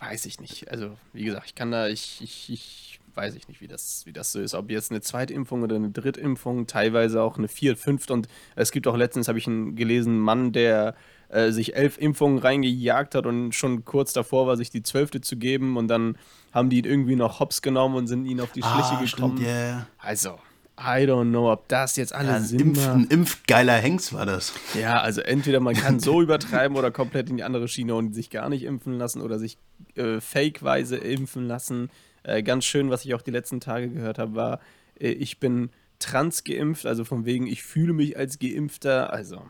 Weiß 0.00 0.26
ich 0.26 0.40
nicht. 0.40 0.70
Also, 0.70 0.96
wie 1.12 1.24
gesagt, 1.24 1.46
ich 1.46 1.54
kann 1.54 1.70
da, 1.70 1.88
ich, 1.88 2.20
ich, 2.20 2.50
ich 2.50 3.00
weiß 3.14 3.34
ich 3.36 3.46
nicht, 3.48 3.60
wie 3.60 3.68
das, 3.68 4.04
wie 4.04 4.12
das 4.12 4.32
so 4.32 4.40
ist. 4.40 4.54
Ob 4.54 4.70
jetzt 4.70 4.90
eine 4.90 5.00
Zweitimpfung 5.00 5.62
oder 5.62 5.76
eine 5.76 5.90
Drittimpfung, 5.90 6.66
teilweise 6.66 7.22
auch 7.22 7.38
eine 7.38 7.48
Viert-, 7.48 7.78
Fünft- 7.78 8.10
und 8.10 8.26
es 8.56 8.72
gibt 8.72 8.86
auch 8.86 8.96
letztens, 8.96 9.28
habe 9.28 9.38
ich 9.38 9.46
einen 9.46 9.76
gelesen, 9.76 10.14
einen 10.14 10.20
Mann, 10.20 10.52
der 10.52 10.94
äh, 11.28 11.52
sich 11.52 11.74
elf 11.76 11.98
Impfungen 11.98 12.38
reingejagt 12.38 13.14
hat 13.14 13.24
und 13.26 13.52
schon 13.54 13.84
kurz 13.84 14.12
davor 14.12 14.46
war, 14.46 14.56
sich 14.56 14.70
die 14.70 14.82
zwölfte 14.82 15.20
zu 15.20 15.36
geben 15.36 15.76
und 15.76 15.88
dann 15.88 16.18
haben 16.52 16.68
die 16.68 16.78
ihn 16.78 16.84
irgendwie 16.84 17.16
noch 17.16 17.40
hops 17.40 17.62
genommen 17.62 17.94
und 17.94 18.06
sind 18.08 18.26
ihnen 18.26 18.40
auf 18.40 18.52
die 18.52 18.62
Schliche 18.62 18.76
Ah, 18.96 19.02
gekommen. 19.02 19.36
stimmt, 19.38 19.40
ja. 19.40 19.86
Also, 19.98 20.38
I 20.78 21.04
don't 21.06 21.30
know, 21.30 21.52
ob 21.52 21.68
das 21.68 21.96
jetzt 21.96 22.12
Ja, 22.12 22.18
alles 22.18 22.34
ein, 22.34 22.44
Sinn 22.44 22.60
Impf, 22.60 22.88
ein 22.88 23.04
impfgeiler 23.04 23.74
Hengst 23.74 24.12
war 24.12 24.26
das. 24.26 24.54
Ja, 24.74 25.00
also 25.00 25.20
entweder 25.20 25.60
man 25.60 25.74
kann 25.74 26.00
so 26.00 26.22
übertreiben 26.22 26.76
oder 26.76 26.90
komplett 26.90 27.28
in 27.28 27.36
die 27.36 27.42
andere 27.42 27.68
Schiene 27.68 27.94
und 27.94 28.14
sich 28.14 28.30
gar 28.30 28.48
nicht 28.48 28.62
impfen 28.62 28.94
lassen 28.98 29.20
oder 29.20 29.38
sich 29.38 29.58
äh, 29.96 30.20
fakeweise 30.20 30.96
impfen 30.96 31.46
lassen. 31.46 31.90
Äh, 32.22 32.42
ganz 32.42 32.64
schön, 32.64 32.90
was 32.90 33.04
ich 33.04 33.14
auch 33.14 33.22
die 33.22 33.30
letzten 33.30 33.60
Tage 33.60 33.88
gehört 33.90 34.18
habe, 34.18 34.34
war, 34.34 34.60
äh, 34.98 35.10
ich 35.10 35.38
bin 35.40 35.70
trans 35.98 36.42
geimpft, 36.44 36.86
also 36.86 37.04
von 37.04 37.24
wegen, 37.24 37.46
ich 37.46 37.62
fühle 37.62 37.92
mich 37.92 38.16
als 38.16 38.38
Geimpfter. 38.38 39.12
Also, 39.12 39.48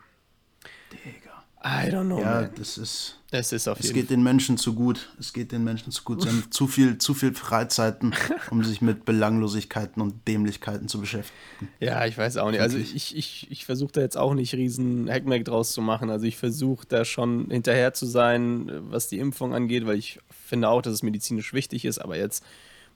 Digga. 0.91 1.32
I 1.65 1.89
don't 1.89 2.05
know, 2.07 2.19
Ja, 2.19 2.41
man. 2.41 2.49
das 2.57 2.77
ist. 2.77 3.17
Es 3.31 3.51
ist 3.51 3.67
auf 3.67 3.79
Es 3.79 3.87
jeden 3.87 3.95
geht 3.95 4.09
den 4.11 4.21
Menschen 4.21 4.57
zu 4.57 4.75
gut. 4.75 5.09
Es 5.19 5.33
geht 5.33 5.51
den 5.51 5.63
Menschen 5.63 5.91
zu 5.91 6.03
gut. 6.03 6.21
Sie 6.21 6.27
haben 6.29 6.51
zu 6.51 6.67
viel, 6.67 6.97
zu 6.99 7.13
viel 7.15 7.33
Freizeiten, 7.33 8.13
um 8.51 8.63
sich 8.63 8.81
mit 8.81 9.05
Belanglosigkeiten 9.05 10.01
und 10.03 10.27
Dämlichkeiten 10.27 10.87
zu 10.87 10.99
beschäftigen. 10.99 11.37
Ja, 11.79 12.05
ich 12.05 12.15
weiß 12.17 12.37
auch 12.37 12.51
nicht. 12.51 12.59
Also 12.59 12.77
ich, 12.77 13.15
ich, 13.15 13.47
ich 13.49 13.65
versuche 13.65 13.93
da 13.93 14.01
jetzt 14.01 14.17
auch 14.17 14.35
nicht 14.35 14.53
riesen 14.53 15.09
Hackmack 15.09 15.45
draus 15.45 15.71
zu 15.71 15.81
machen. 15.81 16.11
Also 16.11 16.25
ich 16.27 16.37
versuche 16.37 16.85
da 16.87 17.05
schon 17.05 17.49
hinterher 17.49 17.93
zu 17.93 18.05
sein, 18.05 18.69
was 18.91 19.07
die 19.07 19.17
Impfung 19.17 19.55
angeht, 19.55 19.87
weil 19.87 19.97
ich 19.97 20.19
finde 20.45 20.69
auch, 20.69 20.81
dass 20.83 20.93
es 20.93 21.01
medizinisch 21.01 21.53
wichtig 21.53 21.85
ist, 21.85 21.97
aber 21.97 22.17
jetzt 22.17 22.43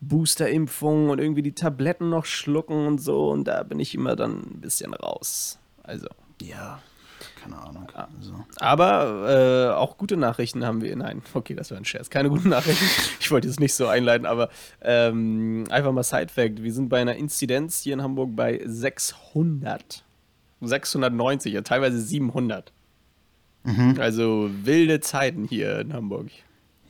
Boosterimpfung 0.01 1.09
und 1.09 1.19
irgendwie 1.19 1.41
die 1.41 1.53
Tabletten 1.53 2.09
noch 2.09 2.25
schlucken 2.25 2.85
und 2.85 2.99
so 2.99 3.29
und 3.31 3.45
da 3.45 3.63
bin 3.63 3.79
ich 3.79 3.95
immer 3.95 4.15
dann 4.15 4.39
ein 4.41 4.61
bisschen 4.61 4.93
raus. 4.93 5.57
Also. 5.81 6.07
Ja, 6.41 6.79
keine 7.49 7.61
Ahnung. 7.61 7.87
Also, 7.93 8.33
Aber 8.57 9.69
äh, 9.71 9.75
auch 9.75 9.97
gute 9.97 10.17
Nachrichten 10.17 10.65
haben 10.65 10.81
wir. 10.81 10.95
Nein, 10.95 11.21
okay, 11.33 11.55
das 11.55 11.71
war 11.71 11.77
ein 11.77 11.85
Scherz. 11.85 12.09
Keine 12.09 12.29
guten 12.29 12.49
Nachrichten. 12.49 12.85
Ich 13.19 13.31
wollte 13.31 13.47
jetzt 13.47 13.59
nicht 13.59 13.73
so 13.73 13.87
einleiten, 13.87 14.25
aber 14.25 14.49
ähm, 14.81 15.65
einfach 15.69 15.91
mal 15.91 16.03
Side-Fact: 16.03 16.61
Wir 16.63 16.73
sind 16.73 16.87
bei 16.89 17.01
einer 17.01 17.15
Inzidenz 17.15 17.81
hier 17.81 17.93
in 17.93 18.01
Hamburg 18.01 18.35
bei 18.35 18.61
600. 18.65 20.03
690, 20.61 21.53
ja, 21.53 21.61
teilweise 21.61 21.99
700. 22.01 22.71
Also 23.99 24.49
wilde 24.63 25.01
Zeiten 25.01 25.43
hier 25.43 25.79
in 25.81 25.91
Hamburg. 25.91 26.27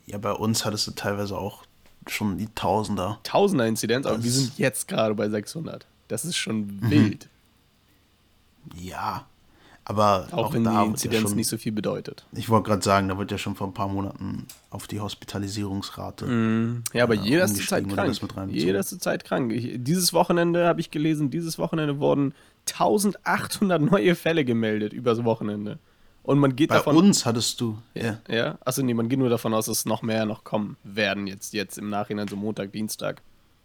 ja, 0.05 0.19
bei 0.19 0.31
uns 0.31 0.63
hattest 0.63 0.85
du 0.85 0.91
teilweise 0.91 1.35
auch 1.35 1.63
schon 2.07 2.37
die 2.37 2.47
Tausender. 2.53 3.19
Tausender 3.23 3.65
Inzidenz, 3.65 4.05
aber 4.05 4.17
Das- 4.17 4.23
wir 4.25 4.31
sind 4.31 4.57
jetzt 4.59 4.87
gerade 4.87 5.15
bei 5.15 5.27
600. 5.27 5.87
Das 6.07 6.23
ist 6.23 6.37
schon 6.37 6.79
wild. 6.89 7.29
Ja, 8.75 9.25
aber 9.89 10.27
Auch, 10.31 10.53
wenn 10.53 10.65
da 10.65 10.71
die 10.71 10.75
wird 10.75 10.85
ja 10.85 10.91
Inzidenz 10.91 11.21
schon, 11.29 11.35
nicht 11.37 11.47
so 11.47 11.57
viel 11.57 11.71
bedeutet. 11.71 12.25
Ich 12.33 12.49
wollte 12.49 12.67
gerade 12.69 12.81
sagen, 12.83 13.07
da 13.07 13.17
wird 13.17 13.31
ja 13.31 13.37
schon 13.37 13.55
vor 13.55 13.67
ein 13.67 13.73
paar 13.73 13.87
Monaten 13.87 14.45
auf 14.69 14.85
die 14.87 14.99
Hospitalisierungsrate. 14.99 16.81
Ja, 16.93 17.03
aber 17.03 17.13
Ja, 17.15 17.21
jeder 17.23 17.43
ist 17.45 17.51
umgestiegen 17.51 17.91
oder 17.93 18.11
krank. 18.11 18.51
Jeder 18.51 18.79
ist 18.79 18.89
zurzeit 18.89 19.23
krank. 19.23 19.51
Ich, 19.53 19.75
dieses 19.77 20.11
Wochenende 20.13 20.67
habe 20.67 20.81
ich 20.81 20.91
gelesen, 20.91 21.29
dieses 21.29 21.57
Wochenende 21.57 21.99
wurden 21.99 22.33
1800 22.67 23.81
neue 23.81 24.15
Fälle 24.15 24.43
gemeldet 24.45 24.93
übers 24.93 25.23
Wochenende. 25.23 25.79
Und 26.23 26.39
man 26.39 26.57
geht 26.57 26.69
Bei 26.69 26.75
davon 26.75 26.97
uns 26.97 27.25
hattest 27.25 27.61
du. 27.61 27.77
Ja. 27.93 28.19
Ja, 28.27 28.57
achso, 28.65 28.83
nee, 28.83 28.93
man 28.93 29.07
geht 29.07 29.19
nur 29.19 29.29
davon 29.29 29.53
aus, 29.53 29.67
dass 29.67 29.85
noch 29.85 30.01
mehr 30.01 30.25
noch 30.25 30.43
kommen 30.43 30.75
werden, 30.83 31.25
jetzt, 31.27 31.53
jetzt 31.53 31.77
im 31.77 31.89
Nachhinein, 31.89 32.27
so 32.27 32.35
Montag, 32.35 32.73
Dienstag. 32.73 33.21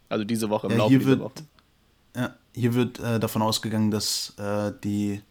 Also 0.08 0.24
diese 0.24 0.48
Woche, 0.50 0.68
im 0.68 0.72
Ja, 0.74 0.78
Laufe 0.78 0.90
hier 0.90 0.98
dieser 1.00 1.10
wird- 1.10 1.20
Woche. 1.20 1.34
Ja, 2.14 2.34
hier 2.54 2.74
wird 2.74 3.00
äh, 3.00 3.18
davon 3.18 3.42
ausgegangen, 3.42 3.90
dass 3.90 4.34
äh, 4.38 4.70
die 4.84 5.22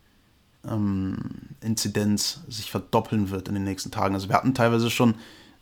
ähm, 0.70 1.18
Inzidenz 1.62 2.42
sich 2.48 2.72
verdoppeln 2.72 3.30
wird 3.30 3.48
in 3.48 3.56
den 3.56 3.64
nächsten 3.64 3.92
Tagen. 3.92 4.14
Also 4.14 4.30
wir 4.30 4.36
hatten 4.36 4.54
teilweise 4.54 4.90
schon 4.90 5.16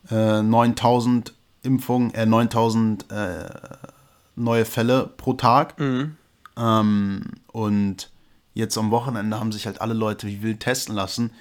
äh, 0.10 0.42
9000 0.42 1.34
Impfungen, 1.64 2.14
äh, 2.14 2.26
9000 2.26 3.12
äh, 3.12 3.50
neue 4.36 4.66
Fälle 4.66 5.10
pro 5.18 5.34
Tag. 5.34 5.80
Mhm. 5.80 6.16
Ähm, 6.58 7.22
und 7.48 8.12
jetzt 8.54 8.78
am 8.78 8.92
Wochenende 8.92 9.40
haben 9.40 9.52
sich 9.52 9.66
halt 9.66 9.82
alle 9.82 9.94
Leute 9.94 10.28
wie 10.28 10.42
wild 10.42 10.62
testen 10.62 10.96
lassen, 10.96 11.32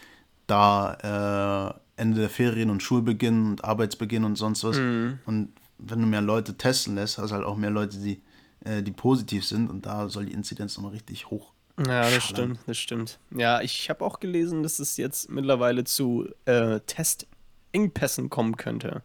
da 0.46 1.74
äh, 1.96 2.00
Ende 2.00 2.20
der 2.20 2.30
Ferien 2.30 2.70
und 2.70 2.82
Schulbeginn 2.82 3.46
und 3.46 3.64
Arbeitsbeginn 3.64 4.24
und 4.24 4.36
sonst 4.36 4.64
was. 4.64 4.78
Mhm. 4.78 5.18
Und 5.26 5.52
wenn 5.78 6.00
du 6.00 6.06
mehr 6.06 6.20
Leute 6.20 6.56
testen 6.56 6.94
lässt, 6.94 7.18
hast 7.18 7.30
du 7.30 7.36
halt 7.36 7.44
auch 7.44 7.56
mehr 7.56 7.70
Leute, 7.70 7.98
die, 7.98 8.20
äh, 8.64 8.82
die 8.82 8.92
positiv 8.92 9.44
sind 9.44 9.68
und 9.68 9.86
da 9.86 10.08
soll 10.08 10.26
die 10.26 10.32
Inzidenz 10.32 10.76
nochmal 10.76 10.92
richtig 10.92 11.30
hoch. 11.30 11.52
Ja, 11.78 12.02
das 12.02 12.10
schallern. 12.10 12.22
stimmt, 12.22 12.58
das 12.66 12.78
stimmt. 12.78 13.18
Ja, 13.30 13.60
ich 13.60 13.88
habe 13.88 14.04
auch 14.04 14.20
gelesen, 14.20 14.62
dass 14.62 14.78
es 14.78 14.96
jetzt 14.96 15.30
mittlerweile 15.30 15.84
zu 15.84 16.28
äh, 16.44 16.80
Testengpässen 16.80 18.30
kommen 18.30 18.56
könnte. 18.56 19.02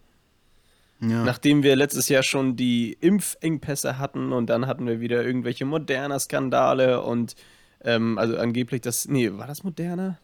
Ja. 0.99 1.23
Nachdem 1.23 1.63
wir 1.63 1.75
letztes 1.75 2.09
Jahr 2.09 2.23
schon 2.23 2.55
die 2.55 2.93
Impfengpässe 2.93 3.97
hatten 3.99 4.31
und 4.31 4.47
dann 4.49 4.67
hatten 4.67 4.87
wir 4.87 5.01
wieder 5.01 5.23
irgendwelche 5.23 5.65
Moderna-Skandale 5.65 7.01
und 7.01 7.35
ähm, 7.81 8.17
also 8.17 8.37
angeblich 8.37 8.81
das. 8.81 9.07
Nee, 9.07 9.31
war 9.33 9.47
das 9.47 9.63
Moderna? 9.63 10.17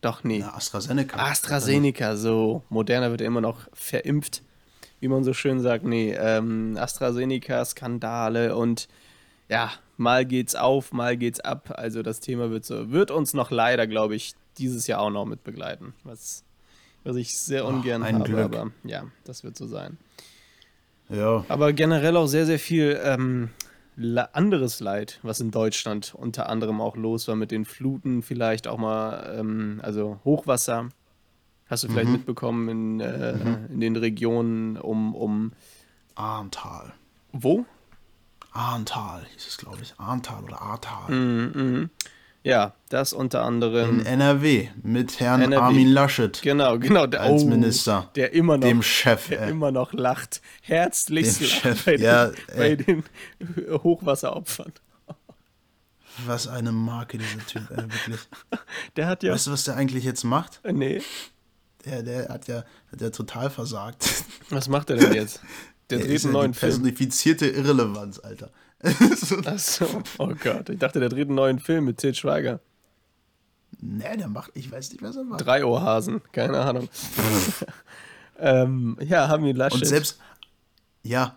Doch, 0.00 0.24
nee. 0.24 0.38
Na, 0.38 0.54
AstraZeneca. 0.54 1.18
AstraZeneca, 1.18 2.16
so. 2.16 2.62
Moderna 2.68 3.10
wird 3.10 3.20
ja 3.20 3.26
immer 3.26 3.40
noch 3.40 3.68
verimpft, 3.72 4.42
wie 5.00 5.08
man 5.08 5.24
so 5.24 5.34
schön 5.34 5.60
sagt. 5.60 5.84
Nee, 5.84 6.14
ähm, 6.14 6.76
AstraZeneca-Skandale 6.78 8.56
und 8.56 8.88
ja, 9.48 9.72
mal 10.00 10.24
geht's 10.24 10.54
auf, 10.56 10.92
mal 10.92 11.16
geht's 11.16 11.38
ab. 11.40 11.74
Also 11.76 12.02
das 12.02 12.18
Thema 12.20 12.50
wird 12.50 12.64
so, 12.64 12.90
wird 12.90 13.10
uns 13.12 13.34
noch 13.34 13.50
leider, 13.52 13.86
glaube 13.86 14.16
ich, 14.16 14.34
dieses 14.58 14.86
Jahr 14.88 15.00
auch 15.00 15.10
noch 15.10 15.26
mit 15.26 15.44
begleiten. 15.44 15.94
Was, 16.02 16.42
was 17.04 17.16
ich 17.16 17.38
sehr 17.38 17.64
ungern 17.66 18.02
ein 18.02 18.14
habe, 18.16 18.24
Glück. 18.24 18.40
aber 18.40 18.70
ja, 18.82 19.04
das 19.24 19.44
wird 19.44 19.56
so 19.56 19.66
sein. 19.66 19.98
Ja. 21.08 21.44
Aber 21.48 21.72
generell 21.72 22.16
auch 22.16 22.26
sehr, 22.26 22.46
sehr 22.46 22.58
viel 22.58 22.98
ähm, 23.04 23.50
anderes 24.32 24.80
Leid, 24.80 25.18
was 25.22 25.40
in 25.40 25.50
Deutschland 25.50 26.14
unter 26.14 26.48
anderem 26.48 26.80
auch 26.80 26.96
los 26.96 27.28
war 27.28 27.36
mit 27.36 27.50
den 27.50 27.64
Fluten, 27.64 28.22
vielleicht 28.22 28.66
auch 28.68 28.78
mal, 28.78 29.36
ähm, 29.38 29.80
also 29.82 30.18
Hochwasser. 30.24 30.88
Hast 31.68 31.84
du 31.84 31.88
vielleicht 31.88 32.06
Mhm. 32.06 32.12
mitbekommen 32.14 32.68
in, 32.68 33.00
äh, 33.00 33.32
in 33.72 33.80
den 33.80 33.96
Regionen 33.96 34.76
um, 34.76 35.14
um 35.14 35.52
Ahrntal. 36.16 36.92
wo? 37.32 37.64
Ahrntal 38.52 39.26
hieß 39.34 39.46
es, 39.46 39.56
glaube 39.56 39.78
ich. 39.82 39.94
Ahrntal 39.98 40.44
oder 40.44 40.60
Ahrtal. 40.60 41.10
Mhm, 41.10 41.52
mhm. 41.54 41.90
Ja, 42.42 42.74
das 42.88 43.12
unter 43.12 43.42
anderem. 43.44 44.00
In 44.00 44.06
NRW 44.06 44.68
mit 44.82 45.20
Herrn 45.20 45.42
NRW. 45.42 45.62
Armin 45.62 45.88
Laschet 45.88 46.40
Genau, 46.40 46.78
genau. 46.78 47.06
Der, 47.06 47.20
als 47.20 47.42
oh, 47.42 47.46
Minister. 47.46 48.10
Der 48.14 48.32
immer 48.32 48.56
noch, 48.56 48.66
Dem 48.66 48.82
Chef. 48.82 49.28
der 49.28 49.42
Ey. 49.42 49.50
immer 49.50 49.70
noch 49.70 49.92
lacht. 49.92 50.40
Herzlichst 50.62 51.40
Dem 51.40 51.46
lacht 51.46 51.60
Chef, 51.60 51.84
bei, 51.84 51.96
ja, 51.96 52.28
den, 52.28 52.56
bei 52.56 52.76
den 52.76 53.04
Hochwasseropfern. 53.82 54.72
Was 56.26 56.48
eine 56.48 56.72
Marke, 56.72 57.18
dieser 57.18 57.46
Typ, 57.46 57.70
ey, 57.70 57.84
wirklich. 57.84 58.20
Der 58.96 59.06
hat 59.06 59.22
ja. 59.22 59.32
Weißt 59.32 59.46
du, 59.46 59.52
was 59.52 59.64
der 59.64 59.76
eigentlich 59.76 60.04
jetzt 60.04 60.24
macht? 60.24 60.60
Nee. 60.64 61.02
Der, 61.84 62.02
der 62.02 62.28
hat 62.28 62.46
ja, 62.46 62.64
hat 62.92 63.00
ja 63.00 63.10
total 63.10 63.48
versagt. 63.48 64.06
Was 64.50 64.68
macht 64.68 64.90
er 64.90 64.96
denn 64.96 65.14
jetzt? 65.14 65.40
Der 65.90 65.98
dreht 66.00 66.10
ist 66.10 66.24
einen 66.24 66.34
ja 66.34 66.40
neuen 66.40 66.54
Film. 66.54 66.70
personifizierte 66.70 67.46
Irrelevanz, 67.46 68.18
Alter. 68.18 68.50
So, 69.16 69.36
Achso, 69.40 69.86
oh 70.18 70.32
Gott. 70.42 70.70
Ich 70.70 70.78
dachte, 70.78 71.00
der 71.00 71.08
dreht 71.10 71.26
einen 71.26 71.34
neuen 71.34 71.58
Film 71.58 71.84
mit 71.84 71.98
Til 71.98 72.14
Schweiger. 72.14 72.60
nee, 73.80 74.16
der 74.16 74.28
macht, 74.28 74.50
ich 74.54 74.70
weiß 74.72 74.90
nicht, 74.92 75.02
was 75.02 75.16
er 75.16 75.24
macht. 75.24 75.44
Drei 75.44 75.64
Ohrhasen, 75.64 76.22
keine 76.32 76.58
Ahnung. 76.60 76.88
ähm, 78.38 78.96
ja, 79.02 79.28
haben 79.28 79.44
wir 79.44 79.54
Laschet. 79.54 79.80
Und 79.80 79.86
selbst, 79.86 80.18
ja, 81.02 81.36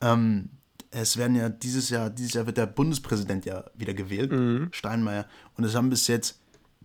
ähm, 0.00 0.50
es 0.90 1.16
werden 1.16 1.34
ja 1.36 1.48
dieses 1.48 1.90
Jahr, 1.90 2.10
dieses 2.10 2.34
Jahr 2.34 2.46
wird 2.46 2.56
der 2.56 2.66
Bundespräsident 2.66 3.44
ja 3.44 3.64
wieder 3.74 3.94
gewählt, 3.94 4.30
Mhm. 4.30 4.68
Steinmeier. 4.72 5.26
Und 5.56 5.64
es 5.64 5.74
haben 5.74 5.90
bis 5.90 6.06
jetzt 6.06 6.38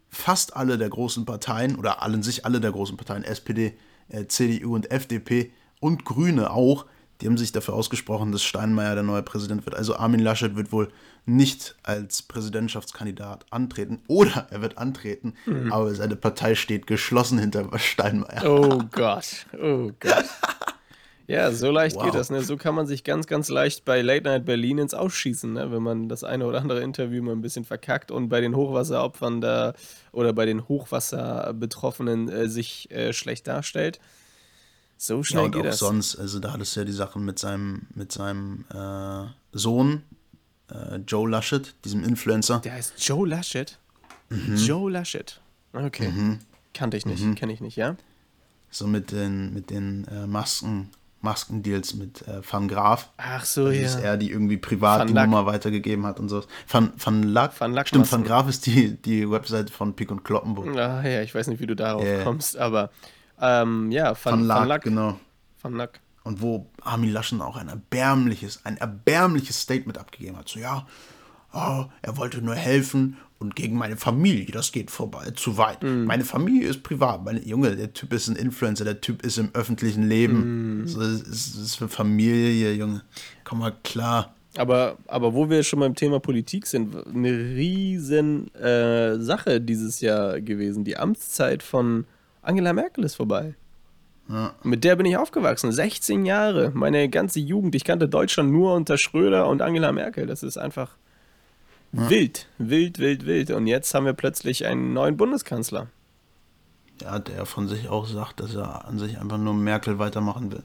fast 0.09 0.55
alle 0.55 0.77
der 0.79 0.89
großen 0.89 1.25
Parteien 1.25 1.75
oder 1.75 2.01
allen 2.01 2.23
sich 2.23 2.45
alle 2.45 2.59
der 2.59 2.71
großen 2.71 2.97
Parteien, 2.97 3.23
SPD, 3.23 3.77
äh, 4.07 4.25
CDU 4.25 4.73
und 4.73 4.89
FDP 4.91 5.51
und 5.79 6.03
Grüne 6.05 6.49
auch, 6.49 6.87
die 7.21 7.27
haben 7.27 7.37
sich 7.37 7.51
dafür 7.51 7.73
ausgesprochen, 7.73 8.31
dass 8.31 8.43
Steinmeier 8.43 8.95
der 8.95 9.03
neue 9.03 9.23
Präsident 9.23 9.65
wird. 9.65 9.75
Also 9.75 9.95
Armin 9.95 10.21
Laschet 10.21 10.55
wird 10.55 10.71
wohl 10.71 10.89
nicht 11.25 11.75
als 11.83 12.21
Präsidentschaftskandidat 12.21 13.45
antreten 13.51 14.01
oder 14.07 14.47
er 14.49 14.61
wird 14.61 14.77
antreten, 14.77 15.33
aber 15.69 15.93
seine 15.93 16.15
Partei 16.15 16.55
steht 16.55 16.87
geschlossen 16.87 17.37
hinter 17.37 17.69
Steinmeier. 17.77 18.43
Oh 18.49 18.81
Gott, 18.91 19.45
oh 19.61 19.91
Gott. 19.99 20.25
Ja, 21.27 21.51
so 21.51 21.69
leicht 21.69 21.95
Wow. 21.95 22.05
geht 22.05 22.15
das, 22.15 22.31
ne? 22.31 22.41
So 22.41 22.57
kann 22.57 22.73
man 22.73 22.87
sich 22.87 23.03
ganz, 23.03 23.27
ganz 23.27 23.49
leicht 23.49 23.85
bei 23.85 24.01
Late 24.01 24.23
Night 24.23 24.45
Berlin 24.45 24.79
ins 24.79 24.95
Ausschießen, 24.95 25.53
ne? 25.53 25.71
Wenn 25.71 25.83
man 25.83 26.09
das 26.09 26.23
eine 26.23 26.47
oder 26.47 26.59
andere 26.59 26.81
Interview 26.81 27.21
mal 27.21 27.33
ein 27.33 27.41
bisschen 27.41 27.65
verkackt 27.65 28.09
und 28.09 28.29
bei 28.29 28.41
den 28.41 28.55
Hochwasseropfern 28.55 29.39
da 29.39 29.73
oder 30.11 30.33
bei 30.33 30.47
den 30.47 30.67
Hochwasserbetroffenen 30.67 32.29
äh, 32.29 32.49
sich 32.49 32.89
äh, 32.89 33.13
schlecht 33.13 33.47
darstellt. 33.47 33.99
So 35.01 35.17
Ja, 35.19 35.23
schnell 35.23 35.45
und 35.45 35.51
geht 35.53 35.61
auch 35.61 35.65
das. 35.67 35.79
sonst, 35.79 36.17
also 36.17 36.39
da 36.39 36.51
hattest 36.51 36.75
du 36.75 36.81
ja 36.81 36.85
die 36.85 36.91
Sachen 36.91 37.23
mit 37.23 37.39
seinem, 37.39 37.83
mit 37.95 38.11
seinem 38.11 38.65
äh, 38.73 39.27
Sohn, 39.53 40.03
äh, 40.69 40.97
Joe 41.07 41.29
Laschet, 41.29 41.73
diesem 41.85 42.03
Influencer. 42.03 42.59
Der 42.59 42.73
heißt 42.73 42.95
Joe 42.97 43.25
Laschet. 43.25 43.77
Mhm. 44.29 44.57
Joe 44.57 44.91
Laschet. 44.91 45.39
Okay. 45.71 46.11
Kannte 46.73 46.97
ich 46.97 47.05
nicht, 47.05 47.23
kenne 47.37 47.53
ich 47.53 47.61
nicht, 47.61 47.77
ja? 47.77 47.95
So 48.71 48.87
mit 48.87 49.11
den, 49.13 49.53
mit 49.53 49.69
den 49.69 50.05
äh, 50.09 50.27
Masken, 50.27 50.89
Maskendeals 51.21 51.93
mit 51.93 52.27
äh, 52.27 52.41
Van 52.49 52.67
Graaf. 52.67 53.09
Ach 53.15 53.45
so, 53.45 53.67
Dass 53.71 53.93
ja. 53.95 53.99
er 54.01 54.17
die 54.17 54.29
irgendwie 54.31 54.57
privat 54.57 54.99
Van 54.99 55.07
die 55.07 55.13
Lack. 55.13 55.29
Nummer 55.29 55.45
weitergegeben 55.45 56.05
hat 56.05 56.19
und 56.19 56.27
so. 56.27 56.43
Van, 56.67 56.91
Van 56.97 57.23
Lack? 57.23 57.57
Van 57.59 57.71
Lack 57.71 57.87
Stimmt, 57.87 58.01
Masken. 58.03 58.17
Van 58.19 58.23
Graaf 58.25 58.49
ist 58.49 58.65
die, 58.65 58.97
die 58.97 59.31
Webseite 59.31 59.71
von 59.71 59.95
Pick 59.95 60.11
und 60.11 60.23
Kloppenburg. 60.25 60.75
Ah, 60.77 61.07
ja, 61.07 61.21
ich 61.21 61.33
weiß 61.33 61.47
nicht, 61.47 61.61
wie 61.61 61.67
du 61.67 61.75
darauf 61.75 62.03
Ja. 62.05 62.23
kommst, 62.23 62.57
aber 62.57 62.89
ähm, 63.41 63.91
ja, 63.91 64.15
Van, 64.23 64.33
Van 64.33 64.43
Lack, 64.45 64.59
Van 64.59 64.67
Lack. 64.67 64.83
genau. 64.83 65.19
Van 65.61 65.75
Lack. 65.75 65.99
Und 66.23 66.41
wo 66.41 66.69
Armin 66.81 67.11
Laschet 67.11 67.41
auch 67.41 67.57
ein 67.57 67.69
erbärmliches, 67.69 68.61
ein 68.65 68.77
erbärmliches 68.77 69.61
Statement 69.61 69.97
abgegeben 69.97 70.37
hat. 70.37 70.49
So, 70.49 70.59
ja, 70.59 70.85
oh, 71.53 71.85
er 72.01 72.17
wollte 72.17 72.41
nur 72.41 72.55
helfen 72.55 73.17
und 73.39 73.55
gegen 73.55 73.77
meine 73.77 73.95
Familie, 73.95 74.47
das 74.51 74.73
geht 74.73 74.91
vorbei, 74.91 75.31
zu 75.31 75.57
weit. 75.57 75.81
Meine 75.81 76.25
Familie 76.25 76.67
ist 76.67 76.83
privat. 76.83 77.23
Meine 77.23 77.41
Junge, 77.41 77.73
der 77.75 77.93
Typ 77.93 78.11
ist 78.11 78.27
ein 78.27 78.35
Influencer, 78.35 78.83
der 78.83 78.99
Typ 78.99 79.25
ist 79.25 79.37
im 79.37 79.49
öffentlichen 79.53 80.07
Leben. 80.09 80.83
So, 80.85 80.99
das, 80.99 81.21
ist, 81.21 81.55
das 81.55 81.63
ist 81.63 81.75
für 81.75 81.87
Familie, 81.87 82.73
Junge. 82.73 83.01
Komm 83.45 83.59
mal 83.59 83.73
klar. 83.83 84.35
Aber, 84.57 84.97
aber 85.07 85.33
wo 85.33 85.49
wir 85.49 85.63
schon 85.63 85.79
beim 85.79 85.95
Thema 85.95 86.19
Politik 86.19 86.67
sind, 86.67 86.93
eine 87.07 87.31
riesen 87.31 88.53
äh, 88.55 89.17
Sache 89.19 89.61
dieses 89.61 90.01
Jahr 90.01 90.41
gewesen. 90.41 90.83
Die 90.83 90.97
Amtszeit 90.97 91.63
von 91.63 92.05
Angela 92.49 92.73
Merkel 92.73 93.03
ist 93.03 93.15
vorbei. 93.15 93.53
Ja. 94.27 94.53
Mit 94.63 94.83
der 94.83 94.95
bin 94.95 95.05
ich 95.05 95.17
aufgewachsen. 95.17 95.71
16 95.71 96.25
Jahre. 96.25 96.71
Meine 96.73 97.07
ganze 97.07 97.39
Jugend. 97.39 97.75
Ich 97.75 97.83
kannte 97.83 98.09
Deutschland 98.09 98.51
nur 98.51 98.73
unter 98.73 98.97
Schröder 98.97 99.47
und 99.47 99.61
Angela 99.61 99.91
Merkel. 99.91 100.25
Das 100.25 100.41
ist 100.41 100.57
einfach 100.57 100.95
wild. 101.91 102.47
Wild, 102.57 102.97
wild, 102.97 103.27
wild. 103.27 103.51
Und 103.51 103.67
jetzt 103.67 103.93
haben 103.93 104.07
wir 104.07 104.13
plötzlich 104.13 104.65
einen 104.65 104.93
neuen 104.93 105.15
Bundeskanzler. 105.15 105.87
Ja, 107.03 107.19
der 107.19 107.45
von 107.45 107.67
sich 107.67 107.87
auch 107.87 108.07
sagt, 108.07 108.39
dass 108.39 108.55
er 108.55 108.87
an 108.87 108.97
sich 108.97 109.19
einfach 109.19 109.37
nur 109.37 109.53
Merkel 109.53 109.99
weitermachen 109.99 110.51
will. 110.51 110.63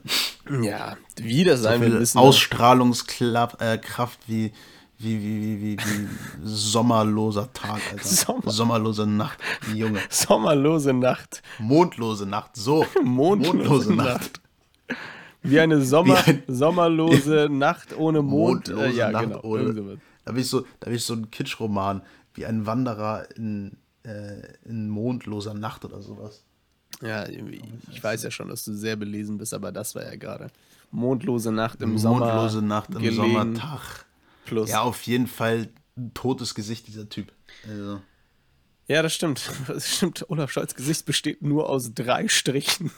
Ja, 0.63 0.97
wie 1.17 1.43
das 1.43 1.61
sein 1.61 1.81
will, 1.81 1.99
wissen 1.99 2.17
wir. 2.17 2.23
Ausstrahlungskraft 2.23 3.61
äh, 3.61 3.79
wie, 4.27 4.51
wie, 4.97 5.21
wie, 5.21 5.61
wie, 5.61 5.61
wie, 5.61 5.77
wie 5.79 6.07
sommerloser 6.43 7.51
Tag, 7.51 7.81
Alter. 7.91 8.03
Sommer. 8.07 8.51
Sommerlose 8.51 9.05
Nacht, 9.05 9.39
Junge. 9.73 9.99
Sommerlose 10.09 10.93
Nacht. 10.93 11.41
Mondlose 11.59 12.25
Nacht, 12.25 12.55
so. 12.55 12.85
Mondlose 13.03 13.93
Nacht. 13.93 14.41
Wie 15.43 15.59
eine 15.59 15.81
Sommer, 15.81 16.15
Wie 16.25 16.31
ein- 16.31 16.43
sommerlose 16.47 17.47
Nacht 17.51 17.95
ohne 17.97 18.21
Mond. 18.21 18.69
Mondlose 18.69 18.85
äh, 18.85 18.97
ja, 18.97 19.11
Nacht 19.11 19.23
genau. 19.25 19.41
ohne. 19.43 19.97
Da 20.23 20.33
will 20.33 20.41
ich 20.41 20.49
so, 20.49 20.65
da 20.79 20.87
will 20.87 20.95
ich 20.95 21.03
so 21.05 21.13
einen 21.13 21.29
Kitschroman, 21.29 22.01
wie 22.33 22.45
ein 22.45 22.65
Wanderer 22.65 23.27
in, 23.35 23.77
äh, 24.03 24.41
in 24.63 24.89
mondloser 24.89 25.53
Nacht 25.53 25.85
oder 25.85 26.01
sowas. 26.01 26.43
Ja, 27.01 27.27
ich 27.27 28.01
weiß 28.03 28.23
ja 28.23 28.31
schon, 28.31 28.47
dass 28.47 28.63
du 28.63 28.73
sehr 28.73 28.95
belesen 28.95 29.37
bist, 29.37 29.53
aber 29.53 29.71
das 29.71 29.93
war 29.95 30.03
ja 30.03 30.15
gerade. 30.15 30.47
Mondlose 30.91 31.51
Nacht 31.51 31.81
im 31.81 31.97
Sommer. 31.97 32.25
Mondlose 32.25 32.61
Nacht 32.61 32.89
im 32.89 33.01
gelegen 33.01 33.15
Sommertag. 33.15 34.04
Plus. 34.45 34.69
Ja, 34.69 34.81
auf 34.81 35.01
jeden 35.03 35.27
Fall 35.27 35.69
ein 35.97 36.13
totes 36.13 36.55
Gesicht, 36.55 36.87
dieser 36.87 37.09
Typ. 37.09 37.31
Also, 37.67 38.01
Ja, 38.87 39.01
das 39.01 39.13
stimmt. 39.13 39.49
Das 39.67 39.95
stimmt. 39.97 40.29
Olaf 40.29 40.51
Scholz 40.51 40.75
Gesicht 40.75 41.05
besteht 41.05 41.41
nur 41.41 41.69
aus 41.69 41.93
drei 41.93 42.27
Strichen. 42.27 42.91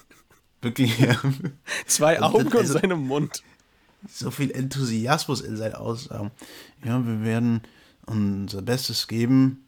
wirklich 0.61 0.97
ja, 0.99 1.15
Zwei 1.87 2.21
Augen 2.21 2.47
und 2.47 2.55
also- 2.55 2.73
seinem 2.73 3.07
Mund. 3.07 3.43
so 4.09 4.31
viel 4.31 4.51
Enthusiasmus 4.51 5.41
in 5.41 5.57
seinen 5.57 5.75
Aussagen. 5.75 6.31
Ja, 6.83 7.05
wir 7.05 7.23
werden 7.23 7.61
unser 8.05 8.61
Bestes 8.61 9.07
geben. 9.07 9.63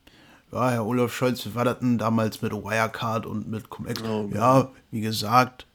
Ja, 0.51 0.71
Herr 0.71 0.85
Olaf 0.85 1.13
Scholz, 1.13 1.45
wie 1.45 1.53
war 1.53 1.63
das 1.65 1.79
denn 1.79 1.97
damals 1.99 2.41
mit 2.41 2.51
Wirecard 2.51 3.25
und 3.27 3.47
mit 3.47 3.69
Cum-Ex? 3.69 4.01
Oh 4.01 4.29
ja, 4.33 4.71
wie 4.89 5.01
gesagt, 5.01 5.67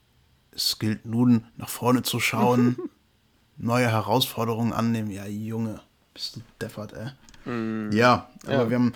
es 0.50 0.78
gilt 0.80 1.06
nun, 1.06 1.46
nach 1.56 1.68
vorne 1.68 2.02
zu 2.02 2.18
schauen, 2.18 2.76
neue 3.56 3.88
Herausforderungen 3.88 4.72
annehmen. 4.72 5.10
Ja, 5.12 5.26
Junge, 5.26 5.80
bist 6.14 6.36
du 6.36 6.40
deppert, 6.60 6.92
ey. 6.94 7.06
Ja, 7.06 7.10
aber 7.44 7.52
Mm. 7.52 7.90
Ja. 7.92 8.28
wir 8.70 8.76
haben 8.76 8.92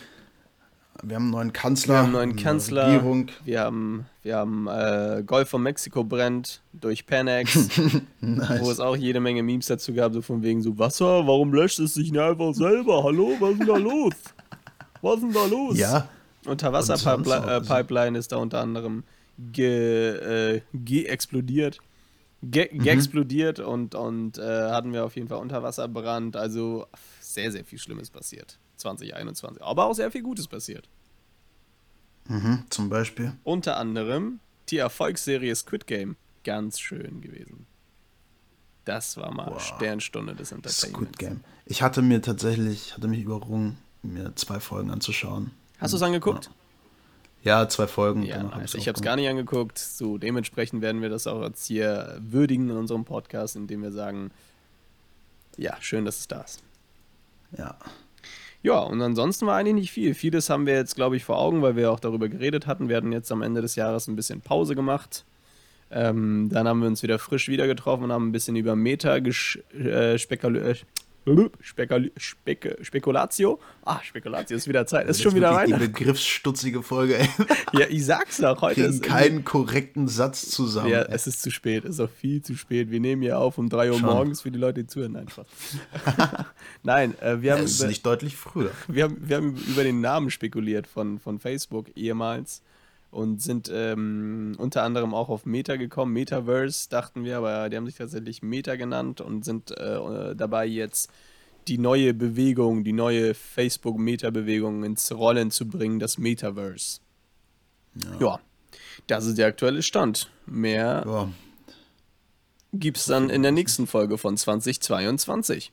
wir 1.03 1.15
haben 1.15 1.23
einen 1.25 1.31
neuen 1.31 1.53
Kanzler, 1.53 1.95
Wir 1.95 1.99
haben 1.99 2.05
einen 2.07 2.13
neuen 2.15 2.31
eine 2.33 2.43
Kanzler. 2.43 2.87
Regierung. 2.89 3.27
Wir 3.45 3.61
haben, 3.61 4.07
wir 4.25 4.37
haben 4.37 4.67
äh, 4.67 5.23
Golf 5.25 5.49
von 5.51 5.63
Mexiko 5.63 6.03
brennt 6.03 6.61
durch 6.73 7.07
Panex, 7.07 7.69
wo 8.21 8.71
es 8.71 8.81
auch 8.81 8.97
jede 8.97 9.21
Menge 9.21 9.45
Memes 9.45 9.67
dazu 9.67 9.93
gab, 9.95 10.13
so 10.13 10.23
von 10.23 10.43
wegen 10.43 10.61
so 10.61 10.77
Wasser, 10.77 11.25
warum 11.27 11.53
löscht 11.55 11.79
es 11.79 11.95
sich 11.95 12.11
nicht 12.11 12.21
einfach 12.21 12.53
selber? 12.53 13.05
Hallo, 13.05 13.37
was 13.39 13.51
ist 13.53 13.59
denn 13.61 13.67
da 13.69 13.77
los? 13.77 14.15
Was 15.03 15.15
ist 15.17 15.23
denn 15.23 15.33
da 15.35 15.47
los? 15.47 15.79
Ja, 15.79 16.09
Unterwasserpipeline 16.47 17.61
Pipeline 17.61 18.19
ist 18.19 18.33
da 18.33 18.37
unter 18.39 18.61
anderem 18.61 19.05
ge, 19.53 20.57
äh, 20.57 20.63
ge-explodiert. 20.75 21.79
Ge 22.43 22.69
Mhm. 22.73 22.83
Geexplodiert 22.83 23.59
und, 23.61 23.95
und 23.97 24.39
äh, 24.39 24.43
hatten 24.71 24.93
wir 24.93 25.05
auf 25.05 25.17
jeden 25.17 25.29
Fall 25.29 25.39
Unterwasserbrand. 25.39 26.37
Also 26.37 26.87
sehr, 27.21 27.51
sehr 27.51 27.65
viel 27.65 27.79
Schlimmes 27.79 28.11
passiert. 28.11 28.59
2021. 28.77 29.61
Aber 29.63 29.87
auch 29.87 29.95
sehr 29.95 30.11
viel 30.13 30.23
Gutes 30.23 30.47
passiert. 30.47 30.89
mhm, 32.27 32.63
zum 32.71 32.89
Beispiel. 32.91 33.33
Unter 33.45 33.77
anderem 33.77 34.39
die 34.69 34.77
Erfolgsserie 34.79 35.55
Squid 35.57 35.87
Game. 35.87 36.17
Ganz 36.45 36.79
schön 36.79 37.21
gewesen. 37.21 37.67
Das 38.85 39.17
war 39.17 39.33
mal 39.33 39.51
Wow. 39.51 39.61
Sternstunde 39.61 40.35
des 40.35 40.53
Entertainments. 40.53 40.97
Squid 40.97 41.19
Game. 41.19 41.41
Ich 41.67 41.83
hatte 41.83 42.03
mir 42.03 42.23
tatsächlich, 42.23 42.95
hatte 42.95 43.09
mich 43.09 43.21
überrungen, 43.23 43.79
mir 44.03 44.35
zwei 44.37 44.61
Folgen 44.61 44.91
anzuschauen. 44.91 45.51
Hast 45.79 45.93
du 45.93 45.97
es 45.97 46.03
angeguckt? 46.03 46.47
Ja, 46.47 46.51
zwei 47.69 47.87
Folgen. 47.87 48.23
Ja, 48.23 48.51
ich's 48.63 48.75
ich 48.75 48.89
habe 48.89 48.97
es 48.97 49.03
gar 49.03 49.17
nicht 49.17 49.29
angeguckt. 49.29 49.79
So, 49.79 50.19
dementsprechend 50.19 50.83
werden 50.83 51.03
wir 51.03 51.09
das 51.09 51.27
auch 51.27 51.43
jetzt 51.43 51.67
hier 51.67 52.19
würdigen 52.21 52.69
in 52.69 52.77
unserem 52.77 53.05
Podcast, 53.05 53.57
indem 53.57 53.83
wir 53.83 53.93
sagen, 53.93 54.31
ja, 55.57 55.77
schön, 55.81 56.05
dass 56.05 56.21
es 56.21 56.29
da 56.29 56.41
ist. 56.43 56.63
Ja. 57.57 57.77
Ja, 58.63 58.81
und 58.81 59.01
ansonsten 59.01 59.47
war 59.47 59.57
eigentlich 59.57 59.75
nicht 59.75 59.93
viel. 59.93 60.15
Vieles 60.15 60.51
haben 60.51 60.67
wir 60.67 60.75
jetzt, 60.75 60.97
glaube 60.97 61.17
ich, 61.17 61.25
vor 61.25 61.39
Augen, 61.39 61.63
weil 61.63 61.77
wir 61.77 61.93
auch 61.93 62.01
darüber 62.01 62.29
geredet 62.29 62.67
hatten. 62.67 62.89
Wir 62.89 62.97
hatten 62.97 63.13
jetzt 63.13 63.31
am 63.31 63.43
Ende 63.43 63.63
des 63.63 63.77
Jahres 63.77 64.09
ein 64.09 64.17
bisschen 64.17 64.41
Pause 64.41 64.75
gemacht. 64.75 65.25
Ähm, 65.91 66.49
dann 66.53 66.69
haben 66.69 66.81
wir 66.81 66.89
uns 66.89 67.03
wieder 67.03 67.19
frisch 67.19 67.49
wieder 67.49 67.67
getroffen 67.67 68.05
und 68.05 68.13
haben 68.13 68.29
ein 68.29 68.33
bisschen 68.33 68.57
über 68.57 68.77
Meta 68.77 69.17
äh, 69.17 70.19
spekul 70.19 70.57
äh, 70.57 70.75
spekul 71.61 72.11
spek 72.17 72.79
Spekulatio. 72.83 73.59
Ah, 73.85 74.01
Spekulatio 74.03 74.57
ist 74.57 74.69
wieder 74.69 74.87
Zeit. 74.87 75.09
Ist 75.09 75.23
schon 75.23 75.35
wieder 75.35 75.55
Weihnachten. 75.55 75.83
Die 75.83 75.89
begriffsstutzige 75.89 76.83
Folge, 76.83 77.19
ey. 77.19 77.29
Ja, 77.73 77.87
ich 77.89 78.07
sag's 78.07 78.39
doch, 78.39 78.63
heute 78.63 78.81
Kriegen 78.81 78.95
ist 78.95 79.03
keinen 79.03 79.45
korrekten 79.45 80.09
Satz 80.09 80.51
zusammen. 80.51 80.91
Ja, 80.91 81.03
ey. 81.03 81.15
es 81.15 81.27
ist 81.27 81.43
zu 81.43 81.51
spät, 81.51 81.85
es 81.85 81.97
ist 81.97 82.01
auch 82.01 82.11
viel 82.11 82.43
zu 82.43 82.57
spät. 82.57 82.91
Wir 82.91 83.01
nehmen 83.01 83.23
hier 83.23 83.39
auf 83.39 83.59
um 83.59 83.69
3 83.69 83.91
Uhr 83.91 83.99
Schon. 83.99 84.07
morgens 84.07 84.43
für 84.43 84.51
die 84.51 84.59
Leute, 84.59 84.83
die 84.83 84.87
zuhören 84.87 85.17
einfach. 85.17 85.45
Nein, 86.83 87.19
äh, 87.21 87.43
wir, 87.43 87.53
haben 87.53 87.65
es 87.65 87.73
ist 87.73 87.81
über, 87.81 87.89
nicht 87.89 88.07
deutlich 88.07 88.37
früher. 88.37 88.71
wir, 88.87 89.05
haben, 89.05 89.17
wir 89.21 89.37
haben 89.37 89.57
über 89.57 89.85
den 89.85 90.01
Namen 90.01 90.31
spekuliert 90.31 90.87
von, 90.87 91.19
von 91.19 91.39
Facebook 91.39 91.87
ehemals 91.97 92.63
und 93.11 93.41
sind 93.43 93.71
ähm, 93.73 94.55
unter 94.59 94.83
anderem 94.83 95.15
auch 95.15 95.29
auf 95.29 95.47
Meta 95.47 95.77
gekommen. 95.77 96.13
Metaverse 96.13 96.89
dachten 96.91 97.25
wir, 97.25 97.39
aber 97.39 97.69
die 97.69 97.77
haben 97.77 97.87
sich 97.87 97.97
tatsächlich 97.97 98.43
Meta 98.43 98.77
genannt 98.77 99.21
und 99.21 99.45
sind 99.45 99.71
äh, 99.71 100.35
dabei 100.37 100.67
jetzt 100.67 101.11
die 101.69 101.79
neue 101.79 102.15
Bewegung, 102.15 102.85
die 102.85 102.93
neue 102.93 103.35
Facebook-Meta-Bewegung 103.35 104.85
ins 104.85 105.13
Rollen 105.13 105.51
zu 105.51 105.69
bringen, 105.69 105.99
das 105.99 106.19
Metaverse. 106.19 107.01
Ja. 108.21 108.41
das 109.07 109.27
ist 109.27 109.39
der 109.39 109.49
aktuelle 109.49 109.83
Stand. 109.83 110.31
Mehr 110.47 111.03
Ja. 111.07 111.29
gibt's 112.73 113.07
dann 113.07 113.29
in 113.31 113.43
der 113.43 113.53
nächsten 113.53 113.87
Folge 113.87 114.19
von 114.19 114.37
2022. 114.37 115.73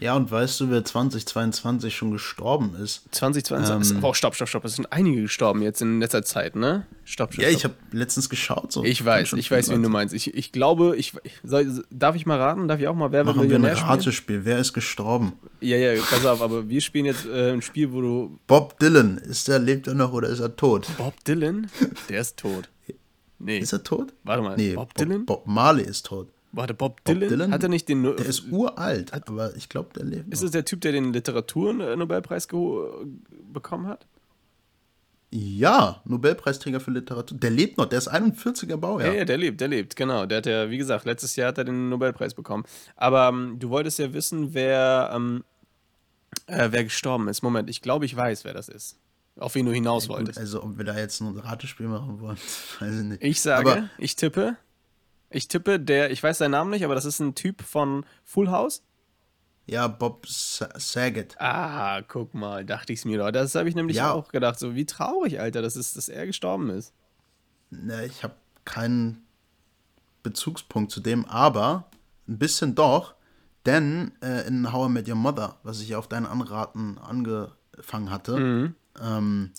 ja, 0.00 0.16
und 0.16 0.30
weißt 0.30 0.60
du, 0.60 0.70
wer 0.70 0.84
2022 0.84 1.94
schon 1.94 2.10
gestorben 2.10 2.74
ist? 2.82 3.02
2022. 3.12 3.96
Ähm. 3.96 4.04
oh, 4.04 4.12
stopp, 4.12 4.34
stopp, 4.34 4.48
stopp. 4.48 4.64
Es 4.64 4.74
sind 4.74 4.92
einige 4.92 5.22
gestorben 5.22 5.62
jetzt 5.62 5.80
in 5.82 6.00
letzter 6.00 6.22
Zeit, 6.24 6.56
ne? 6.56 6.86
Stopp, 7.04 7.32
stopp. 7.32 7.42
Ja, 7.42 7.48
stopp. 7.50 7.58
ich 7.58 7.64
habe 7.64 7.74
letztens 7.92 8.28
geschaut. 8.28 8.72
So. 8.72 8.84
Ich 8.84 9.04
weiß, 9.04 9.34
ich 9.34 9.50
weiß, 9.50 9.70
wen 9.70 9.82
du 9.82 9.88
meinst. 9.88 10.14
Ich, 10.14 10.34
ich 10.34 10.52
glaube, 10.52 10.96
ich, 10.96 11.12
soll, 11.42 11.84
darf 11.90 12.16
ich 12.16 12.26
mal 12.26 12.38
raten? 12.38 12.66
Darf 12.66 12.80
ich 12.80 12.88
auch 12.88 12.94
mal 12.94 13.12
Wer 13.12 13.24
Machen 13.24 13.48
wir 13.48 13.56
ein? 13.56 13.64
Ratespiel. 13.64 14.44
Wer 14.44 14.58
ist 14.58 14.72
gestorben? 14.72 15.34
Ja, 15.60 15.76
ja, 15.76 16.00
pass 16.02 16.26
auf, 16.26 16.42
aber 16.42 16.68
wir 16.68 16.80
spielen 16.80 17.06
jetzt 17.06 17.26
äh, 17.26 17.52
ein 17.52 17.62
Spiel, 17.62 17.92
wo 17.92 18.00
du. 18.00 18.38
Bob 18.46 18.78
Dylan. 18.80 19.18
Ist 19.18 19.48
er, 19.48 19.58
lebt 19.58 19.86
er 19.86 19.94
noch 19.94 20.12
oder 20.12 20.28
ist 20.28 20.40
er 20.40 20.56
tot? 20.56 20.88
Bob 20.98 21.24
Dylan? 21.24 21.70
Der 22.08 22.20
ist 22.20 22.36
tot. 22.36 22.68
Nee, 23.40 23.58
Ist 23.58 23.72
er 23.72 23.82
tot? 23.82 24.14
warte 24.22 24.42
mal. 24.42 24.56
Nee, 24.56 24.74
Bob 24.74 24.94
Dylan? 24.94 25.26
Bob 25.26 25.46
Marley 25.46 25.84
ist 25.84 26.06
tot. 26.06 26.28
Warte, 26.56 26.74
Bob 26.74 27.04
Dylan? 27.04 27.20
Bob 27.20 27.28
Dylan? 27.28 27.52
Hat 27.52 27.62
er 27.62 27.68
nicht 27.68 27.88
den. 27.88 28.02
Der 28.02 28.18
ist 28.18 28.50
uralt, 28.50 29.12
hat, 29.12 29.28
aber 29.28 29.54
ich 29.56 29.68
glaube, 29.68 29.90
der 29.94 30.04
lebt. 30.04 30.32
Ist 30.32 30.42
es 30.42 30.52
der 30.52 30.64
Typ, 30.64 30.80
der 30.80 30.92
den 30.92 31.12
Literaturnobelpreis 31.12 32.46
bekommen 32.46 33.86
hat? 33.86 34.06
Ja, 35.36 36.00
Nobelpreisträger 36.04 36.78
für 36.78 36.92
Literatur. 36.92 37.36
Der 37.36 37.50
lebt 37.50 37.76
noch, 37.76 37.86
der 37.86 37.98
ist 37.98 38.08
41er 38.08 38.76
Baujahr. 38.76 39.12
Ja, 39.12 39.18
ja, 39.18 39.24
der 39.24 39.36
lebt, 39.36 39.60
der 39.60 39.66
lebt, 39.66 39.96
genau. 39.96 40.26
Der 40.26 40.38
hat 40.38 40.46
ja, 40.46 40.70
wie 40.70 40.78
gesagt, 40.78 41.06
letztes 41.06 41.34
Jahr 41.34 41.48
hat 41.48 41.58
er 41.58 41.64
den 41.64 41.88
Nobelpreis 41.88 42.34
bekommen. 42.34 42.62
Aber 42.94 43.30
ähm, 43.30 43.56
du 43.58 43.68
wolltest 43.68 43.98
ja 43.98 44.12
wissen, 44.12 44.54
wer, 44.54 45.10
ähm, 45.12 45.42
äh, 46.46 46.68
wer 46.70 46.84
gestorben 46.84 47.26
ist. 47.26 47.42
Moment, 47.42 47.68
ich 47.68 47.82
glaube, 47.82 48.04
ich 48.04 48.14
weiß, 48.14 48.44
wer 48.44 48.54
das 48.54 48.68
ist. 48.68 48.96
Auf 49.36 49.56
wen 49.56 49.66
du 49.66 49.72
hinaus 49.72 50.04
ja, 50.04 50.10
gut, 50.10 50.18
wolltest. 50.18 50.38
Also, 50.38 50.62
ob 50.62 50.78
wir 50.78 50.84
da 50.84 50.96
jetzt 50.96 51.20
ein 51.20 51.36
Ratespiel 51.36 51.88
machen 51.88 52.20
wollen, 52.20 52.38
weiß 52.78 52.94
ich 52.94 53.04
nicht. 53.04 53.24
Ich 53.24 53.40
sage, 53.40 53.72
aber 53.72 53.90
ich 53.98 54.14
tippe, 54.14 54.56
ich 55.34 55.48
tippe, 55.48 55.80
der, 55.80 56.10
ich 56.10 56.22
weiß 56.22 56.38
seinen 56.38 56.52
Namen 56.52 56.70
nicht, 56.70 56.84
aber 56.84 56.94
das 56.94 57.04
ist 57.04 57.20
ein 57.20 57.34
Typ 57.34 57.62
von 57.62 58.04
Full 58.24 58.50
House. 58.50 58.82
Ja, 59.66 59.88
Bob 59.88 60.26
Saget. 60.26 61.36
Ah, 61.38 62.02
guck 62.02 62.34
mal, 62.34 62.64
dachte 62.64 62.92
ich 62.92 63.00
es 63.00 63.04
mir 63.04 63.18
doch. 63.18 63.30
Das 63.30 63.54
habe 63.54 63.68
ich 63.68 63.74
nämlich 63.74 63.96
ja. 63.96 64.12
auch 64.12 64.28
gedacht. 64.28 64.58
So, 64.58 64.74
wie 64.74 64.84
traurig, 64.84 65.40
Alter, 65.40 65.62
dass, 65.62 65.76
es, 65.76 65.94
dass 65.94 66.08
er 66.08 66.26
gestorben 66.26 66.68
ist. 66.70 66.92
Ne, 67.70 68.04
ich 68.04 68.22
habe 68.22 68.34
keinen 68.64 69.24
Bezugspunkt 70.22 70.92
zu 70.92 71.00
dem, 71.00 71.24
aber 71.24 71.88
ein 72.28 72.38
bisschen 72.38 72.74
doch, 72.74 73.14
denn 73.66 74.12
äh, 74.22 74.46
in 74.46 74.72
How 74.72 74.88
I 74.88 74.92
Met 74.92 75.08
Your 75.08 75.16
Mother, 75.16 75.56
was 75.62 75.80
ich 75.80 75.96
auf 75.96 76.08
deinen 76.08 76.26
Anraten 76.26 76.98
angefangen 76.98 78.10
hatte, 78.10 78.36
mhm. 78.36 78.74
ähm, 79.00 79.52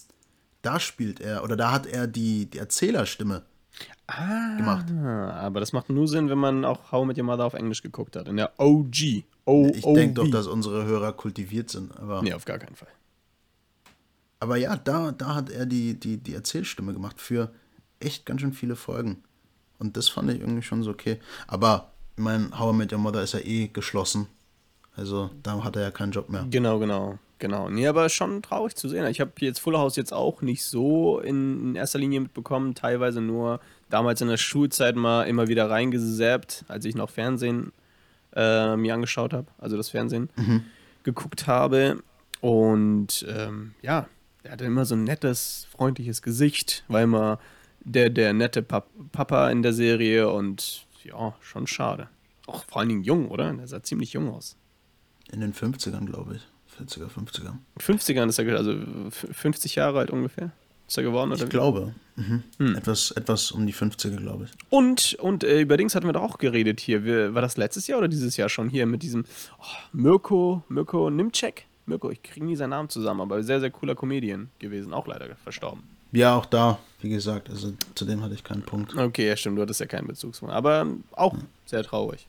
da 0.62 0.80
spielt 0.80 1.20
er, 1.20 1.44
oder 1.44 1.56
da 1.56 1.72
hat 1.72 1.88
er 1.88 2.08
die, 2.08 2.50
die 2.50 2.58
Erzählerstimme 2.58 3.44
ah, 4.08 4.58
gemacht. 4.58 4.92
Aber 4.92 5.60
das 5.60 5.74
macht 5.74 5.90
nur 5.90 6.08
Sinn, 6.08 6.30
wenn 6.30 6.38
man 6.38 6.66
auch 6.66 6.92
How 6.92 7.04
I 7.04 7.08
Met 7.08 7.18
Your 7.18 7.26
Mother 7.26 7.46
auf 7.46 7.54
Englisch 7.54 7.82
geguckt 7.82 8.16
hat, 8.16 8.28
in 8.28 8.38
der 8.38 8.52
OG. 8.58 9.24
O 9.46 9.72
ich 9.74 9.84
denke 9.84 10.14
doch, 10.14 10.30
dass 10.30 10.48
unsere 10.48 10.86
Hörer 10.86 11.14
kultiviert 11.14 11.70
sind. 11.70 11.98
Aber 11.98 12.22
nee, 12.22 12.34
auf 12.34 12.46
gar 12.46 12.58
keinen 12.58 12.76
Fall. 12.76 12.90
Aber 14.40 14.58
ja, 14.58 14.76
da, 14.76 15.12
da 15.12 15.36
hat 15.36 15.50
er 15.50 15.66
die, 15.66 16.00
die, 16.00 16.18
die 16.18 16.34
Erzählstimme 16.34 16.94
gemacht 16.94 17.22
für 17.22 17.52
echt 18.00 18.26
ganz 18.26 18.42
schön 18.42 18.54
viele 18.54 18.76
Folgen. 18.76 19.24
Und 19.80 19.98
das 19.98 20.10
fand 20.10 20.30
ich 20.32 20.40
irgendwie 20.40 20.62
schon 20.62 20.84
so 20.84 20.92
okay. 20.92 21.20
Aber 21.48 21.92
ich 22.16 22.24
meine, 22.24 22.58
How 22.58 22.74
I 22.74 22.78
Met 22.78 22.94
Your 22.94 23.00
Mother 23.00 23.24
ist 23.24 23.34
ja 23.34 23.40
eh 23.40 23.68
geschlossen. 23.68 24.28
Also 24.96 25.30
da 25.44 25.64
hat 25.64 25.76
er 25.76 25.84
ja 25.84 25.92
keinen 25.92 26.12
Job 26.12 26.30
mehr. 26.30 26.46
Genau, 26.50 26.80
genau. 26.80 27.20
Genau. 27.38 27.70
Nee, 27.70 27.88
aber 27.88 28.08
schon 28.08 28.42
traurig 28.42 28.76
zu 28.76 28.88
sehen. 28.88 29.06
Ich 29.08 29.20
habe 29.20 29.32
jetzt 29.40 29.60
Full 29.60 29.78
House 29.78 29.98
jetzt 29.98 30.14
auch 30.14 30.42
nicht 30.42 30.64
so 30.64 31.20
in, 31.20 31.70
in, 31.70 31.76
erster 31.76 32.00
Linie 32.00 32.22
mitbekommen. 32.22 32.76
Teilweise 32.76 33.20
nur 33.20 33.60
damals 33.90 34.22
in 34.22 34.28
der 34.28 34.38
Schulzeit 34.38 34.96
mal 34.96 35.24
immer 35.24 35.48
wieder 35.48 35.70
reingesappt, 35.70 36.66
als 36.68 36.86
ich 36.86 36.96
noch 36.96 37.10
Fernsehen 37.10 37.72
äh, 38.36 38.76
mir 38.76 38.94
angeschaut 38.94 39.34
habe, 39.34 39.48
also 39.58 39.78
das 39.78 39.90
Fernsehen 39.90 40.30
mhm. 40.36 40.64
geguckt 41.04 41.48
habe. 41.48 42.02
Und 42.42 43.26
ähm, 43.30 43.74
ja, 43.82 44.08
er 44.44 44.52
hatte 44.52 44.66
immer 44.66 44.86
so 44.86 44.96
ein 44.96 45.04
nettes, 45.04 45.68
freundliches 45.72 46.22
Gesicht, 46.22 46.84
war 46.88 47.02
immer 47.02 47.40
der, 47.80 48.10
der 48.10 48.34
nette 48.34 48.62
Pap 48.62 48.88
Papa 49.12 49.50
in 49.50 49.62
der 49.62 49.74
Serie 49.74 50.30
und 50.30 50.86
ja, 51.04 51.36
schon 51.40 51.68
schade. 51.68 52.10
Auch 52.48 52.66
vor 52.66 52.80
allen 52.80 52.90
Dingen 52.90 53.04
jung, 53.04 53.30
oder? 53.30 53.56
Er 53.58 53.68
sah 53.68 53.82
ziemlich 53.82 54.14
jung 54.14 54.30
aus. 54.30 54.56
In 55.32 55.42
den 55.42 55.54
50ern, 55.54 56.06
glaube 56.06 56.36
ich. 56.36 56.42
40er, 56.80 57.08
50er. 57.08 57.54
50ern 57.80 58.28
ist 58.28 58.40
er, 58.40 58.58
also 58.58 58.76
50 59.10 59.76
Jahre 59.76 60.00
alt 60.00 60.12
ungefähr. 60.12 60.52
Ist 60.88 60.98
er 60.98 61.04
geworden, 61.04 61.32
oder? 61.32 61.44
Ich 61.44 61.50
glaube. 61.50 61.94
Mhm. 62.16 62.44
Hm. 62.58 62.76
Etwas, 62.76 63.12
etwas 63.12 63.52
um 63.52 63.66
die 63.66 63.74
50er, 63.74 64.18
glaube 64.18 64.46
ich. 64.46 64.52
Und, 64.70 65.16
und 65.16 65.44
äh, 65.44 65.62
über 65.62 65.78
Dings 65.78 65.96
hatten 65.96 66.06
wir 66.06 66.14
doch 66.14 66.22
auch 66.22 66.38
geredet 66.38 66.80
hier. 66.80 67.04
Wir, 67.04 67.34
war 67.34 67.42
das 67.42 67.58
letztes 67.58 67.88
Jahr 67.88 68.00
oder 68.00 68.08
dieses 68.08 68.38
Jahr 68.38 68.50
schon 68.50 68.70
hier 68.70 68.86
mit 68.86 69.04
diesem 69.04 69.26
oh, 69.60 69.64
Mirko, 69.92 70.64
Mirko 70.70 71.10
Nimcek? 71.10 71.66
Mirko, 71.88 72.10
ich 72.12 72.24
kriege 72.24 72.46
nie 72.46 72.56
seinen 72.56 72.70
Namen 72.70 72.90
zusammen, 72.90 73.22
aber 73.22 73.44
sehr, 73.44 73.60
sehr 73.60 73.70
cooler 73.70 73.96
Comedian 73.96 74.50
gewesen, 74.60 74.94
auch 74.94 75.08
leider 75.08 75.36
verstorben. 75.44 75.84
Ja, 76.12 76.36
auch 76.36 76.46
da, 76.46 76.80
wie 77.02 77.10
gesagt, 77.10 77.50
also 77.50 77.74
zu 77.94 78.06
dem 78.06 78.24
hatte 78.24 78.34
ich 78.34 78.44
keinen 78.44 78.62
Punkt. 78.62 78.96
Okay, 78.96 79.28
ja, 79.28 79.36
stimmt, 79.36 79.58
du 79.58 79.62
hattest 79.62 79.82
ja 79.82 79.86
keinen 79.86 80.08
Bezugspunkt. 80.08 80.54
Aber 80.54 80.88
auch 81.12 81.34
hm. 81.34 81.44
sehr 81.66 81.84
traurig. 81.84 82.28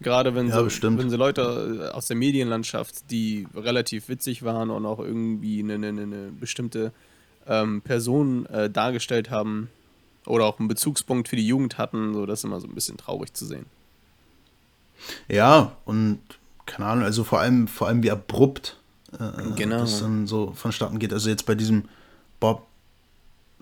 Gerade 0.00 0.34
wenn, 0.34 0.48
ja, 0.48 0.68
sie, 0.68 0.82
wenn 0.82 1.08
sie 1.08 1.16
Leute 1.16 1.90
aus 1.94 2.06
der 2.06 2.16
Medienlandschaft, 2.16 3.10
die 3.10 3.46
relativ 3.54 4.08
witzig 4.08 4.42
waren 4.42 4.68
und 4.68 4.84
auch 4.84 4.98
irgendwie 4.98 5.60
eine, 5.60 5.74
eine, 5.74 5.88
eine 5.88 6.32
bestimmte 6.38 6.92
ähm, 7.48 7.82
Person 7.82 8.46
äh, 8.46 8.70
dargestellt 8.70 9.30
haben 9.30 9.68
oder 10.26 10.44
auch 10.44 10.58
einen 10.58 10.68
Bezugspunkt 10.68 11.28
für 11.28 11.36
die 11.36 11.46
Jugend 11.46 11.78
hatten, 11.78 12.14
so 12.14 12.26
das 12.26 12.40
ist 12.40 12.44
immer 12.44 12.60
so 12.60 12.66
ein 12.66 12.74
bisschen 12.74 12.96
traurig 12.96 13.32
zu 13.34 13.46
sehen. 13.46 13.66
Ja, 15.28 15.76
und 15.84 16.20
keine 16.64 16.86
Ahnung, 16.86 17.04
also 17.04 17.24
vor 17.24 17.40
allem, 17.40 17.68
vor 17.68 17.88
allem 17.88 18.02
wie 18.02 18.10
abrupt 18.10 18.78
äh, 19.12 19.52
genau. 19.54 19.80
das 19.80 20.00
dann 20.00 20.26
so 20.26 20.52
vonstatten 20.52 20.98
geht. 20.98 21.12
Also 21.12 21.30
jetzt 21.30 21.46
bei 21.46 21.54
diesem 21.54 21.84
Bob 22.40 22.66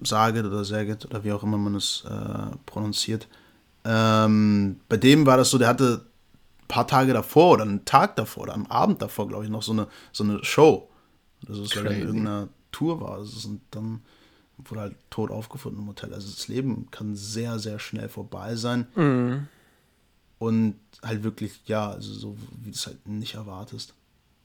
Saget 0.03 0.45
oder 0.45 0.65
Saget 0.65 1.05
oder 1.05 1.23
wie 1.23 1.33
auch 1.33 1.43
immer 1.43 1.59
man 1.59 1.75
es 1.75 2.05
äh, 2.09 2.57
prononziert. 2.67 3.29
Ähm, 3.85 4.81
bei 4.89 4.97
dem 4.97 5.27
war 5.27 5.37
das 5.37 5.51
so, 5.51 5.59
der 5.59 5.69
hatte 5.69 6.05
ein 6.63 6.69
paar 6.69 6.87
Tage 6.87 7.13
davor 7.13 7.53
oder 7.53 7.63
einen 7.65 7.85
Tag 7.85 8.17
davor 8.17 8.45
oder 8.45 8.55
am 8.55 8.67
Abend 8.67 9.03
davor, 9.03 9.29
glaube 9.29 9.45
ich, 9.45 9.51
noch 9.51 9.63
so 9.63 9.73
eine, 9.73 9.87
so 10.13 10.25
eine 10.25 10.43
Show. 10.43 10.89
Das 11.43 11.59
ist 11.59 11.77
halt 11.77 11.91
in 11.91 12.01
irgendeiner 12.01 12.49
Tour 12.75 13.01
war. 13.01 13.13
Also 13.13 13.49
und 13.49 13.61
dann 13.71 14.03
wurde 14.59 14.81
halt 14.81 14.97
tot 15.11 15.31
aufgefunden 15.31 15.83
im 15.83 15.89
Hotel. 15.89 16.13
Also 16.13 16.31
das 16.31 16.49
Leben 16.49 16.89
kann 16.91 17.17
sehr, 17.17 17.59
sehr 17.59 17.79
schnell 17.79 18.09
vorbei 18.09 18.57
sein. 18.57 18.87
Mhm. 18.95 19.49
Und 20.39 20.77
halt 21.03 21.23
wirklich, 21.23 21.61
ja, 21.67 21.91
also 21.91 22.13
so 22.13 22.37
wie 22.63 22.71
du 22.71 22.77
es 22.77 22.87
halt 22.87 23.07
nicht 23.09 23.35
erwartest. 23.35 23.95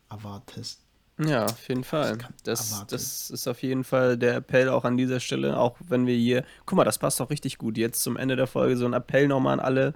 Erwartest. 0.09 0.79
Ja, 1.19 1.45
auf 1.45 1.67
jeden 1.67 1.83
Fall. 1.83 2.17
Das, 2.43 2.85
das 2.87 3.29
ist 3.29 3.47
auf 3.47 3.61
jeden 3.61 3.83
Fall 3.83 4.17
der 4.17 4.35
Appell 4.35 4.69
auch 4.69 4.85
an 4.85 4.95
dieser 4.95 5.19
Stelle, 5.19 5.59
auch 5.59 5.75
wenn 5.85 6.07
wir 6.07 6.15
hier, 6.15 6.45
guck 6.65 6.77
mal, 6.77 6.85
das 6.85 6.97
passt 6.97 7.19
auch 7.19 7.29
richtig 7.29 7.57
gut. 7.57 7.77
Jetzt 7.77 8.01
zum 8.01 8.15
Ende 8.15 8.37
der 8.37 8.47
Folge 8.47 8.77
so 8.77 8.85
ein 8.85 8.93
Appell 8.93 9.27
nochmal 9.27 9.53
an 9.53 9.59
alle, 9.59 9.93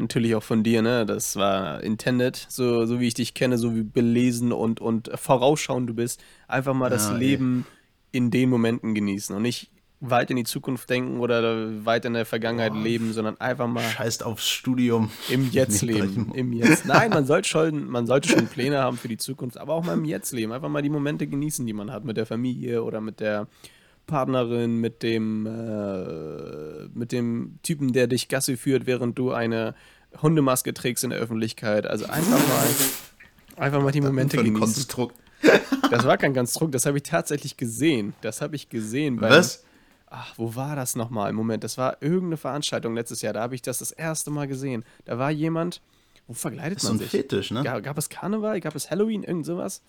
natürlich 0.00 0.34
auch 0.34 0.42
von 0.42 0.62
dir, 0.62 0.82
ne? 0.82 1.06
Das 1.06 1.36
war 1.36 1.82
intended, 1.82 2.46
so, 2.48 2.86
so 2.86 3.00
wie 3.00 3.06
ich 3.06 3.14
dich 3.14 3.34
kenne, 3.34 3.58
so 3.58 3.74
wie 3.74 3.82
belesen 3.82 4.52
und, 4.52 4.80
und 4.80 5.10
vorausschauend 5.14 5.88
du 5.88 5.94
bist. 5.94 6.22
Einfach 6.48 6.74
mal 6.74 6.90
das 6.90 7.08
ja, 7.08 7.16
Leben 7.16 7.66
ey. 8.12 8.18
in 8.18 8.30
den 8.30 8.50
Momenten 8.50 8.94
genießen 8.94 9.34
und 9.34 9.42
nicht 9.42 9.70
weit 10.00 10.30
in 10.30 10.36
die 10.36 10.44
Zukunft 10.44 10.88
denken 10.88 11.20
oder 11.20 11.84
weit 11.84 12.06
in 12.06 12.14
der 12.14 12.24
Vergangenheit 12.24 12.72
Boah. 12.72 12.82
leben, 12.82 13.12
sondern 13.12 13.38
einfach 13.38 13.68
mal. 13.68 13.82
Scheißt 13.82 14.24
aufs 14.24 14.48
Studium. 14.48 15.10
Im 15.28 15.50
Jetzt 15.52 15.82
leben. 15.82 16.32
Im 16.34 16.52
Jetzt. 16.52 16.86
Nein, 16.86 17.10
man 17.10 17.26
sollte, 17.26 17.48
schon, 17.48 17.88
man 17.88 18.06
sollte 18.06 18.30
schon 18.30 18.46
Pläne 18.46 18.78
haben 18.78 18.96
für 18.96 19.08
die 19.08 19.18
Zukunft, 19.18 19.58
aber 19.58 19.74
auch 19.74 19.84
mal 19.84 19.94
im 19.94 20.06
Jetzt 20.06 20.32
leben. 20.32 20.52
Einfach 20.52 20.70
mal 20.70 20.82
die 20.82 20.88
Momente 20.88 21.26
genießen, 21.26 21.66
die 21.66 21.74
man 21.74 21.92
hat 21.92 22.04
mit 22.04 22.16
der 22.16 22.26
Familie 22.26 22.82
oder 22.82 23.00
mit 23.00 23.20
der 23.20 23.46
Partnerin, 24.10 24.76
mit 24.76 25.02
dem, 25.02 25.46
äh, 25.46 26.88
mit 26.92 27.12
dem 27.12 27.58
Typen, 27.62 27.92
der 27.92 28.06
dich 28.06 28.28
Gassi 28.28 28.56
führt, 28.56 28.86
während 28.86 29.18
du 29.18 29.32
eine 29.32 29.74
Hundemaske 30.20 30.74
trägst 30.74 31.04
in 31.04 31.10
der 31.10 31.18
Öffentlichkeit. 31.18 31.86
Also 31.86 32.06
einfach 32.06 32.30
mal, 32.30 32.66
einfach 33.56 33.82
mal 33.82 33.92
die 33.92 34.00
Momente 34.00 34.36
genießen. 34.36 34.60
Konstrukt. 34.60 35.16
Das 35.90 36.04
war 36.04 36.18
kein 36.18 36.34
Konstrukt, 36.34 36.74
das 36.74 36.84
habe 36.86 36.98
ich 36.98 37.04
tatsächlich 37.04 37.56
gesehen. 37.56 38.12
Das 38.20 38.42
habe 38.42 38.56
ich 38.56 38.68
gesehen. 38.68 39.16
Beim, 39.16 39.30
Was? 39.30 39.64
Ach, 40.10 40.34
wo 40.36 40.54
war 40.56 40.74
das 40.76 40.96
nochmal? 40.96 41.32
Moment, 41.32 41.62
das 41.62 41.78
war 41.78 41.96
irgendeine 42.00 42.36
Veranstaltung 42.36 42.94
letztes 42.94 43.22
Jahr. 43.22 43.32
Da 43.32 43.40
habe 43.40 43.54
ich 43.54 43.62
das 43.62 43.78
das 43.78 43.92
erste 43.92 44.30
Mal 44.30 44.48
gesehen. 44.48 44.84
Da 45.04 45.18
war 45.18 45.30
jemand. 45.30 45.80
Wo 46.26 46.34
verkleidet 46.34 46.76
das 46.76 46.84
ist 46.84 46.88
man 46.90 46.98
so 46.98 47.04
ein 47.04 47.08
sich? 47.08 47.20
Fetisch, 47.20 47.50
ne? 47.50 47.62
Gab, 47.62 47.82
gab 47.82 47.98
es 47.98 48.08
Karneval? 48.08 48.60
Gab 48.60 48.74
es 48.74 48.90
Halloween? 48.90 49.22
Irgend 49.22 49.46
sowas? 49.46 49.82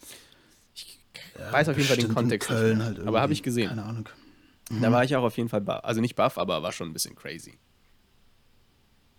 Ja, 1.38 1.52
weiß 1.52 1.70
auf 1.70 1.78
jeden 1.78 1.88
Fall 1.88 1.98
den 1.98 2.14
Kontext. 2.14 2.48
Köln 2.48 2.84
halt 2.84 3.00
aber 3.00 3.22
habe 3.22 3.34
ich 3.34 3.44
gesehen. 3.44 3.70
Keine 3.70 3.84
Ahnung. 3.84 4.10
Mhm. 4.70 4.82
Da 4.82 4.92
war 4.92 5.04
ich 5.04 5.16
auch 5.16 5.24
auf 5.24 5.38
jeden 5.38 5.50
Fall, 5.50 5.68
also 5.68 6.02
nicht 6.02 6.16
baff, 6.16 6.38
aber 6.38 6.64
war 6.64 6.72
schon 6.72 6.90
ein 6.90 6.94
bisschen 6.94 7.16
crazy. 7.16 7.58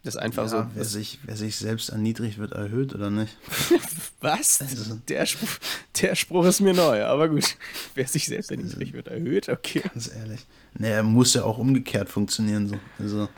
Das 0.04 0.16
ist 0.16 0.20
einfach 0.20 0.44
ja, 0.44 0.48
so. 0.48 0.66
Wer 0.74 0.84
sich, 0.84 1.20
wer 1.24 1.36
sich 1.36 1.56
selbst 1.56 1.90
erniedrigt, 1.90 2.38
wird 2.38 2.52
erhöht, 2.52 2.92
oder 2.92 3.08
nicht? 3.08 3.36
Was? 4.20 4.60
Also, 4.60 4.96
der, 5.08 5.26
Spruch, 5.26 5.48
der 6.00 6.16
Spruch 6.16 6.44
ist 6.44 6.60
mir 6.60 6.74
neu, 6.74 7.04
aber 7.04 7.28
gut. 7.28 7.56
Wer 7.94 8.08
sich 8.08 8.26
selbst 8.26 8.50
erniedrigt, 8.50 8.94
wird 8.94 9.06
erhöht, 9.06 9.48
okay. 9.48 9.80
Ganz 9.80 10.12
ehrlich. 10.12 10.44
Naja, 10.76 11.04
muss 11.04 11.34
ja 11.34 11.44
auch 11.44 11.58
umgekehrt 11.58 12.08
funktionieren, 12.08 12.66
so. 12.66 12.78
Also. 12.98 13.28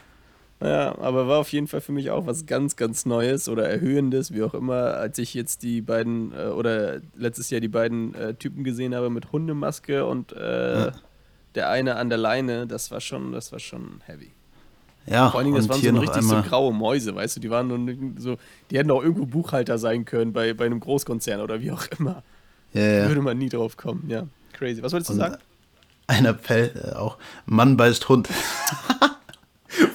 Ja, 0.61 0.97
aber 0.99 1.29
war 1.29 1.41
auf 1.41 1.53
jeden 1.53 1.67
Fall 1.67 1.81
für 1.81 1.93
mich 1.93 2.11
auch 2.11 2.27
was 2.27 2.47
ganz, 2.47 2.77
ganz 2.77 3.07
Neues 3.07 3.49
oder 3.49 3.69
Erhöhendes, 3.69 4.33
wie 4.33 4.43
auch 4.43 4.55
immer, 4.55 4.95
als 4.95 5.19
ich 5.19 5.35
jetzt 5.35 5.63
die 5.63 5.81
beiden, 5.83 6.33
äh, 6.33 6.47
oder 6.47 7.01
letztes 7.17 7.51
Jahr 7.51 7.61
die 7.61 7.69
beiden 7.69 8.15
äh, 8.15 8.35
Typen 8.35 8.65
gesehen 8.65 8.95
habe 8.95 9.11
mit 9.11 9.33
Hundemaske 9.33 10.07
und 10.07 10.33
äh, 10.33 10.87
ja. 10.87 10.93
der 11.55 11.71
eine 11.71 11.97
an 11.97 12.09
der 12.09 12.19
Leine, 12.19 12.67
das 12.67 12.91
war 12.91 13.01
schon, 13.01 13.33
das 13.33 13.53
war 13.53 13.59
schon 13.59 14.01
heavy. 14.07 14.31
Ja, 15.07 15.31
Vor 15.31 15.41
allen 15.41 15.53
Dingen, 15.53 15.59
das 15.59 15.69
waren 15.69 15.83
so 15.83 16.01
richtig 16.01 16.23
so 16.23 16.41
graue 16.43 16.73
Mäuse, 16.73 17.15
weißt 17.15 17.37
du, 17.37 17.41
die 17.41 17.51
waren 17.51 17.69
nur 17.69 17.95
so, 18.17 18.39
die 18.71 18.79
hätten 18.79 18.91
auch 18.91 19.03
irgendwo 19.03 19.27
Buchhalter 19.27 19.77
sein 19.77 20.07
können 20.07 20.33
bei, 20.33 20.55
bei 20.55 20.65
einem 20.65 20.81
Großkonzern 20.81 21.41
oder 21.43 21.61
wie 21.61 21.73
auch 21.73 21.85
immer. 21.99 22.23
Ja, 22.73 22.83
ja. 22.83 23.09
Würde 23.09 23.21
man 23.21 23.37
nie 23.37 23.51
drauf 23.51 23.77
kommen, 23.77 24.05
ja. 24.09 24.27
Crazy. 24.55 24.83
Was 24.83 24.93
wolltest 24.93 25.11
du 25.11 25.15
Und 25.15 25.21
sagen? 25.21 25.37
Ein 26.07 26.25
Appell 26.27 26.73
äh, 26.75 26.97
auch, 26.97 27.19
Mann 27.45 27.77
beißt 27.77 28.09
Hund. 28.09 28.29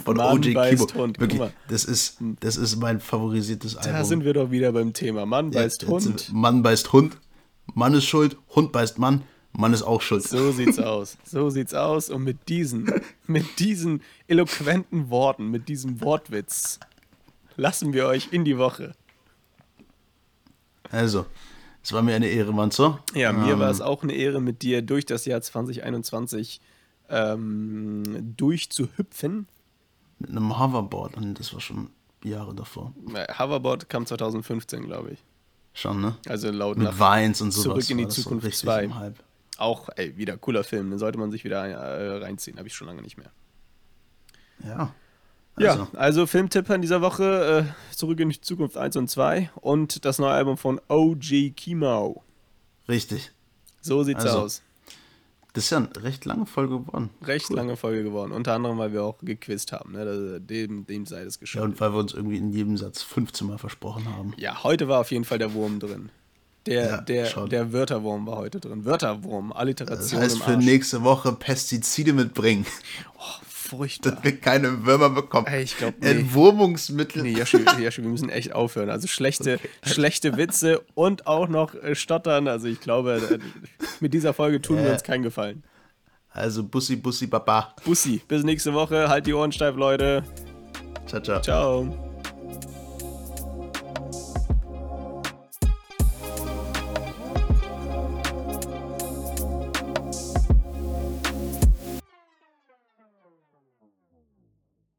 Von 0.10 0.18
Mann 0.18 0.38
OG 0.38 0.54
beißt 0.54 0.92
Kimo. 0.92 1.04
Hund. 1.04 1.20
Wirklich, 1.20 1.42
das 1.68 1.86
ist, 1.86 2.18
das 2.40 2.58
ist 2.58 2.76
mein 2.78 3.00
favorisiertes 3.00 3.76
Album. 3.78 3.94
Da 3.94 4.04
sind 4.04 4.26
wir 4.26 4.34
doch 4.34 4.50
wieder 4.52 4.72
beim 4.72 4.94
Thema. 4.94 5.26
Mann 5.26 5.52
Ja, 5.52 5.62
beißt 5.62 5.88
Hund. 5.88 6.34
Mann 6.34 6.64
beißt 6.64 6.92
Hund. 6.94 7.18
Mann 7.76 7.94
ist 7.94 8.06
schuld. 8.06 8.38
Hund 8.56 8.72
beißt 8.72 8.98
Mann. 8.98 9.22
Mann 9.52 9.74
ist 9.74 9.84
auch 9.84 10.02
schuld. 10.02 10.24
So 10.24 10.52
sieht's 10.52 10.80
aus. 10.80 11.18
So 11.24 11.50
sieht's 11.50 11.74
aus. 11.74 12.10
Und 12.10 12.24
mit 12.24 12.50
diesen, 12.50 12.92
mit 13.28 13.60
diesen 13.60 14.02
eloquenten 14.28 15.10
Worten, 15.10 15.50
mit 15.50 15.70
diesem 15.70 16.02
Wortwitz, 16.02 16.80
lassen 17.56 17.94
wir 17.94 18.08
euch 18.08 18.30
in 18.32 18.46
die 18.46 18.58
Woche. 18.58 18.94
Also, 20.92 21.26
es 21.84 21.94
war 21.94 22.02
mir 22.02 22.16
eine 22.16 22.28
Ehre, 22.28 22.54
Manzo. 22.54 23.00
Ja, 23.14 23.32
mir 23.32 23.54
Ähm, 23.54 23.60
war 23.60 23.70
es 23.70 23.82
auch 23.82 24.04
eine 24.04 24.14
Ehre, 24.14 24.42
mit 24.42 24.62
dir 24.64 24.82
durch 24.82 25.06
das 25.06 25.26
Jahr 25.26 25.42
2021 25.42 26.62
ähm, 27.10 28.34
durchzuhüpfen. 28.38 29.48
Mit 30.20 30.30
einem 30.32 30.60
Hoverboard. 30.60 31.16
Und 31.18 31.40
das 31.40 31.54
war 31.54 31.62
schon 31.62 31.90
Jahre 32.24 32.54
davor. 32.54 32.94
Hoverboard 33.38 33.90
kam 33.90 34.06
2015, 34.06 34.84
glaube 34.86 35.12
ich. 35.12 35.24
Schon, 35.74 36.02
ne? 36.02 36.18
Also 36.28 36.52
laut 36.52 36.78
Mit 36.78 36.88
nach 36.88 37.00
Vines 37.00 37.42
und 37.42 37.52
sowas. 37.52 37.86
Zurück 37.86 37.90
in 37.90 37.98
die 38.00 38.08
Zukunft 38.10 38.46
richtig 38.46 38.62
2. 38.68 38.84
im 38.84 38.96
Hype. 38.96 39.16
auch, 39.58 39.90
ey, 39.96 40.18
wieder 40.18 40.36
cooler 40.38 40.64
Film. 40.64 40.90
Den 40.90 41.00
sollte 41.00 41.18
man 41.18 41.32
sich 41.32 41.44
wieder 41.44 41.66
äh, 41.68 42.18
reinziehen. 42.24 42.58
Habe 42.58 42.68
ich 42.68 42.74
schon 42.76 42.88
lange 42.88 43.02
nicht 43.02 43.18
mehr. 43.18 43.32
Ja. 44.66 44.94
Ja, 45.58 45.72
Also, 45.72 45.88
also 45.98 46.28
Filmtipp 46.28 46.70
in 46.70 46.82
dieser 46.82 47.02
Woche, 47.02 47.66
äh, 47.92 47.94
Zurück 47.96 48.20
in 48.22 48.30
die 48.30 48.40
Zukunft 48.40 48.78
1 48.78 48.96
und 48.96 49.10
2 49.10 49.50
und 49.56 50.06
das 50.06 50.18
neue 50.20 50.32
Album 50.32 50.58
von 50.58 50.80
OG 50.88 51.52
Kimo. 51.56 52.24
richtig. 52.88 53.32
So 53.82 54.04
sieht's 54.04 54.24
Also, 54.26 54.40
aus. 54.40 54.62
Das 55.54 55.64
ist 55.66 55.70
ja 55.72 55.78
eine 55.78 55.90
recht 56.04 56.26
lange 56.26 56.46
Folge 56.46 56.80
geworden. 56.80 57.10
Recht 57.26 57.50
Cool. 57.50 57.56
lange 57.56 57.76
Folge 57.76 58.04
geworden. 58.04 58.32
Unter 58.32 58.54
anderem, 58.54 58.78
weil 58.78 58.94
wir 58.94 59.04
auch 59.04 59.18
gequizt 59.20 59.72
haben. 59.72 59.94
Ne? 59.94 60.06
Das- 60.06 60.46
Dem, 60.46 60.86
dem 60.86 61.06
sei 61.08 61.24
das 61.26 61.36
Ja, 61.36 61.40
geschuldet. 61.42 61.70
und 61.72 61.80
weil 61.82 61.92
wir 61.94 62.00
uns 62.00 62.14
irgendwie 62.14 62.38
in 62.38 62.52
jedem 62.52 62.78
Satz 62.78 63.02
15 63.02 63.48
Mal 63.48 63.58
versprochen 63.58 64.06
haben. 64.16 64.34
Ja, 64.38 64.64
heute 64.64 64.88
war 64.88 65.00
auf 65.02 65.12
jeden 65.12 65.26
Fall 65.26 65.40
der 65.40 65.54
Wurm 65.54 65.80
drin. 65.80 66.10
Der, 66.66 66.86
Ja, 66.86 67.02
der, 67.02 67.26
schon. 67.26 67.50
der 67.50 67.74
Wörterwurm 67.74 68.28
war 68.28 68.36
heute 68.38 68.60
drin. 68.60 68.86
Wörterwurm, 68.86 69.50
Das 69.50 69.58
Alliteration 69.58 70.22
heißt, 70.22 70.36
im 70.36 70.42
für 70.44 70.58
nächste 70.58 71.04
Woche 71.04 71.32
Pestizide 71.34 72.14
mitbringen, 72.14 72.66
Furchtbar. 73.70 74.12
dass 74.14 74.24
wir 74.24 74.38
keine 74.40 74.86
Würmer 74.86 75.10
bekommen. 75.10 75.48
Ey, 75.48 75.64
ich 75.64 75.78
glaub, 75.78 75.94
nee. 76.00 76.10
Entwurmungsmittel. 76.12 77.24
Nee, 77.24 77.34
Yoshi, 77.38 77.58
Yoshi, 77.80 78.02
wir 78.04 78.10
müssen 78.10 78.30
echt 78.30 78.54
aufhören. 78.54 78.90
Also 78.90 79.08
schlechte, 79.08 79.60
schlechte 79.86 80.38
Witze 80.38 80.82
und 80.96 81.28
auch 81.28 81.48
noch 81.48 81.76
äh, 81.76 81.96
Stottern. 81.96 82.48
Also 82.48 82.68
ich 82.68 82.80
glaube, 82.82 83.22
äh, 83.32 83.40
mit 84.00 84.14
dieser 84.14 84.34
Folge 84.34 84.62
tun 84.62 84.78
wir 84.78 84.88
Äh. 84.90 84.94
uns 84.94 85.04
keinen 85.04 85.24
Gefallen. 85.24 85.64
Also 86.32 86.64
Bussi, 86.64 86.96
Bussi, 86.96 87.28
Baba. 87.28 87.74
Bussi, 87.86 88.22
bis 88.28 88.44
nächste 88.44 88.74
Woche. 88.74 89.10
Halt 89.10 89.26
die 89.28 89.34
Ohren 89.34 89.52
steif, 89.52 89.76
Leute. 89.76 90.24
Ciao, 91.08 91.22
ciao. 91.22 91.42
Ciao. 91.42 92.09